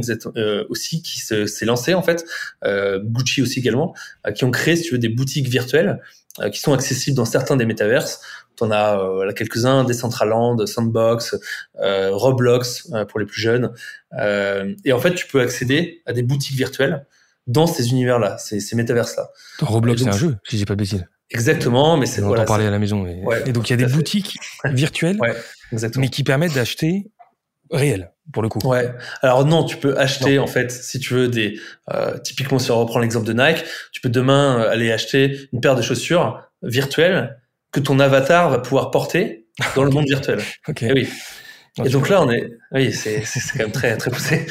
aussi 0.69 1.01
qui 1.01 1.19
s'est 1.19 1.65
lancé 1.65 1.93
en 1.93 2.01
fait, 2.01 2.25
Gucci 2.63 3.41
aussi 3.41 3.59
également, 3.59 3.93
qui 4.35 4.43
ont 4.43 4.51
créé, 4.51 4.75
si 4.75 4.83
tu 4.83 4.91
veux, 4.93 4.99
des 4.99 5.09
boutiques 5.09 5.47
virtuelles 5.47 6.01
qui 6.51 6.59
sont 6.59 6.73
accessibles 6.73 7.15
dans 7.15 7.25
certains 7.25 7.55
des 7.55 7.65
métaverses. 7.65 8.21
On 8.61 8.71
as 8.71 8.99
euh, 8.99 9.31
quelques-uns, 9.33 9.83
Decentraland, 9.83 10.65
Sandbox, 10.65 11.35
euh, 11.81 12.11
Roblox 12.11 12.89
pour 13.09 13.19
les 13.19 13.25
plus 13.25 13.41
jeunes. 13.41 13.71
et 14.13 14.93
en 14.93 14.99
fait, 14.99 15.13
tu 15.13 15.27
peux 15.27 15.41
accéder 15.41 16.01
à 16.05 16.13
des 16.13 16.23
boutiques 16.23 16.55
virtuelles 16.55 17.05
dans 17.47 17.67
ces 17.67 17.89
univers-là, 17.89 18.37
ces, 18.37 18.59
ces 18.59 18.75
métaverses-là. 18.75 19.29
Roblox, 19.61 20.01
c'est 20.01 20.09
un 20.09 20.17
jeu, 20.17 20.37
si 20.47 20.57
j'ai 20.57 20.65
pas 20.65 20.75
de 20.75 20.79
bêtises. 20.79 21.05
Exactement, 21.31 21.97
mais 21.97 22.05
c'est 22.05 22.21
on 22.21 22.27
voilà, 22.27 22.45
parler 22.45 22.65
à 22.65 22.71
la 22.71 22.79
maison. 22.79 23.05
Et, 23.07 23.23
et 23.47 23.51
donc 23.51 23.69
il 23.69 23.79
y 23.79 23.83
a 23.83 23.87
des 23.87 23.91
boutiques 23.91 24.37
virtuelles, 24.65 25.17
ouais, 25.19 25.35
mais 25.97 26.09
qui 26.09 26.23
permettent 26.23 26.53
d'acheter 26.53 27.11
réel 27.71 28.11
pour 28.31 28.43
le 28.43 28.49
coup. 28.49 28.59
Ouais. 28.63 28.91
Alors 29.21 29.45
non, 29.45 29.63
tu 29.63 29.77
peux 29.77 29.97
acheter 29.97 30.37
en 30.39 30.47
fait, 30.47 30.71
si 30.71 30.99
tu 30.99 31.13
veux 31.13 31.27
des, 31.27 31.59
euh, 31.93 32.17
typiquement 32.19 32.59
si 32.59 32.71
on 32.71 32.79
reprend 32.79 32.99
l'exemple 32.99 33.25
de 33.25 33.33
Nike, 33.33 33.63
tu 33.91 34.01
peux 34.01 34.09
demain 34.09 34.61
euh, 34.61 34.71
aller 34.71 34.91
acheter 34.91 35.49
une 35.51 35.61
paire 35.61 35.75
de 35.75 35.81
chaussures 35.81 36.41
virtuelles 36.61 37.39
que 37.71 37.79
ton 37.79 37.99
avatar 37.99 38.49
va 38.49 38.59
pouvoir 38.59 38.91
porter 38.91 39.47
dans 39.75 39.83
le 39.83 39.89
monde 39.91 40.05
virtuel. 40.07 40.39
ok. 40.67 40.83
Et 40.83 40.93
oui 40.93 41.09
et 41.83 41.89
donc 41.89 42.07
là, 42.07 42.21
on 42.21 42.31
est, 42.31 42.57
oui, 42.71 42.93
c'est 42.93 43.21
quand 43.51 43.63
même 43.63 43.71
très 43.71 43.97
très 43.97 44.09
poussé. 44.09 44.45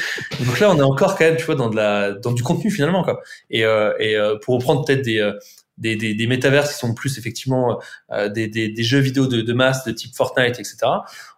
Donc 0.45 0.59
là, 0.59 0.69
on 0.71 0.77
est 0.77 0.83
encore 0.83 1.17
quand 1.17 1.25
même, 1.25 1.37
tu 1.37 1.45
vois, 1.45 1.55
dans 1.55 1.69
de 1.69 1.75
la, 1.75 2.11
dans 2.11 2.31
du 2.31 2.43
contenu 2.43 2.69
finalement, 2.69 3.03
quoi. 3.03 3.21
Et, 3.49 3.65
euh, 3.65 3.93
et 3.99 4.15
euh, 4.15 4.37
pour 4.37 4.55
reprendre 4.55 4.85
peut-être 4.85 5.01
des, 5.01 5.19
euh, 5.19 5.33
des, 5.77 5.95
des, 5.95 6.13
des 6.13 6.27
métavers 6.27 6.67
qui 6.67 6.75
sont 6.75 6.93
plus 6.93 7.17
effectivement 7.17 7.79
euh, 8.11 8.29
des, 8.29 8.47
des, 8.47 8.69
des, 8.69 8.83
jeux 8.83 8.99
vidéo 8.99 9.27
de, 9.27 9.41
de 9.41 9.53
masse 9.53 9.83
de 9.85 9.91
type 9.91 10.15
Fortnite, 10.15 10.59
etc. 10.59 10.77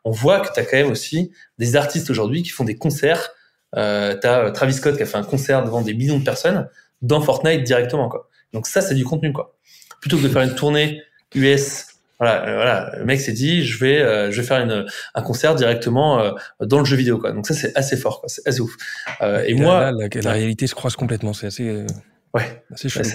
On 0.04 0.12
voit 0.12 0.42
que 0.42 0.54
tu 0.54 0.60
as 0.60 0.66
quand 0.66 0.78
même 0.78 0.92
aussi 0.92 1.32
des 1.58 1.76
artistes 1.76 2.10
aujourd'hui 2.10 2.44
qui 2.44 2.50
font 2.50 2.66
des 2.66 2.76
concerts. 2.76 3.30
Euh, 3.76 4.18
tu 4.20 4.28
as 4.28 4.52
Travis 4.52 4.74
Scott 4.74 4.98
qui 4.98 5.04
a 5.04 5.06
fait 5.06 5.18
un 5.18 5.24
concert 5.24 5.64
devant 5.64 5.82
des 5.82 5.94
millions 5.94 6.20
de 6.20 6.24
personnes 6.24 6.70
dans 7.02 7.22
Fortnite 7.22 7.64
directement, 7.64 8.10
quoi. 8.10 8.30
Donc 8.54 8.68
ça, 8.68 8.82
c'est 8.82 8.96
du 8.96 9.06
contenu, 9.06 9.34
quoi. 9.34 9.56
Plutôt 10.02 10.18
que 10.18 10.24
de 10.24 10.30
faire 10.30 10.42
une 10.42 10.56
tournée 10.56 11.02
US 11.36 11.97
voilà, 12.20 12.48
euh, 12.48 12.56
voilà, 12.56 12.92
le 12.98 13.06
mec 13.06 13.22
s'est 13.22 13.32
dit, 13.32 13.64
je 13.64 13.78
vais, 13.78 14.02
euh, 14.02 14.32
je 14.32 14.42
vais 14.42 14.48
faire 14.48 14.62
une, 14.62 14.86
un 15.14 15.22
concert 15.22 15.54
directement 15.54 16.20
euh, 16.20 16.32
dans 16.62 16.80
le 16.80 16.86
jeu 16.86 16.98
vidéo, 16.98 17.20
quoi. 17.20 17.32
Donc 17.32 17.46
ça, 17.46 17.54
c'est 17.54 17.76
assez 17.76 17.96
fort, 17.96 18.22
quoi. 18.22 18.30
C'est 18.30 18.48
assez 18.48 18.60
ouf. 18.60 18.76
et, 19.22 19.54
moi, 19.54 19.92
la, 19.92 20.32
réalité 20.32 20.66
se 20.66 20.74
croise 20.74 20.96
complètement. 20.96 21.34
C'est 21.34 21.48
assez. 21.48 21.86
Ouais, 22.34 22.64
assez 22.74 22.90
chelou. 22.90 23.06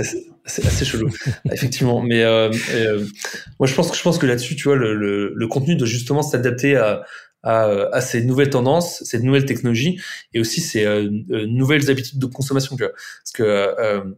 C'est 0.47 0.67
assez 0.67 0.85
chelou, 0.85 1.11
effectivement. 1.53 2.01
Mais 2.01 2.25
moi, 3.59 3.67
je 3.67 3.75
pense 3.75 3.91
que 3.91 3.97
je 3.97 4.03
pense 4.03 4.19
que 4.19 4.27
là-dessus, 4.27 4.55
tu 4.55 4.65
vois, 4.65 4.77
le, 4.77 4.95
le, 4.95 5.33
le 5.35 5.47
contenu 5.49 5.75
doit 5.75 5.89
justement 5.89 6.23
s'adapter 6.23 6.77
à, 6.77 7.03
à, 7.43 7.65
à, 7.93 8.01
ces 8.01 8.25
nouvelles 8.25 8.51
tendances, 8.51 9.03
ces 9.03 9.19
nouvelles 9.19 9.47
technologies 9.47 10.01
et 10.33 10.39
aussi 10.39 10.61
ces 10.61 10.87
nouvelles 11.49 11.91
habitudes 11.91 12.21
de 12.21 12.27
consommation. 12.27 12.77
Tu 12.77 12.85
vois. 12.85 12.93
Parce 12.93 13.33
que 13.33 14.15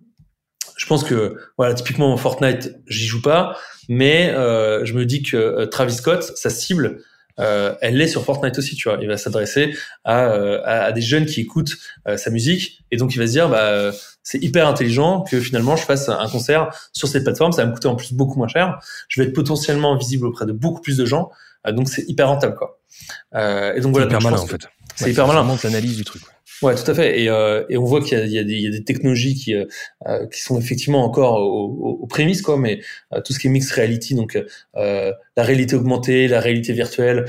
je 0.76 0.86
pense 0.86 1.04
que 1.04 1.36
voilà, 1.56 1.74
typiquement 1.74 2.16
Fortnite, 2.16 2.76
j'y 2.86 3.06
joue 3.06 3.22
pas, 3.22 3.56
mais 3.88 4.30
euh, 4.30 4.84
je 4.84 4.94
me 4.94 5.06
dis 5.06 5.22
que 5.22 5.36
euh, 5.36 5.66
Travis 5.66 5.94
Scott, 5.94 6.32
sa 6.36 6.50
cible, 6.50 7.00
euh, 7.40 7.74
elle 7.80 8.00
est 8.00 8.06
sur 8.06 8.24
Fortnite 8.24 8.58
aussi, 8.58 8.76
tu 8.76 8.88
vois. 8.88 8.98
Il 9.00 9.08
va 9.08 9.16
s'adresser 9.16 9.74
à, 10.04 10.26
euh, 10.26 10.60
à, 10.64 10.92
des 10.92 11.00
jeunes 11.00 11.26
qui 11.26 11.40
écoutent 11.40 11.76
euh, 12.06 12.16
sa 12.16 12.30
musique, 12.30 12.84
et 12.90 12.96
donc 12.96 13.14
il 13.14 13.18
va 13.18 13.26
se 13.26 13.32
dire, 13.32 13.48
bah, 13.48 13.90
c'est 14.22 14.42
hyper 14.42 14.68
intelligent 14.68 15.22
que 15.22 15.40
finalement 15.40 15.76
je 15.76 15.84
fasse 15.84 16.08
un 16.08 16.28
concert 16.28 16.70
sur 16.92 17.08
cette 17.08 17.24
plateforme. 17.24 17.52
Ça 17.52 17.62
va 17.62 17.68
me 17.68 17.74
coûter 17.74 17.88
en 17.88 17.96
plus 17.96 18.12
beaucoup 18.12 18.38
moins 18.38 18.48
cher. 18.48 18.78
Je 19.08 19.20
vais 19.20 19.28
être 19.28 19.34
potentiellement 19.34 19.96
visible 19.96 20.26
auprès 20.26 20.46
de 20.46 20.52
beaucoup 20.52 20.80
plus 20.80 20.96
de 20.96 21.04
gens, 21.04 21.30
donc 21.68 21.88
c'est 21.88 22.08
hyper 22.08 22.28
rentable, 22.28 22.54
quoi. 22.54 22.78
et 23.32 23.80
donc 23.80 23.92
voilà. 23.92 24.06
Hyper 24.06 24.20
malin 24.22 24.38
en 24.38 24.46
fait. 24.46 24.68
C'est 24.96 25.10
hyper 25.10 25.26
malin. 25.26 25.56
l'analyse 25.64 25.96
du 25.96 26.04
truc. 26.04 26.22
Ouais, 26.22 26.33
tout 26.60 26.90
à 26.90 26.94
fait. 26.94 27.20
Et, 27.20 27.28
euh, 27.28 27.64
et 27.68 27.76
on 27.76 27.84
voit 27.84 28.00
qu'il 28.00 28.18
y, 28.26 28.38
y, 28.38 28.62
y, 28.62 28.66
a 28.66 28.70
des 28.70 28.84
technologies 28.84 29.34
qui, 29.34 29.54
euh, 29.54 29.64
euh, 30.06 30.26
qui 30.26 30.40
sont 30.40 30.58
effectivement 30.58 31.02
encore 31.02 31.40
aux, 31.40 31.98
aux 32.02 32.06
prémices, 32.06 32.42
quoi. 32.42 32.58
Mais 32.58 32.80
euh, 33.12 33.20
tout 33.22 33.32
ce 33.32 33.38
qui 33.38 33.46
est 33.46 33.50
mixed 33.50 33.72
reality, 33.72 34.14
donc 34.14 34.36
euh, 34.76 35.12
la 35.36 35.42
réalité 35.42 35.76
augmentée, 35.76 36.28
la 36.28 36.40
réalité 36.40 36.72
virtuelle, 36.72 37.24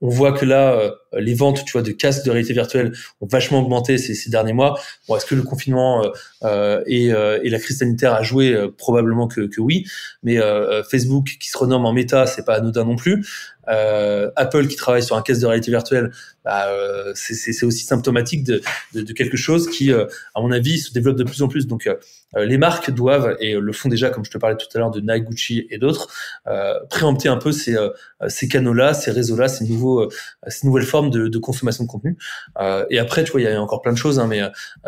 on 0.00 0.08
voit 0.08 0.32
que 0.32 0.44
là, 0.44 0.90
les 1.14 1.34
ventes, 1.34 1.64
tu 1.64 1.72
vois, 1.72 1.82
de 1.82 1.92
casques 1.92 2.26
de 2.26 2.30
réalité 2.30 2.52
virtuelle 2.52 2.92
ont 3.20 3.26
vachement 3.26 3.60
augmenté 3.60 3.96
ces, 3.96 4.14
ces 4.14 4.28
derniers 4.28 4.52
mois. 4.52 4.78
Bon, 5.08 5.16
est-ce 5.16 5.24
que 5.24 5.34
le 5.34 5.42
confinement 5.42 6.04
et, 6.86 7.06
et, 7.06 7.48
la 7.48 7.58
crise 7.58 7.78
sanitaire 7.78 8.12
a 8.12 8.22
joué 8.22 8.54
Probablement 8.76 9.28
que, 9.28 9.42
que, 9.42 9.60
oui. 9.60 9.86
Mais 10.22 10.38
Facebook, 10.90 11.36
qui 11.40 11.48
se 11.48 11.56
renomme 11.56 11.86
en 11.86 11.92
Meta, 11.92 12.26
c'est 12.26 12.44
pas 12.44 12.56
anodin 12.56 12.84
non 12.84 12.96
plus. 12.96 13.24
Apple, 13.66 14.66
qui 14.66 14.76
travaille 14.76 15.02
sur 15.02 15.16
un 15.16 15.22
casque 15.22 15.40
de 15.40 15.46
réalité 15.46 15.70
virtuelle, 15.70 16.10
bah, 16.44 16.68
c'est 17.14 17.64
aussi 17.64 17.84
symptomatique 17.84 18.44
de, 18.44 18.60
de, 18.92 19.02
de, 19.02 19.12
quelque 19.12 19.36
chose 19.36 19.68
qui, 19.68 19.92
à 19.92 20.40
mon 20.40 20.52
avis, 20.52 20.78
se 20.78 20.92
développe 20.92 21.16
de 21.16 21.24
plus 21.24 21.42
en 21.42 21.48
plus. 21.48 21.66
Donc, 21.66 21.88
les 22.36 22.58
marques 22.58 22.90
doivent, 22.90 23.36
et 23.40 23.54
le 23.54 23.72
font 23.72 23.88
déjà, 23.88 24.10
comme 24.10 24.24
je 24.24 24.30
te 24.30 24.38
parlais 24.38 24.56
tout 24.56 24.66
à 24.74 24.78
l'heure 24.78 24.90
de 24.90 25.00
Nike, 25.00 25.24
Gucci 25.24 25.66
et 25.70 25.78
d'autres, 25.78 26.08
euh, 26.46 26.74
préempter 26.90 27.28
un 27.28 27.36
peu 27.36 27.52
ces, 27.52 27.76
euh, 27.76 27.90
ces 28.28 28.48
canaux-là, 28.48 28.94
ces 28.94 29.10
réseaux-là, 29.10 29.48
ces 29.48 29.64
nouveaux, 29.64 30.02
euh, 30.02 30.08
ces 30.48 30.66
nouvelles 30.66 30.86
formes 30.86 31.10
de, 31.10 31.28
de 31.28 31.38
consommation 31.38 31.84
de 31.84 31.88
contenu. 31.88 32.16
Euh, 32.60 32.84
et 32.90 32.98
après, 32.98 33.24
tu 33.24 33.32
vois, 33.32 33.40
il 33.40 33.44
y 33.44 33.48
a 33.48 33.60
encore 33.60 33.82
plein 33.82 33.92
de 33.92 33.98
choses, 33.98 34.18
hein, 34.18 34.26
mais 34.26 34.42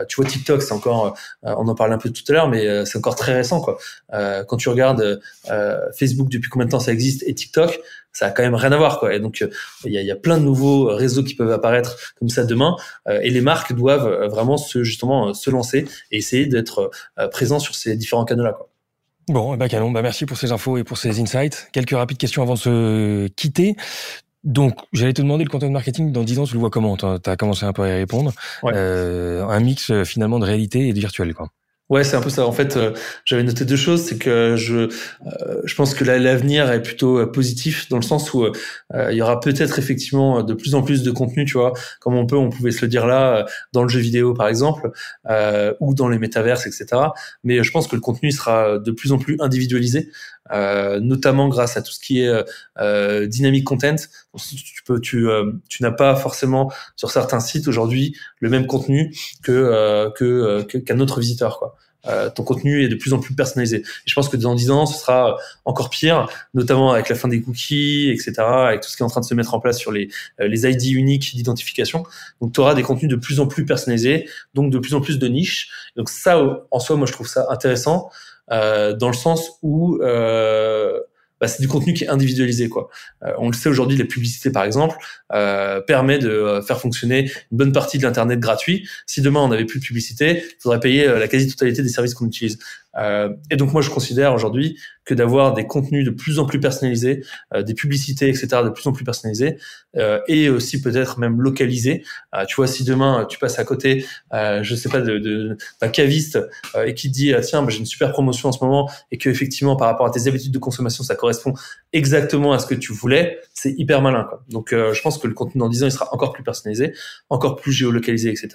tu 0.08 0.16
vois, 0.16 0.24
TikTok, 0.26 0.62
c'est 0.62 0.72
encore, 0.72 1.16
on 1.42 1.68
en 1.68 1.74
parlait 1.74 1.94
un 1.94 1.98
peu 1.98 2.10
tout 2.10 2.22
à 2.28 2.32
l'heure, 2.32 2.48
mais 2.48 2.84
c'est 2.84 2.98
encore 2.98 3.16
très 3.16 3.34
récent, 3.34 3.60
quoi. 3.60 3.78
quand 4.10 4.56
tu 4.56 4.68
regardes 4.68 5.20
Facebook, 5.96 6.28
depuis 6.28 6.50
combien 6.50 6.66
de 6.66 6.70
temps 6.70 6.80
ça 6.80 6.92
existe, 6.92 7.22
et 7.26 7.34
TikTok, 7.34 7.80
ça 8.12 8.26
a 8.26 8.30
quand 8.30 8.42
même 8.42 8.54
rien 8.54 8.72
à 8.72 8.78
voir 8.78 8.98
quoi 8.98 9.12
et 9.12 9.20
donc 9.20 9.44
il 9.84 9.92
y 9.92 9.98
a, 9.98 10.00
y 10.00 10.10
a, 10.10 10.16
plein 10.16 10.38
de 10.38 10.42
nouveaux 10.42 10.86
réseaux 10.86 11.22
qui 11.22 11.34
peuvent 11.34 11.45
apparaître 11.52 11.96
comme 12.18 12.28
ça 12.28 12.44
demain 12.44 12.76
et 13.08 13.30
les 13.30 13.40
marques 13.40 13.72
doivent 13.72 14.26
vraiment 14.26 14.56
se 14.56 14.82
justement 14.82 15.34
se 15.34 15.50
lancer 15.50 15.86
et 16.10 16.18
essayer 16.18 16.46
d'être 16.46 16.90
présents 17.30 17.58
sur 17.58 17.74
ces 17.74 17.96
différents 17.96 18.24
canaux 18.24 18.44
là 18.44 18.52
quoi. 18.52 18.68
Bon, 19.28 19.54
eh 19.54 19.56
ben 19.56 19.66
canon, 19.66 19.90
bah 19.90 20.02
merci 20.02 20.24
pour 20.24 20.36
ces 20.36 20.52
infos 20.52 20.78
et 20.78 20.84
pour 20.84 20.98
ces 20.98 21.20
insights. 21.20 21.68
Quelques 21.72 21.90
rapides 21.90 22.16
questions 22.16 22.42
avant 22.42 22.54
de 22.54 22.58
se 22.58 23.26
quitter. 23.28 23.74
Donc, 24.44 24.78
j'allais 24.92 25.12
te 25.12 25.20
demander 25.20 25.42
le 25.42 25.50
content 25.50 25.68
marketing 25.68 26.12
dans 26.12 26.22
10 26.22 26.38
ans, 26.38 26.44
tu 26.44 26.54
le 26.54 26.60
vois 26.60 26.70
comment 26.70 26.96
Tu 26.96 27.04
as 27.04 27.36
commencé 27.36 27.64
un 27.64 27.72
peu 27.72 27.82
à 27.82 27.88
y 27.88 27.92
répondre. 27.92 28.32
Euh, 28.64 29.44
un 29.44 29.58
mix 29.58 30.04
finalement 30.04 30.38
de 30.38 30.44
réalité 30.44 30.88
et 30.88 30.92
de 30.92 31.00
virtuel, 31.00 31.34
quoi. 31.34 31.48
Ouais, 31.88 32.02
c'est 32.02 32.16
un 32.16 32.20
peu 32.20 32.30
ça. 32.30 32.44
En 32.44 32.52
fait, 32.52 32.76
euh, 32.76 32.92
j'avais 33.24 33.44
noté 33.44 33.64
deux 33.64 33.76
choses. 33.76 34.02
C'est 34.02 34.18
que 34.18 34.56
je, 34.56 34.74
euh, 34.74 35.62
je 35.64 35.74
pense 35.76 35.94
que 35.94 36.02
l'avenir 36.04 36.70
est 36.72 36.82
plutôt 36.82 37.18
euh, 37.18 37.26
positif 37.30 37.88
dans 37.88 37.96
le 37.96 38.02
sens 38.02 38.34
où 38.34 38.46
il 38.94 39.14
y 39.14 39.22
aura 39.22 39.38
peut-être 39.40 39.78
effectivement 39.78 40.42
de 40.42 40.54
plus 40.54 40.74
en 40.74 40.82
plus 40.82 41.02
de 41.02 41.10
contenu, 41.12 41.44
tu 41.44 41.54
vois, 41.54 41.72
comme 42.00 42.14
on 42.16 42.26
peut, 42.26 42.36
on 42.36 42.50
pouvait 42.50 42.72
se 42.72 42.82
le 42.82 42.88
dire 42.88 43.06
là, 43.06 43.46
dans 43.72 43.82
le 43.82 43.88
jeu 43.88 44.00
vidéo 44.00 44.34
par 44.34 44.48
exemple, 44.48 44.90
ou 45.80 45.94
dans 45.94 46.08
les 46.08 46.18
métaverses, 46.18 46.66
etc. 46.66 47.02
Mais 47.44 47.62
je 47.62 47.70
pense 47.70 47.86
que 47.86 47.94
le 47.96 48.00
contenu 48.00 48.30
sera 48.32 48.78
de 48.78 48.90
plus 48.90 49.12
en 49.12 49.18
plus 49.18 49.36
individualisé, 49.40 50.10
notamment 50.52 51.48
grâce 51.48 51.76
à 51.76 51.82
tout 51.82 51.92
ce 51.92 52.00
qui 52.00 52.20
est 52.20 53.26
dynamic 53.26 53.64
content. 53.64 53.96
Tu 54.36 54.82
peux, 54.84 55.00
tu, 55.00 55.26
tu 55.68 55.82
n'as 55.82 55.90
pas 55.90 56.14
forcément 56.16 56.72
sur 56.96 57.10
certains 57.10 57.40
sites 57.40 57.68
aujourd'hui 57.68 58.16
le 58.40 58.50
même 58.50 58.66
contenu 58.66 59.14
que 59.42 60.10
que 60.16 60.78
qu'un 60.78 61.00
autre 61.00 61.20
visiteur, 61.20 61.58
quoi. 61.58 61.76
Euh, 62.08 62.30
ton 62.30 62.44
contenu 62.44 62.84
est 62.84 62.88
de 62.88 62.94
plus 62.94 63.12
en 63.12 63.18
plus 63.18 63.34
personnalisé. 63.34 63.78
Et 63.78 63.82
je 64.06 64.14
pense 64.14 64.28
que 64.28 64.36
dans 64.36 64.54
10 64.54 64.70
ans, 64.70 64.86
ce 64.86 64.98
sera 64.98 65.36
encore 65.64 65.90
pire, 65.90 66.28
notamment 66.54 66.92
avec 66.92 67.08
la 67.08 67.16
fin 67.16 67.28
des 67.28 67.40
cookies, 67.40 68.10
etc., 68.10 68.34
avec 68.38 68.80
tout 68.80 68.88
ce 68.88 68.96
qui 68.96 69.02
est 69.02 69.06
en 69.06 69.08
train 69.08 69.20
de 69.20 69.26
se 69.26 69.34
mettre 69.34 69.54
en 69.54 69.60
place 69.60 69.78
sur 69.78 69.92
les, 69.92 70.08
euh, 70.40 70.48
les 70.48 70.66
ID 70.66 70.92
uniques 70.92 71.34
d'identification. 71.34 72.04
Donc, 72.40 72.52
tu 72.52 72.60
auras 72.60 72.74
des 72.74 72.82
contenus 72.82 73.10
de 73.10 73.16
plus 73.16 73.40
en 73.40 73.46
plus 73.46 73.64
personnalisés, 73.64 74.28
donc 74.54 74.70
de 74.70 74.78
plus 74.78 74.94
en 74.94 75.00
plus 75.00 75.18
de 75.18 75.28
niches. 75.28 75.68
Donc, 75.96 76.08
ça, 76.08 76.40
en 76.70 76.78
soi, 76.78 76.96
moi, 76.96 77.06
je 77.06 77.12
trouve 77.12 77.28
ça 77.28 77.46
intéressant, 77.50 78.10
euh, 78.50 78.94
dans 78.94 79.08
le 79.08 79.14
sens 79.14 79.58
où... 79.62 79.98
Euh, 80.02 81.00
bah, 81.40 81.48
c'est 81.48 81.60
du 81.60 81.68
contenu 81.68 81.92
qui 81.92 82.04
est 82.04 82.08
individualisé 82.08 82.68
quoi. 82.68 82.88
Euh, 83.22 83.32
on 83.38 83.48
le 83.48 83.54
sait 83.54 83.68
aujourd'hui, 83.68 83.98
la 83.98 84.06
publicité 84.06 84.50
par 84.50 84.64
exemple 84.64 84.96
euh, 85.32 85.80
permet 85.82 86.18
de 86.18 86.30
euh, 86.30 86.62
faire 86.62 86.80
fonctionner 86.80 87.30
une 87.52 87.58
bonne 87.58 87.72
partie 87.72 87.98
de 87.98 88.04
l'internet 88.04 88.40
gratuit. 88.40 88.88
Si 89.06 89.20
demain 89.20 89.40
on 89.40 89.48
n'avait 89.48 89.66
plus 89.66 89.80
de 89.80 89.84
publicité, 89.84 90.42
il 90.44 90.62
faudrait 90.62 90.80
payer 90.80 91.06
la 91.06 91.28
quasi-totalité 91.28 91.82
des 91.82 91.88
services 91.88 92.14
qu'on 92.14 92.26
utilise. 92.26 92.58
et 93.50 93.56
donc 93.56 93.72
moi 93.72 93.82
je 93.82 93.90
considère 93.90 94.32
aujourd'hui 94.32 94.78
que 95.06 95.14
d'avoir 95.14 95.54
des 95.54 95.66
contenus 95.66 96.04
de 96.04 96.10
plus 96.10 96.38
en 96.38 96.44
plus 96.44 96.60
personnalisés, 96.60 97.24
des 97.56 97.74
publicités, 97.74 98.28
etc., 98.28 98.48
de 98.64 98.70
plus 98.70 98.86
en 98.86 98.92
plus 98.92 99.04
personnalisés, 99.04 99.56
et 100.28 100.50
aussi 100.50 100.82
peut-être 100.82 101.18
même 101.18 101.40
localisés. 101.40 102.04
tu 102.48 102.56
vois, 102.56 102.66
si 102.66 102.84
demain 102.84 103.24
tu 103.28 103.38
passes 103.38 103.58
à 103.58 103.64
côté, 103.64 104.04
je 104.32 104.74
sais 104.74 104.88
pas, 104.88 105.00
de, 105.00 105.18
de 105.18 105.56
d'un 105.80 105.88
caviste 105.88 106.38
et 106.84 106.92
qui 106.94 107.08
te 107.08 107.14
dit 107.14 107.32
tiens, 107.42 107.62
bah, 107.62 107.70
j'ai 107.70 107.78
une 107.78 107.86
super 107.86 108.10
promotion 108.10 108.48
en 108.48 108.52
ce 108.52 108.62
moment, 108.62 108.90
et 109.10 109.16
que 109.16 109.30
effectivement 109.30 109.76
par 109.76 109.88
rapport 109.88 110.06
à 110.06 110.10
tes 110.10 110.26
habitudes 110.26 110.52
de 110.52 110.58
consommation, 110.58 111.04
ça 111.04 111.14
correspond 111.14 111.54
exactement 111.92 112.52
à 112.52 112.58
ce 112.58 112.66
que 112.66 112.74
tu 112.74 112.92
voulais, 112.92 113.38
c'est 113.54 113.72
hyper 113.78 114.02
malin. 114.02 114.24
Quoi. 114.24 114.42
Donc, 114.48 114.70
je 114.72 115.00
pense 115.00 115.18
que 115.18 115.28
le 115.28 115.34
contenu 115.34 115.60
dans 115.60 115.68
10 115.68 115.84
ans, 115.84 115.86
il 115.86 115.92
sera 115.92 116.12
encore 116.12 116.32
plus 116.32 116.42
personnalisé, 116.42 116.92
encore 117.30 117.54
plus 117.56 117.72
géolocalisé, 117.72 118.30
etc. 118.30 118.48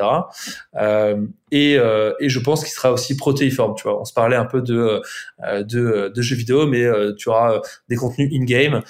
Euh, 1.54 1.58
et, 1.58 1.78
euh, 1.78 2.14
et 2.20 2.30
je 2.30 2.40
pense 2.40 2.64
qu'il 2.64 2.72
sera 2.72 2.92
aussi 2.92 3.16
protéiforme. 3.16 3.76
Tu 3.76 3.84
vois, 3.84 4.00
on 4.00 4.06
se 4.06 4.14
parlait 4.14 4.36
un 4.36 4.46
peu 4.46 4.62
de 4.62 5.02
euh, 5.44 5.64
de, 5.64 6.12
de 6.14 6.22
jeux 6.22 6.36
vidéo, 6.36 6.68
mais 6.68 6.84
euh, 6.84 7.14
tu 7.16 7.30
auras 7.30 7.62
des 7.90 7.96
contenus 7.96 8.30
in-game, 8.34 8.82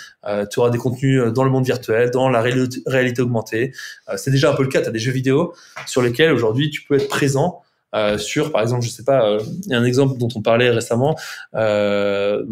tu 0.50 0.60
auras 0.60 0.70
des 0.70 0.78
contenus 0.78 1.22
dans 1.34 1.44
le 1.44 1.50
monde 1.50 1.66
virtuel, 1.66 2.12
dans 2.12 2.30
la 2.30 2.42
réalité 2.42 3.22
augmentée. 3.22 3.74
c'est 4.18 4.32
déjà 4.32 4.52
un 4.52 4.56
peu 4.56 4.64
le 4.64 4.70
cas. 4.70 4.82
Tu 4.82 4.88
as 4.88 4.92
des 4.92 5.00
jeux 5.00 5.12
vidéo 5.12 5.54
sur 5.86 6.02
lesquels 6.02 6.32
aujourd'hui 6.32 6.70
tu 6.70 6.84
peux 6.84 6.96
être 6.96 7.10
présent. 7.10 7.62
Euh, 7.94 8.18
sur, 8.18 8.52
par 8.52 8.62
exemple, 8.62 8.84
je 8.84 8.90
sais 8.90 9.04
pas, 9.04 9.38
il 9.66 9.72
y 9.72 9.74
a 9.74 9.78
un 9.78 9.84
exemple 9.84 10.18
dont 10.18 10.30
on 10.36 10.42
parlait 10.42 10.70
récemment, 10.70 11.18
euh, 11.56 12.44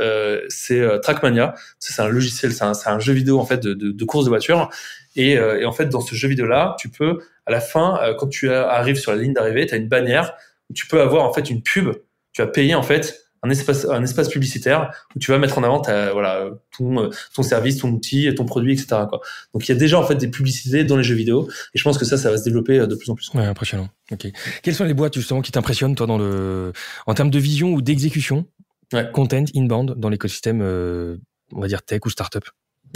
euh, 0.00 0.40
c'est 0.48 1.00
Trackmania. 1.00 1.54
C'est 1.78 2.00
un 2.00 2.08
logiciel, 2.08 2.52
c'est 2.52 2.64
un, 2.64 2.72
un, 2.86 2.98
jeu 3.00 3.12
vidéo 3.12 3.40
en 3.40 3.44
fait 3.44 3.58
de, 3.58 3.74
de, 3.74 3.90
de 3.90 4.04
course 4.04 4.24
de 4.24 4.30
voiture. 4.30 4.70
Et, 5.16 5.32
et, 5.32 5.64
en 5.64 5.72
fait, 5.72 5.86
dans 5.86 6.00
ce 6.00 6.14
jeu 6.14 6.28
vidéo-là, 6.28 6.76
tu 6.78 6.90
peux 6.90 7.18
à 7.48 7.50
la 7.50 7.60
fin, 7.60 7.98
euh, 8.02 8.14
quand 8.14 8.28
tu 8.28 8.52
arrives 8.52 8.96
sur 8.96 9.10
la 9.10 9.16
ligne 9.16 9.32
d'arrivée, 9.32 9.66
tu 9.66 9.74
as 9.74 9.78
une 9.78 9.88
bannière 9.88 10.34
où 10.68 10.74
tu 10.74 10.86
peux 10.86 11.00
avoir 11.00 11.24
en 11.24 11.32
fait 11.32 11.48
une 11.48 11.62
pub. 11.62 11.94
Tu 12.32 12.42
vas 12.42 12.48
payer 12.48 12.74
en 12.74 12.82
fait 12.82 13.27
un 13.42 13.50
espace, 13.50 13.86
un 13.86 14.02
espace 14.02 14.28
publicitaire 14.28 14.90
où 15.14 15.18
tu 15.18 15.30
vas 15.30 15.38
mettre 15.38 15.58
en 15.58 15.62
avant 15.62 15.80
ta, 15.80 16.12
voilà, 16.12 16.48
ton, 16.76 17.04
euh, 17.04 17.10
ton 17.34 17.42
service, 17.42 17.78
ton 17.78 17.90
outil, 17.90 18.32
ton 18.34 18.44
produit, 18.44 18.72
etc. 18.72 19.02
Quoi. 19.08 19.20
Donc 19.54 19.68
il 19.68 19.72
y 19.72 19.74
a 19.74 19.78
déjà 19.78 19.98
en 19.98 20.04
fait 20.04 20.16
des 20.16 20.28
publicités 20.28 20.84
dans 20.84 20.96
les 20.96 21.04
jeux 21.04 21.14
vidéo 21.14 21.48
et 21.74 21.78
je 21.78 21.84
pense 21.84 21.98
que 21.98 22.04
ça, 22.04 22.16
ça 22.16 22.30
va 22.30 22.38
se 22.38 22.44
développer 22.44 22.78
euh, 22.78 22.86
de 22.86 22.94
plus 22.94 23.10
en 23.10 23.14
plus. 23.14 23.30
Ouais, 23.34 23.44
impressionnant. 23.44 23.88
Ok. 24.10 24.26
Quelles 24.62 24.74
sont 24.74 24.84
les 24.84 24.94
boîtes 24.94 25.14
justement 25.14 25.42
qui 25.42 25.52
t'impressionnent 25.52 25.94
toi 25.94 26.06
dans 26.06 26.18
le, 26.18 26.72
en 27.06 27.14
termes 27.14 27.30
de 27.30 27.38
vision 27.38 27.72
ou 27.72 27.82
d'exécution, 27.82 28.46
ouais. 28.92 29.10
content 29.12 29.44
inbound 29.54 29.94
dans 29.96 30.08
l'écosystème, 30.08 30.60
on 30.60 31.60
va 31.60 31.66
dire 31.66 31.82
tech 31.82 32.00
ou 32.06 32.10
startup? 32.10 32.44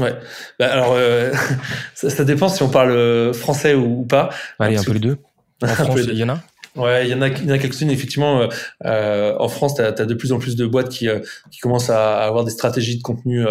Ouais. 0.00 0.14
Bah, 0.58 0.72
alors, 0.72 0.92
euh, 0.92 1.32
ça, 1.94 2.10
ça, 2.10 2.24
dépend 2.24 2.48
si 2.48 2.62
on 2.62 2.68
parle 2.68 2.90
euh, 2.90 3.32
français 3.32 3.74
ou, 3.74 4.04
pas. 4.04 4.30
Allez, 4.58 4.76
un 4.76 4.84
peu 4.84 4.92
les 4.92 5.00
deux. 5.00 5.18
En 5.62 5.66
France, 5.68 6.00
il 6.08 6.14
y 6.14 6.24
en 6.24 6.30
a? 6.30 6.40
Ouais, 6.74 7.06
il 7.06 7.10
y 7.10 7.14
en 7.14 7.20
a, 7.20 7.28
il 7.28 7.44
y 7.44 7.50
en 7.50 7.54
a 7.54 7.58
quelques-unes. 7.58 7.90
Effectivement, 7.90 8.48
euh, 8.86 9.36
en 9.38 9.48
France, 9.48 9.74
tu 9.74 9.82
as, 9.82 9.92
de 9.92 10.14
plus 10.14 10.32
en 10.32 10.38
plus 10.38 10.56
de 10.56 10.66
boîtes 10.66 10.88
qui, 10.88 11.08
qui 11.50 11.58
commencent 11.60 11.90
à 11.90 12.24
avoir 12.24 12.44
des 12.44 12.50
stratégies 12.50 12.96
de 12.96 13.02
contenu 13.02 13.44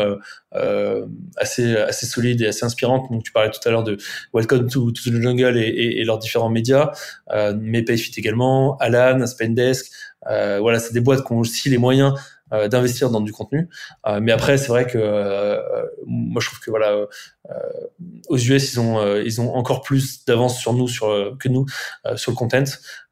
euh, 0.53 1.05
assez, 1.37 1.77
assez 1.77 2.05
solides 2.05 2.41
et 2.41 2.47
assez 2.47 2.65
inspirantes. 2.65 3.09
Donc, 3.09 3.23
tu 3.23 3.31
parlais 3.31 3.51
tout 3.51 3.59
à 3.65 3.71
l'heure 3.71 3.83
de 3.83 3.97
Welcome 4.33 4.69
to, 4.69 4.91
to 4.91 5.09
the 5.09 5.21
Jungle 5.21 5.57
et, 5.57 5.99
et, 5.99 6.03
leurs 6.03 6.19
différents 6.19 6.49
médias, 6.49 6.91
euh, 7.31 7.53
mais 7.57 7.83
Payfit 7.83 8.11
également, 8.17 8.77
Alan, 8.77 9.25
Spendesk. 9.25 9.91
Euh, 10.29 10.59
voilà, 10.59 10.79
c'est 10.79 10.93
des 10.93 10.99
boîtes 10.99 11.25
qui 11.25 11.31
ont 11.31 11.39
aussi 11.39 11.69
les 11.69 11.77
moyens 11.77 12.13
euh, 12.53 12.67
d'investir 12.67 13.09
dans 13.09 13.21
du 13.21 13.31
contenu. 13.31 13.69
Euh, 14.07 14.19
mais 14.21 14.31
après, 14.31 14.57
c'est 14.57 14.67
vrai 14.67 14.85
que 14.85 14.97
euh, 14.97 15.57
moi, 16.05 16.41
je 16.41 16.47
trouve 16.47 16.59
que 16.59 16.69
voilà, 16.69 17.05
aux 18.29 18.37
US, 18.37 18.73
ils 18.73 18.79
ont 18.79 19.17
ils 19.17 19.41
ont 19.41 19.53
encore 19.55 19.81
plus 19.81 20.25
d'avance 20.25 20.59
sur 20.59 20.73
nous, 20.73 20.87
sur 20.87 21.35
que 21.39 21.49
nous, 21.49 21.65
sur 22.15 22.31
le 22.31 22.35
content. 22.35 22.63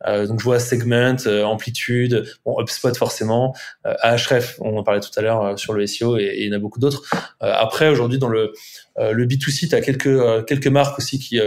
donc, 0.06 0.40
je 0.40 0.44
vois 0.44 0.60
Segment, 0.60 1.18
Amplitude, 1.44 2.26
bon, 2.46 2.62
HubSpot 2.62 2.96
forcément, 2.96 3.56
Ahref, 3.84 4.58
on 4.62 4.78
en 4.78 4.84
parlait 4.84 5.02
tout 5.02 5.10
à 5.18 5.22
l'heure 5.22 5.58
sur 5.58 5.74
le 5.74 5.86
SEO, 5.88 6.18
et, 6.18 6.24
et, 6.24 6.44
il 6.44 6.50
y 6.50 6.54
en 6.54 6.58
a 6.58 6.60
beaucoup 6.60 6.80
d'autres. 6.80 7.04
après, 7.40 7.90
aujourd'hui, 7.90 8.20
dans 8.20 8.30
le 8.30 8.54
le 9.00 9.26
B2C, 9.26 9.70
tu 9.70 9.76
as 9.76 9.82
quelques 9.82 10.46
quelques 10.46 10.68
marques 10.68 10.98
aussi 11.00 11.20
qui 11.20 11.40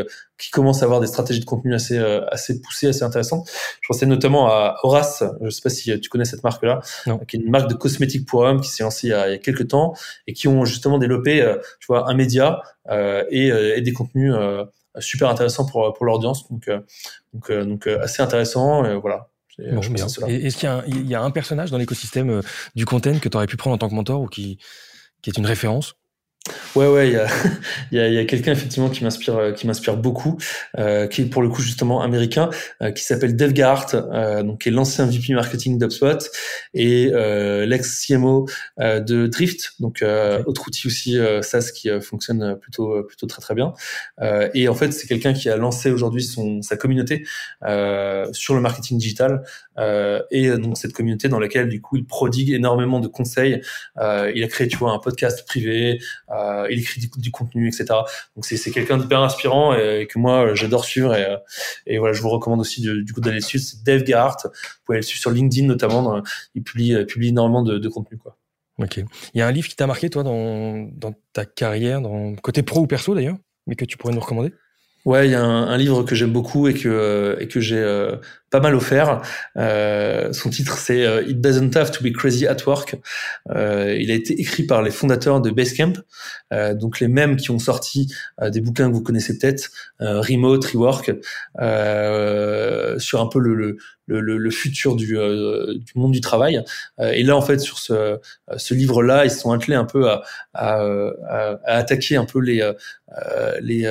qui 0.42 0.50
commencent 0.50 0.82
à 0.82 0.86
avoir 0.86 1.00
des 1.00 1.06
stratégies 1.06 1.38
de 1.38 1.44
contenu 1.44 1.72
assez 1.72 1.96
euh, 1.96 2.26
assez 2.30 2.60
poussées, 2.60 2.88
assez 2.88 3.04
intéressantes. 3.04 3.48
Je 3.80 3.86
pensais 3.86 4.06
notamment 4.06 4.48
à 4.48 4.76
Horace, 4.82 5.22
je 5.40 5.50
sais 5.50 5.62
pas 5.62 5.70
si 5.70 6.00
tu 6.00 6.08
connais 6.08 6.24
cette 6.24 6.42
marque-là, 6.42 6.80
qui 7.28 7.36
est 7.36 7.40
une 7.40 7.50
marque 7.50 7.70
de 7.70 7.74
cosmétiques 7.74 8.26
pour 8.26 8.40
hommes 8.40 8.60
qui 8.60 8.68
s'est 8.68 8.82
lancée 8.82 9.06
il 9.06 9.10
y, 9.10 9.14
a, 9.14 9.28
il 9.28 9.32
y 9.32 9.34
a 9.34 9.38
quelques 9.38 9.68
temps 9.68 9.94
et 10.26 10.32
qui 10.32 10.48
ont 10.48 10.64
justement 10.64 10.98
développé, 10.98 11.42
euh, 11.42 11.58
tu 11.78 11.86
vois, 11.86 12.10
un 12.10 12.14
média 12.14 12.60
euh, 12.90 13.24
et, 13.30 13.46
et, 13.48 13.80
des 13.80 13.92
contenus 13.92 14.34
super 14.98 15.28
intéressants 15.28 15.64
pour 15.64 15.94
pour 15.94 16.06
l'audience. 16.06 16.48
Donc 16.50 16.68
donc 17.32 17.52
donc 17.52 17.86
assez 17.86 18.20
intéressant. 18.20 18.98
voilà. 18.98 19.28
Bon, 19.58 19.80
Est-ce 19.80 20.56
qu'il 20.56 20.66
y, 20.66 20.72
a 20.72 20.76
un, 20.78 20.84
il 20.86 21.06
y 21.06 21.14
a 21.14 21.22
un 21.22 21.30
personnage 21.30 21.70
dans 21.70 21.76
l'écosystème 21.76 22.40
du 22.74 22.86
content 22.86 23.18
que 23.18 23.28
tu 23.28 23.36
aurais 23.36 23.46
pu 23.46 23.58
prendre 23.58 23.74
en 23.74 23.78
tant 23.78 23.88
que 23.90 23.94
mentor 23.94 24.22
ou 24.22 24.26
qui, 24.26 24.58
qui 25.20 25.28
est 25.30 25.36
une 25.36 25.46
référence? 25.46 25.94
Ouais, 26.74 26.88
ouais, 26.88 27.08
il 27.08 27.12
y 27.12 27.16
a, 27.16 27.26
y 27.92 27.98
a, 28.00 28.08
y 28.08 28.18
a 28.18 28.24
quelqu'un 28.24 28.50
effectivement 28.52 28.88
qui 28.90 29.04
m'inspire, 29.04 29.36
euh, 29.36 29.52
qui 29.52 29.66
m'inspire 29.66 29.96
beaucoup, 29.96 30.38
euh, 30.78 31.06
qui 31.06 31.22
est 31.22 31.26
pour 31.26 31.40
le 31.40 31.48
coup 31.48 31.62
justement 31.62 32.00
américain, 32.02 32.50
euh, 32.82 32.90
qui 32.90 33.04
s'appelle 33.04 33.36
Dave 33.36 33.52
Gart, 33.52 33.86
euh, 33.94 34.42
donc 34.42 34.62
qui 34.62 34.68
est 34.68 34.72
l'ancien 34.72 35.06
VP 35.06 35.34
marketing 35.34 35.78
d'UpSpot 35.78 36.18
et 36.74 37.10
euh, 37.12 37.64
l'ex 37.64 38.06
CMO 38.06 38.48
euh, 38.80 38.98
de 38.98 39.28
Drift, 39.28 39.74
donc 39.78 40.02
autre 40.46 40.66
outil 40.66 40.86
aussi 40.88 41.16
SaaS 41.42 41.70
qui 41.72 41.88
fonctionne 42.00 42.56
plutôt 42.58 43.04
plutôt 43.04 43.26
très 43.26 43.40
très 43.40 43.54
bien. 43.54 43.72
et 44.54 44.68
en 44.68 44.74
fait, 44.74 44.92
c'est 44.92 45.06
quelqu'un 45.06 45.32
qui 45.32 45.48
a 45.48 45.56
lancé 45.56 45.90
aujourd'hui 45.90 46.24
son 46.24 46.62
sa 46.62 46.76
communauté 46.76 47.24
sur 48.32 48.54
le 48.54 48.60
marketing 48.60 48.98
digital 48.98 49.42
et 50.30 50.50
donc 50.50 50.76
cette 50.78 50.92
communauté 50.92 51.28
dans 51.28 51.38
laquelle 51.38 51.68
du 51.68 51.80
coup 51.80 51.96
il 51.96 52.04
prodigue 52.04 52.50
énormément 52.50 53.00
de 53.00 53.08
conseils. 53.08 53.60
il 53.96 54.42
a 54.42 54.48
créé, 54.48 54.68
tu 54.68 54.76
vois, 54.76 54.92
un 54.92 54.98
podcast 54.98 55.46
privé. 55.46 56.00
Euh, 56.32 56.66
il 56.70 56.80
écrit 56.80 57.00
du, 57.16 57.30
contenu, 57.30 57.68
etc. 57.68 57.84
Donc 58.36 58.44
c'est 58.44 58.70
quelqu'un 58.70 58.96
d'hyper 58.96 59.20
inspirant 59.20 59.74
et, 59.74 60.06
que 60.06 60.18
moi 60.18 60.54
j'adore 60.54 60.84
suivre 60.84 61.14
et, 61.14 61.36
et, 61.86 61.98
voilà, 61.98 62.14
je 62.14 62.22
vous 62.22 62.30
recommande 62.30 62.60
aussi 62.60 62.80
du, 62.80 63.12
coup 63.12 63.20
d'aller 63.20 63.36
le 63.36 63.42
suivre. 63.42 63.64
C'est 63.64 63.82
Dave 63.82 64.02
Gart. 64.02 64.38
Vous 64.44 64.50
pouvez 64.86 64.98
le 64.98 65.02
suivre 65.02 65.20
sur 65.20 65.30
LinkedIn 65.30 65.66
notamment. 65.66 66.22
il 66.54 66.62
publie, 66.62 67.04
publie 67.06 67.28
énormément 67.28 67.62
de, 67.62 67.78
de 67.78 67.88
contenu 67.88 68.18
quoi. 68.18 68.36
Ok. 68.78 68.98
Il 69.34 69.38
y 69.38 69.42
a 69.42 69.46
un 69.46 69.52
livre 69.52 69.68
qui 69.68 69.76
t'a 69.76 69.86
marqué 69.86 70.08
toi 70.10 70.22
dans, 70.22 70.88
dans 70.92 71.14
ta 71.32 71.44
carrière, 71.44 72.00
dans 72.00 72.34
côté 72.36 72.62
pro 72.62 72.80
ou 72.80 72.86
perso 72.86 73.14
d'ailleurs, 73.14 73.36
mais 73.66 73.76
que 73.76 73.84
tu 73.84 73.96
pourrais 73.96 74.14
nous 74.14 74.20
recommander? 74.20 74.52
Ouais, 75.04 75.26
il 75.26 75.32
y 75.32 75.34
a 75.34 75.42
un, 75.42 75.68
un 75.68 75.76
livre 75.76 76.04
que 76.04 76.14
j'aime 76.14 76.32
beaucoup 76.32 76.68
et 76.68 76.74
que 76.74 77.36
et 77.40 77.48
que 77.48 77.60
j'ai 77.60 77.78
euh, 77.78 78.16
pas 78.52 78.60
mal 78.60 78.74
offert. 78.76 79.22
Euh, 79.56 80.32
son 80.32 80.50
titre 80.50 80.76
c'est 80.78 81.04
euh, 81.04 81.22
It 81.26 81.40
Doesn't 81.40 81.74
Have 81.74 81.90
to 81.90 82.04
Be 82.04 82.12
Crazy 82.12 82.46
at 82.46 82.58
Work. 82.66 82.96
Euh, 83.50 83.96
il 83.98 84.10
a 84.10 84.14
été 84.14 84.38
écrit 84.40 84.64
par 84.64 84.82
les 84.82 84.90
fondateurs 84.90 85.40
de 85.40 85.50
Basecamp, 85.50 85.94
euh, 86.52 86.74
donc 86.74 87.00
les 87.00 87.08
mêmes 87.08 87.36
qui 87.36 87.50
ont 87.50 87.58
sorti 87.58 88.12
euh, 88.40 88.50
des 88.50 88.60
bouquins 88.60 88.88
que 88.88 88.94
vous 88.94 89.02
connaissez 89.02 89.38
peut-être, 89.38 89.70
Remote, 90.00 90.64
Rework, 90.66 91.12
sur 93.00 93.20
un 93.20 93.26
peu 93.28 93.38
le, 93.38 93.54
le, 93.54 93.76
le, 94.06 94.36
le 94.36 94.50
futur 94.50 94.96
du, 94.96 95.06
du, 95.06 95.92
monde 95.94 96.12
du 96.12 96.20
travail. 96.20 96.62
et 97.00 97.22
là 97.22 97.36
en 97.36 97.40
fait 97.40 97.58
sur 97.58 97.78
ce, 97.78 98.18
ce 98.56 98.74
livre-là, 98.74 99.24
ils 99.24 99.30
se 99.30 99.38
sont 99.38 99.52
attelés 99.52 99.76
un 99.76 99.84
peu 99.84 100.10
à, 100.10 100.22
à, 100.54 100.74
à, 101.28 101.58
à 101.64 101.76
attaquer 101.76 102.16
un 102.16 102.24
peu 102.26 102.40
les 102.40 102.68
les 103.60 103.88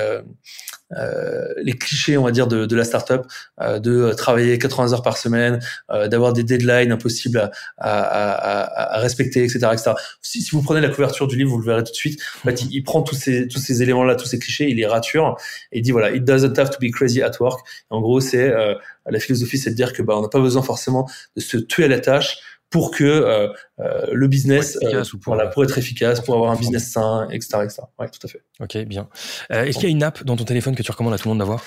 les 1.63 1.73
clichés 1.73 2.17
on 2.17 2.25
va 2.25 2.31
dire 2.31 2.47
de, 2.47 2.65
de 2.65 2.75
la 2.75 2.83
startup, 2.83 3.21
de 3.59 4.13
travailler 4.13 4.50
80 4.57 4.93
heures 4.93 5.01
par 5.01 5.17
semaine, 5.17 5.59
euh, 5.91 6.07
d'avoir 6.07 6.33
des 6.33 6.43
deadlines 6.43 6.91
impossibles 6.91 7.39
à, 7.39 7.51
à, 7.77 8.31
à, 8.31 8.97
à 8.97 8.99
respecter, 8.99 9.43
etc., 9.43 9.59
etc. 9.71 9.91
Si, 10.21 10.41
si, 10.41 10.51
vous 10.51 10.61
prenez 10.61 10.81
la 10.81 10.89
couverture 10.89 11.27
du 11.27 11.37
livre, 11.37 11.51
vous 11.51 11.59
le 11.59 11.65
verrez 11.65 11.83
tout 11.83 11.91
de 11.91 11.95
suite. 11.95 12.21
En 12.43 12.49
fait, 12.49 12.63
il, 12.63 12.83
prend 12.83 13.01
tous 13.01 13.15
ces 13.15 13.47
tous 13.47 13.59
ces 13.59 13.81
éléments-là, 13.81 14.15
tous 14.15 14.25
ces 14.25 14.39
clichés, 14.39 14.69
il 14.69 14.77
les 14.77 14.85
rature 14.85 15.37
et 15.71 15.79
il 15.79 15.81
dit 15.81 15.91
voilà, 15.91 16.11
it 16.11 16.23
doesn't 16.23 16.57
have 16.57 16.69
to 16.69 16.77
be 16.79 16.91
crazy 16.91 17.21
at 17.21 17.31
work. 17.39 17.59
en 17.89 18.01
gros, 18.01 18.19
c'est 18.19 18.49
euh, 18.49 18.75
la 19.09 19.19
philosophie, 19.19 19.57
c'est 19.57 19.71
de 19.71 19.75
dire 19.75 19.93
que 19.93 20.01
bah 20.01 20.15
on 20.17 20.21
n'a 20.21 20.29
pas 20.29 20.39
besoin 20.39 20.61
forcément 20.61 21.09
de 21.35 21.41
se 21.41 21.57
tuer 21.57 21.85
à 21.85 21.87
la 21.87 21.99
tâche 21.99 22.37
pour 22.69 22.91
que 22.91 23.03
euh, 23.03 23.49
euh, 23.79 24.07
le 24.11 24.27
business, 24.27 24.77
pour 24.79 24.89
être, 24.89 25.17
pour, 25.17 25.33
voilà, 25.35 25.49
pour 25.49 25.63
être 25.63 25.77
efficace, 25.77 26.21
pour 26.21 26.35
avoir 26.35 26.51
un 26.51 26.55
business 26.55 26.89
sain, 26.89 27.27
etc., 27.29 27.59
etc. 27.63 27.81
Ouais, 27.99 28.07
tout 28.09 28.25
à 28.25 28.27
fait. 28.29 28.41
Ok, 28.61 28.77
bien. 28.85 29.09
Est-ce 29.49 29.77
qu'il 29.77 29.89
y 29.89 29.91
a 29.91 29.95
une 29.95 30.03
app 30.03 30.23
dans 30.23 30.37
ton 30.37 30.45
téléphone 30.45 30.75
que 30.75 30.81
tu 30.81 30.89
recommandes 30.89 31.13
à 31.13 31.17
tout 31.17 31.27
le 31.27 31.31
monde 31.31 31.39
d'avoir? 31.39 31.63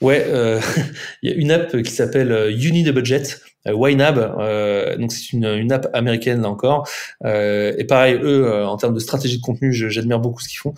Ouais, 0.00 0.24
euh, 0.28 0.60
il 1.22 1.30
y 1.30 1.32
a 1.32 1.36
une 1.36 1.50
app 1.50 1.82
qui 1.82 1.92
s'appelle 1.92 2.32
euh, 2.32 2.50
Uni 2.50 2.84
the 2.84 2.90
Budget, 2.90 3.22
euh, 3.66 3.74
YNAB, 3.74 4.18
euh, 4.18 4.96
donc 4.96 5.12
c'est 5.12 5.32
une, 5.32 5.44
une, 5.44 5.72
app 5.72 5.88
américaine 5.92 6.40
là 6.40 6.48
encore. 6.48 6.88
Euh, 7.24 7.74
et 7.76 7.84
pareil, 7.84 8.14
eux, 8.14 8.46
euh, 8.46 8.66
en 8.66 8.78
termes 8.78 8.94
de 8.94 8.98
stratégie 9.00 9.36
de 9.36 9.42
contenu, 9.42 9.72
j'admire 9.72 10.18
beaucoup 10.18 10.40
ce 10.40 10.48
qu'ils 10.48 10.58
font. 10.58 10.74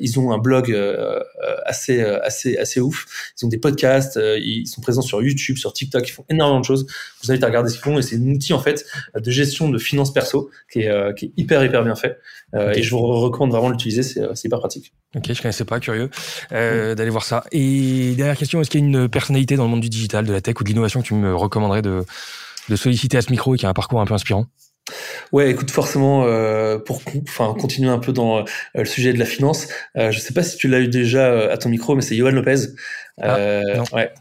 ils 0.00 0.18
ont 0.18 0.32
un 0.32 0.38
blog 0.38 0.76
assez 1.64 2.02
assez 2.02 2.56
assez 2.56 2.80
ouf. 2.80 3.06
Ils 3.40 3.46
ont 3.46 3.48
des 3.48 3.58
podcasts, 3.58 4.18
ils 4.38 4.66
sont 4.66 4.80
présents 4.80 5.02
sur 5.02 5.22
YouTube, 5.22 5.56
sur 5.56 5.72
TikTok, 5.72 6.08
ils 6.08 6.12
font 6.12 6.24
énormément 6.28 6.60
de 6.60 6.64
choses. 6.64 6.86
Je 6.88 7.26
vous 7.26 7.30
invite 7.30 7.44
à 7.44 7.46
regarder 7.46 7.68
ce 7.70 7.74
qu'ils 7.74 7.84
font 7.84 7.98
et 7.98 8.02
c'est 8.02 8.16
un 8.16 8.26
outil 8.26 8.52
en 8.52 8.60
fait 8.60 8.84
de 9.14 9.30
gestion 9.30 9.68
de 9.68 9.78
finances 9.78 10.12
perso 10.12 10.50
qui 10.72 10.80
est, 10.80 11.14
qui 11.16 11.26
est 11.26 11.32
hyper 11.36 11.64
hyper 11.64 11.84
bien 11.84 11.94
fait. 11.94 12.18
Et 12.74 12.82
je 12.82 12.90
vous 12.90 13.00
recommande 13.00 13.52
vraiment 13.52 13.70
l'utiliser, 13.70 14.02
c'est 14.02 14.44
hyper 14.44 14.58
pratique. 14.58 14.92
Ok, 15.14 15.30
je 15.32 15.42
connaissais 15.42 15.64
pas, 15.64 15.78
curieux 15.78 16.08
euh, 16.52 16.94
d'aller 16.94 17.10
voir 17.10 17.24
ça. 17.24 17.44
Et 17.52 18.14
dernière 18.16 18.36
question, 18.36 18.60
est-ce 18.60 18.70
qu'il 18.70 18.80
y 18.80 18.82
a 18.82 18.86
une 18.86 19.08
personnalité 19.08 19.56
dans 19.56 19.64
le 19.64 19.70
monde 19.70 19.82
du 19.82 19.90
digital, 19.90 20.24
de 20.24 20.32
la 20.32 20.40
tech 20.40 20.54
ou 20.58 20.64
de 20.64 20.68
l'innovation 20.68 21.02
que 21.02 21.06
tu 21.06 21.14
me 21.14 21.34
recommanderais 21.34 21.82
de, 21.82 22.04
de 22.68 22.76
solliciter 22.76 23.18
à 23.18 23.22
ce 23.22 23.30
micro 23.30 23.54
et 23.54 23.58
qui 23.58 23.66
a 23.66 23.68
un 23.68 23.74
parcours 23.74 24.00
un 24.00 24.06
peu 24.06 24.14
inspirant? 24.14 24.46
Ouais, 25.30 25.50
écoute, 25.50 25.70
forcément, 25.70 26.24
euh, 26.24 26.78
pour 26.78 27.02
enfin 27.22 27.54
continuer 27.58 27.90
un 27.90 27.98
peu 27.98 28.12
dans 28.12 28.38
euh, 28.38 28.44
le 28.74 28.84
sujet 28.84 29.12
de 29.12 29.18
la 29.18 29.24
finance, 29.24 29.68
euh, 29.96 30.10
je 30.10 30.18
sais 30.18 30.34
pas 30.34 30.42
si 30.42 30.56
tu 30.56 30.68
l'as 30.68 30.80
eu 30.80 30.88
déjà 30.88 31.50
à 31.50 31.56
ton 31.56 31.68
micro, 31.68 31.94
mais 31.94 32.02
c'est 32.02 32.16
Johan 32.16 32.30
Lopez. 32.30 32.68
Ah, 33.20 33.36
ouais. 33.92 34.12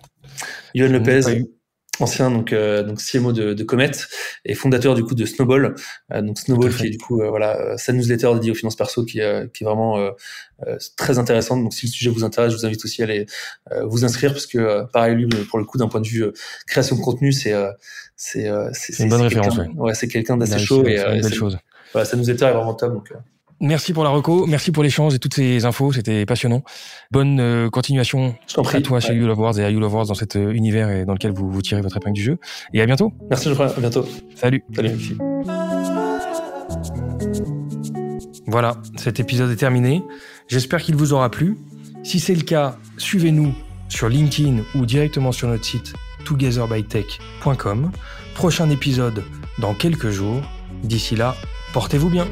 Johan 0.75 0.89
Lopez, 0.89 1.45
ancien 2.01 2.31
donc 2.31 2.53
euh, 2.53 2.83
donc 2.83 2.99
CMO 2.99 3.31
de, 3.31 3.53
de, 3.53 3.63
Comet 3.63 3.91
et 4.45 4.53
fondateur 4.53 4.95
du 4.95 5.03
coup 5.03 5.15
de 5.15 5.25
Snowball. 5.25 5.75
donc 6.09 6.39
Snowball 6.39 6.73
qui 6.73 6.87
est 6.87 6.89
du 6.89 6.97
coup 6.97 7.17
voilà 7.17 7.77
sa 7.77 7.93
newsletter 7.93 8.31
dédiée 8.35 8.51
aux 8.51 8.55
finances 8.55 8.75
perso 8.75 9.03
qui, 9.03 9.19
qui 9.53 9.63
est 9.63 9.65
vraiment 9.65 9.97
très 10.97 11.19
intéressante. 11.19 11.63
Donc 11.63 11.73
si 11.73 11.85
le 11.85 11.91
sujet 11.91 12.09
vous 12.09 12.23
intéresse, 12.23 12.51
je 12.51 12.57
vous 12.57 12.65
invite 12.65 12.83
aussi 12.85 13.01
à 13.01 13.05
aller 13.05 13.25
vous 13.83 14.05
inscrire 14.05 14.31
parce 14.31 14.47
que 14.47 14.85
pareil 14.91 15.15
lui 15.15 15.27
pour 15.49 15.59
le 15.59 15.65
coup 15.65 15.77
d'un 15.77 15.87
point 15.87 16.01
de 16.01 16.07
vue 16.07 16.25
création 16.67 16.95
de 16.95 17.01
contenu 17.01 17.31
c'est 17.31 17.53
c'est 18.15 18.43
une 18.99 19.09
bonne 19.09 19.21
référence. 19.21 19.57
Ouais, 19.75 19.93
c'est 19.93 20.07
quelqu'un 20.07 20.37
d'assez 20.37 20.59
chaud 20.59 20.85
et 20.85 20.95
belle 20.95 21.33
chose. 21.33 21.57
Voilà, 21.93 22.05
sa 22.05 22.17
newsletter 22.17 22.45
est 22.45 22.53
vraiment 22.53 22.73
top 22.73 22.93
donc. 22.93 23.13
Merci 23.61 23.93
pour 23.93 24.03
la 24.03 24.09
reco, 24.09 24.47
merci 24.47 24.71
pour 24.71 24.81
l'échange 24.81 25.13
et 25.13 25.19
toutes 25.19 25.35
ces 25.35 25.65
infos, 25.65 25.91
c'était 25.93 26.25
passionnant. 26.25 26.63
Bonne 27.11 27.39
euh, 27.39 27.69
continuation 27.69 28.35
à 28.57 28.81
toi 28.81 28.99
chez 28.99 29.13
You 29.13 29.27
Love 29.27 29.39
Wars 29.39 29.59
et 29.59 29.63
à 29.63 29.69
You 29.69 29.79
Love 29.79 29.93
Wars 29.93 30.07
dans 30.07 30.15
cet 30.15 30.35
euh, 30.35 30.51
univers 30.51 30.89
et 30.89 31.05
dans 31.05 31.13
lequel 31.13 31.31
vous, 31.31 31.47
vous 31.47 31.61
tirez 31.61 31.81
votre 31.81 31.95
épingle 31.95 32.15
du 32.15 32.23
jeu. 32.23 32.39
Et 32.73 32.81
à 32.81 32.87
bientôt. 32.87 33.13
Merci 33.29 33.49
Geoffrey, 33.49 33.71
à 33.77 33.79
bientôt. 33.79 34.03
Salut. 34.35 34.63
Salut. 34.75 34.97
Voilà, 38.47 38.77
cet 38.97 39.19
épisode 39.19 39.51
est 39.51 39.57
terminé. 39.57 40.01
J'espère 40.47 40.81
qu'il 40.81 40.95
vous 40.95 41.13
aura 41.13 41.29
plu. 41.29 41.55
Si 42.01 42.19
c'est 42.19 42.35
le 42.35 42.41
cas, 42.41 42.77
suivez-nous 42.97 43.53
sur 43.89 44.09
LinkedIn 44.09 44.63
ou 44.73 44.87
directement 44.87 45.31
sur 45.31 45.47
notre 45.47 45.65
site 45.65 45.93
togetherbytech.com. 46.25 47.91
Prochain 48.33 48.71
épisode 48.71 49.23
dans 49.59 49.75
quelques 49.75 50.09
jours. 50.09 50.41
D'ici 50.83 51.15
là, 51.15 51.35
portez-vous 51.73 52.09
bien. 52.09 52.25